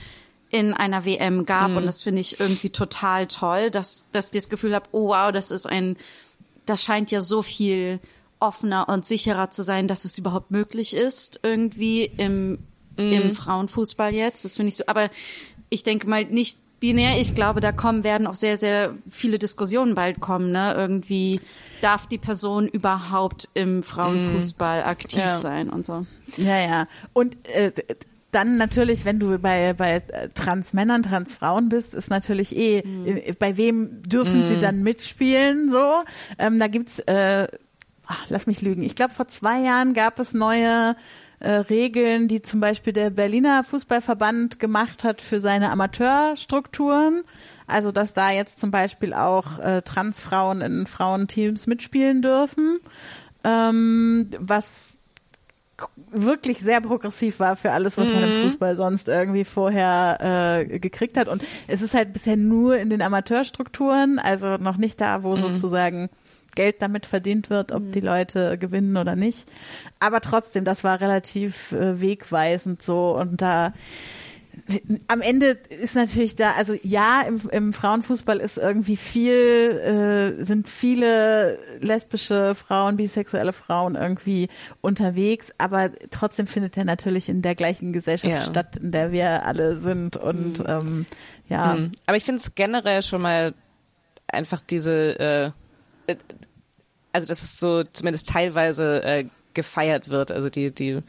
in 0.52 0.74
einer 0.74 1.06
WM 1.06 1.46
gab 1.46 1.72
mhm. 1.72 1.78
und 1.78 1.86
das 1.86 2.04
finde 2.04 2.22
ich 2.22 2.40
irgendwie 2.40 2.70
total 2.70 3.28
toll, 3.28 3.72
dass 3.72 4.10
dass 4.12 4.28
ich 4.28 4.32
das 4.32 4.48
Gefühl 4.48 4.74
habe, 4.74 4.88
oh 4.92 5.10
wow, 5.10 5.32
das 5.32 5.52
ist 5.52 5.66
ein 5.68 5.98
das 6.66 6.84
scheint 6.84 7.12
ja 7.12 7.22
so 7.22 7.42
viel 7.42 8.00
offener 8.40 8.90
und 8.90 9.06
sicherer 9.06 9.50
zu 9.50 9.64
sein, 9.64 9.88
dass 9.88 10.06
es 10.06 10.18
überhaupt 10.18 10.52
möglich 10.52 10.96
ist 10.96 11.40
irgendwie 11.44 12.06
im 12.06 12.60
mhm. 12.98 13.12
im 13.12 13.36
Frauenfußball 13.36 14.14
jetzt. 14.14 14.46
Das 14.46 14.56
finde 14.56 14.70
ich 14.70 14.78
so, 14.78 14.84
aber 14.88 15.10
ich 15.70 15.84
denke 15.84 16.08
mal 16.08 16.26
nicht 16.26 16.60
binär. 16.80 17.20
Ich 17.20 17.36
glaube, 17.36 17.62
da 17.62 17.72
kommen 17.72 18.04
werden 18.04 18.28
auch 18.28 18.34
sehr, 18.34 18.58
sehr 18.58 18.94
viele 19.10 19.40
Diskussionen 19.40 19.96
bald 19.96 20.20
kommen. 20.20 20.52
Ne? 20.52 20.74
Irgendwie 20.76 21.40
darf 21.82 22.08
die 22.08 22.18
Person 22.18 22.68
überhaupt 22.68 23.50
im 23.54 23.82
Frauenfußball 23.82 24.82
mm. 24.82 24.88
aktiv 24.88 25.20
ja. 25.20 25.36
sein 25.36 25.70
und 25.70 25.86
so. 25.86 26.06
Ja, 26.38 26.60
ja. 26.60 26.88
Und 27.14 27.38
äh, 27.56 27.72
dann 28.32 28.58
natürlich, 28.58 29.06
wenn 29.06 29.20
du 29.20 29.40
bei, 29.40 29.74
bei 29.74 30.04
Transmännern, 30.34 31.04
Transfrauen 31.04 31.70
bist, 31.70 31.94
ist 31.94 32.10
natürlich 32.10 32.56
eh, 32.56 32.84
mm. 32.86 33.36
bei 33.40 33.58
wem 33.58 34.04
dürfen 34.04 34.42
mm. 34.42 34.46
sie 34.46 34.60
dann 34.60 34.84
mitspielen, 34.84 35.72
so. 35.72 36.04
Ähm, 36.38 36.60
da 36.60 36.68
gibt's, 36.68 37.00
äh, 37.00 37.48
ach, 38.08 38.26
lass 38.30 38.48
mich 38.48 38.62
lügen, 38.62 38.84
ich 38.84 38.96
glaube 38.96 39.14
vor 39.14 39.28
zwei 39.28 39.60
Jahren 39.60 39.94
gab 39.94 40.20
es 40.20 40.34
neue 40.34 40.96
äh, 41.40 41.52
Regeln, 41.52 42.28
die 42.28 42.42
zum 42.42 42.60
Beispiel 42.60 42.94
der 42.94 43.10
Berliner 43.10 43.64
Fußballverband 43.64 44.60
gemacht 44.60 45.04
hat 45.04 45.22
für 45.22 45.40
seine 45.40 45.70
Amateurstrukturen. 45.72 47.24
Also 47.68 47.92
dass 47.92 48.14
da 48.14 48.32
jetzt 48.32 48.60
zum 48.60 48.72
Beispiel 48.72 49.14
auch 49.14 49.60
äh, 49.60 49.82
Transfrauen 49.82 50.62
in 50.62 50.88
Frauenteams 50.88 51.68
mitspielen 51.68 52.22
dürfen, 52.22 52.80
ähm, 53.44 54.30
was 54.40 54.98
wirklich 56.08 56.60
sehr 56.60 56.80
progressiv 56.80 57.40
war 57.40 57.58
für 57.58 57.72
alles, 57.72 57.98
was 57.98 58.10
man 58.10 58.24
im 58.24 58.38
mhm. 58.38 58.44
Fußball 58.44 58.76
sonst 58.76 59.10
irgendwie 59.10 59.44
vorher 59.44 60.62
äh, 60.70 60.80
gekriegt 60.80 61.18
hat. 61.18 61.28
Und 61.28 61.44
es 61.68 61.82
ist 61.82 61.94
halt 61.94 62.14
bisher 62.14 62.38
nur 62.38 62.78
in 62.78 62.90
den 62.90 63.02
Amateurstrukturen, 63.02 64.20
also 64.20 64.58
noch 64.58 64.78
nicht 64.78 65.02
da, 65.02 65.24
wo 65.24 65.36
mhm. 65.36 65.42
sozusagen 65.42 66.10
Geld 66.56 66.82
damit 66.82 67.06
verdient 67.06 67.50
wird, 67.50 67.72
ob 67.72 67.84
mhm. 67.84 67.92
die 67.92 68.00
Leute 68.00 68.58
gewinnen 68.58 68.98
oder 68.98 69.16
nicht. 69.16 69.48
Aber 70.00 70.22
trotzdem, 70.22 70.66
das 70.66 70.84
war 70.84 71.02
relativ 71.02 71.72
äh, 71.72 72.02
wegweisend 72.02 72.82
so 72.82 73.18
und 73.18 73.42
da 73.42 73.74
am 75.08 75.22
Ende 75.22 75.58
ist 75.70 75.96
natürlich 75.96 76.36
da, 76.36 76.54
also 76.54 76.76
ja, 76.82 77.22
im, 77.28 77.42
im 77.52 77.74
Frauenfußball 77.74 78.38
ist 78.38 78.58
irgendwie 78.58 78.98
viel, 78.98 79.32
äh, 79.34 80.44
sind 80.44 80.68
viele 80.68 81.60
lesbische 81.82 82.56
Frauen, 82.56 82.98
bisexuelle 82.98 83.54
Frauen 83.54 83.96
irgendwie 83.96 84.48
unterwegs, 84.82 85.52
aber 85.58 85.92
trotzdem 86.10 86.48
findet 86.48 86.78
er 86.78 86.86
natürlich 86.86 87.30
in 87.30 87.42
der 87.42 87.56
gleichen 87.56 87.94
Gesellschaft 87.94 88.34
ja. 88.34 88.40
statt, 88.40 88.78
in 88.78 88.92
der 88.92 89.12
wir 89.12 89.46
alle 89.46 89.78
sind 89.78 90.18
und 90.18 90.60
mhm. 90.60 90.66
ähm, 90.68 91.06
ja. 91.48 91.76
Mhm. 91.76 91.92
Aber 92.08 92.18
ich 92.18 92.24
finde 92.24 92.42
es 92.42 92.56
generell 92.56 93.04
schon 93.04 93.22
mal 93.22 93.54
einfach 94.28 94.62
diese 94.62 95.54
äh, 96.08 96.16
also 97.16 97.28
dass 97.28 97.42
es 97.44 97.58
so 97.58 97.84
zumindest 97.86 98.28
teilweise 98.30 99.02
äh, 99.04 99.26
gefeiert 99.54 100.10
wird, 100.10 100.32
also 100.32 100.50
die, 100.50 100.76
die, 100.76 101.00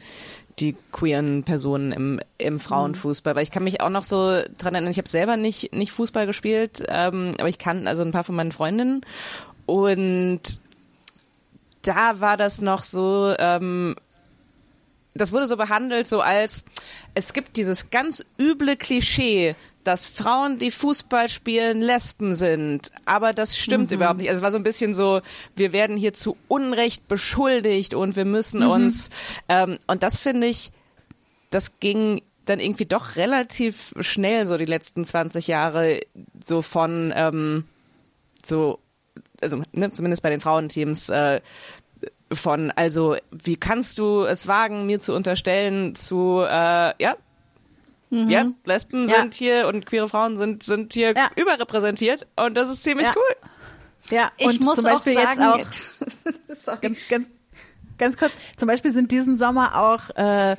die 0.57 0.75
queeren 0.93 1.43
Personen 1.43 1.91
im, 1.91 2.19
im 2.37 2.61
Frauenfußball. 2.61 3.35
Weil 3.35 3.43
ich 3.43 3.51
kann 3.51 3.65
mich 3.65 3.81
auch 3.81 3.89
noch 3.89 4.05
so 4.05 4.39
dran 4.57 4.73
erinnern, 4.73 4.89
ich 4.89 4.99
habe 4.99 5.09
selber 5.09 5.35
nicht, 5.35 5.75
nicht 5.75 5.91
Fußball 5.91 6.25
gespielt, 6.25 6.81
ähm, 6.87 7.35
aber 7.37 7.49
ich 7.49 7.57
kann 7.57 7.87
also 7.87 8.03
ein 8.03 8.11
paar 8.11 8.23
von 8.23 8.35
meinen 8.35 8.53
Freundinnen 8.53 9.01
und 9.65 10.41
da 11.81 12.21
war 12.21 12.37
das 12.37 12.61
noch 12.61 12.83
so, 12.83 13.33
ähm, 13.37 13.95
das 15.17 15.31
wurde 15.31 15.47
so 15.47 15.57
behandelt, 15.57 16.07
so 16.07 16.21
als 16.21 16.65
es 17.13 17.33
gibt 17.33 17.57
dieses 17.57 17.89
ganz 17.89 18.25
üble 18.39 18.75
Klischee, 18.75 19.55
dass 19.83 20.05
Frauen, 20.05 20.59
die 20.59 20.71
Fußball 20.71 21.29
spielen, 21.29 21.81
Lesben 21.81 22.35
sind. 22.35 22.91
Aber 23.05 23.31
das 23.31 23.57
stimmt 23.57 23.91
mhm. 23.91 23.97
überhaupt 23.97 24.19
nicht. 24.19 24.29
Also 24.29 24.39
es 24.39 24.43
war 24.43 24.51
so 24.51 24.57
ein 24.57 24.63
bisschen 24.63 24.93
so, 24.93 25.21
wir 25.55 25.71
werden 25.71 25.95
hier 25.95 26.13
zu 26.13 26.35
Unrecht 26.49 27.07
beschuldigt 27.07 27.93
und 27.93 28.15
wir 28.17 28.25
müssen 28.25 28.63
mhm. 28.63 28.71
uns, 28.71 29.09
ähm, 29.47 29.77
und 29.87 30.03
das 30.03 30.17
finde 30.17 30.47
ich, 30.47 30.71
das 31.49 31.79
ging 31.79 32.21
dann 32.43 32.59
irgendwie 32.59 32.85
doch 32.85 33.15
relativ 33.15 33.93
schnell 33.99 34.47
so 34.47 34.57
die 34.57 34.65
letzten 34.65 35.05
20 35.05 35.47
Jahre 35.47 35.99
so 36.43 36.61
von 36.61 37.13
ähm, 37.15 37.65
so, 38.43 38.79
also 39.41 39.61
ne, 39.71 39.91
zumindest 39.91 40.21
bei 40.21 40.29
den 40.29 40.41
Frauenteams, 40.41 41.09
äh, 41.09 41.41
von, 42.31 42.71
also 42.71 43.15
wie 43.31 43.55
kannst 43.55 43.99
du 43.99 44.23
es 44.23 44.47
wagen, 44.47 44.85
mir 44.85 44.99
zu 44.99 45.13
unterstellen, 45.13 45.95
zu, 45.95 46.43
äh, 46.45 46.93
ja, 47.01 47.15
Mhm. 48.09 48.29
Ja, 48.29 48.45
Lesben 48.63 49.07
ja. 49.07 49.17
sind 49.17 49.33
hier 49.33 49.67
und 49.67 49.85
queere 49.85 50.07
Frauen 50.07 50.37
sind, 50.37 50.63
sind 50.63 50.93
hier 50.93 51.13
ja. 51.13 51.29
überrepräsentiert 51.35 52.25
und 52.37 52.55
das 52.55 52.69
ist 52.69 52.83
ziemlich 52.83 53.07
ja. 53.07 53.13
cool. 53.15 53.49
Ja, 54.09 54.31
ich 54.37 54.61
muss 54.61 54.85
auch 54.85 55.01
sagen, 55.01 55.41
auch, 55.41 55.57
ganz, 56.81 56.97
ganz, 57.09 57.27
ganz 57.97 58.17
kurz, 58.17 58.31
zum 58.55 58.67
Beispiel 58.67 58.93
sind 58.93 59.11
diesen 59.11 59.35
Sommer 59.35 59.77
auch 59.77 60.15
äh, 60.15 60.55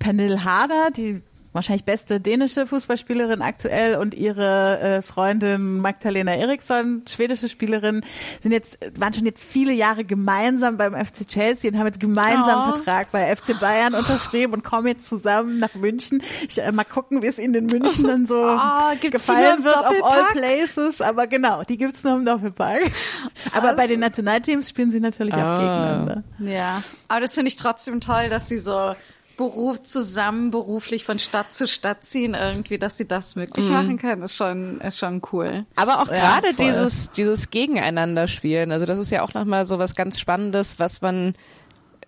Pernille 0.00 0.42
Harder, 0.42 0.90
die 0.90 1.22
wahrscheinlich 1.58 1.84
beste 1.84 2.20
dänische 2.20 2.66
Fußballspielerin 2.66 3.42
aktuell 3.42 3.96
und 3.96 4.14
ihre 4.14 4.78
äh, 4.80 5.02
Freundin 5.02 5.80
Magdalena 5.80 6.32
Eriksson, 6.32 7.02
schwedische 7.08 7.48
Spielerin, 7.48 8.00
sind 8.40 8.52
jetzt 8.52 8.78
waren 8.96 9.12
schon 9.12 9.26
jetzt 9.26 9.42
viele 9.42 9.72
Jahre 9.72 10.04
gemeinsam 10.04 10.76
beim 10.76 10.94
FC 10.94 11.26
Chelsea 11.26 11.70
und 11.70 11.78
haben 11.78 11.86
jetzt 11.86 12.00
gemeinsam 12.00 12.70
oh. 12.70 12.76
Vertrag 12.76 13.10
bei 13.10 13.34
FC 13.34 13.58
Bayern 13.58 13.94
unterschrieben 13.94 14.52
und 14.52 14.62
kommen 14.62 14.86
jetzt 14.86 15.08
zusammen 15.08 15.58
nach 15.58 15.74
München. 15.74 16.22
Ich 16.48 16.62
äh, 16.62 16.70
mal 16.70 16.84
gucken, 16.84 17.22
wie 17.22 17.26
es 17.26 17.38
ihnen 17.38 17.54
in 17.54 17.66
München 17.66 18.06
dann 18.06 18.26
so 18.26 18.36
oh, 18.46 19.10
gefallen 19.10 19.64
wird 19.64 19.76
auf 19.76 20.04
All 20.04 20.24
Places, 20.32 21.00
aber 21.00 21.26
genau, 21.26 21.64
die 21.64 21.76
gibt's 21.76 22.04
nur 22.04 22.16
im 22.16 22.24
Doppelpack. 22.24 22.80
Aber 23.52 23.72
bei 23.74 23.86
den 23.86 24.00
Nationalteams 24.00 24.68
spielen 24.68 24.92
sie 24.92 25.00
natürlich 25.00 25.34
oh. 25.34 25.38
auch 25.38 25.42
ah. 25.42 25.58
gegeneinander. 25.58 26.22
Ja, 26.38 26.82
aber 27.08 27.20
das 27.20 27.34
finde 27.34 27.48
ich 27.48 27.56
trotzdem 27.56 28.00
toll, 28.00 28.28
dass 28.28 28.48
sie 28.48 28.58
so 28.58 28.94
Beruf 29.38 29.82
zusammen 29.82 30.50
beruflich 30.50 31.04
von 31.04 31.18
Stadt 31.18 31.54
zu 31.54 31.66
Stadt 31.66 32.04
ziehen, 32.04 32.34
irgendwie, 32.34 32.78
dass 32.78 32.98
sie 32.98 33.08
das 33.08 33.36
möglich 33.36 33.68
mhm. 33.68 33.72
machen 33.72 33.98
können, 33.98 34.20
ist 34.20 34.36
schon, 34.36 34.80
ist 34.82 34.98
schon 34.98 35.22
cool. 35.32 35.64
Aber 35.76 36.02
auch 36.02 36.08
ja, 36.08 36.40
gerade 36.40 36.54
dieses, 36.54 37.10
dieses 37.12 37.48
Gegeneinander 37.48 38.28
spielen, 38.28 38.70
also 38.72 38.84
das 38.84 38.98
ist 38.98 39.10
ja 39.10 39.22
auch 39.22 39.32
nochmal 39.32 39.64
so 39.64 39.78
was 39.78 39.94
ganz 39.94 40.20
Spannendes, 40.20 40.78
was 40.78 41.00
man 41.00 41.34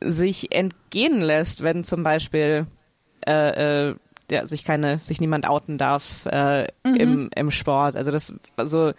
sich 0.02 0.52
entgehen 0.52 1.22
lässt, 1.22 1.62
wenn 1.62 1.84
zum 1.84 2.02
Beispiel 2.02 2.66
äh, 3.26 3.88
äh, 3.88 3.94
ja, 4.30 4.46
sich 4.46 4.64
keine, 4.64 4.98
sich 4.98 5.20
niemand 5.20 5.48
outen 5.48 5.78
darf 5.78 6.26
äh, 6.26 6.66
mhm. 6.84 6.96
im, 6.96 7.30
im 7.34 7.50
Sport. 7.50 7.96
Also 7.96 8.10
das, 8.10 8.34
also 8.56 8.92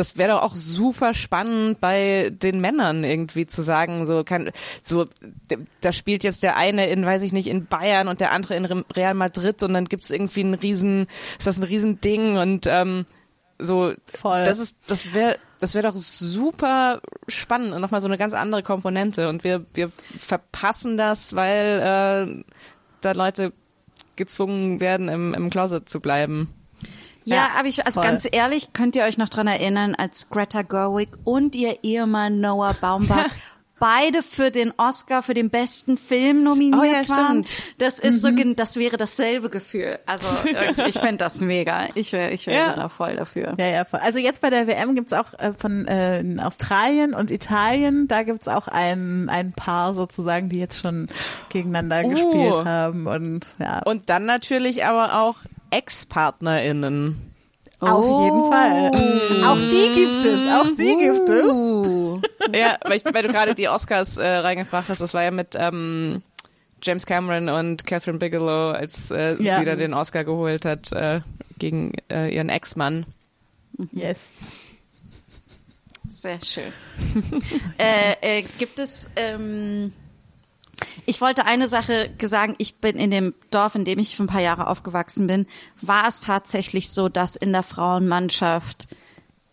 das 0.00 0.16
wäre 0.16 0.32
doch 0.32 0.42
auch 0.42 0.54
super 0.54 1.12
spannend 1.12 1.78
bei 1.78 2.30
den 2.32 2.58
Männern 2.58 3.04
irgendwie 3.04 3.44
zu 3.44 3.60
sagen, 3.60 4.06
so 4.06 4.24
kann, 4.24 4.50
so, 4.82 5.06
da 5.82 5.92
spielt 5.92 6.24
jetzt 6.24 6.42
der 6.42 6.56
eine 6.56 6.86
in, 6.86 7.04
weiß 7.04 7.20
ich 7.20 7.34
nicht, 7.34 7.48
in 7.48 7.66
Bayern 7.66 8.08
und 8.08 8.18
der 8.18 8.32
andere 8.32 8.54
in 8.54 8.64
Real 8.64 9.12
Madrid 9.12 9.62
und 9.62 9.74
dann 9.74 9.84
gibt's 9.84 10.08
irgendwie 10.08 10.40
ein 10.40 10.54
riesen, 10.54 11.06
ist 11.38 11.46
das 11.46 11.58
ein 11.58 11.64
riesen 11.64 12.00
Ding 12.00 12.38
und 12.38 12.66
ähm, 12.66 13.04
so, 13.58 13.92
Voll. 14.14 14.46
das 14.46 14.58
ist, 14.58 14.78
das 14.86 15.12
wäre, 15.12 15.36
das 15.58 15.74
wäre 15.74 15.86
doch 15.86 15.96
super 15.96 17.02
spannend 17.28 17.74
und 17.74 17.82
nochmal 17.82 18.00
so 18.00 18.06
eine 18.06 18.16
ganz 18.16 18.32
andere 18.32 18.62
Komponente 18.62 19.28
und 19.28 19.44
wir, 19.44 19.66
wir 19.74 19.90
verpassen 19.90 20.96
das, 20.96 21.36
weil 21.36 22.40
äh, 22.40 22.44
da 23.02 23.12
Leute 23.12 23.52
gezwungen 24.16 24.80
werden, 24.80 25.10
im, 25.10 25.34
im 25.34 25.50
Closet 25.50 25.90
zu 25.90 26.00
bleiben. 26.00 26.48
Ja, 27.34 27.50
aber 27.58 27.68
ich, 27.68 27.84
also 27.86 28.00
voll. 28.00 28.10
ganz 28.10 28.26
ehrlich, 28.30 28.72
könnt 28.72 28.96
ihr 28.96 29.04
euch 29.04 29.18
noch 29.18 29.28
dran 29.28 29.46
erinnern, 29.46 29.94
als 29.94 30.28
Greta 30.30 30.62
Gerwig 30.62 31.10
und 31.24 31.54
ihr 31.56 31.82
Ehemann 31.82 32.40
Noah 32.40 32.74
Baumbach 32.74 33.28
beide 33.80 34.22
für 34.22 34.52
den 34.52 34.72
Oscar 34.76 35.22
für 35.22 35.34
den 35.34 35.50
besten 35.50 35.98
Film 35.98 36.44
nominiert 36.44 37.08
oh, 37.08 37.12
ja, 37.12 37.16
waren. 37.16 37.44
Stimmt. 37.46 37.74
Das 37.78 37.98
ist 37.98 38.22
mhm. 38.22 38.36
so, 38.36 38.54
das 38.54 38.76
wäre 38.76 38.96
dasselbe 38.96 39.48
Gefühl. 39.48 39.98
Also 40.06 40.46
ich 40.86 40.98
fände 40.98 41.16
das 41.16 41.40
mega. 41.40 41.86
Ich 41.94 42.12
wäre 42.12 42.30
ich 42.30 42.46
wäre 42.46 42.68
ja. 42.68 42.76
da 42.76 42.88
voll 42.88 43.16
dafür. 43.16 43.54
Ja, 43.58 43.66
ja, 43.66 43.84
voll. 43.84 44.00
Also 44.00 44.18
jetzt 44.18 44.42
bei 44.42 44.50
der 44.50 44.68
WM 44.68 44.94
gibt's 44.94 45.12
auch 45.12 45.32
äh, 45.38 45.52
von 45.58 45.88
äh, 45.88 46.20
in 46.20 46.38
Australien 46.38 47.14
und 47.14 47.30
Italien, 47.30 48.06
da 48.06 48.22
gibt's 48.22 48.46
auch 48.46 48.68
ein, 48.68 49.28
ein 49.30 49.52
Paar 49.52 49.94
sozusagen, 49.94 50.48
die 50.48 50.60
jetzt 50.60 50.78
schon 50.78 51.08
gegeneinander 51.48 52.02
oh. 52.04 52.10
gespielt 52.10 52.66
haben. 52.66 53.06
Und 53.06 53.48
ja. 53.58 53.80
Und 53.84 54.10
dann 54.10 54.26
natürlich 54.26 54.84
aber 54.84 55.22
auch 55.22 55.36
Ex-PartnerInnen. 55.70 57.30
Auf 57.80 58.04
oh. 58.04 58.24
jeden 58.24 58.52
Fall. 58.52 59.44
Auch 59.44 59.56
die 59.56 59.94
gibt 59.94 60.24
es. 60.24 60.52
Auch 60.52 60.76
die 60.76 60.96
gibt 60.98 61.28
es. 61.28 61.46
Uh. 61.46 62.20
ja, 62.52 62.76
weil, 62.84 62.96
ich, 62.96 63.04
weil 63.04 63.22
du 63.22 63.28
gerade 63.28 63.54
die 63.54 63.68
Oscars 63.68 64.18
äh, 64.18 64.28
reingebracht 64.28 64.88
hast. 64.90 65.00
Das 65.00 65.14
war 65.14 65.22
ja 65.22 65.30
mit 65.30 65.56
ähm, 65.58 66.22
James 66.82 67.06
Cameron 67.06 67.48
und 67.48 67.86
Catherine 67.86 68.18
Bigelow, 68.18 68.72
als 68.72 69.10
äh, 69.10 69.42
ja. 69.42 69.58
sie 69.58 69.64
da 69.64 69.76
den 69.76 69.94
Oscar 69.94 70.24
geholt 70.24 70.64
hat 70.64 70.92
äh, 70.92 71.20
gegen 71.58 71.92
äh, 72.10 72.34
ihren 72.34 72.50
Ex-Mann. 72.50 73.06
Yes. 73.92 74.28
Sehr 76.08 76.40
schön. 76.40 76.72
äh, 77.78 78.40
äh, 78.40 78.44
gibt 78.58 78.78
es, 78.78 79.10
ähm, 79.16 79.92
ich 81.10 81.20
wollte 81.20 81.44
eine 81.44 81.66
Sache 81.66 82.08
sagen, 82.22 82.54
ich 82.58 82.76
bin 82.76 82.96
in 82.96 83.10
dem 83.10 83.34
Dorf, 83.50 83.74
in 83.74 83.84
dem 83.84 83.98
ich 83.98 84.14
für 84.14 84.22
ein 84.22 84.28
paar 84.28 84.40
Jahre 84.40 84.68
aufgewachsen 84.68 85.26
bin, 85.26 85.48
war 85.82 86.06
es 86.06 86.20
tatsächlich 86.20 86.90
so, 86.90 87.08
dass 87.08 87.34
in 87.34 87.50
der 87.52 87.64
Frauenmannschaft 87.64 88.86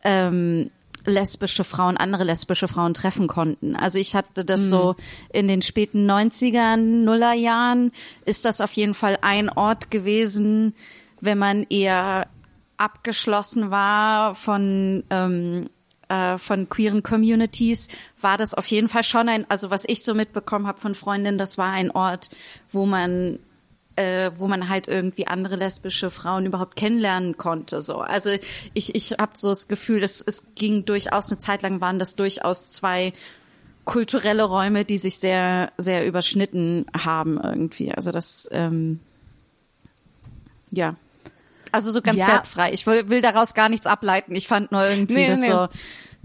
ähm, 0.03 0.69
lesbische 1.03 1.63
Frauen 1.63 1.97
andere 1.97 2.25
lesbische 2.25 2.67
Frauen 2.67 2.93
treffen 2.93 3.25
konnten. 3.27 3.75
Also 3.75 3.97
ich 3.97 4.13
hatte 4.13 4.45
das 4.45 4.61
mhm. 4.61 4.65
so 4.65 4.95
in 5.34 5.47
den 5.47 5.63
späten 5.63 6.07
90ern, 6.07 7.03
Nullerjahren 7.03 7.91
ist 8.25 8.45
das 8.45 8.61
auf 8.61 8.73
jeden 8.73 8.93
Fall 8.93 9.17
ein 9.23 9.49
Ort 9.49 9.89
gewesen, 9.89 10.75
wenn 11.21 11.39
man 11.39 11.65
eher 11.71 12.27
abgeschlossen 12.77 13.71
war 13.71 14.35
von 14.35 15.03
ähm, 15.09 15.71
äh, 16.09 16.38
von 16.38 16.69
queeren 16.69 17.03
Communities, 17.03 17.89
war 18.19 18.38
das 18.38 18.53
auf 18.53 18.67
jeden 18.67 18.89
Fall 18.89 19.03
schon 19.03 19.29
ein, 19.29 19.45
also 19.49 19.69
was 19.69 19.84
ich 19.88 20.03
so 20.03 20.13
mitbekommen 20.13 20.67
habe 20.67 20.79
von 20.79 20.95
Freundinnen, 20.95 21.38
das 21.38 21.57
war 21.57 21.71
ein 21.71 21.91
Ort, 21.91 22.29
wo 22.71 22.85
man 22.85 23.39
äh, 23.97 24.31
wo 24.35 24.47
man 24.47 24.69
halt 24.69 24.88
irgendwie 24.88 25.27
andere 25.27 25.55
lesbische 25.55 26.11
Frauen 26.11 26.45
überhaupt 26.45 26.75
kennenlernen 26.75 27.35
konnte. 27.35 27.81
So, 27.81 27.99
also 27.99 28.29
ich 28.73 28.95
ich 28.95 29.13
habe 29.19 29.31
so 29.35 29.49
das 29.49 29.67
Gefühl, 29.67 29.99
dass 29.99 30.21
es 30.21 30.43
ging 30.55 30.85
durchaus 30.85 31.31
eine 31.31 31.39
Zeit 31.39 31.63
lang 31.63 31.81
waren 31.81 31.99
das 31.99 32.15
durchaus 32.15 32.71
zwei 32.71 33.11
kulturelle 33.85 34.43
Räume, 34.43 34.85
die 34.85 34.97
sich 34.97 35.17
sehr 35.17 35.71
sehr 35.77 36.05
überschnitten 36.05 36.85
haben 36.95 37.39
irgendwie. 37.41 37.91
Also 37.91 38.11
das 38.11 38.47
ähm, 38.51 38.99
ja 40.71 40.95
also 41.77 41.91
so 41.91 42.01
ganz 42.01 42.17
ja. 42.17 42.27
wertfrei. 42.27 42.73
Ich 42.73 42.85
will, 42.85 43.09
will 43.09 43.21
daraus 43.21 43.53
gar 43.53 43.69
nichts 43.69 43.87
ableiten. 43.87 44.35
Ich 44.35 44.47
fand 44.47 44.71
nur 44.71 44.85
irgendwie 44.85 45.13
nee, 45.13 45.27
das 45.27 45.39
nee. 45.39 45.47
so. 45.47 45.67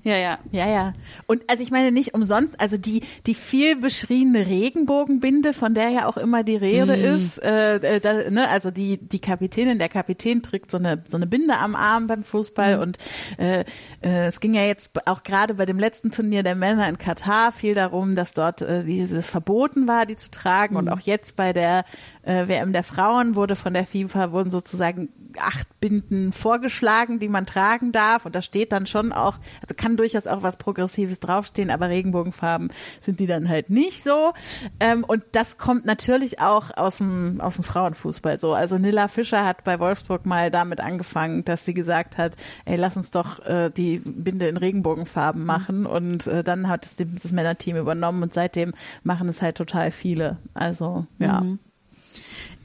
Ja, 0.05 0.17
ja. 0.17 0.39
Ja, 0.51 0.69
ja. 0.69 0.93
Und 1.27 1.49
also 1.49 1.63
ich 1.63 1.71
meine 1.71 1.93
nicht 1.93 2.13
umsonst, 2.15 2.61
also 2.61 2.77
die, 2.77 3.03
die 3.27 3.35
viel 3.35 3.77
beschriebene 3.77 4.47
Regenbogenbinde, 4.47 5.55
von 5.55 5.75
der 5.75 5.91
ja 5.91 6.07
auch 6.07 6.17
immer 6.17 6.43
die 6.43 6.57
Rede 6.57 6.97
mm. 6.97 7.17
ist, 7.17 7.39
äh, 7.43 7.77
äh, 7.77 8.01
da, 8.01 8.29
ne, 8.29 8.49
also 8.49 8.73
die, 8.73 8.99
die 8.99 9.21
Kapitänin, 9.21 9.79
der 9.79 9.89
Kapitän 9.89 10.43
trägt 10.43 10.73
so 10.73 10.79
eine, 10.79 11.05
so 11.07 11.17
eine 11.17 11.29
Binde 11.29 11.57
am 11.57 11.77
Arm 11.77 12.09
beim 12.09 12.25
Fußball 12.25 12.79
mm. 12.79 12.81
und 12.81 12.99
äh, 13.39 13.61
äh, 14.03 14.27
es 14.27 14.41
ging 14.41 14.55
ja 14.55 14.65
jetzt 14.65 15.07
auch 15.07 15.23
gerade 15.23 15.55
bei 15.55 15.67
dem 15.67 15.79
letzten 15.79 16.11
Turnier 16.11 16.43
der 16.43 16.57
Männer 16.57 16.89
in 16.89 16.99
Katar 16.99 17.53
viel 17.53 17.75
darum, 17.75 18.17
dass 18.17 18.35
dort 18.35 18.61
äh, 18.61 18.83
dieses 18.85 19.31
verboten 19.31 19.87
war, 19.87 20.05
die 20.05 20.17
zu 20.17 20.33
tragen 20.33 20.75
mm. 20.75 20.79
und 20.79 20.89
auch 20.89 21.01
jetzt 21.01 21.37
bei 21.37 21.53
der 21.53 21.85
äh, 22.23 22.49
WM 22.49 22.73
der 22.73 22.83
Frauen 22.83 23.37
wurde 23.37 23.55
von 23.55 23.73
der 23.73 23.87
FIFA 23.87 24.33
wurden 24.33 24.51
sozusagen 24.51 25.11
acht 25.41 25.69
Binden 25.81 26.33
vorgeschlagen, 26.33 27.19
die 27.19 27.29
man 27.29 27.47
tragen 27.47 27.93
darf. 27.93 28.27
Und 28.27 28.35
da 28.35 28.43
steht 28.43 28.73
dann 28.73 28.87
schon 28.87 29.13
auch, 29.13 29.39
also 29.61 29.75
kann 29.77 29.97
durchaus 29.97 30.27
auch 30.27 30.43
was 30.43 30.57
Progressives 30.57 31.21
draufstehen, 31.21 31.71
aber 31.71 31.89
Regenbogenfarben 31.89 32.71
sind 33.01 33.21
die 33.21 33.27
dann 33.27 33.49
halt 33.49 33.71
nicht 33.71 34.03
so. 34.03 34.33
Ähm, 34.81 35.05
und 35.05 35.23
das 35.33 35.59
kommt 35.59 35.85
natürlich 35.85 36.41
auch 36.41 36.77
aus 36.77 36.99
dem, 36.99 37.41
aus 37.41 37.55
dem 37.55 37.65
Frauenfußball 37.65 38.39
so. 38.39 38.55
Also 38.55 38.79
Nilla 38.79 39.09
Fischer 39.09 39.45
hat 39.45 39.65
bei 39.65 39.79
Wolfsburg 39.79 40.27
mal 40.27 40.51
damit 40.51 40.81
angefangen, 40.81 41.45
dass 41.45 41.65
sie 41.65 41.75
gesagt 41.75 42.19
hat, 42.19 42.37
ey, 42.65 42.77
lass 42.77 42.97
uns 42.97 43.11
doch 43.11 43.45
äh, 43.47 43.71
die 43.71 43.99
Binde 44.05 44.49
in 44.49 44.57
Regenbogenfarben 44.57 45.45
machen. 45.45 45.87
Und 45.87 46.27
äh, 46.27 46.45
dann 46.45 46.69
hat 46.69 46.87
es 46.87 46.97
das 46.97 47.33
Männerteam 47.33 47.77
übernommen 47.77 48.23
und 48.23 48.33
seitdem 48.33 48.73
machen 49.03 49.29
es 49.29 49.43
halt 49.43 49.57
total 49.57 49.91
viele. 49.91 50.39
Also, 50.55 51.07
ja. 51.19 51.41
Mhm. 51.41 51.59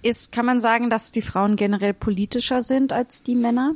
Ist, 0.01 0.31
kann 0.31 0.45
man 0.45 0.59
sagen, 0.59 0.89
dass 0.89 1.11
die 1.11 1.21
Frauen 1.21 1.55
generell 1.55 1.93
politischer 1.93 2.61
sind 2.61 2.93
als 2.93 3.23
die 3.23 3.35
Männer? 3.35 3.73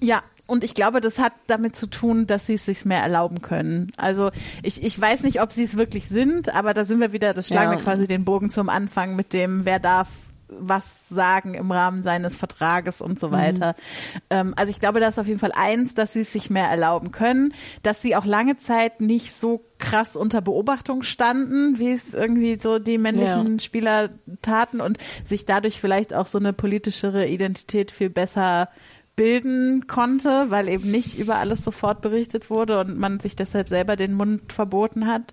Ja, 0.00 0.22
und 0.46 0.62
ich 0.62 0.74
glaube, 0.74 1.00
das 1.00 1.18
hat 1.18 1.32
damit 1.48 1.74
zu 1.74 1.88
tun, 1.88 2.26
dass 2.26 2.46
sie 2.46 2.54
es 2.54 2.66
sich 2.66 2.84
mehr 2.84 3.00
erlauben 3.02 3.42
können. 3.42 3.90
Also 3.96 4.30
ich, 4.62 4.82
ich 4.82 5.00
weiß 5.00 5.22
nicht, 5.22 5.42
ob 5.42 5.52
sie 5.52 5.64
es 5.64 5.76
wirklich 5.76 6.08
sind, 6.08 6.54
aber 6.54 6.72
da 6.72 6.84
sind 6.84 7.00
wir 7.00 7.12
wieder, 7.12 7.34
das 7.34 7.48
schlagen 7.48 7.72
ja. 7.72 7.78
wir 7.78 7.84
quasi 7.84 8.06
den 8.06 8.24
Bogen 8.24 8.50
zum 8.50 8.68
Anfang 8.68 9.16
mit 9.16 9.32
dem, 9.32 9.64
wer 9.64 9.80
darf 9.80 10.08
was 10.48 11.08
sagen 11.08 11.54
im 11.54 11.70
Rahmen 11.70 12.02
seines 12.02 12.36
Vertrages 12.36 13.00
und 13.00 13.18
so 13.18 13.30
weiter. 13.32 13.74
Mhm. 14.32 14.54
Also 14.56 14.70
ich 14.70 14.80
glaube, 14.80 15.00
das 15.00 15.14
ist 15.14 15.18
auf 15.18 15.26
jeden 15.26 15.40
Fall 15.40 15.52
eins, 15.54 15.94
dass 15.94 16.12
sie 16.12 16.20
es 16.20 16.32
sich 16.32 16.50
mehr 16.50 16.68
erlauben 16.68 17.10
können, 17.10 17.52
dass 17.82 18.02
sie 18.02 18.16
auch 18.16 18.24
lange 18.24 18.56
Zeit 18.56 19.00
nicht 19.00 19.32
so 19.32 19.64
krass 19.78 20.16
unter 20.16 20.40
Beobachtung 20.40 21.02
standen, 21.02 21.78
wie 21.78 21.92
es 21.92 22.14
irgendwie 22.14 22.58
so 22.58 22.78
die 22.78 22.98
männlichen 22.98 23.54
ja. 23.54 23.58
Spieler 23.58 24.10
taten 24.42 24.80
und 24.80 24.98
sich 25.24 25.44
dadurch 25.44 25.80
vielleicht 25.80 26.14
auch 26.14 26.26
so 26.26 26.38
eine 26.38 26.52
politischere 26.52 27.26
Identität 27.26 27.90
viel 27.90 28.10
besser 28.10 28.68
bilden 29.16 29.86
konnte, 29.86 30.50
weil 30.50 30.68
eben 30.68 30.90
nicht 30.90 31.18
über 31.18 31.36
alles 31.36 31.64
sofort 31.64 32.02
berichtet 32.02 32.50
wurde 32.50 32.78
und 32.80 32.98
man 32.98 33.18
sich 33.18 33.34
deshalb 33.34 33.68
selber 33.68 33.96
den 33.96 34.12
Mund 34.12 34.52
verboten 34.52 35.06
hat. 35.06 35.32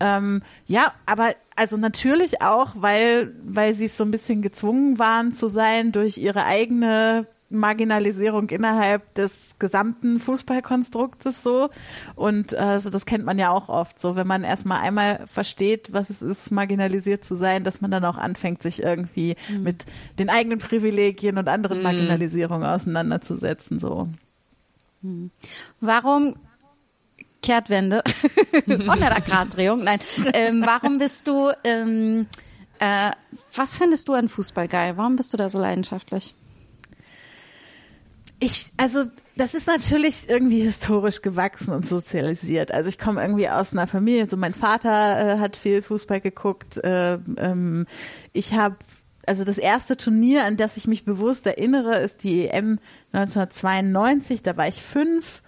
Ähm, 0.00 0.42
ja, 0.66 0.92
aber 1.06 1.30
also 1.54 1.76
natürlich 1.76 2.42
auch, 2.42 2.70
weil, 2.74 3.34
weil 3.44 3.74
sie 3.74 3.86
so 3.86 4.04
ein 4.04 4.10
bisschen 4.10 4.42
gezwungen 4.42 4.98
waren 4.98 5.32
zu 5.32 5.46
sein 5.46 5.92
durch 5.92 6.18
ihre 6.18 6.44
eigene 6.44 7.26
Marginalisierung 7.52 8.48
innerhalb 8.50 9.14
des 9.14 9.56
gesamten 9.58 10.18
Fußballkonstruktes 10.18 11.42
so. 11.42 11.70
Und 12.14 12.54
also 12.54 12.90
das 12.90 13.06
kennt 13.06 13.24
man 13.24 13.38
ja 13.38 13.50
auch 13.50 13.68
oft 13.68 13.98
so, 13.98 14.16
wenn 14.16 14.26
man 14.26 14.44
erstmal 14.44 14.80
einmal 14.80 15.26
versteht, 15.26 15.92
was 15.92 16.10
es 16.10 16.22
ist, 16.22 16.50
marginalisiert 16.50 17.24
zu 17.24 17.36
sein, 17.36 17.64
dass 17.64 17.80
man 17.80 17.90
dann 17.90 18.04
auch 18.04 18.16
anfängt, 18.16 18.62
sich 18.62 18.82
irgendwie 18.82 19.36
mhm. 19.48 19.62
mit 19.62 19.86
den 20.18 20.30
eigenen 20.30 20.58
Privilegien 20.58 21.38
und 21.38 21.48
anderen 21.48 21.78
mhm. 21.78 21.84
Marginalisierungen 21.84 22.68
auseinanderzusetzen. 22.68 23.78
So. 23.78 24.08
Mhm. 25.02 25.30
Warum 25.80 26.36
Kehrtwende, 27.42 28.02
100 28.68 29.26
Grad 29.26 29.56
Drehung, 29.56 29.82
nein. 29.82 29.98
Ähm, 30.32 30.62
warum 30.64 30.98
bist 30.98 31.26
du, 31.26 31.50
ähm, 31.64 32.26
äh, 32.78 33.10
was 33.56 33.76
findest 33.76 34.08
du 34.08 34.14
an 34.14 34.28
Fußball 34.28 34.68
geil? 34.68 34.96
Warum 34.96 35.16
bist 35.16 35.32
du 35.32 35.36
da 35.36 35.48
so 35.48 35.60
leidenschaftlich? 35.60 36.36
Ich, 38.44 38.72
also 38.76 39.04
das 39.36 39.54
ist 39.54 39.68
natürlich 39.68 40.28
irgendwie 40.28 40.62
historisch 40.62 41.22
gewachsen 41.22 41.72
und 41.72 41.86
sozialisiert. 41.86 42.72
Also 42.72 42.88
ich 42.88 42.98
komme 42.98 43.22
irgendwie 43.22 43.48
aus 43.48 43.72
einer 43.72 43.86
Familie, 43.86 44.26
so 44.26 44.36
mein 44.36 44.52
Vater 44.52 45.36
äh, 45.36 45.38
hat 45.38 45.56
viel 45.56 45.80
Fußball 45.80 46.20
geguckt. 46.20 46.78
Äh, 46.78 47.20
ähm, 47.36 47.86
ich 48.32 48.54
habe 48.54 48.78
also 49.28 49.44
das 49.44 49.58
erste 49.58 49.96
Turnier, 49.96 50.44
an 50.44 50.56
das 50.56 50.76
ich 50.76 50.88
mich 50.88 51.04
bewusst 51.04 51.46
erinnere, 51.46 51.98
ist 51.98 52.24
die 52.24 52.48
EM 52.48 52.80
1992. 53.12 54.42
Da 54.42 54.56
war 54.56 54.66
ich 54.66 54.82
fünf. 54.82 55.44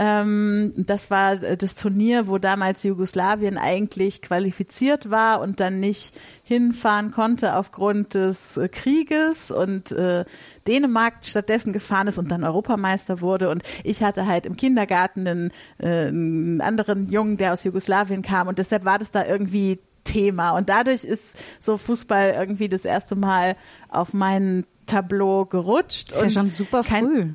Ähm, 0.00 0.72
das 0.76 1.10
war 1.10 1.36
das 1.36 1.74
Turnier, 1.74 2.28
wo 2.28 2.38
damals 2.38 2.84
Jugoslawien 2.84 3.58
eigentlich 3.58 4.22
qualifiziert 4.22 5.10
war 5.10 5.40
und 5.40 5.58
dann 5.58 5.80
nicht 5.80 6.14
hinfahren 6.44 7.10
konnte 7.10 7.56
aufgrund 7.56 8.14
des 8.14 8.56
äh, 8.56 8.68
Krieges 8.68 9.50
und 9.50 9.90
äh, 9.90 10.24
Dänemark 10.68 11.24
stattdessen 11.24 11.72
gefahren 11.72 12.06
ist 12.06 12.16
und 12.16 12.30
dann 12.30 12.44
Europameister 12.44 13.20
wurde. 13.20 13.50
Und 13.50 13.64
ich 13.82 14.04
hatte 14.04 14.28
halt 14.28 14.46
im 14.46 14.56
Kindergarten 14.56 15.26
einen, 15.26 15.52
äh, 15.78 16.06
einen 16.06 16.60
anderen 16.60 17.08
Jungen, 17.08 17.36
der 17.36 17.52
aus 17.52 17.64
Jugoslawien 17.64 18.22
kam 18.22 18.46
und 18.46 18.58
deshalb 18.60 18.84
war 18.84 19.00
das 19.00 19.10
da 19.10 19.26
irgendwie 19.26 19.80
Thema. 20.04 20.52
Und 20.52 20.68
dadurch 20.68 21.02
ist 21.02 21.38
so 21.58 21.76
Fußball 21.76 22.34
irgendwie 22.38 22.68
das 22.68 22.84
erste 22.84 23.16
Mal 23.16 23.56
auf 23.88 24.12
mein 24.12 24.64
Tableau 24.86 25.44
gerutscht. 25.44 26.12
Das 26.12 26.18
ist 26.18 26.34
ja 26.34 26.40
schon 26.40 26.50
super 26.52 26.84
früh. 26.84 27.34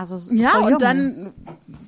Also 0.00 0.34
ja, 0.34 0.58
und 0.58 0.80
dann, 0.80 1.34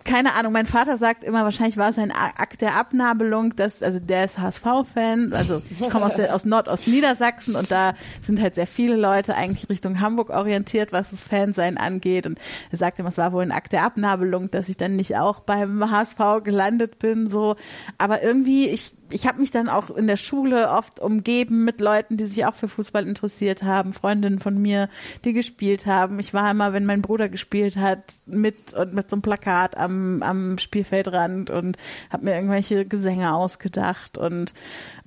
keine 0.05 0.34
Ahnung, 0.34 0.52
mein 0.52 0.66
Vater 0.66 0.98
sagt 0.98 1.24
immer, 1.24 1.44
wahrscheinlich 1.44 1.78
war 1.78 1.89
es 1.89 1.98
ein 1.98 2.12
Akt 2.12 2.60
der 2.60 2.76
Abnabelung, 2.76 3.56
dass, 3.56 3.82
also 3.82 3.98
der 3.98 4.24
ist 4.24 4.39
HSV-Fan, 4.39 5.32
also 5.32 5.62
ich 5.70 5.89
komme 5.89 6.05
aus, 6.05 6.14
der, 6.16 6.34
aus 6.34 6.44
Nordostniedersachsen 6.44 7.56
und 7.56 7.70
da 7.70 7.94
sind 8.20 8.40
halt 8.40 8.55
sehr 8.55 8.66
viele 8.66 8.97
Leute 8.97 9.34
eigentlich 9.34 9.70
Richtung 9.70 10.01
Hamburg 10.01 10.28
orientiert, 10.28 10.93
was 10.93 11.10
das 11.10 11.24
Fansein 11.24 11.78
angeht. 11.78 12.26
Und 12.26 12.39
er 12.70 12.78
sagt 12.78 12.98
immer, 12.98 13.09
es 13.09 13.16
war 13.16 13.32
wohl 13.32 13.43
ein 13.43 13.52
Akt 13.52 13.72
der 13.72 13.84
Abnabelung, 13.84 14.51
dass 14.51 14.68
ich 14.68 14.76
dann 14.76 14.94
nicht 14.94 15.16
auch 15.16 15.40
beim 15.40 15.90
HSV 15.90 16.18
gelandet 16.44 16.98
bin, 16.98 17.26
so, 17.26 17.56
aber 17.97 18.22
irgendwie, 18.22 18.68
ich 18.68 18.94
ich 19.12 19.26
habe 19.26 19.40
mich 19.40 19.51
dann 19.51 19.68
auch 19.68 19.90
in 19.90 20.06
der 20.06 20.16
Schule 20.16 20.70
oft 20.70 21.01
umgeben 21.01 21.64
mit 21.64 21.80
Leuten, 21.80 22.16
die 22.16 22.24
sich 22.24 22.44
auch 22.47 22.55
für 22.55 22.68
Fußball 22.68 23.06
interessiert 23.06 23.62
haben, 23.62 23.93
Freundinnen 23.93 24.39
von 24.39 24.60
mir, 24.60 24.89
die 25.24 25.32
gespielt 25.32 25.86
haben. 25.86 26.18
Ich 26.18 26.34
war 26.34 26.51
immer, 26.51 26.72
wenn 26.72 26.86
mein 26.86 27.02
Bruder 27.02 27.28
gespielt 27.28 27.76
hat, 27.76 28.14
mit 28.26 28.74
und 28.74 28.94
mit 28.94 29.10
so 29.10 29.16
einem 29.16 29.22
Plakat 29.22 29.76
am, 29.76 30.22
am 30.22 30.59
Spielfeldrand 30.59 31.51
und 31.51 31.76
habe 32.10 32.24
mir 32.24 32.34
irgendwelche 32.34 32.86
Gesänge 32.86 33.34
ausgedacht 33.34 34.18
und 34.18 34.55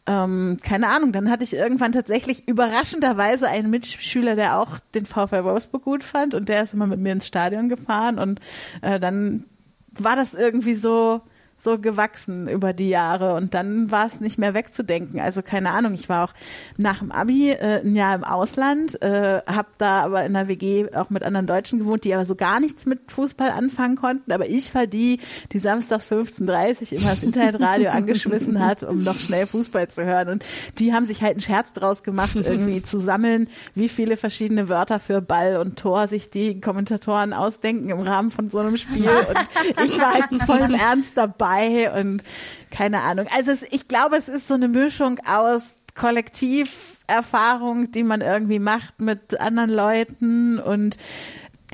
ähm, 0.07 0.57
keine 0.63 0.89
Ahnung, 0.89 1.11
dann 1.11 1.31
hatte 1.31 1.43
ich 1.43 1.55
irgendwann 1.55 1.91
tatsächlich 1.91 2.47
überraschenderweise 2.47 3.47
einen 3.47 3.71
Mitschüler, 3.71 4.35
der 4.35 4.59
auch 4.59 4.79
den 4.93 5.05
VfL 5.05 5.43
Wolfsburg 5.43 5.83
gut 5.83 6.03
fand 6.03 6.35
und 6.35 6.47
der 6.47 6.63
ist 6.63 6.73
immer 6.73 6.85
mit 6.87 6.99
mir 6.99 7.13
ins 7.13 7.27
Stadion 7.27 7.69
gefahren 7.69 8.19
und 8.19 8.39
äh, 8.81 8.99
dann 8.99 9.45
war 9.97 10.15
das 10.15 10.33
irgendwie 10.33 10.75
so, 10.75 11.21
so 11.57 11.79
gewachsen 11.79 12.49
über 12.49 12.73
die 12.73 12.89
Jahre 12.89 13.33
und 13.35 13.53
dann 13.53 13.89
war 13.89 14.05
es 14.05 14.19
nicht 14.19 14.37
mehr 14.37 14.53
wegzudenken. 14.53 15.21
Also 15.21 15.41
keine 15.41 15.71
Ahnung, 15.71 15.93
ich 15.93 16.09
war 16.09 16.25
auch 16.25 16.33
nach 16.77 16.99
dem 16.99 17.11
Abi 17.13 17.51
äh, 17.51 17.79
ein 17.79 17.95
Jahr 17.95 18.13
im 18.13 18.25
Ausland, 18.25 19.01
äh, 19.01 19.41
habe 19.47 19.69
da 19.77 20.03
aber 20.03 20.25
in 20.25 20.33
der 20.33 20.49
WG 20.49 20.93
auch 20.93 21.09
mit 21.09 21.23
anderen 21.23 21.47
Deutschen 21.47 21.79
gewohnt, 21.79 22.03
die 22.03 22.13
aber 22.13 22.25
so 22.25 22.35
gar 22.35 22.59
nichts 22.59 22.85
mit 22.85 23.09
Fußball 23.09 23.51
anfangen 23.51 23.95
konnten. 23.95 24.33
Aber 24.33 24.49
ich 24.49 24.75
war 24.75 24.85
die, 24.85 25.19
die 25.53 25.59
samstags 25.59 26.11
15.30 26.11 26.93
immer 26.93 27.11
das 27.11 27.23
Internetradio 27.23 27.89
angeschmissen 27.91 28.59
hat, 28.59 28.83
um 28.83 29.03
noch 29.03 29.15
schnell 29.15 29.47
Fußball 29.47 29.87
zu 29.87 30.03
hören. 30.03 30.27
Und 30.27 30.45
die 30.77 30.93
haben 30.93 31.05
sich 31.05 31.21
halt 31.21 31.33
einen 31.33 31.41
Scherz 31.41 31.71
draus 31.71 32.03
gemacht, 32.03 32.35
irgendwie 32.35 32.81
zu 32.83 32.99
sammeln, 32.99 33.47
wie 33.75 33.87
viele 33.87 34.17
verschiedene 34.17 34.67
Wörter 34.67 34.99
für 34.99 35.21
Ball 35.21 35.55
und 35.55 35.79
Tor 35.79 36.09
sich 36.09 36.29
die 36.29 36.59
Kommentatoren 36.59 37.31
ausdenken 37.31 37.89
im 37.89 38.01
Rahmen 38.01 38.29
von 38.29 38.49
so 38.49 38.59
einem 38.59 38.75
Spiel. 38.75 39.07
Und 39.07 39.85
ich 39.85 39.97
war 39.97 40.13
halt 40.15 40.43
voll 40.45 40.59
im 40.59 40.73
Ernst 40.73 41.15
dabei 41.15 41.44
dabei 41.45 41.91
und 41.99 42.23
keine 42.71 43.01
Ahnung. 43.01 43.27
Also 43.35 43.51
es, 43.51 43.63
ich 43.63 43.87
glaube, 43.87 44.17
es 44.17 44.27
ist 44.27 44.47
so 44.47 44.55
eine 44.55 44.67
Mischung 44.67 45.19
aus 45.25 45.77
Kollektiverfahrung, 45.95 47.91
die 47.91 48.03
man 48.03 48.21
irgendwie 48.21 48.59
macht 48.59 48.99
mit 48.99 49.39
anderen 49.39 49.69
Leuten 49.69 50.59
und 50.59 50.97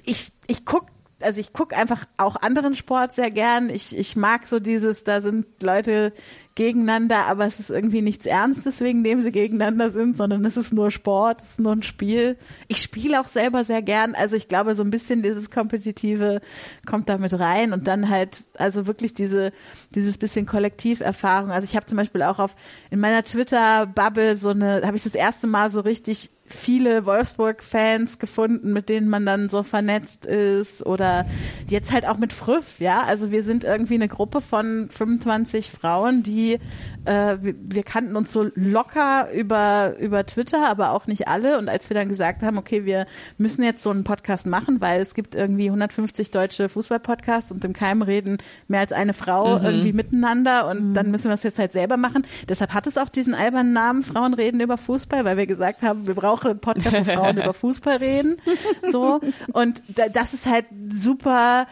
ich, 0.03 0.31
ich 0.47 0.65
guck 0.65 0.87
also 1.23 1.39
ich 1.39 1.53
guck 1.53 1.77
einfach 1.77 2.05
auch 2.17 2.35
anderen 2.35 2.73
Sport 2.73 3.11
sehr 3.11 3.29
gern. 3.29 3.69
Ich, 3.69 3.95
ich 3.95 4.15
mag 4.15 4.47
so 4.47 4.59
dieses, 4.59 5.03
da 5.03 5.21
sind 5.21 5.45
Leute 5.61 6.13
gegeneinander, 6.55 7.27
aber 7.27 7.45
es 7.45 7.59
ist 7.59 7.69
irgendwie 7.69 8.01
nichts 8.01 8.25
Ernstes, 8.25 8.81
wegen 8.81 9.03
dem 9.03 9.21
sie 9.21 9.31
gegeneinander 9.31 9.91
sind, 9.91 10.17
sondern 10.17 10.43
es 10.43 10.57
ist 10.57 10.73
nur 10.73 10.91
Sport, 10.91 11.41
es 11.41 11.51
ist 11.51 11.59
nur 11.59 11.71
ein 11.73 11.83
Spiel. 11.83 12.37
Ich 12.67 12.81
spiele 12.81 13.21
auch 13.21 13.27
selber 13.27 13.63
sehr 13.63 13.81
gern, 13.81 14.15
also 14.15 14.35
ich 14.35 14.47
glaube, 14.47 14.75
so 14.75 14.83
ein 14.83 14.91
bisschen 14.91 15.21
dieses 15.21 15.49
Kompetitive 15.49 16.41
kommt 16.85 17.07
da 17.07 17.17
mit 17.17 17.37
rein 17.37 17.71
und 17.73 17.87
dann 17.87 18.09
halt, 18.09 18.45
also 18.57 18.85
wirklich 18.85 19.13
diese, 19.13 19.51
dieses 19.95 20.17
bisschen 20.17 20.45
Kollektiverfahrung. 20.45 21.51
Also 21.51 21.65
ich 21.65 21.75
habe 21.75 21.85
zum 21.85 21.97
Beispiel 21.97 22.23
auch 22.23 22.39
auf, 22.39 22.55
in 22.89 22.99
meiner 22.99 23.23
Twitter-Bubble 23.23 24.35
so 24.35 24.49
eine, 24.49 24.81
habe 24.83 24.97
ich 24.97 25.03
das 25.03 25.15
erste 25.15 25.47
Mal 25.47 25.69
so 25.71 25.79
richtig 25.79 26.31
viele 26.53 27.05
Wolfsburg-Fans 27.05 28.19
gefunden, 28.19 28.73
mit 28.73 28.89
denen 28.89 29.09
man 29.09 29.25
dann 29.25 29.49
so 29.49 29.63
vernetzt 29.63 30.25
ist 30.25 30.85
oder 30.85 31.25
jetzt 31.67 31.91
halt 31.91 32.07
auch 32.07 32.17
mit 32.17 32.33
Früff, 32.33 32.79
ja. 32.79 33.03
Also 33.03 33.31
wir 33.31 33.43
sind 33.43 33.63
irgendwie 33.63 33.95
eine 33.95 34.07
Gruppe 34.07 34.41
von 34.41 34.89
25 34.89 35.71
Frauen, 35.71 36.23
die 36.23 36.59
äh, 37.05 37.37
wir, 37.41 37.55
wir 37.57 37.83
kannten 37.83 38.15
uns 38.15 38.31
so 38.31 38.49
locker 38.55 39.31
über 39.33 39.95
über 39.99 40.25
Twitter, 40.25 40.69
aber 40.69 40.91
auch 40.91 41.07
nicht 41.07 41.27
alle. 41.27 41.57
Und 41.57 41.69
als 41.69 41.89
wir 41.89 41.95
dann 41.95 42.09
gesagt 42.09 42.43
haben, 42.43 42.57
okay, 42.57 42.85
wir 42.85 43.05
müssen 43.37 43.63
jetzt 43.63 43.83
so 43.83 43.89
einen 43.89 44.03
Podcast 44.03 44.45
machen, 44.45 44.81
weil 44.81 45.01
es 45.01 45.13
gibt 45.13 45.35
irgendwie 45.35 45.67
150 45.67 46.31
deutsche 46.31 46.69
Fußball-Podcasts 46.69 47.51
und 47.51 47.65
im 47.65 47.73
Keim 47.73 48.01
reden 48.01 48.37
mehr 48.67 48.81
als 48.81 48.91
eine 48.91 49.13
Frau 49.13 49.59
mhm. 49.59 49.65
irgendwie 49.65 49.93
miteinander 49.93 50.69
und 50.69 50.89
mhm. 50.89 50.93
dann 50.93 51.11
müssen 51.11 51.29
wir 51.29 51.33
es 51.33 51.43
jetzt 51.43 51.59
halt 51.59 51.71
selber 51.71 51.97
machen. 51.97 52.25
Deshalb 52.49 52.73
hat 52.73 52.87
es 52.87 52.97
auch 52.97 53.09
diesen 53.09 53.33
albernen 53.33 53.73
Namen 53.73 54.03
Frauen 54.03 54.33
reden 54.33 54.59
über 54.59 54.77
Fußball, 54.77 55.25
weil 55.25 55.37
wir 55.37 55.47
gesagt 55.47 55.81
haben, 55.81 56.07
wir 56.07 56.15
brauchen 56.15 56.40
einen 56.49 56.59
Podcast, 56.59 56.95
wo 56.95 57.03
Frauen 57.03 57.37
über 57.37 57.53
Fußball 57.53 57.97
reden. 57.97 58.37
So. 58.83 59.19
Und 59.53 59.81
das 60.13 60.33
ist 60.33 60.47
halt 60.47 60.65
super 60.89 61.67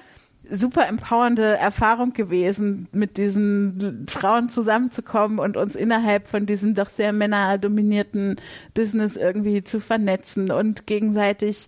super 0.50 0.88
empowernde 0.88 1.58
Erfahrung 1.58 2.14
gewesen, 2.14 2.88
mit 2.92 3.18
diesen 3.18 4.08
Frauen 4.10 4.50
zusammenzukommen 4.50 5.40
und 5.40 5.58
uns 5.58 5.76
innerhalb 5.76 6.28
von 6.28 6.46
diesem 6.46 6.76
doch 6.76 6.90
sehr 6.90 7.14
männerdominierten 7.14 8.38
Business 8.74 9.16
irgendwie 9.16 9.64
zu 9.64 9.80
vernetzen 9.80 10.52
und 10.52 10.88
gegenseitig 10.88 11.68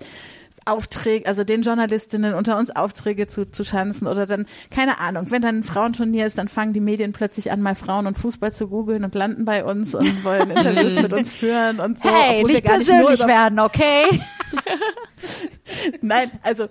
Aufträge, 0.72 1.28
also 1.28 1.44
den 1.44 1.62
Journalistinnen 1.62 2.34
unter 2.34 2.58
uns 2.58 2.76
Aufträge 2.76 3.28
zu, 3.28 3.50
zu 3.50 3.64
schanzen 3.64 4.08
oder 4.08 4.26
dann, 4.26 4.46
keine 4.70 5.00
Ahnung, 5.00 5.28
wenn 5.30 5.42
dann 5.42 5.60
ein 5.60 5.64
Frauenturnier 5.64 6.26
ist, 6.26 6.38
dann 6.38 6.48
fangen 6.48 6.74
die 6.74 6.80
Medien 6.80 7.14
plötzlich 7.14 7.52
an, 7.52 7.62
mal 7.62 7.76
Frauen 7.76 8.08
und 8.08 8.18
Fußball 8.18 8.54
zu 8.54 8.68
googeln 8.68 9.04
und 9.04 9.14
landen 9.16 9.46
bei 9.46 9.64
uns 9.66 9.96
und 9.96 10.24
wollen 10.24 10.50
Interviews 10.52 10.96
mit 11.02 11.14
uns 11.14 11.32
führen 11.32 11.80
und 11.80 12.02
so. 12.02 12.10
Hey, 12.10 12.44
nicht 12.44 12.64
persönlich 12.64 13.26
werden, 13.28 13.60
okay? 13.60 14.06
Nein, 16.02 16.32
also 16.44 16.68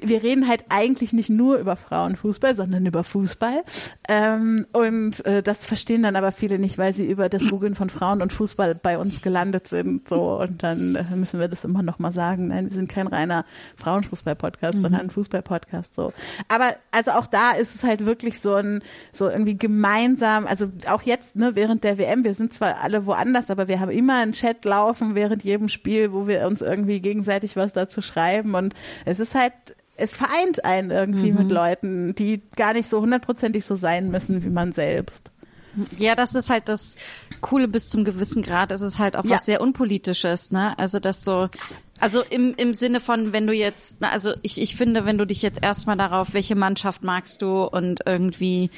wir 0.00 0.22
reden 0.22 0.48
halt 0.48 0.64
eigentlich 0.68 1.12
nicht 1.12 1.30
nur 1.30 1.58
über 1.58 1.76
Frauenfußball, 1.76 2.54
sondern 2.54 2.86
über 2.86 3.04
Fußball. 3.04 3.62
Ähm, 4.08 4.66
und 4.72 5.24
äh, 5.26 5.42
das 5.42 5.66
verstehen 5.66 6.02
dann 6.02 6.16
aber 6.16 6.32
viele 6.32 6.58
nicht, 6.58 6.78
weil 6.78 6.92
sie 6.92 7.06
über 7.06 7.28
das 7.28 7.48
Googeln 7.48 7.74
von 7.74 7.90
Frauen 7.90 8.22
und 8.22 8.32
Fußball 8.32 8.74
bei 8.82 8.98
uns 8.98 9.22
gelandet 9.22 9.68
sind. 9.68 10.08
So 10.08 10.40
und 10.40 10.62
dann 10.62 10.94
äh, 10.94 11.16
müssen 11.16 11.40
wir 11.40 11.48
das 11.48 11.64
immer 11.64 11.82
noch 11.82 11.98
mal 11.98 12.12
sagen. 12.12 12.48
Nein, 12.48 12.70
wir 12.70 12.76
sind 12.76 12.88
kein 12.90 13.06
reiner 13.06 13.44
Frauenfußball-Podcast, 13.76 14.76
mhm. 14.76 14.82
sondern 14.82 15.00
ein 15.02 15.10
Fußball-Podcast. 15.10 15.94
So. 15.94 16.12
Aber 16.48 16.74
also 16.90 17.12
auch 17.12 17.26
da 17.26 17.52
ist 17.52 17.74
es 17.74 17.84
halt 17.84 18.06
wirklich 18.06 18.40
so 18.40 18.54
ein 18.54 18.82
so 19.12 19.28
irgendwie 19.28 19.56
gemeinsam. 19.56 20.46
Also 20.46 20.70
auch 20.88 21.02
jetzt 21.02 21.36
ne 21.36 21.54
während 21.54 21.84
der 21.84 21.98
WM, 21.98 22.24
wir 22.24 22.34
sind 22.34 22.52
zwar 22.52 22.80
alle 22.82 23.06
woanders, 23.06 23.50
aber 23.50 23.68
wir 23.68 23.80
haben 23.80 23.90
immer 23.90 24.20
einen 24.20 24.32
Chat 24.32 24.64
laufen 24.64 25.14
während 25.14 25.44
jedem 25.44 25.68
Spiel, 25.68 26.12
wo 26.12 26.26
wir 26.26 26.46
uns 26.46 26.60
irgendwie 26.60 27.00
gegenseitig 27.00 27.56
was 27.56 27.72
dazu 27.78 28.02
schreiben 28.02 28.54
und 28.54 28.74
es 29.04 29.20
ist 29.20 29.34
halt 29.34 29.52
es 29.98 30.14
vereint 30.14 30.64
einen 30.64 30.90
irgendwie 30.90 31.32
mhm. 31.32 31.38
mit 31.38 31.50
Leuten, 31.50 32.14
die 32.14 32.40
gar 32.56 32.72
nicht 32.72 32.88
so 32.88 33.00
hundertprozentig 33.00 33.64
so 33.64 33.74
sein 33.74 34.10
müssen 34.10 34.44
wie 34.44 34.50
man 34.50 34.72
selbst. 34.72 35.32
Ja, 35.96 36.14
das 36.14 36.34
ist 36.34 36.50
halt 36.50 36.68
das 36.68 36.96
Coole 37.40 37.68
bis 37.68 37.88
zum 37.88 38.04
gewissen 38.04 38.42
Grad. 38.42 38.72
Es 38.72 38.80
ist 38.80 38.98
halt 38.98 39.16
auch 39.16 39.24
ja. 39.24 39.32
was 39.32 39.46
sehr 39.46 39.60
unpolitisches, 39.60 40.50
ne? 40.50 40.76
Also 40.78 40.98
das 40.98 41.24
so, 41.24 41.48
also 42.00 42.22
im, 42.22 42.54
im 42.56 42.74
Sinne 42.74 43.00
von, 43.00 43.32
wenn 43.32 43.46
du 43.46 43.52
jetzt, 43.52 44.02
also 44.02 44.32
ich, 44.42 44.60
ich 44.60 44.76
finde, 44.76 45.04
wenn 45.04 45.18
du 45.18 45.26
dich 45.26 45.42
jetzt 45.42 45.62
erstmal 45.62 45.96
darauf, 45.96 46.32
welche 46.32 46.56
Mannschaft 46.56 47.04
magst 47.04 47.42
du 47.42 47.64
und 47.64 48.00
irgendwie 48.06 48.70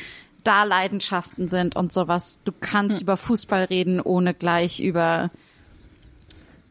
da 0.43 0.65
Leidenschaften 0.65 1.49
sind 1.49 1.77
und 1.77 1.93
sowas, 1.93 2.41
du 2.45 2.53
kannst 2.59 3.01
hm. 3.01 3.05
über 3.05 3.17
Fußball 3.17 3.65
reden, 3.65 4.01
ohne 4.01 4.35
gleich 4.35 4.81
über 4.81 5.31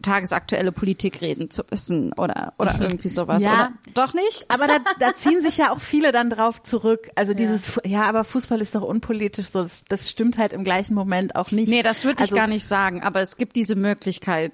tagesaktuelle 0.02 0.72
Politik 0.72 1.22
reden 1.22 1.50
zu 1.50 1.64
müssen 1.70 2.14
oder 2.14 2.54
oder 2.58 2.76
mhm. 2.76 2.84
irgendwie 2.84 3.08
sowas. 3.08 3.44
Ja, 3.44 3.54
oder? 3.54 3.72
doch 3.94 4.14
nicht. 4.14 4.46
Aber 4.50 4.68
da, 4.68 4.78
da 5.00 5.16
ziehen 5.18 5.42
sich 5.42 5.58
ja 5.58 5.72
auch 5.72 5.80
viele 5.80 6.12
dann 6.12 6.30
drauf 6.30 6.64
zurück. 6.64 7.10
Also 7.16 7.34
dieses, 7.34 7.76
ja, 7.84 7.92
ja 7.92 8.04
aber 8.04 8.24
Fußball 8.24 8.62
ist 8.62 8.76
doch 8.76 8.84
unpolitisch. 8.84 9.48
So, 9.48 9.62
das, 9.62 9.86
das 9.86 10.10
stimmt 10.10 10.38
halt 10.38 10.54
im 10.54 10.64
gleichen 10.64 10.94
Moment 10.94 11.36
auch 11.36 11.52
nicht. 11.52 11.70
Nee, 11.70 11.84
das 11.84 12.06
würde 12.06 12.24
ich 12.24 12.32
also, 12.32 12.36
gar 12.36 12.48
nicht 12.48 12.66
sagen. 12.66 13.04
Aber 13.04 13.22
es 13.22 13.38
gibt 13.38 13.56
diese 13.56 13.76
Möglichkeit 13.76 14.54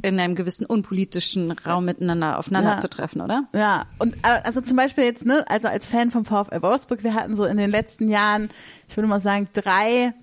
in 0.00 0.18
einem 0.18 0.34
gewissen 0.34 0.64
unpolitischen 0.64 1.50
Raum 1.52 1.84
miteinander 1.84 2.38
aufeinander 2.38 2.72
ja. 2.72 2.78
zu 2.78 2.88
treffen, 2.88 3.20
oder? 3.20 3.48
Ja, 3.54 3.84
und 3.98 4.14
äh, 4.16 4.40
also 4.44 4.60
zum 4.60 4.76
Beispiel 4.76 5.04
jetzt, 5.04 5.26
ne, 5.26 5.44
also 5.48 5.68
als 5.68 5.86
Fan 5.86 6.10
vom 6.10 6.24
VfL 6.24 6.62
Wolfsburg, 6.62 7.04
wir 7.04 7.14
hatten 7.14 7.36
so 7.36 7.44
in 7.44 7.56
den 7.56 7.70
letzten 7.70 8.08
Jahren, 8.08 8.50
ich 8.88 8.96
würde 8.96 9.08
mal 9.08 9.20
sagen, 9.20 9.48
drei 9.52 10.14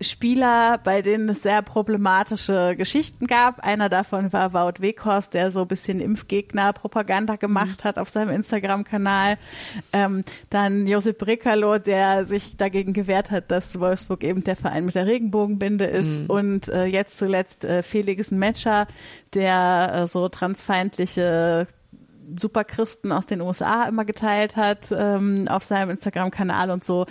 Spieler, 0.00 0.78
bei 0.82 1.02
denen 1.02 1.28
es 1.28 1.42
sehr 1.42 1.60
problematische 1.62 2.74
Geschichten 2.76 3.26
gab. 3.26 3.60
Einer 3.60 3.88
davon 3.88 4.32
war 4.32 4.54
Wout 4.54 4.80
Weghorst, 4.80 5.34
der 5.34 5.50
so 5.50 5.62
ein 5.62 5.68
bisschen 5.68 6.00
Impfgegner-Propaganda 6.00 7.36
gemacht 7.36 7.84
hat 7.84 7.98
auf 7.98 8.08
seinem 8.08 8.30
Instagram-Kanal. 8.30 9.36
Ähm, 9.92 10.22
dann 10.48 10.86
Josip 10.86 11.18
Brekalo, 11.18 11.78
der 11.78 12.24
sich 12.24 12.56
dagegen 12.56 12.94
gewehrt 12.94 13.30
hat, 13.30 13.50
dass 13.50 13.78
Wolfsburg 13.78 14.24
eben 14.24 14.42
der 14.42 14.56
Verein 14.56 14.86
mit 14.86 14.94
der 14.94 15.06
Regenbogenbinde 15.06 15.84
ist. 15.84 16.22
Mhm. 16.22 16.26
Und 16.26 16.68
äh, 16.68 16.84
jetzt 16.84 17.18
zuletzt 17.18 17.64
äh, 17.64 17.82
Felix 17.82 18.30
Metscher, 18.30 18.86
der 19.34 19.92
äh, 19.94 20.06
so 20.06 20.28
transfeindliche 20.28 21.66
Superchristen 22.38 23.12
aus 23.12 23.26
den 23.26 23.40
USA 23.40 23.84
immer 23.84 24.04
geteilt 24.04 24.56
hat 24.56 24.92
ähm, 24.96 25.48
auf 25.48 25.64
seinem 25.64 25.90
Instagram-Kanal 25.90 26.70
und 26.70 26.84
so. 26.84 27.06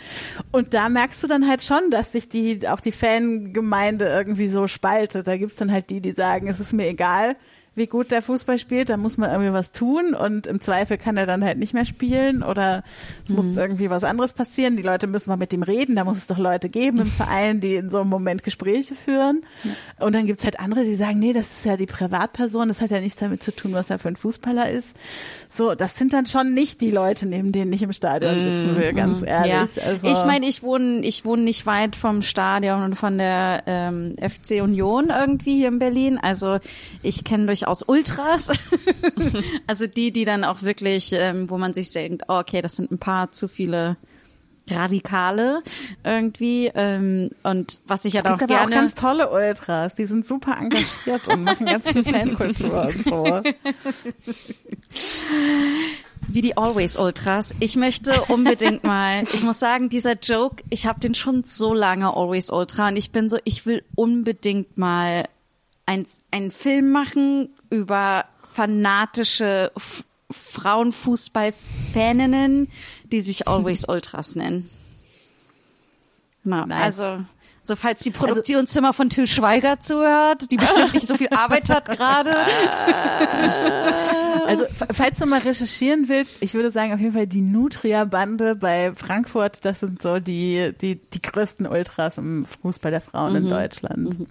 Und 0.52 0.74
da 0.74 0.90
merkst 0.90 1.22
du 1.24 1.28
dann 1.28 1.48
halt 1.48 1.62
schon, 1.62 1.92
dass 1.92 2.12
sich 2.12 2.30
die 2.30 2.68
auch 2.68 2.82
die 2.82 2.92
Fangemeinde 2.92 4.06
irgendwie 4.06 4.48
so 4.48 4.68
spaltet. 4.68 5.28
Da 5.28 5.38
gibt's 5.38 5.58
dann 5.58 5.72
halt 5.72 5.90
die, 5.90 6.02
die 6.02 6.12
sagen, 6.12 6.48
es 6.48 6.60
ist 6.60 6.74
mir 6.74 6.88
egal, 6.88 7.36
wie 7.80 7.88
gut 7.88 8.12
der 8.12 8.22
Fußball 8.22 8.60
spielt, 8.60 8.90
da 8.90 8.98
muss 8.98 9.18
man 9.18 9.32
irgendwie 9.32 9.54
was 9.54 9.72
tun 9.72 10.14
und 10.14 10.46
im 10.46 10.62
Zweifel 10.62 11.00
kann 11.00 11.18
er 11.18 11.26
dann 11.26 11.44
halt 11.44 11.58
nicht 11.58 11.74
mehr 11.74 11.86
spielen 11.86 12.44
oder 12.44 12.84
es 13.24 13.32
mhm. 13.32 13.38
muss 13.38 13.58
irgendwie 13.58 13.90
was 13.90 14.04
anderes 14.04 14.34
passieren. 14.34 14.78
Die 14.78 14.84
Leute 14.84 15.08
müssen 15.08 15.32
mal 15.32 15.38
mit 15.38 15.52
ihm 15.54 15.64
reden, 15.64 15.96
da 15.96 16.04
muss 16.04 16.18
es 16.18 16.28
doch 16.28 16.38
Leute 16.38 16.70
geben 16.70 17.00
im 17.00 17.08
Verein, 17.08 17.62
die 17.62 17.76
in 17.76 17.90
so 17.90 18.02
einem 18.02 18.10
Moment 18.10 18.44
Gespräche 18.44 18.94
führen. 18.94 19.42
Und 20.00 20.14
dann 20.14 20.28
gibt's 20.28 20.44
halt 20.44 20.60
andere, 20.60 20.84
die 20.84 20.96
sagen, 20.96 21.18
nee, 21.18 21.34
das 21.34 21.50
ist 21.50 21.66
ja 21.66 21.78
die 21.78 21.88
Privatperson, 21.88 22.68
das 22.68 22.82
hat 22.82 22.92
ja 22.92 23.00
nichts 23.00 23.20
damit 23.20 23.42
zu 23.42 23.56
tun, 23.56 23.74
was 23.74 23.90
er 23.90 23.98
für 23.98 24.10
ein 24.10 24.16
Fußballer 24.16 24.70
ist. 24.70 24.96
So, 25.48 25.74
das 25.74 25.96
sind 25.96 26.14
dann 26.14 26.28
schon 26.28 26.54
nicht 26.54 26.82
die 26.82 26.92
Leute, 26.92 27.28
neben 27.28 27.52
denen 27.52 27.74
ich 27.74 27.82
im 27.82 27.94
Stadion 27.94 28.38
mhm. 28.38 28.44
sitzen 28.44 28.78
will, 28.78 28.94
ganz 28.94 29.22
mhm. 29.22 29.28
ehrlich. 29.28 29.76
Ja. 29.78 29.84
Also, 29.84 30.08
ich 30.08 30.26
meine, 30.26 30.46
ich 30.46 30.62
wohne, 30.62 31.00
ich 31.00 31.26
wohne 31.26 31.42
nicht 31.42 31.66
weit 31.66 31.96
vom 31.96 32.22
Stadion 32.22 32.84
und 32.84 32.96
von 32.96 33.18
der 33.18 33.64
ähm, 33.66 34.16
FC 34.18 34.62
Union 34.62 35.10
irgendwie 35.10 35.56
hier 35.56 35.70
in 35.70 35.80
Berlin. 35.80 36.20
Also 36.22 36.60
ich 37.02 37.24
kenne 37.24 37.46
durchaus 37.46 37.69
Ultras. 37.88 38.52
also 39.68 39.88
die, 39.88 40.12
die 40.12 40.26
dann 40.26 40.44
auch 40.44 40.64
wirklich, 40.64 41.12
ähm, 41.14 41.50
wo 41.50 41.58
man 41.58 41.74
sich 41.74 41.92
denkt, 41.92 42.24
oh, 42.28 42.40
okay, 42.40 42.62
das 42.62 42.76
sind 42.76 42.92
ein 42.92 43.00
paar 43.00 43.32
zu 43.32 43.48
viele 43.48 43.98
Radikale 44.72 45.64
irgendwie 46.04 46.72
ähm, 46.74 47.30
und 47.44 47.82
was 47.88 48.06
ich 48.06 48.14
ja 48.14 48.22
da 48.22 48.36
auch 48.36 48.38
gerne 48.38 48.66
auch 48.66 48.70
ganz 48.70 48.96
tolle 48.96 49.30
Ultras, 49.30 49.96
die 49.96 50.06
sind 50.06 50.26
super 50.26 50.58
engagiert 50.60 51.28
und 51.28 51.44
machen 51.44 51.66
ganz 51.66 51.90
viel 51.92 52.04
Fankultur 52.04 52.84
und 52.84 52.92
so. 52.92 53.42
wie 56.28 56.42
die 56.42 56.58
Always 56.58 56.98
Ultras. 56.98 57.56
Ich 57.60 57.76
möchte 57.76 58.22
unbedingt 58.28 58.84
mal, 58.84 59.24
ich 59.24 59.44
muss 59.44 59.60
sagen, 59.60 59.90
dieser 59.90 60.14
Joke, 60.14 60.64
ich 60.70 60.86
habe 60.86 61.00
den 61.00 61.16
schon 61.16 61.44
so 61.44 61.74
lange 61.74 62.14
Always 62.14 62.52
Ultra 62.52 62.90
und 62.90 62.98
ich 62.98 63.12
bin 63.12 63.30
so, 63.30 63.38
ich 63.44 63.66
will 63.66 63.84
unbedingt 63.96 64.78
mal 64.78 65.28
einen 65.86 66.52
Film 66.52 66.92
machen 66.92 67.50
über 67.70 68.26
fanatische 68.44 69.72
F 69.76 70.06
Frauenfußball-Faninnen, 70.32 72.70
die 73.12 73.22
sich 73.22 73.48
Always 73.48 73.86
Ultras 73.90 74.36
nennen. 74.36 74.70
Na, 76.44 76.68
nice. 76.68 76.84
Also 76.84 77.26
so, 77.70 77.76
falls 77.76 78.02
die 78.02 78.12
Produktionszimmer 78.12 78.94
von 78.94 79.10
Till 79.10 79.28
Schweiger 79.28 79.80
zuhört, 79.80 80.52
die 80.52 80.58
bestimmt 80.58 80.94
nicht 80.94 81.06
so 81.06 81.16
viel 81.16 81.28
Arbeit 81.32 81.70
hat 81.70 81.88
gerade. 81.88 82.36
Also, 84.48 84.66
falls 84.92 85.20
du 85.20 85.28
mal 85.28 85.40
recherchieren 85.40 86.10
willst, 86.10 86.38
ich 86.40 86.56
würde 86.56 86.72
sagen, 86.72 86.94
auf 86.94 87.00
jeden 87.00 87.14
Fall 87.14 87.28
die 87.28 87.42
Nutria-Bande 87.42 88.56
bei 88.56 88.94
Frankfurt, 88.96 89.64
das 89.66 89.82
sind 89.82 90.02
so 90.02 90.20
die, 90.20 90.74
die, 90.82 90.96
die 90.96 91.22
größten 91.22 91.68
Ultras 91.68 92.18
im 92.18 92.46
Fußball 92.46 92.90
der 92.90 93.02
Frauen 93.02 93.34
mhm. 93.34 93.38
in 93.38 93.50
Deutschland. 93.50 94.20
Mhm. 94.20 94.28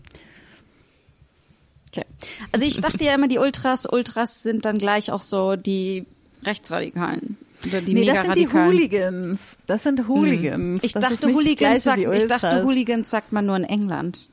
Okay. 1.88 2.04
Also 2.52 2.66
ich 2.66 2.80
dachte 2.80 3.04
ja 3.04 3.14
immer, 3.14 3.28
die 3.28 3.38
Ultras, 3.38 3.86
Ultras 3.86 4.42
sind 4.42 4.64
dann 4.64 4.78
gleich 4.78 5.10
auch 5.10 5.20
so 5.20 5.56
die 5.56 6.06
Rechtsradikalen. 6.44 7.36
Oder 7.66 7.80
die 7.80 7.94
nee, 7.94 8.06
das 8.06 8.24
sind 8.24 8.36
die 8.36 8.48
Hooligans. 8.48 9.40
Das 9.66 9.82
sind 9.82 10.06
Hooligans. 10.06 10.54
Hm. 10.54 10.80
Ich, 10.82 10.92
dachte, 10.92 11.34
Hooligans 11.34 11.84
sagt, 11.84 11.98
ich 11.98 12.26
dachte, 12.26 12.64
Hooligans 12.64 13.10
sagt 13.10 13.32
man 13.32 13.46
nur 13.46 13.56
in 13.56 13.64
England. 13.64 14.30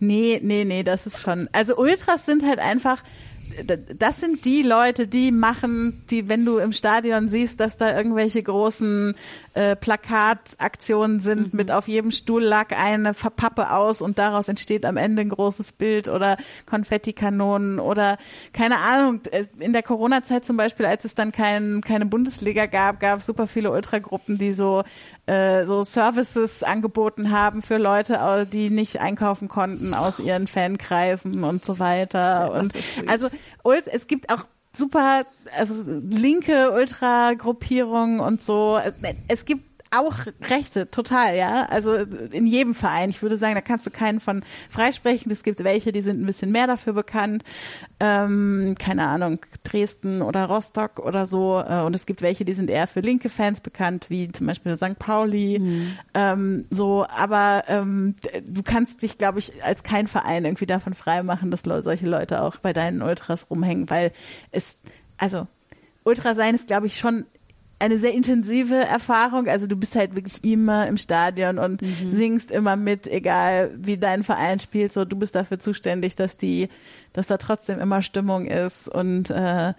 nee, 0.00 0.40
nee, 0.42 0.64
nee, 0.64 0.82
das 0.82 1.06
ist 1.06 1.22
schon. 1.22 1.48
Also 1.52 1.76
Ultras 1.76 2.26
sind 2.26 2.44
halt 2.44 2.58
einfach 2.58 3.02
das 3.98 4.20
sind 4.20 4.44
die 4.44 4.62
Leute, 4.62 5.06
die 5.06 5.32
machen, 5.32 6.04
die, 6.10 6.28
wenn 6.28 6.44
du 6.44 6.58
im 6.58 6.72
Stadion 6.72 7.28
siehst, 7.28 7.60
dass 7.60 7.76
da 7.76 7.96
irgendwelche 7.96 8.42
großen 8.42 9.14
äh, 9.58 9.74
Plakataktionen 9.74 11.18
sind, 11.18 11.52
mhm. 11.52 11.56
mit 11.56 11.72
auf 11.72 11.88
jedem 11.88 12.12
Stuhl 12.12 12.44
lag 12.44 12.68
eine 12.78 13.12
Pappe 13.12 13.72
aus 13.72 14.00
und 14.00 14.16
daraus 14.16 14.46
entsteht 14.46 14.86
am 14.86 14.96
Ende 14.96 15.22
ein 15.22 15.30
großes 15.30 15.72
Bild 15.72 16.06
oder 16.06 16.36
Konfettikanonen 16.64 17.80
oder 17.80 18.18
keine 18.52 18.76
Ahnung. 18.76 19.20
Äh, 19.32 19.46
in 19.58 19.72
der 19.72 19.82
Corona-Zeit 19.82 20.44
zum 20.44 20.56
Beispiel, 20.56 20.86
als 20.86 21.04
es 21.04 21.16
dann 21.16 21.32
kein, 21.32 21.80
keine 21.80 22.06
Bundesliga 22.06 22.66
gab, 22.66 23.00
gab 23.00 23.18
es 23.18 23.26
super 23.26 23.48
viele 23.48 23.72
Ultragruppen, 23.72 24.38
die 24.38 24.52
so 24.52 24.84
äh, 25.26 25.66
so 25.66 25.82
Services 25.82 26.62
angeboten 26.62 27.32
haben 27.32 27.60
für 27.60 27.78
Leute, 27.78 28.46
die 28.52 28.70
nicht 28.70 29.00
einkaufen 29.00 29.48
konnten 29.48 29.92
aus 29.92 30.20
ihren 30.20 30.46
Fankreisen 30.46 31.42
und 31.42 31.64
so 31.64 31.80
weiter. 31.80 32.52
Und 32.52 32.76
also 33.08 33.28
es 33.64 34.06
gibt 34.06 34.32
auch 34.32 34.44
super, 34.72 35.24
also 35.56 36.00
linke 36.00 36.72
Ultra-Gruppierungen 36.72 38.20
und 38.20 38.42
so. 38.42 38.78
Es 39.28 39.44
gibt 39.44 39.67
auch 39.90 40.14
Rechte, 40.48 40.90
total, 40.90 41.36
ja. 41.36 41.66
Also 41.66 41.94
in 41.94 42.46
jedem 42.46 42.74
Verein. 42.74 43.10
Ich 43.10 43.22
würde 43.22 43.38
sagen, 43.38 43.54
da 43.54 43.60
kannst 43.60 43.86
du 43.86 43.90
keinen 43.90 44.20
von 44.20 44.42
freisprechen. 44.70 45.30
Es 45.32 45.42
gibt 45.42 45.64
welche, 45.64 45.92
die 45.92 46.00
sind 46.00 46.20
ein 46.20 46.26
bisschen 46.26 46.52
mehr 46.52 46.66
dafür 46.66 46.92
bekannt. 46.92 47.44
Ähm, 48.00 48.74
keine 48.78 49.06
Ahnung, 49.08 49.40
Dresden 49.64 50.22
oder 50.22 50.46
Rostock 50.46 50.98
oder 50.98 51.26
so. 51.26 51.62
Äh, 51.66 51.82
und 51.82 51.96
es 51.96 52.06
gibt 52.06 52.22
welche, 52.22 52.44
die 52.44 52.52
sind 52.52 52.70
eher 52.70 52.86
für 52.86 53.00
linke 53.00 53.28
Fans 53.28 53.60
bekannt, 53.60 54.06
wie 54.08 54.30
zum 54.30 54.46
Beispiel 54.46 54.76
St. 54.76 54.98
Pauli. 54.98 55.58
Mhm. 55.58 55.98
Ähm, 56.14 56.66
so, 56.70 57.06
aber 57.08 57.64
ähm, 57.68 58.14
du 58.46 58.62
kannst 58.62 59.02
dich, 59.02 59.18
glaube 59.18 59.38
ich, 59.38 59.64
als 59.64 59.82
kein 59.82 60.06
Verein 60.06 60.44
irgendwie 60.44 60.66
davon 60.66 60.94
freimachen, 60.94 61.50
dass 61.50 61.62
solche 61.62 62.08
Leute 62.08 62.42
auch 62.42 62.56
bei 62.56 62.72
deinen 62.72 63.02
Ultras 63.02 63.50
rumhängen, 63.50 63.90
weil 63.90 64.12
es, 64.52 64.78
also 65.16 65.46
Ultra 66.04 66.34
sein 66.34 66.54
ist, 66.54 66.68
glaube 66.68 66.86
ich, 66.86 66.98
schon 66.98 67.26
eine 67.78 67.98
sehr 67.98 68.12
intensive 68.12 68.74
Erfahrung. 68.74 69.48
Also 69.48 69.66
du 69.66 69.76
bist 69.76 69.94
halt 69.94 70.14
wirklich 70.14 70.42
immer 70.44 70.86
im 70.86 70.96
Stadion 70.96 71.58
und 71.58 71.82
mhm. 71.82 72.10
singst 72.10 72.50
immer 72.50 72.76
mit, 72.76 73.06
egal 73.06 73.70
wie 73.76 73.96
dein 73.96 74.24
Verein 74.24 74.58
spielt. 74.58 74.92
So, 74.92 75.04
du 75.04 75.16
bist 75.16 75.34
dafür 75.34 75.58
zuständig, 75.58 76.16
dass 76.16 76.36
die, 76.36 76.68
dass 77.12 77.28
da 77.28 77.36
trotzdem 77.36 77.78
immer 77.78 78.02
Stimmung 78.02 78.46
ist. 78.46 78.88
Und 78.88 79.30
äh, 79.30 79.74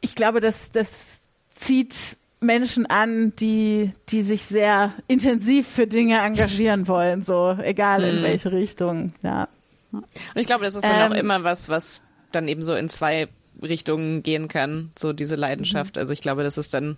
ich 0.00 0.14
glaube, 0.14 0.40
dass 0.40 0.70
das 0.72 1.20
zieht 1.48 2.16
Menschen 2.40 2.86
an, 2.86 3.34
die, 3.36 3.90
die 4.08 4.22
sich 4.22 4.42
sehr 4.42 4.92
intensiv 5.08 5.66
für 5.66 5.86
Dinge 5.86 6.20
engagieren 6.20 6.86
wollen, 6.88 7.22
so 7.22 7.56
egal 7.62 8.02
in 8.04 8.20
mhm. 8.20 8.22
welche 8.22 8.52
Richtung. 8.52 9.12
Ja. 9.22 9.48
Und 9.92 10.04
ich 10.34 10.46
glaube, 10.46 10.64
das 10.64 10.74
ist 10.74 10.84
dann 10.84 11.12
ähm, 11.12 11.12
auch 11.12 11.16
immer 11.16 11.44
was, 11.44 11.68
was 11.68 12.02
dann 12.32 12.48
eben 12.48 12.62
so 12.64 12.74
in 12.74 12.88
zwei 12.88 13.28
Richtungen 13.62 14.22
gehen 14.22 14.48
kann, 14.48 14.90
so 14.98 15.12
diese 15.12 15.36
Leidenschaft. 15.36 15.96
Mhm. 15.96 16.00
Also 16.00 16.12
ich 16.12 16.20
glaube, 16.20 16.42
das 16.42 16.58
ist 16.58 16.74
dann 16.74 16.96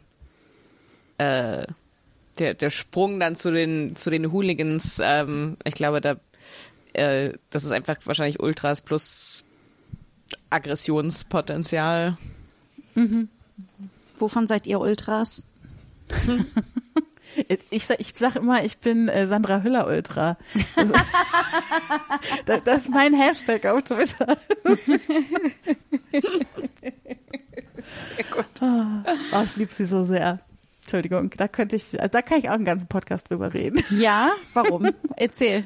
äh, 1.18 1.66
der, 2.38 2.54
der 2.54 2.70
Sprung 2.70 3.20
dann 3.20 3.36
zu 3.36 3.50
den, 3.50 3.96
zu 3.96 4.10
den 4.10 4.32
Hooligans, 4.32 5.00
ähm, 5.02 5.56
ich 5.64 5.74
glaube, 5.74 6.00
da 6.00 6.16
äh, 6.92 7.32
das 7.50 7.64
ist 7.64 7.70
einfach 7.70 7.96
wahrscheinlich 8.04 8.40
Ultras 8.40 8.80
plus 8.80 9.44
Aggressionspotenzial. 10.50 12.16
Mhm. 12.94 13.28
Wovon 14.16 14.46
seid 14.46 14.66
ihr 14.66 14.80
Ultras? 14.80 15.44
Ich 17.70 17.86
sag, 17.86 18.00
ich 18.00 18.14
sag 18.16 18.36
immer, 18.36 18.64
ich 18.64 18.78
bin 18.78 19.08
äh, 19.08 19.26
Sandra 19.26 19.62
Hüller 19.62 19.86
Ultra. 19.86 20.36
Also, 20.76 20.92
das, 22.46 22.64
das, 22.64 22.78
ist 22.78 22.88
mein 22.90 23.14
Hashtag 23.14 23.66
auf 23.66 23.82
Twitter. 23.82 24.36
Sehr 28.16 28.24
gut. 28.34 28.46
Oh, 28.62 29.42
ich 29.44 29.56
liebe 29.56 29.74
sie 29.74 29.86
so 29.86 30.04
sehr. 30.04 30.40
Entschuldigung, 30.82 31.30
da 31.36 31.48
könnte 31.48 31.76
ich, 31.76 31.90
da 31.90 32.22
kann 32.22 32.38
ich 32.38 32.48
auch 32.48 32.54
einen 32.54 32.64
ganzen 32.64 32.88
Podcast 32.88 33.30
drüber 33.30 33.52
reden. 33.52 33.84
Ja, 33.90 34.30
warum? 34.54 34.88
Erzähl. 35.16 35.64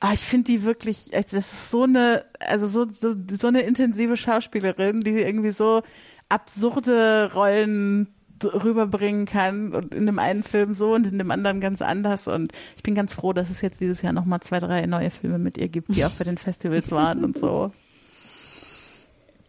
Ah, 0.00 0.12
ich 0.12 0.20
finde 0.20 0.52
die 0.52 0.62
wirklich, 0.62 1.10
das 1.10 1.32
ist 1.32 1.70
so 1.70 1.84
eine, 1.84 2.24
also 2.40 2.66
so, 2.66 2.86
so, 2.90 3.14
so 3.30 3.46
eine 3.46 3.62
intensive 3.62 4.16
Schauspielerin, 4.16 5.00
die 5.00 5.22
irgendwie 5.22 5.52
so 5.52 5.82
absurde 6.28 7.32
Rollen 7.32 8.14
rüberbringen 8.44 9.26
kann 9.26 9.72
und 9.72 9.94
in 9.94 10.06
dem 10.06 10.18
einen 10.18 10.42
Film 10.42 10.74
so 10.74 10.94
und 10.94 11.06
in 11.06 11.18
dem 11.18 11.30
anderen 11.30 11.60
ganz 11.60 11.82
anders 11.82 12.28
und 12.28 12.52
ich 12.76 12.82
bin 12.82 12.94
ganz 12.94 13.14
froh, 13.14 13.32
dass 13.32 13.50
es 13.50 13.60
jetzt 13.60 13.80
dieses 13.80 14.02
Jahr 14.02 14.12
nochmal 14.12 14.40
zwei, 14.40 14.58
drei 14.58 14.86
neue 14.86 15.10
Filme 15.10 15.38
mit 15.38 15.58
ihr 15.58 15.68
gibt, 15.68 15.94
die 15.94 16.04
auch 16.04 16.10
bei 16.10 16.24
den 16.24 16.38
Festivals 16.38 16.90
waren 16.90 17.24
und 17.24 17.38
so. 17.38 17.72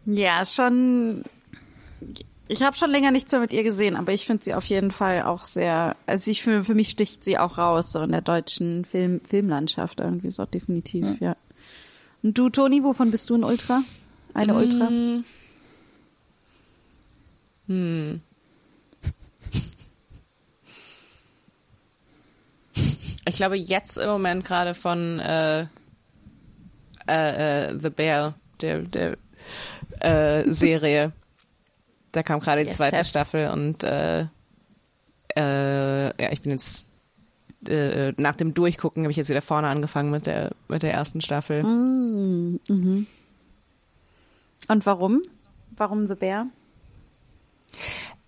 Ja, 0.06 0.44
schon. 0.46 1.22
Ich 2.50 2.62
habe 2.62 2.76
schon 2.76 2.90
länger 2.90 3.10
nichts 3.10 3.30
mehr 3.30 3.42
mit 3.42 3.52
ihr 3.52 3.62
gesehen, 3.62 3.94
aber 3.94 4.12
ich 4.12 4.24
finde 4.24 4.42
sie 4.42 4.54
auf 4.54 4.64
jeden 4.64 4.90
Fall 4.90 5.22
auch 5.22 5.44
sehr. 5.44 5.96
Also 6.06 6.30
ich 6.30 6.42
finde, 6.42 6.64
für 6.64 6.74
mich 6.74 6.88
sticht 6.88 7.22
sie 7.22 7.36
auch 7.36 7.58
raus 7.58 7.92
so 7.92 8.00
in 8.00 8.12
der 8.12 8.22
deutschen 8.22 8.86
Film, 8.86 9.20
Filmlandschaft 9.20 10.00
irgendwie 10.00 10.30
so 10.30 10.46
definitiv, 10.46 11.20
ja. 11.20 11.30
ja. 11.30 11.36
Und 12.22 12.38
du, 12.38 12.48
Toni, 12.48 12.82
wovon 12.82 13.10
bist 13.10 13.28
du 13.28 13.34
ein 13.34 13.44
Ultra? 13.44 13.82
Eine 14.32 14.54
Ultra? 14.54 14.88
Hm. 17.66 18.22
Ich 23.28 23.36
glaube 23.36 23.56
jetzt 23.56 23.98
im 23.98 24.08
Moment 24.08 24.44
gerade 24.44 24.74
von 24.74 25.20
äh, 25.20 25.66
äh, 27.06 27.66
äh, 27.66 27.78
The 27.78 27.90
Bear, 27.90 28.34
der, 28.60 28.80
der 28.80 29.16
äh, 30.00 30.50
Serie. 30.50 31.12
da 32.12 32.22
kam 32.22 32.40
gerade 32.40 32.62
die 32.62 32.68
yes, 32.68 32.76
zweite 32.78 32.96
Chef. 32.96 33.06
Staffel 33.06 33.50
und 33.50 33.84
äh, 33.84 34.26
äh, 35.36 36.22
ja, 36.22 36.32
ich 36.32 36.42
bin 36.42 36.52
jetzt 36.52 36.86
äh, 37.68 38.12
nach 38.16 38.34
dem 38.36 38.54
Durchgucken 38.54 39.02
habe 39.02 39.10
ich 39.10 39.16
jetzt 39.16 39.28
wieder 39.28 39.42
vorne 39.42 39.68
angefangen 39.68 40.10
mit 40.10 40.26
der 40.26 40.52
mit 40.68 40.82
der 40.82 40.94
ersten 40.94 41.20
Staffel. 41.20 41.62
Mm, 41.62 42.60
mhm. 42.68 43.06
Und 44.68 44.86
warum? 44.86 45.22
Warum 45.76 46.06
The 46.06 46.14
Bear? 46.14 46.46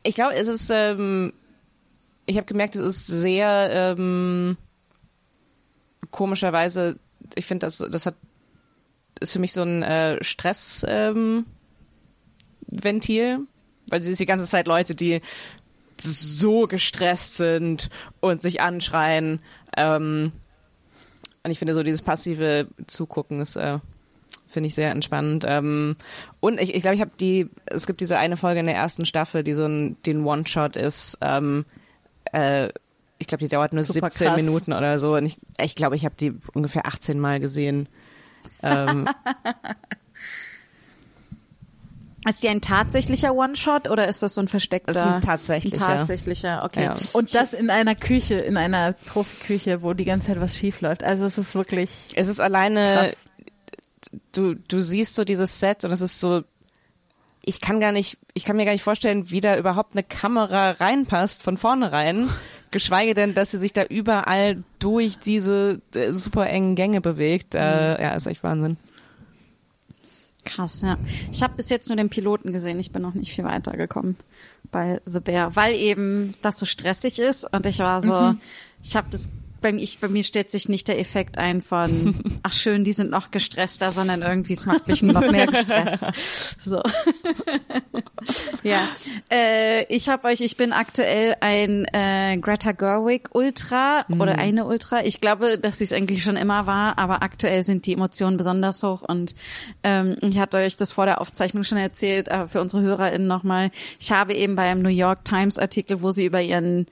Ich 0.03 0.15
glaube, 0.15 0.35
es 0.35 0.47
ist 0.47 0.71
ähm, 0.71 1.33
ich 2.27 2.37
habe 2.37 2.47
gemerkt, 2.47 2.77
es 2.77 2.83
ist 2.87 3.07
sehr 3.07 3.97
ähm, 3.99 4.57
komischerweise, 6.11 6.99
ich 7.35 7.47
finde, 7.47 7.67
das, 7.67 7.79
das 7.79 8.07
hat 8.07 8.15
ist 9.21 9.33
für 9.33 9.39
mich 9.39 9.53
so 9.53 9.63
ein 9.63 9.83
äh, 9.83 10.23
Stressventil, 10.25 11.45
ähm, 13.09 13.49
weil 13.89 14.01
du 14.01 14.07
siehst 14.07 14.21
die 14.21 14.27
ganze 14.27 14.47
Zeit 14.47 14.67
Leute, 14.67 14.95
die 14.95 15.21
so 15.99 16.67
gestresst 16.67 17.37
sind 17.37 17.91
und 18.21 18.41
sich 18.41 18.63
anschreien. 18.63 19.41
Ähm, 19.77 20.33
und 21.43 21.51
ich 21.51 21.59
finde 21.59 21.75
so 21.75 21.83
dieses 21.83 22.03
passive 22.03 22.69
Zugucken 22.87 23.41
ist 23.41 23.57
äh, 23.57 23.79
finde 24.47 24.67
ich 24.67 24.75
sehr 24.75 24.91
entspannend. 24.91 25.45
Ähm, 25.47 25.97
und 26.41 26.61
ich, 26.61 26.75
ich 26.75 26.83
glaube, 26.83 26.97
ich 26.97 27.01
habe 27.01 27.13
die, 27.21 27.49
es 27.67 27.87
gibt 27.87 28.01
diese 28.01 28.19
eine 28.19 28.37
Folge 28.37 28.61
in 28.61 28.67
der 28.67 28.75
ersten 28.75 29.05
Staffel, 29.05 29.45
die 29.45 29.55
so 29.55 29.65
ein 29.65 29.97
den 30.03 30.25
One-Shot 30.25 30.77
ist. 30.77 31.19
Ähm, 31.21 31.65
äh, 32.33 32.71
ich 33.21 33.27
glaube, 33.27 33.45
die 33.45 33.49
dauert 33.49 33.73
nur 33.73 33.85
Super 33.85 34.11
17 34.11 34.27
krass. 34.27 34.37
Minuten 34.37 34.73
oder 34.73 34.99
so. 34.99 35.15
Und 35.15 35.27
ich 35.27 35.37
glaube, 35.37 35.65
ich, 35.65 35.75
glaub, 35.77 35.93
ich 35.93 36.05
habe 36.05 36.15
die 36.19 36.35
ungefähr 36.55 36.87
18 36.87 37.21
Mal 37.21 37.39
gesehen. 37.39 37.89
ähm, 38.63 39.07
Ist 42.29 42.43
die 42.43 42.49
ein 42.49 42.61
tatsächlicher 42.61 43.35
One-Shot 43.35 43.89
oder 43.89 44.07
ist 44.07 44.23
das 44.23 44.35
so 44.35 44.43
ein 44.43 44.49
versteckter? 44.49 44.93
Das 44.93 44.99
ist 44.99 45.07
ein 45.07 45.21
tatsächlicher. 45.23 45.89
Ein 45.89 45.97
tatsächlicher, 45.99 46.61
okay. 46.65 46.85
Ja. 46.85 46.97
Und 47.15 47.35
das 47.35 47.55
in 47.55 47.71
einer 47.71 47.95
Küche, 47.95 48.35
in 48.35 48.59
einer 48.59 48.93
Profiküche, 48.93 49.83
wo 49.83 49.95
die 49.95 50.05
ganze 50.05 50.27
Zeit 50.29 50.41
was 50.41 50.55
schief 50.55 50.83
läuft. 50.83 51.03
Also 51.03 51.25
es 51.25 51.39
ist 51.39 51.55
wirklich 51.55 52.09
Es 52.17 52.29
ist 52.29 52.39
alleine, 52.39 53.09
krass. 53.11 53.25
du, 54.33 54.55
du 54.55 54.81
siehst 54.83 55.15
so 55.15 55.25
dieses 55.25 55.61
Set 55.61 55.85
und 55.85 55.93
es 55.93 56.03
ist 56.03 56.21
so, 56.21 56.43
ich 57.45 57.61
kann 57.61 57.81
gar 57.81 57.93
nicht, 57.93 58.19
ich 58.35 58.45
kann 58.45 58.57
mir 58.57 58.65
gar 58.65 58.73
nicht 58.73 58.83
vorstellen, 58.83 59.31
wie 59.31 59.41
da 59.41 59.57
überhaupt 59.57 59.95
eine 59.95 60.03
Kamera 60.03 60.73
reinpasst 60.73 61.43
von 61.43 61.57
vornherein. 61.57 62.29
Geschweige 62.71 63.15
denn, 63.15 63.35
dass 63.35 63.51
sie 63.51 63.59
sich 63.59 63.73
da 63.73 63.85
überall 63.85 64.63
durch 64.79 65.19
diese 65.19 65.81
äh, 65.95 66.13
super 66.13 66.47
engen 66.49 66.75
Gänge 66.75 67.01
bewegt. 67.01 67.55
Äh, 67.55 68.01
ja, 68.03 68.15
ist 68.15 68.27
echt 68.27 68.43
Wahnsinn. 68.43 68.77
Krass, 70.45 70.83
ja. 70.83 70.99
Ich 71.31 71.43
habe 71.43 71.55
bis 71.57 71.69
jetzt 71.69 71.89
nur 71.89 71.97
den 71.97 72.09
Piloten 72.09 72.53
gesehen. 72.53 72.79
Ich 72.79 72.93
bin 72.93 73.03
noch 73.03 73.15
nicht 73.15 73.33
viel 73.33 73.45
weiter 73.45 73.77
gekommen 73.77 74.17
bei 74.71 75.01
The 75.07 75.21
Bear, 75.21 75.57
weil 75.57 75.75
eben 75.75 76.33
das 76.43 76.59
so 76.59 76.67
stressig 76.67 77.19
ist 77.19 77.45
und 77.53 77.67
ich 77.67 77.81
war 77.81 78.01
so, 78.01 78.35
ich 78.83 78.97
habe 78.97 79.09
das 79.11 79.29
bei 79.61 79.73
mir, 79.73 79.83
ich, 79.83 79.99
bei 80.01 80.09
mir 80.09 80.23
stellt 80.23 80.51
sich 80.51 80.69
nicht 80.69 80.89
der 80.89 80.99
Effekt 80.99 81.39
ein 81.39 81.61
von, 81.61 82.15
ach 82.43 82.53
schön, 82.53 82.85
die 82.85 82.93
sind 82.93 83.11
noch 83.11 83.31
gestresster, 83.31 83.93
sondern 83.93 84.23
irgendwie 84.23 84.55
es 84.55 84.67
macht 84.67 84.89
mich 84.89 85.03
noch 85.03 85.31
mehr 85.31 85.47
gestresst. 85.47 86.61
So. 86.63 86.83
ja, 88.63 88.87
äh, 89.31 89.85
ich 89.95 90.09
habe 90.09 90.29
euch, 90.29 90.41
ich 90.41 90.57
bin 90.57 90.73
aktuell 90.73 91.37
ein 91.41 91.85
äh, 91.93 92.39
Greta 92.39 92.73
Gerwig 92.73 93.29
Ultra 93.33 94.05
oder 94.09 94.39
eine 94.39 94.67
Ultra. 94.67 95.05
Ich 95.05 95.21
glaube, 95.21 95.59
dass 95.59 95.79
sie 95.79 95.85
es 95.85 95.93
eigentlich 95.93 96.23
schon 96.23 96.37
immer 96.37 96.67
war, 96.67 96.99
aber 96.99 97.23
aktuell 97.23 97.63
sind 97.63 97.87
die 97.87 97.93
Emotionen 97.93 98.37
besonders 98.37 98.83
hoch 98.83 99.03
und 99.03 99.35
ähm, 99.83 100.17
ich 100.23 100.39
hatte 100.39 100.59
euch 100.59 100.77
das 100.77 100.93
vor 100.93 101.07
der 101.07 101.21
Aufzeichnung 101.21 101.65
schon 101.65 101.79
erzählt, 101.79 102.31
aber 102.31 102.49
für 102.49 102.61
unsere 102.61 102.83
HörerInnen 102.83 103.27
nochmal. 103.27 103.71
Ich 103.99 104.13
habe 104.13 104.35
eben 104.35 104.57
bei 104.57 104.71
einem 104.71 104.83
New 104.83 104.89
York 104.89 105.25
Times 105.25 105.59
Artikel, 105.59 106.03
wo 106.03 106.11
sie 106.11 106.27
über 106.27 106.41
ihren 106.41 106.87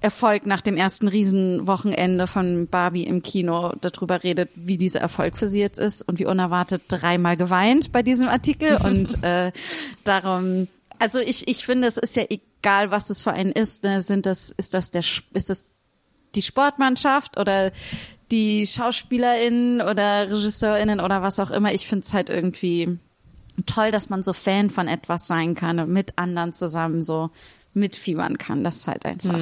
Erfolg 0.00 0.46
nach 0.46 0.60
dem 0.60 0.76
ersten 0.76 1.08
Riesenwochenende 1.08 2.26
von 2.26 2.68
Barbie 2.68 3.04
im 3.04 3.22
Kino 3.22 3.72
darüber 3.80 4.22
redet, 4.22 4.50
wie 4.54 4.76
dieser 4.76 5.00
Erfolg 5.00 5.36
für 5.36 5.48
sie 5.48 5.60
jetzt 5.60 5.80
ist 5.80 6.02
und 6.02 6.18
wie 6.18 6.26
unerwartet 6.26 6.82
dreimal 6.88 7.36
geweint 7.36 7.90
bei 7.90 8.02
diesem 8.02 8.28
Artikel 8.28 8.76
und 8.84 9.22
äh, 9.24 9.50
darum, 10.04 10.68
also 10.98 11.18
ich 11.18 11.48
ich 11.48 11.64
finde, 11.64 11.88
es 11.88 11.96
ist 11.96 12.16
ja 12.16 12.24
egal, 12.28 12.90
was 12.90 13.10
es 13.10 13.22
für 13.22 13.32
einen 13.32 13.52
ist, 13.52 13.82
ne? 13.82 14.00
sind 14.00 14.26
das 14.26 14.50
ist 14.50 14.74
das 14.74 14.90
der 14.90 15.02
ist 15.32 15.50
das 15.50 15.64
die 16.34 16.42
Sportmannschaft 16.42 17.38
oder 17.38 17.72
die 18.30 18.66
SchauspielerInnen 18.66 19.80
oder 19.80 20.30
RegisseurInnen 20.30 21.00
oder 21.00 21.22
was 21.22 21.40
auch 21.40 21.50
immer. 21.50 21.72
Ich 21.72 21.86
finde 21.86 22.04
es 22.04 22.12
halt 22.12 22.28
irgendwie 22.28 22.98
toll, 23.66 23.90
dass 23.90 24.10
man 24.10 24.22
so 24.22 24.32
Fan 24.32 24.70
von 24.70 24.86
etwas 24.86 25.26
sein 25.26 25.54
kann 25.54 25.80
und 25.80 25.90
mit 25.90 26.18
anderen 26.18 26.52
zusammen 26.52 27.02
so 27.02 27.30
mitfiebern 27.78 28.38
kann. 28.38 28.64
Das 28.64 28.76
ist 28.76 28.86
halt 28.86 29.06
einfach 29.06 29.38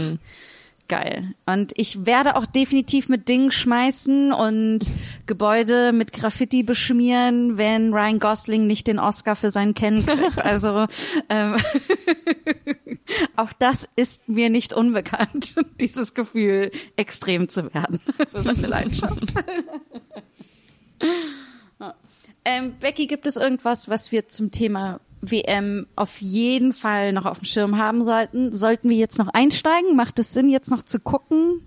geil. 0.89 1.35
Und 1.47 1.73
ich 1.77 2.07
werde 2.07 2.37
auch 2.37 2.47
definitiv 2.47 3.09
mit 3.09 3.29
Dingen 3.29 3.51
schmeißen 3.51 4.33
und 4.33 4.93
Gebäude 5.27 5.93
mit 5.93 6.13
Graffiti 6.13 6.63
beschmieren, 6.63 7.59
wenn 7.59 7.93
Ryan 7.93 8.19
Gosling 8.19 8.67
nicht 8.67 8.87
den 8.87 8.99
Oscar 8.99 9.37
für 9.37 9.51
seinen 9.51 9.75
Ken 9.75 10.05
kriegt. 10.05 10.17
Also 10.47 10.87
ähm, 11.29 11.57
auch 13.37 13.53
das 13.53 13.89
ist 13.97 14.29
mir 14.29 14.49
nicht 14.49 14.73
unbekannt, 14.73 15.55
dieses 15.81 16.15
Gefühl 16.15 16.71
extrem 16.97 17.49
zu 17.49 17.73
werden 17.75 18.01
für 18.29 18.43
seine 18.43 18.67
Leidenschaft. 18.67 19.35
Ähm, 22.45 22.77
Becky, 22.79 23.07
gibt 23.07 23.27
es 23.27 23.37
irgendwas, 23.37 23.89
was 23.89 24.13
wir 24.13 24.29
zum 24.29 24.51
Thema 24.51 25.01
WM 25.21 25.87
auf 25.97 26.21
jeden 26.21 26.73
Fall 26.73 27.13
noch 27.13 27.27
auf 27.27 27.39
dem 27.39 27.47
Schirm 27.47 27.79
haben 27.79 28.03
sollten? 28.05 28.53
Sollten 28.53 28.91
wir 28.91 28.97
jetzt 28.97 29.19
noch 29.19 29.29
einsteigen? 29.29 29.97
Macht 29.97 30.19
es 30.19 30.33
Sinn, 30.33 30.49
jetzt 30.49 30.71
noch 30.71 30.83
zu 30.83 31.01
gucken? 31.01 31.63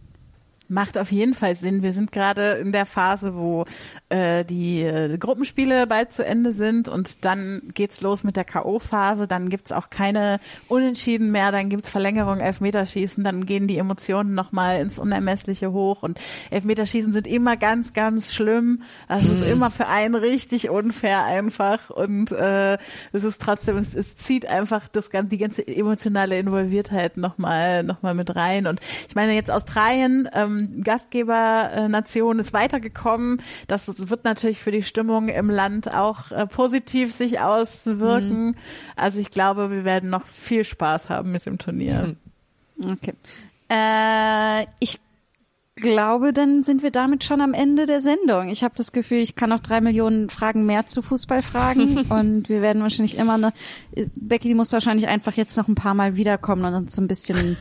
Macht 0.71 0.97
auf 0.97 1.11
jeden 1.11 1.33
Fall 1.33 1.55
Sinn. 1.55 1.81
Wir 1.81 1.93
sind 1.93 2.11
gerade 2.11 2.51
in 2.53 2.71
der 2.71 2.85
Phase, 2.85 3.35
wo 3.35 3.65
äh, 4.09 4.45
die 4.45 4.83
äh, 4.83 5.17
Gruppenspiele 5.17 5.87
bald 5.87 6.13
zu 6.13 6.23
Ende 6.23 6.51
sind 6.51 6.87
und 6.87 7.25
dann 7.25 7.61
geht's 7.73 8.01
los 8.01 8.23
mit 8.23 8.35
der 8.35 8.43
K.O.-Phase. 8.43 9.25
Dann 9.25 9.49
gibt's 9.49 9.71
auch 9.71 9.89
keine 9.89 10.39
Unentschieden 10.67 11.31
mehr, 11.31 11.51
dann 11.51 11.69
gibt's 11.69 11.89
Verlängerung, 11.89 12.39
Elfmeterschießen, 12.39 13.23
dann 13.23 13.47
gehen 13.47 13.67
die 13.67 13.79
Emotionen 13.79 14.33
nochmal 14.33 14.79
ins 14.79 14.99
Unermessliche 14.99 15.71
hoch 15.71 16.03
und 16.03 16.19
Elfmeterschießen 16.51 17.13
sind 17.13 17.25
immer 17.25 17.57
ganz, 17.57 17.93
ganz 17.93 18.33
schlimm. 18.33 18.83
Also 19.07 19.33
es 19.33 19.41
ist 19.41 19.51
immer 19.51 19.71
für 19.71 19.87
einen 19.87 20.15
richtig 20.15 20.69
unfair 20.69 21.25
einfach 21.25 21.89
und 21.89 22.31
äh, 22.31 22.77
es 23.11 23.23
ist 23.23 23.41
trotzdem, 23.41 23.77
es, 23.77 23.95
es 23.95 24.15
zieht 24.15 24.45
einfach 24.45 24.87
das 24.87 25.09
ganze, 25.09 25.29
die 25.29 25.39
ganze 25.39 25.67
emotionale 25.67 26.37
Involviertheit 26.37 27.17
nochmal 27.17 27.83
noch 27.83 28.01
mal 28.01 28.13
mit 28.13 28.35
rein. 28.35 28.67
Und 28.67 28.79
ich 29.07 29.15
meine, 29.15 29.33
jetzt 29.33 29.49
Australien, 29.51 30.29
ähm, 30.33 30.58
Gastgebernation 30.83 32.39
ist 32.39 32.53
weitergekommen. 32.53 33.41
Das 33.67 34.09
wird 34.09 34.23
natürlich 34.23 34.59
für 34.59 34.71
die 34.71 34.83
Stimmung 34.83 35.29
im 35.29 35.49
Land 35.49 35.93
auch 35.93 36.31
äh, 36.31 36.45
positiv 36.47 37.13
sich 37.13 37.39
auswirken. 37.39 38.55
Also 38.95 39.19
ich 39.19 39.31
glaube, 39.31 39.71
wir 39.71 39.85
werden 39.85 40.09
noch 40.09 40.25
viel 40.25 40.63
Spaß 40.63 41.09
haben 41.09 41.31
mit 41.31 41.45
dem 41.45 41.57
Turnier. 41.57 42.15
Okay. 42.83 43.13
Äh, 43.69 44.65
ich 44.79 44.99
glaube, 45.79 46.33
dann 46.33 46.63
sind 46.63 46.83
wir 46.83 46.91
damit 46.91 47.23
schon 47.23 47.41
am 47.41 47.53
Ende 47.53 47.85
der 47.85 48.01
Sendung. 48.01 48.49
Ich 48.49 48.63
habe 48.63 48.73
das 48.75 48.91
Gefühl, 48.91 49.19
ich 49.19 49.35
kann 49.35 49.49
noch 49.49 49.59
drei 49.59 49.81
Millionen 49.81 50.29
Fragen 50.29 50.65
mehr 50.65 50.85
zu 50.85 51.01
Fußball 51.01 51.41
fragen 51.41 51.97
und 52.09 52.49
wir 52.49 52.61
werden 52.61 52.81
wahrscheinlich 52.81 53.17
immer 53.17 53.37
noch. 53.37 53.51
Becky, 54.15 54.49
die 54.49 54.55
muss 54.55 54.73
wahrscheinlich 54.73 55.07
einfach 55.07 55.33
jetzt 55.33 55.57
noch 55.57 55.67
ein 55.67 55.75
paar 55.75 55.93
Mal 55.93 56.15
wiederkommen 56.15 56.65
und 56.65 56.73
uns 56.73 56.95
so 56.95 57.01
ein 57.01 57.07
bisschen 57.07 57.57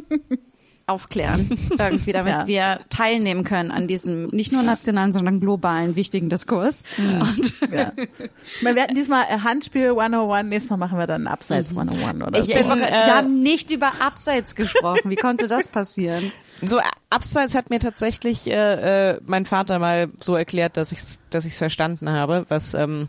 aufklären, 0.88 1.48
irgendwie, 1.78 2.12
damit 2.12 2.32
Ja. 2.32 2.46
wir 2.46 2.78
teilnehmen 2.88 3.44
können 3.44 3.70
an 3.70 3.86
diesem 3.86 4.26
nicht 4.28 4.52
nur 4.52 4.62
nationalen, 4.62 5.12
sondern 5.12 5.40
globalen 5.40 5.96
wichtigen 5.96 6.28
Diskurs. 6.28 6.82
Und 6.98 7.54
Ja. 7.72 7.92
Ich 7.96 8.62
meine, 8.62 8.76
wir 8.76 8.82
hatten 8.82 8.94
diesmal 8.94 9.24
äh, 9.30 9.38
Handspiel 9.40 9.90
101, 9.98 10.48
nächstes 10.48 10.70
Mal 10.70 10.76
machen 10.76 10.98
wir 10.98 11.06
dann 11.06 11.26
Abseits 11.26 11.70
101 11.70 12.22
oder 12.26 12.42
so. 12.42 12.50
ja, 12.50 12.60
ich, 12.60 12.66
bin, 12.66 12.78
wir 12.80 12.88
äh, 12.88 13.10
haben 13.10 13.42
nicht 13.42 13.70
über 13.70 13.92
Abseits 14.00 14.54
gesprochen. 14.54 15.10
Wie 15.10 15.16
konnte 15.16 15.46
das 15.48 15.68
passieren? 15.68 16.32
So 16.62 16.80
abseits 17.10 17.54
hat 17.54 17.70
mir 17.70 17.78
tatsächlich 17.78 18.46
äh, 18.50 19.10
äh, 19.12 19.20
mein 19.26 19.46
Vater 19.46 19.78
mal 19.78 20.08
so 20.20 20.34
erklärt, 20.34 20.76
dass 20.76 20.90
ich 20.92 21.00
dass 21.30 21.44
ich's 21.44 21.58
verstanden 21.58 22.10
habe, 22.10 22.46
was 22.48 22.74
ähm, 22.74 23.08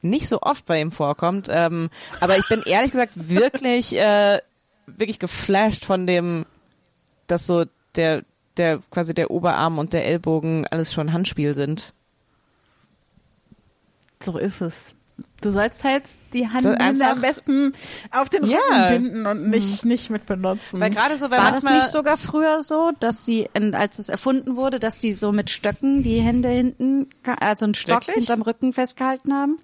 nicht 0.00 0.28
so 0.28 0.40
oft 0.42 0.64
bei 0.66 0.80
ihm 0.80 0.92
vorkommt. 0.92 1.48
Ähm, 1.50 1.88
aber 2.20 2.38
ich 2.38 2.48
bin 2.48 2.62
ehrlich 2.64 2.92
gesagt 2.92 3.12
wirklich 3.16 3.98
äh, 3.98 4.38
wirklich 4.86 5.18
geflasht 5.18 5.84
von 5.84 6.06
dem, 6.06 6.46
dass 7.26 7.46
so 7.46 7.64
der 7.96 8.22
der 8.56 8.78
quasi 8.90 9.12
der 9.12 9.30
Oberarm 9.30 9.78
und 9.78 9.92
der 9.92 10.06
Ellbogen 10.06 10.66
alles 10.70 10.92
schon 10.94 11.12
Handspiel 11.12 11.54
sind. 11.54 11.92
So 14.22 14.38
ist 14.38 14.60
es. 14.62 14.94
Du 15.40 15.50
sollst 15.50 15.82
halt 15.84 16.04
die 16.34 16.48
Hand 16.48 16.62
So 16.64 16.70
am 16.72 17.20
besten 17.20 17.72
auf 18.10 18.28
den 18.28 18.46
Ja. 18.46 18.58
Rücken 18.58 19.02
binden 19.04 19.26
und 19.26 19.48
nicht, 19.48 19.84
nicht 19.84 20.10
mit 20.10 20.26
benutzen. 20.26 20.78
Weil 20.80 20.90
gerade 20.90 21.16
so, 21.16 21.30
wenn 21.30 21.38
War 21.38 21.52
das 21.52 21.62
manchmal 21.62 21.76
nicht 21.82 21.92
sogar 21.92 22.16
früher 22.18 22.60
so, 22.60 22.92
dass 23.00 23.24
sie, 23.24 23.48
in- 23.54 23.74
als 23.74 23.98
es 23.98 24.08
erfunden 24.10 24.56
wurde, 24.56 24.78
dass 24.78 25.00
sie 25.00 25.12
so 25.12 25.32
mit 25.32 25.48
Stöcken 25.50 26.02
die 26.02 26.20
Hände 26.20 26.48
hinten, 26.48 27.08
also 27.40 27.64
einen 27.64 27.74
Stock 27.74 28.06
Wirklich? 28.06 28.16
hinterm 28.26 28.42
Rücken 28.42 28.72
festgehalten 28.74 29.32
haben? 29.34 29.56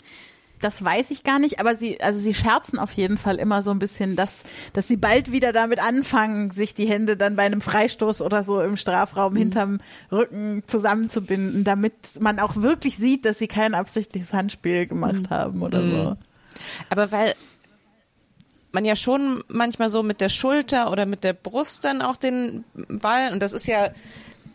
Das 0.62 0.82
weiß 0.82 1.10
ich 1.10 1.24
gar 1.24 1.39
nicht, 1.39 1.60
aber 1.60 1.76
sie, 1.76 2.01
also 2.01 2.18
sie 2.18 2.32
scherzen 2.32 2.78
auf 2.78 2.93
jeden 2.93 3.18
Fall 3.18 3.36
immer 3.36 3.62
so 3.62 3.70
ein 3.70 3.78
bisschen, 3.78 4.16
dass, 4.16 4.44
dass 4.72 4.89
sie 4.89 4.97
bald 4.97 5.32
wieder 5.32 5.52
damit 5.52 5.80
anfangen, 5.80 6.51
sich 6.51 6.72
die 6.72 6.86
Hände 6.86 7.16
dann 7.16 7.36
bei 7.36 7.43
einem 7.43 7.60
Freistoß 7.60 8.22
oder 8.22 8.44
so 8.44 8.60
im 8.60 8.76
Strafraum 8.76 9.36
hinterm 9.36 9.80
Rücken 10.10 10.62
zusammenzubinden, 10.66 11.64
damit 11.64 12.20
man 12.20 12.39
auch 12.39 12.56
wirklich 12.56 12.97
sieht, 12.97 13.24
dass 13.24 13.39
sie 13.39 13.48
kein 13.48 13.74
absichtliches 13.74 14.32
Handspiel 14.32 14.86
gemacht 14.86 15.30
haben 15.30 15.62
oder 15.62 15.82
so. 15.82 16.16
Aber 16.89 17.12
weil 17.12 17.34
man 18.70 18.84
ja 18.84 18.97
schon 18.97 19.43
manchmal 19.48 19.90
so 19.90 20.02
mit 20.02 20.20
der 20.20 20.28
Schulter 20.28 20.90
oder 20.90 21.06
mit 21.06 21.24
der 21.24 21.34
Brust 21.34 21.84
dann 21.84 22.01
auch 22.01 22.16
den 22.16 22.64
Ball 22.89 23.32
und 23.32 23.43
das 23.43 23.52
ist 23.52 23.66
ja 23.66 23.90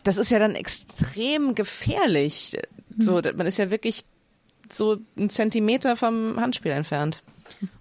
das 0.04 0.16
ist 0.16 0.30
ja 0.30 0.38
dann 0.38 0.54
extrem 0.54 1.54
gefährlich. 1.54 2.56
So, 2.98 3.20
man 3.36 3.46
ist 3.46 3.58
ja 3.58 3.70
wirklich 3.70 4.04
so 4.72 4.96
einen 5.16 5.30
Zentimeter 5.30 5.96
vom 5.96 6.38
Handspiel 6.40 6.72
entfernt. 6.72 7.18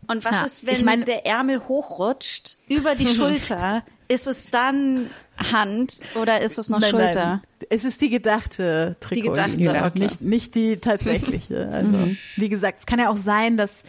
Und 0.07 0.23
was 0.25 0.31
Ja, 0.37 0.45
ist, 0.45 0.65
wenn 0.65 0.73
ich 0.75 0.83
meine- 0.85 1.03
der 1.03 1.25
Ärmel 1.25 1.59
hochrutscht 1.67 2.57
über 2.67 2.95
die 2.95 3.05
Schulter? 3.07 3.83
Ist 4.07 4.25
es 4.27 4.49
dann 4.49 5.09
Hand 5.37 5.99
oder 6.15 6.39
ist 6.41 6.57
es 6.57 6.69
noch 6.69 6.79
Nein, 6.79 6.89
Schulter? 6.91 7.25
nein. 7.25 7.41
Es 7.69 7.83
ist 7.83 7.99
die 7.99 8.09
gedachte 8.09 8.95
Trikot. 9.01 9.15
Die 9.15 9.27
gedachte, 9.27 9.51
Linie, 9.57 9.83
okay. 9.85 9.99
nicht, 9.99 10.21
nicht 10.21 10.55
die 10.55 10.77
tatsächliche. 10.77 11.67
Also, 11.71 12.15
wie 12.37 12.47
gesagt, 12.49 12.79
es 12.79 12.85
kann 12.85 12.99
ja 12.99 13.09
auch 13.09 13.17
sein, 13.17 13.57
dass 13.57 13.83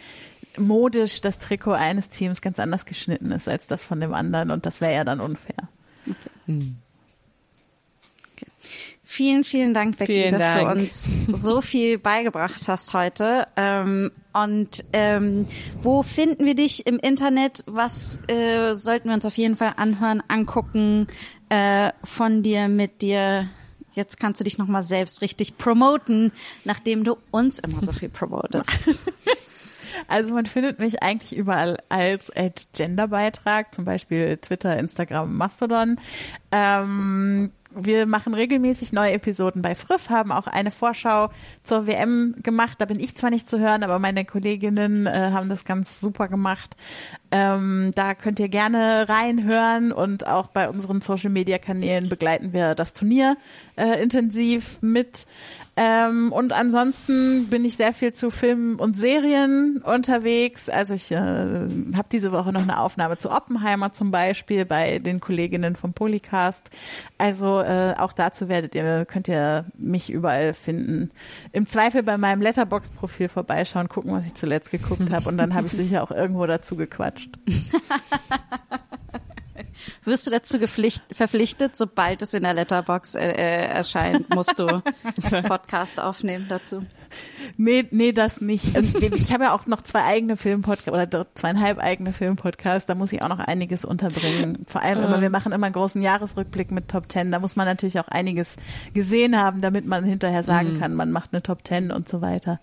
modisch 0.57 1.21
das 1.21 1.39
Trikot 1.39 1.71
eines 1.71 2.09
Teams 2.09 2.41
ganz 2.41 2.59
anders 2.59 2.85
geschnitten 2.85 3.31
ist 3.31 3.47
als 3.47 3.67
das 3.67 3.83
von 3.85 4.01
dem 4.01 4.13
anderen 4.13 4.51
und 4.51 4.65
das 4.65 4.81
wäre 4.81 4.93
ja 4.93 5.03
dann 5.05 5.21
unfair. 5.21 5.69
Vielen, 9.19 9.43
vielen 9.43 9.73
Dank, 9.73 9.97
Becky, 9.97 10.13
Vielen 10.13 10.31
dass 10.31 10.53
Dank. 10.53 10.75
du 10.75 10.79
uns 10.79 11.13
so 11.33 11.59
viel 11.61 11.97
beigebracht 11.97 12.69
hast 12.69 12.93
heute. 12.93 13.45
Ähm, 13.57 14.11
und 14.31 14.85
ähm, 14.93 15.45
wo 15.81 16.03
finden 16.03 16.45
wir 16.45 16.55
dich 16.55 16.87
im 16.87 16.99
Internet? 16.99 17.65
Was 17.65 18.21
äh, 18.27 18.75
sollten 18.75 19.09
wir 19.09 19.15
uns 19.15 19.25
auf 19.25 19.35
jeden 19.35 19.57
Fall 19.57 19.73
anhören, 19.75 20.23
angucken 20.29 21.05
äh, 21.49 21.91
von 22.01 22.43
dir, 22.43 22.69
mit 22.69 23.01
dir? 23.01 23.49
Jetzt 23.91 24.21
kannst 24.21 24.39
du 24.39 24.45
dich 24.45 24.57
nochmal 24.57 24.83
selbst 24.83 25.21
richtig 25.21 25.57
promoten, 25.57 26.31
nachdem 26.63 27.03
du 27.03 27.17
uns 27.29 27.59
immer 27.59 27.81
so 27.81 27.91
viel 27.91 28.07
promotest. 28.07 29.01
Also 30.07 30.33
man 30.33 30.45
findet 30.45 30.79
mich 30.79 31.03
eigentlich 31.03 31.37
überall 31.37 31.77
als 31.89 32.31
Genderbeitrag, 32.73 33.75
zum 33.75 33.85
Beispiel 33.85 34.37
Twitter, 34.37 34.77
Instagram, 34.79 35.35
Mastodon. 35.35 35.97
Ähm, 36.51 37.51
wir 37.85 38.05
machen 38.05 38.33
regelmäßig 38.33 38.93
neue 38.93 39.13
Episoden 39.13 39.61
bei 39.61 39.75
Friff, 39.75 40.09
haben 40.09 40.31
auch 40.31 40.47
eine 40.47 40.71
Vorschau 40.71 41.29
zur 41.63 41.87
WM 41.87 42.35
gemacht. 42.41 42.79
Da 42.79 42.85
bin 42.85 42.99
ich 42.99 43.15
zwar 43.15 43.29
nicht 43.29 43.49
zu 43.49 43.59
hören, 43.59 43.83
aber 43.83 43.99
meine 43.99 44.25
Kolleginnen 44.25 45.05
äh, 45.05 45.31
haben 45.33 45.49
das 45.49 45.65
ganz 45.65 45.99
super 45.99 46.27
gemacht. 46.27 46.75
Ähm, 47.31 47.91
da 47.95 48.15
könnt 48.15 48.39
ihr 48.39 48.49
gerne 48.49 49.07
reinhören 49.07 49.91
und 49.91 50.25
auch 50.27 50.47
bei 50.47 50.69
unseren 50.69 51.01
Social 51.01 51.29
Media 51.29 51.57
Kanälen 51.57 52.09
begleiten 52.09 52.53
wir 52.53 52.75
das 52.75 52.93
Turnier 52.93 53.37
äh, 53.75 54.01
intensiv 54.01 54.81
mit. 54.81 55.27
Ähm, 55.81 56.33
und 56.33 56.51
ansonsten 56.51 57.47
bin 57.47 57.63
ich 57.63 57.77
sehr 57.77 57.93
viel 57.93 58.11
zu 58.11 58.31
Filmen 58.31 58.75
und 58.75 58.97
Serien 58.97 59.81
unterwegs. 59.81 60.67
Also 60.67 60.93
ich 60.93 61.09
äh, 61.09 61.15
habe 61.15 62.07
diese 62.11 62.33
Woche 62.33 62.51
noch 62.51 62.63
eine 62.63 62.81
Aufnahme 62.81 63.17
zu 63.17 63.31
Oppenheimer 63.31 63.93
zum 63.93 64.11
Beispiel 64.11 64.65
bei 64.65 64.99
den 64.99 65.21
Kolleginnen 65.21 65.77
vom 65.77 65.93
Polycast. 65.93 66.69
Also 67.17 67.61
äh, 67.61 67.93
auch 67.97 68.11
dazu 68.11 68.49
werdet 68.49 68.75
ihr, 68.75 69.05
könnt 69.05 69.29
ihr 69.29 69.63
mich 69.77 70.09
überall 70.09 70.53
finden. 70.53 71.11
Im 71.53 71.65
Zweifel 71.65 72.03
bei 72.03 72.17
meinem 72.17 72.41
Letterbox-Profil 72.41 73.29
vorbeischauen, 73.29 73.87
gucken, 73.87 74.11
was 74.11 74.25
ich 74.25 74.33
zuletzt 74.33 74.71
geguckt 74.71 75.09
habe 75.11 75.29
und 75.29 75.37
dann 75.37 75.53
habe 75.53 75.67
ich 75.67 75.71
sicher 75.71 76.03
auch 76.03 76.11
irgendwo 76.11 76.45
dazu 76.45 76.75
gequatscht. 76.75 77.39
Wirst 80.09 80.25
du 80.25 80.31
dazu 80.31 80.57
gepflicht, 80.57 81.03
verpflichtet, 81.11 81.77
sobald 81.77 82.23
es 82.23 82.33
in 82.33 82.41
der 82.41 82.55
Letterbox 82.55 83.13
äh, 83.13 83.29
äh, 83.29 83.65
erscheint, 83.67 84.33
musst 84.33 84.57
du 84.57 84.65
Podcast 85.47 86.01
aufnehmen 86.01 86.47
dazu? 86.49 86.83
Nee, 87.57 87.85
nee, 87.91 88.11
das 88.11 88.41
nicht. 88.41 88.75
Ich 88.75 89.31
habe 89.31 89.43
ja 89.43 89.53
auch 89.53 89.67
noch 89.67 89.83
zwei 89.83 90.03
eigene 90.03 90.35
Filmpodcasts 90.35 90.91
oder 90.91 91.27
zweieinhalb 91.35 91.77
eigene 91.77 92.11
Filmpodcasts. 92.11 92.87
Da 92.87 92.95
muss 92.95 93.13
ich 93.13 93.21
auch 93.21 93.29
noch 93.29 93.37
einiges 93.37 93.85
unterbringen. 93.85 94.65
Vor 94.65 94.81
allem 94.81 95.03
immer, 95.03 95.21
wir 95.21 95.29
machen 95.29 95.51
immer 95.51 95.67
einen 95.67 95.73
großen 95.73 96.01
Jahresrückblick 96.01 96.71
mit 96.71 96.87
Top 96.87 97.07
Ten. 97.07 97.31
Da 97.31 97.37
muss 97.37 97.55
man 97.55 97.67
natürlich 97.67 97.99
auch 97.99 98.07
einiges 98.07 98.57
gesehen 98.95 99.37
haben, 99.37 99.61
damit 99.61 99.85
man 99.85 100.03
hinterher 100.03 100.41
sagen 100.41 100.79
kann, 100.79 100.95
man 100.95 101.11
macht 101.11 101.33
eine 101.33 101.43
Top 101.43 101.63
Ten 101.63 101.91
und 101.91 102.09
so 102.09 102.21
weiter. 102.21 102.59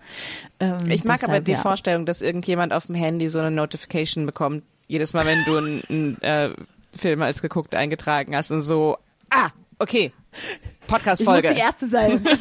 Ähm, 0.59 0.79
Ich 0.89 1.05
mag 1.05 1.23
aber 1.23 1.35
deshalb, 1.35 1.45
die 1.45 1.53
ja. 1.53 1.59
Vorstellung, 1.59 2.07
dass 2.07 2.23
irgendjemand 2.23 2.73
auf 2.73 2.87
dem 2.87 2.97
Handy 2.97 3.29
so 3.29 3.39
eine 3.39 3.53
Notification 3.53 4.27
bekommt, 4.27 4.65
jedes 4.89 5.15
Mal, 5.15 5.27
wenn 5.27 5.45
du 5.45 5.57
einen, 5.57 5.83
einen 5.89 6.23
äh, 6.23 6.51
Film 6.97 7.23
als 7.23 7.43
geguckt 7.43 7.75
eingetragen 7.75 8.35
hast 8.37 8.51
und 8.51 8.63
so, 8.63 8.99
ah, 9.31 9.49
okay, 9.79 10.13
Ich 10.33 10.41
muss 10.81 10.89
Podcast-Folge. 10.89 11.55
die 11.55 11.61
erste 11.61 11.89
sein. 11.89 12.25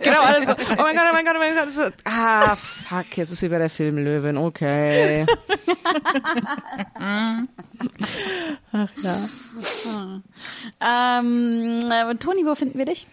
Genau, 0.00 0.20
alles 0.20 0.46
so, 0.46 0.52
oh 0.52 0.82
mein 0.82 0.96
Gott, 0.96 1.04
oh 1.10 1.12
mein 1.12 1.24
Gott, 1.24 1.34
oh 1.36 1.38
mein 1.38 1.54
Gott. 1.54 1.70
So, 1.70 1.82
ah, 2.04 2.56
fuck, 2.56 3.16
jetzt 3.16 3.30
ist 3.32 3.40
sie 3.40 3.48
bei 3.48 3.58
der 3.58 3.68
Filmlöwin, 3.68 4.36
okay. 4.38 5.26
Ach 8.72 8.88
ja. 9.02 9.16
Ähm, 10.80 11.80
äh, 11.90 12.14
Toni, 12.16 12.46
wo 12.46 12.54
finden 12.54 12.78
wir 12.78 12.84
dich? 12.86 13.06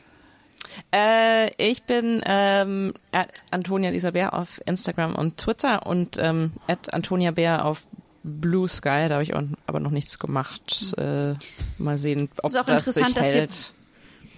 Äh, 0.94 1.50
ich 1.58 1.84
bin 1.84 2.22
ähm, 2.26 2.94
at 3.12 3.44
Antonia 3.52 3.90
Lisa 3.90 4.12
Bär 4.12 4.34
auf 4.34 4.62
Instagram 4.66 5.16
und 5.16 5.38
Twitter 5.38 5.86
und 5.86 6.18
ähm, 6.18 6.54
at 6.68 6.94
Antonia 6.94 7.32
Bär 7.32 7.66
auf 7.66 7.88
Blue 8.24 8.68
Sky, 8.68 9.08
da 9.08 9.16
habe 9.16 9.24
ich 9.24 9.34
auch, 9.34 9.44
aber 9.68 9.80
noch 9.80 9.92
nichts 9.92 10.18
gemacht. 10.18 10.96
Äh, 10.98 11.34
mal 11.78 11.98
sehen, 11.98 12.30
ob 12.42 12.50
Ist 12.50 12.58
auch 12.58 12.66
das 12.66 12.88
interessant, 12.88 13.16
sich 13.16 13.16
dass 13.16 13.36
ihr-. 13.36 13.74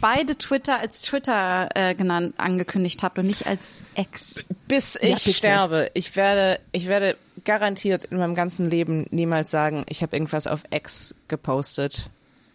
Beide 0.02 0.38
Twitter 0.38 0.80
als 0.80 1.02
Twitter 1.02 1.70
äh, 1.74 1.96
genannt, 1.96 2.34
angekündigt 2.38 3.02
habt 3.02 3.18
und 3.18 3.28
nicht 3.28 3.48
als 3.48 3.84
Ex. 3.96 4.46
Bis 4.68 5.00
Ja, 5.02 5.10
ich 5.10 5.24
bitte. 5.24 5.38
sterbe. 5.38 5.90
Ich 5.94 6.16
werde, 6.16 6.60
ich 6.74 6.88
werde 6.88 7.16
garantiert 7.46 8.06
in 8.06 8.18
meinem 8.18 8.36
ganzen 8.36 8.70
Leben 8.70 9.08
niemals 9.12 9.52
sagen, 9.52 9.86
ich 9.88 10.02
habe 10.02 10.16
irgendwas 10.16 10.48
auf 10.48 10.64
X 10.70 11.16
gepostet. 11.28 12.10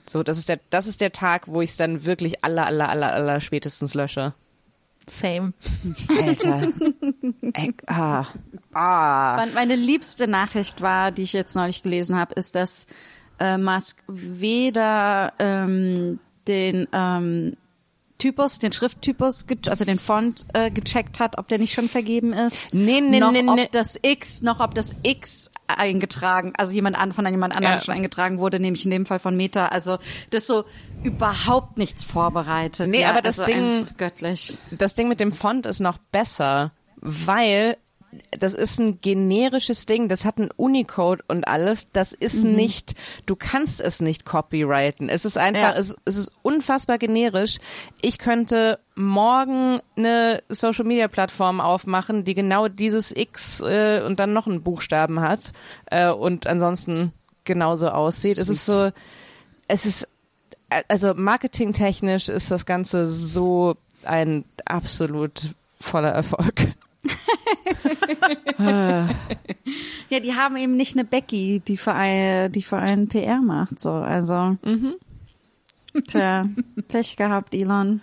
So, 0.07 0.23
das 0.23 0.39
ist 0.39 0.49
der, 0.49 0.61
das 0.71 0.87
ist 0.87 1.01
der 1.01 1.13
Tag, 1.13 1.47
wo 1.47 1.63
ich 1.63 1.71
es 1.71 1.77
dann 1.77 2.05
wirklich 2.05 2.45
aller, 2.45 2.67
aller, 2.67 2.89
aller, 2.89 3.13
aller 3.13 3.41
spätestens 3.41 3.95
lösche. 3.95 4.35
Same. 5.11 5.53
Alter. 6.25 6.73
Ey, 7.55 7.75
ah. 7.87 8.25
Ah. 8.73 9.37
Mein- 9.37 9.55
Meine 9.55 9.77
liebste 9.77 10.29
Nachricht 10.29 10.81
war, 10.81 11.11
die 11.11 11.23
ich 11.23 11.33
jetzt 11.33 11.55
neulich 11.57 11.83
gelesen 11.83 12.17
habe, 12.17 12.35
ist, 12.35 12.55
dass 12.55 12.87
äh, 13.39 13.59
Musk 13.59 14.03
weder 14.07 15.33
ähm, 15.39 16.19
den 16.47 16.87
ähm, 16.93 17.57
Typus, 18.19 18.59
den 18.59 18.71
Schrifttypus, 18.71 19.47
also 19.67 19.85
den 19.85 19.99
Font 19.99 20.47
äh, 20.53 20.71
gecheckt 20.71 21.21
hat, 21.21 21.39
ob 21.39 21.49
der 21.49 21.59
nicht 21.59 21.73
schon 21.73 21.89
vergeben 21.89 22.33
ist. 22.35 22.75
Nee, 22.75 23.01
nee, 23.01 23.19
noch 23.19 23.33
nee, 23.33 23.45
ob 23.47 23.57
nee. 23.57 23.69
das 23.73 23.99
X, 24.03 24.43
noch 24.43 24.61
ob 24.61 24.75
das 24.75 24.95
X 25.03 25.51
eingetragen, 25.79 26.53
also 26.57 26.73
jemand 26.73 26.99
an 26.99 27.13
von 27.13 27.27
jemand 27.27 27.55
anderem 27.57 27.75
Ja. 27.75 27.81
schon 27.81 27.95
eingetragen 27.95 28.39
wurde, 28.39 28.61
nämlich 28.61 28.85
in 28.85 28.91
dem 28.91 29.07
Fall 29.07 29.19
von 29.19 29.37
Meta. 29.37 29.67
Also 29.67 29.99
das 30.31 30.47
so 30.47 30.65
überhaupt 31.03 31.79
nichts 31.79 32.05
vorbereitet. 32.05 32.89
Nee, 32.89 33.03
ja, 33.03 33.11
aber 33.11 33.23
das 33.23 33.39
also 33.41 33.53
Ding- 33.53 33.87
göttlich. 33.97 34.59
Das 34.71 34.95
Ding 34.95 35.09
mit 35.09 35.21
dem 35.21 35.33
Font 35.33 35.67
ist 35.67 35.81
noch 35.81 35.99
besser, 36.13 36.73
weil 36.97 37.77
das 38.37 38.55
ist 38.55 38.79
ein 38.81 39.01
generisches 39.01 39.87
Ding, 39.87 40.09
das 40.09 40.25
hat 40.25 40.39
einen 40.39 40.51
Unicode 40.57 41.23
und 41.29 41.47
alles, 41.47 41.91
das 41.93 42.13
ist 42.13 42.45
Mhm. 42.45 42.57
nicht, 42.57 42.95
du 43.27 43.37
kannst 43.37 43.81
es 43.81 44.01
nicht 44.01 44.25
copyrighten. 44.25 45.09
Es 45.09 45.25
ist 45.25 45.39
einfach, 45.39 45.75
Ja. 45.75 45.79
es, 45.79 45.95
es 46.05 46.17
ist 46.17 46.33
unfassbar 46.43 46.99
generisch. 46.99 47.59
Ich 48.03 48.19
könnte 48.19 48.81
morgen 48.97 49.79
eine 49.97 50.43
Social 50.49 50.85
Media 50.85 51.07
Plattform 51.09 51.61
aufmachen, 51.61 52.25
die 52.25 52.35
genau 52.35 52.67
dieses 52.69 53.13
X 53.17 53.61
äh, 53.61 54.03
und 54.05 54.19
dann 54.19 54.33
noch 54.33 54.47
einen 54.47 54.63
Buchstaben 54.63 55.21
hat 55.21 55.53
äh, 55.87 56.09
und 56.09 56.47
ansonsten 56.47 57.13
genauso 57.45 57.89
aussieht. 57.91 58.39
Es 58.39 58.49
ist 58.49 58.67
so, 58.67 58.91
es 59.69 59.87
ist, 59.87 60.09
also 60.89 61.15
marketingtechnisch 61.15 62.29
ist 62.29 62.51
das 62.51 62.67
Ganze 62.67 63.07
so 63.07 63.77
ein 64.05 64.45
absolut 64.65 65.55
voller 65.81 66.11
Erfolg. 66.11 66.75
Ja, 70.11 70.21
die 70.21 70.35
haben 70.35 70.57
eben 70.57 70.77
nicht 70.77 70.97
eine 70.97 71.05
Becky, 71.05 71.61
die 71.61 71.77
für, 71.77 71.95
ein, 71.95 72.51
die 72.53 72.63
für 72.63 72.77
einen 72.77 73.09
PR 73.09 73.41
macht. 73.41 73.79
So, 73.79 73.93
also. 73.93 74.57
Tja, 76.07 76.45
Pech 76.89 77.17
gehabt, 77.17 77.55
Elon. 77.55 78.01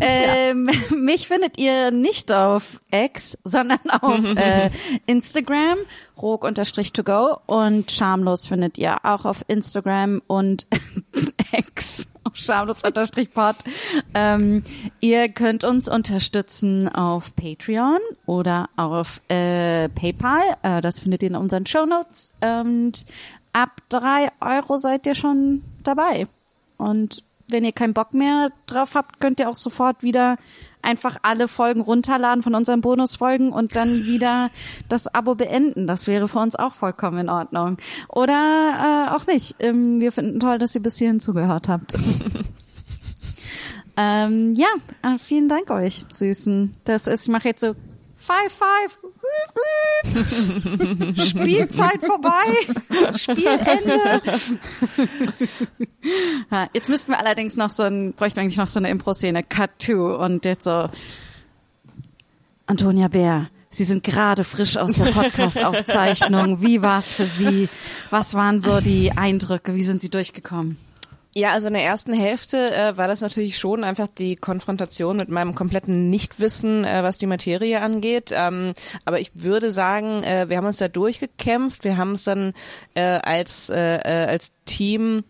Ähm, 0.00 0.68
mich 0.96 1.26
findet 1.26 1.58
ihr 1.58 1.90
nicht 1.90 2.30
auf 2.32 2.80
X, 2.92 3.38
sondern 3.44 3.80
auf 3.90 4.24
äh, 4.36 4.70
Instagram, 5.06 5.78
rog-to-go 6.20 7.40
und 7.46 7.90
schamlos 7.90 8.46
findet 8.46 8.78
ihr 8.78 9.04
auch 9.04 9.24
auf 9.24 9.44
Instagram 9.48 10.22
und 10.26 10.66
X, 11.52 12.07
schamlos-pod. 12.34 13.56
Ähm, 14.14 14.62
ihr 15.00 15.28
könnt 15.28 15.64
uns 15.64 15.88
unterstützen 15.88 16.88
auf 16.88 17.34
Patreon 17.36 17.98
oder 18.26 18.68
auf 18.76 19.20
äh, 19.28 19.88
PayPal. 19.88 20.42
Äh, 20.62 20.80
das 20.80 21.00
findet 21.00 21.22
ihr 21.22 21.30
in 21.30 21.36
unseren 21.36 21.66
Shownotes. 21.66 22.34
Und 22.40 23.06
ab 23.52 23.70
drei 23.88 24.30
Euro 24.40 24.76
seid 24.76 25.06
ihr 25.06 25.14
schon 25.14 25.62
dabei. 25.82 26.26
Und 26.76 27.24
wenn 27.50 27.64
ihr 27.64 27.72
keinen 27.72 27.94
Bock 27.94 28.14
mehr 28.14 28.50
drauf 28.66 28.94
habt, 28.94 29.20
könnt 29.20 29.40
ihr 29.40 29.48
auch 29.48 29.56
sofort 29.56 30.02
wieder 30.02 30.36
einfach 30.82 31.16
alle 31.22 31.48
Folgen 31.48 31.80
runterladen 31.80 32.42
von 32.42 32.54
unseren 32.54 32.80
Bonusfolgen 32.80 33.52
und 33.52 33.76
dann 33.76 33.88
wieder 33.88 34.50
das 34.88 35.12
Abo 35.12 35.34
beenden. 35.34 35.86
Das 35.86 36.06
wäre 36.06 36.28
für 36.28 36.38
uns 36.38 36.56
auch 36.56 36.72
vollkommen 36.72 37.18
in 37.18 37.28
Ordnung. 37.28 37.78
Oder 38.08 39.08
äh, 39.10 39.14
auch 39.14 39.26
nicht. 39.26 39.56
Ähm, 39.60 40.00
wir 40.00 40.12
finden 40.12 40.40
toll, 40.40 40.58
dass 40.58 40.74
ihr 40.74 40.82
bis 40.82 40.96
hierhin 40.96 41.20
zugehört 41.20 41.68
habt. 41.68 41.94
ähm, 43.96 44.54
ja, 44.54 44.68
äh, 45.02 45.18
vielen 45.18 45.48
Dank 45.48 45.70
euch, 45.70 46.04
Süßen. 46.10 46.74
Das 46.84 47.06
ist, 47.06 47.22
ich 47.22 47.28
mache 47.28 47.48
jetzt 47.48 47.60
so 47.60 47.74
Five, 48.20 48.52
five. 48.52 48.98
Spielzeit 51.24 52.04
vorbei. 52.04 52.66
Spielende. 53.16 54.20
Ja, 56.50 56.68
jetzt 56.72 56.88
müssten 56.88 57.12
wir 57.12 57.20
allerdings 57.20 57.56
noch 57.56 57.70
so 57.70 57.84
ein, 57.84 58.14
bräuchten 58.14 58.36
wir 58.36 58.42
eigentlich 58.42 58.56
noch 58.56 58.66
so 58.66 58.80
eine 58.80 58.90
Impro-Szene. 58.90 59.44
Cut 59.44 59.70
to. 59.78 60.16
Und 60.16 60.44
jetzt 60.44 60.64
so. 60.64 60.88
Antonia 62.66 63.06
Bär, 63.06 63.50
Sie 63.70 63.84
sind 63.84 64.02
gerade 64.02 64.42
frisch 64.42 64.76
aus 64.76 64.94
der 64.94 65.12
Podcast-Aufzeichnung. 65.12 66.60
Wie 66.60 66.82
war's 66.82 67.14
für 67.14 67.24
Sie? 67.24 67.68
Was 68.10 68.34
waren 68.34 68.60
so 68.60 68.80
die 68.80 69.12
Eindrücke? 69.12 69.74
Wie 69.76 69.84
sind 69.84 70.00
Sie 70.00 70.10
durchgekommen? 70.10 70.76
Ja, 71.34 71.52
also 71.52 71.68
in 71.68 71.74
der 71.74 71.84
ersten 71.84 72.12
Hälfte 72.14 72.74
äh, 72.74 72.96
war 72.96 73.06
das 73.06 73.20
natürlich 73.20 73.58
schon 73.58 73.84
einfach 73.84 74.08
die 74.08 74.34
Konfrontation 74.34 75.18
mit 75.18 75.28
meinem 75.28 75.54
kompletten 75.54 76.08
Nichtwissen, 76.10 76.84
äh, 76.84 77.02
was 77.02 77.18
die 77.18 77.26
Materie 77.26 77.80
angeht. 77.80 78.32
Ähm, 78.34 78.72
aber 79.04 79.20
ich 79.20 79.30
würde 79.34 79.70
sagen, 79.70 80.24
äh, 80.24 80.48
wir 80.48 80.56
haben 80.56 80.66
uns 80.66 80.78
da 80.78 80.88
durchgekämpft. 80.88 81.84
Wir 81.84 81.96
haben 81.96 82.12
es 82.12 82.24
dann 82.24 82.54
äh, 82.94 83.02
als 83.02 83.68
äh, 83.68 83.96
äh, 83.98 84.26
als 84.26 84.52
Team 84.64 85.22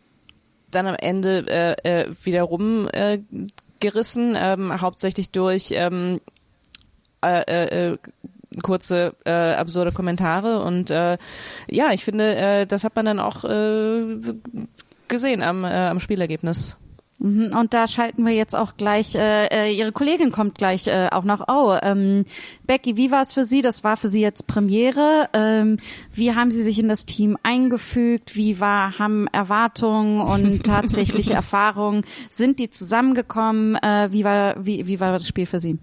dann 0.70 0.86
am 0.86 0.94
Ende 0.94 1.46
äh, 1.84 2.02
äh, 2.02 2.14
wiederum 2.22 2.88
äh, 2.92 3.18
gerissen, 3.80 4.36
ähm, 4.38 4.80
hauptsächlich 4.80 5.30
durch 5.30 5.72
ähm, 5.72 6.20
äh, 7.24 7.90
äh, 7.90 7.98
kurze 8.62 9.14
äh, 9.24 9.30
absurde 9.30 9.92
Kommentare 9.92 10.60
und 10.62 10.90
äh, 10.90 11.18
ja, 11.68 11.92
ich 11.92 12.04
finde, 12.04 12.36
äh, 12.36 12.66
das 12.66 12.84
hat 12.84 12.96
man 12.96 13.06
dann 13.06 13.20
auch 13.20 13.44
äh, 13.44 14.18
gesehen 15.08 15.42
am, 15.42 15.64
äh, 15.64 15.68
am 15.68 16.00
Spielergebnis. 16.00 16.76
Mhm, 17.20 17.52
und 17.58 17.74
da 17.74 17.88
schalten 17.88 18.24
wir 18.24 18.32
jetzt 18.32 18.54
auch 18.54 18.76
gleich, 18.76 19.16
äh, 19.16 19.46
äh, 19.46 19.72
Ihre 19.72 19.90
Kollegin 19.90 20.30
kommt 20.30 20.56
gleich 20.56 20.86
äh, 20.86 21.08
auch 21.10 21.24
nach 21.24 21.48
Au. 21.48 21.76
Ähm, 21.82 22.24
Becky, 22.66 22.96
wie 22.96 23.10
war 23.10 23.22
es 23.22 23.32
für 23.32 23.42
Sie? 23.42 23.60
Das 23.60 23.82
war 23.82 23.96
für 23.96 24.06
Sie 24.06 24.20
jetzt 24.20 24.46
Premiere. 24.46 25.28
Ähm, 25.32 25.78
wie 26.12 26.36
haben 26.36 26.52
Sie 26.52 26.62
sich 26.62 26.78
in 26.78 26.88
das 26.88 27.06
Team 27.06 27.36
eingefügt? 27.42 28.36
Wie 28.36 28.60
war, 28.60 29.00
haben 29.00 29.26
Erwartungen 29.32 30.20
und 30.20 30.62
tatsächliche 30.64 31.34
Erfahrungen, 31.34 32.02
sind 32.30 32.60
die 32.60 32.70
zusammengekommen? 32.70 33.74
Äh, 33.74 34.08
wie, 34.12 34.22
war, 34.22 34.64
wie, 34.64 34.86
wie 34.86 35.00
war 35.00 35.10
das 35.10 35.26
Spiel 35.26 35.46
für 35.46 35.58
Sie? 35.58 35.78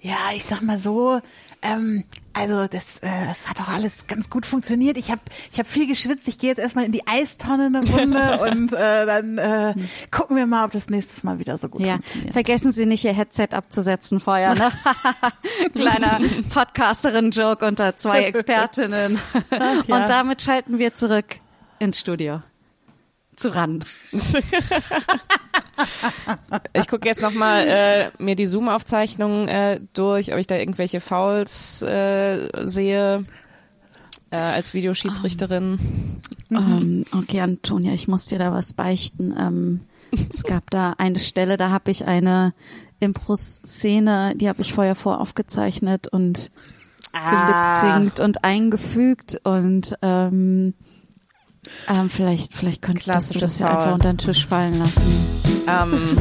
Ja, 0.00 0.16
ich 0.34 0.44
sag 0.44 0.62
mal 0.62 0.78
so, 0.78 1.20
ähm, 1.62 2.04
also 2.34 2.66
das, 2.66 2.98
äh, 2.98 3.26
das 3.26 3.48
hat 3.48 3.60
auch 3.60 3.68
alles 3.68 4.06
ganz 4.06 4.30
gut 4.30 4.46
funktioniert. 4.46 4.96
Ich 4.96 5.10
habe 5.10 5.20
ich 5.50 5.58
hab 5.58 5.66
viel 5.66 5.86
geschwitzt. 5.86 6.26
Ich 6.28 6.38
gehe 6.38 6.50
jetzt 6.50 6.58
erstmal 6.58 6.84
in 6.84 6.92
die 6.92 7.06
Eistonne 7.06 7.66
eine 7.66 7.86
Runde 7.88 8.40
und 8.50 8.72
äh, 8.72 9.06
dann 9.06 9.38
äh, 9.38 9.74
gucken 10.10 10.36
wir 10.36 10.46
mal, 10.46 10.64
ob 10.64 10.72
das 10.72 10.88
nächstes 10.88 11.22
Mal 11.22 11.38
wieder 11.38 11.58
so 11.58 11.68
gut 11.68 11.82
ja. 11.82 11.94
funktioniert. 11.94 12.32
Vergessen 12.32 12.72
Sie 12.72 12.86
nicht, 12.86 13.04
Ihr 13.04 13.12
Headset 13.12 13.48
abzusetzen 13.52 14.20
vorher. 14.20 14.54
Ne? 14.54 14.72
Kleiner 15.72 16.20
Podcasterin-Joke 16.52 17.66
unter 17.66 17.96
zwei 17.96 18.22
Expertinnen. 18.24 19.18
Ach, 19.50 19.86
ja. 19.86 19.96
Und 19.96 20.08
damit 20.08 20.42
schalten 20.42 20.78
wir 20.78 20.94
zurück 20.94 21.36
ins 21.78 22.00
Studio. 22.00 22.40
Zu 23.42 23.54
ran. 23.54 23.84
Ich 26.74 26.86
gucke 26.86 27.08
jetzt 27.08 27.22
nochmal 27.22 27.66
äh, 27.66 28.10
mir 28.22 28.36
die 28.36 28.46
Zoom-Aufzeichnung 28.46 29.48
äh, 29.48 29.80
durch, 29.94 30.32
ob 30.32 30.38
ich 30.38 30.46
da 30.46 30.56
irgendwelche 30.56 31.00
Fouls 31.00 31.82
äh, 31.82 32.48
sehe 32.66 33.24
äh, 34.30 34.36
als 34.36 34.74
Videoschiedsrichterin. 34.74 36.20
Ähm, 36.50 37.04
okay, 37.12 37.40
Antonia, 37.40 37.92
ich 37.92 38.06
muss 38.06 38.26
dir 38.26 38.38
da 38.38 38.52
was 38.52 38.74
beichten. 38.74 39.34
Ähm, 39.36 39.80
es 40.30 40.44
gab 40.44 40.70
da 40.70 40.94
eine 40.98 41.18
Stelle, 41.18 41.56
da 41.56 41.70
habe 41.70 41.90
ich 41.90 42.06
eine 42.06 42.54
Impro-Szene, 43.00 44.34
die 44.36 44.48
habe 44.48 44.62
ich 44.62 44.72
vorher 44.72 44.94
voraufgezeichnet 44.94 46.08
und 46.08 46.50
gelipsingt 47.12 48.20
und 48.20 48.44
eingefügt 48.44 49.40
und 49.44 49.96
ähm, 50.02 50.74
ähm, 51.88 52.10
vielleicht, 52.10 52.54
vielleicht 52.54 52.82
könntest 52.82 53.34
du 53.34 53.38
das 53.38 53.58
ja 53.58 53.76
einfach 53.76 53.94
unter 53.94 54.12
den 54.12 54.18
Tisch 54.18 54.46
fallen 54.46 54.78
lassen. 54.78 55.06
Ähm, 55.68 56.16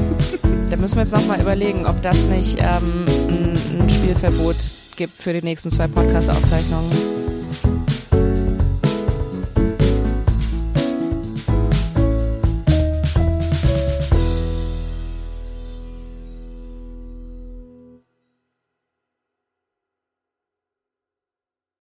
da 0.69 0.77
müssen 0.77 0.95
wir 0.95 1.03
jetzt 1.03 1.13
nochmal 1.13 1.41
überlegen, 1.41 1.85
ob 1.85 2.01
das 2.01 2.25
nicht 2.25 2.59
ähm, 2.59 3.05
ein, 3.27 3.79
ein 3.79 3.89
Spielverbot 3.89 4.57
gibt 4.95 5.21
für 5.21 5.33
die 5.33 5.41
nächsten 5.41 5.71
zwei 5.71 5.87
Podcast-Aufzeichnungen. 5.87 7.10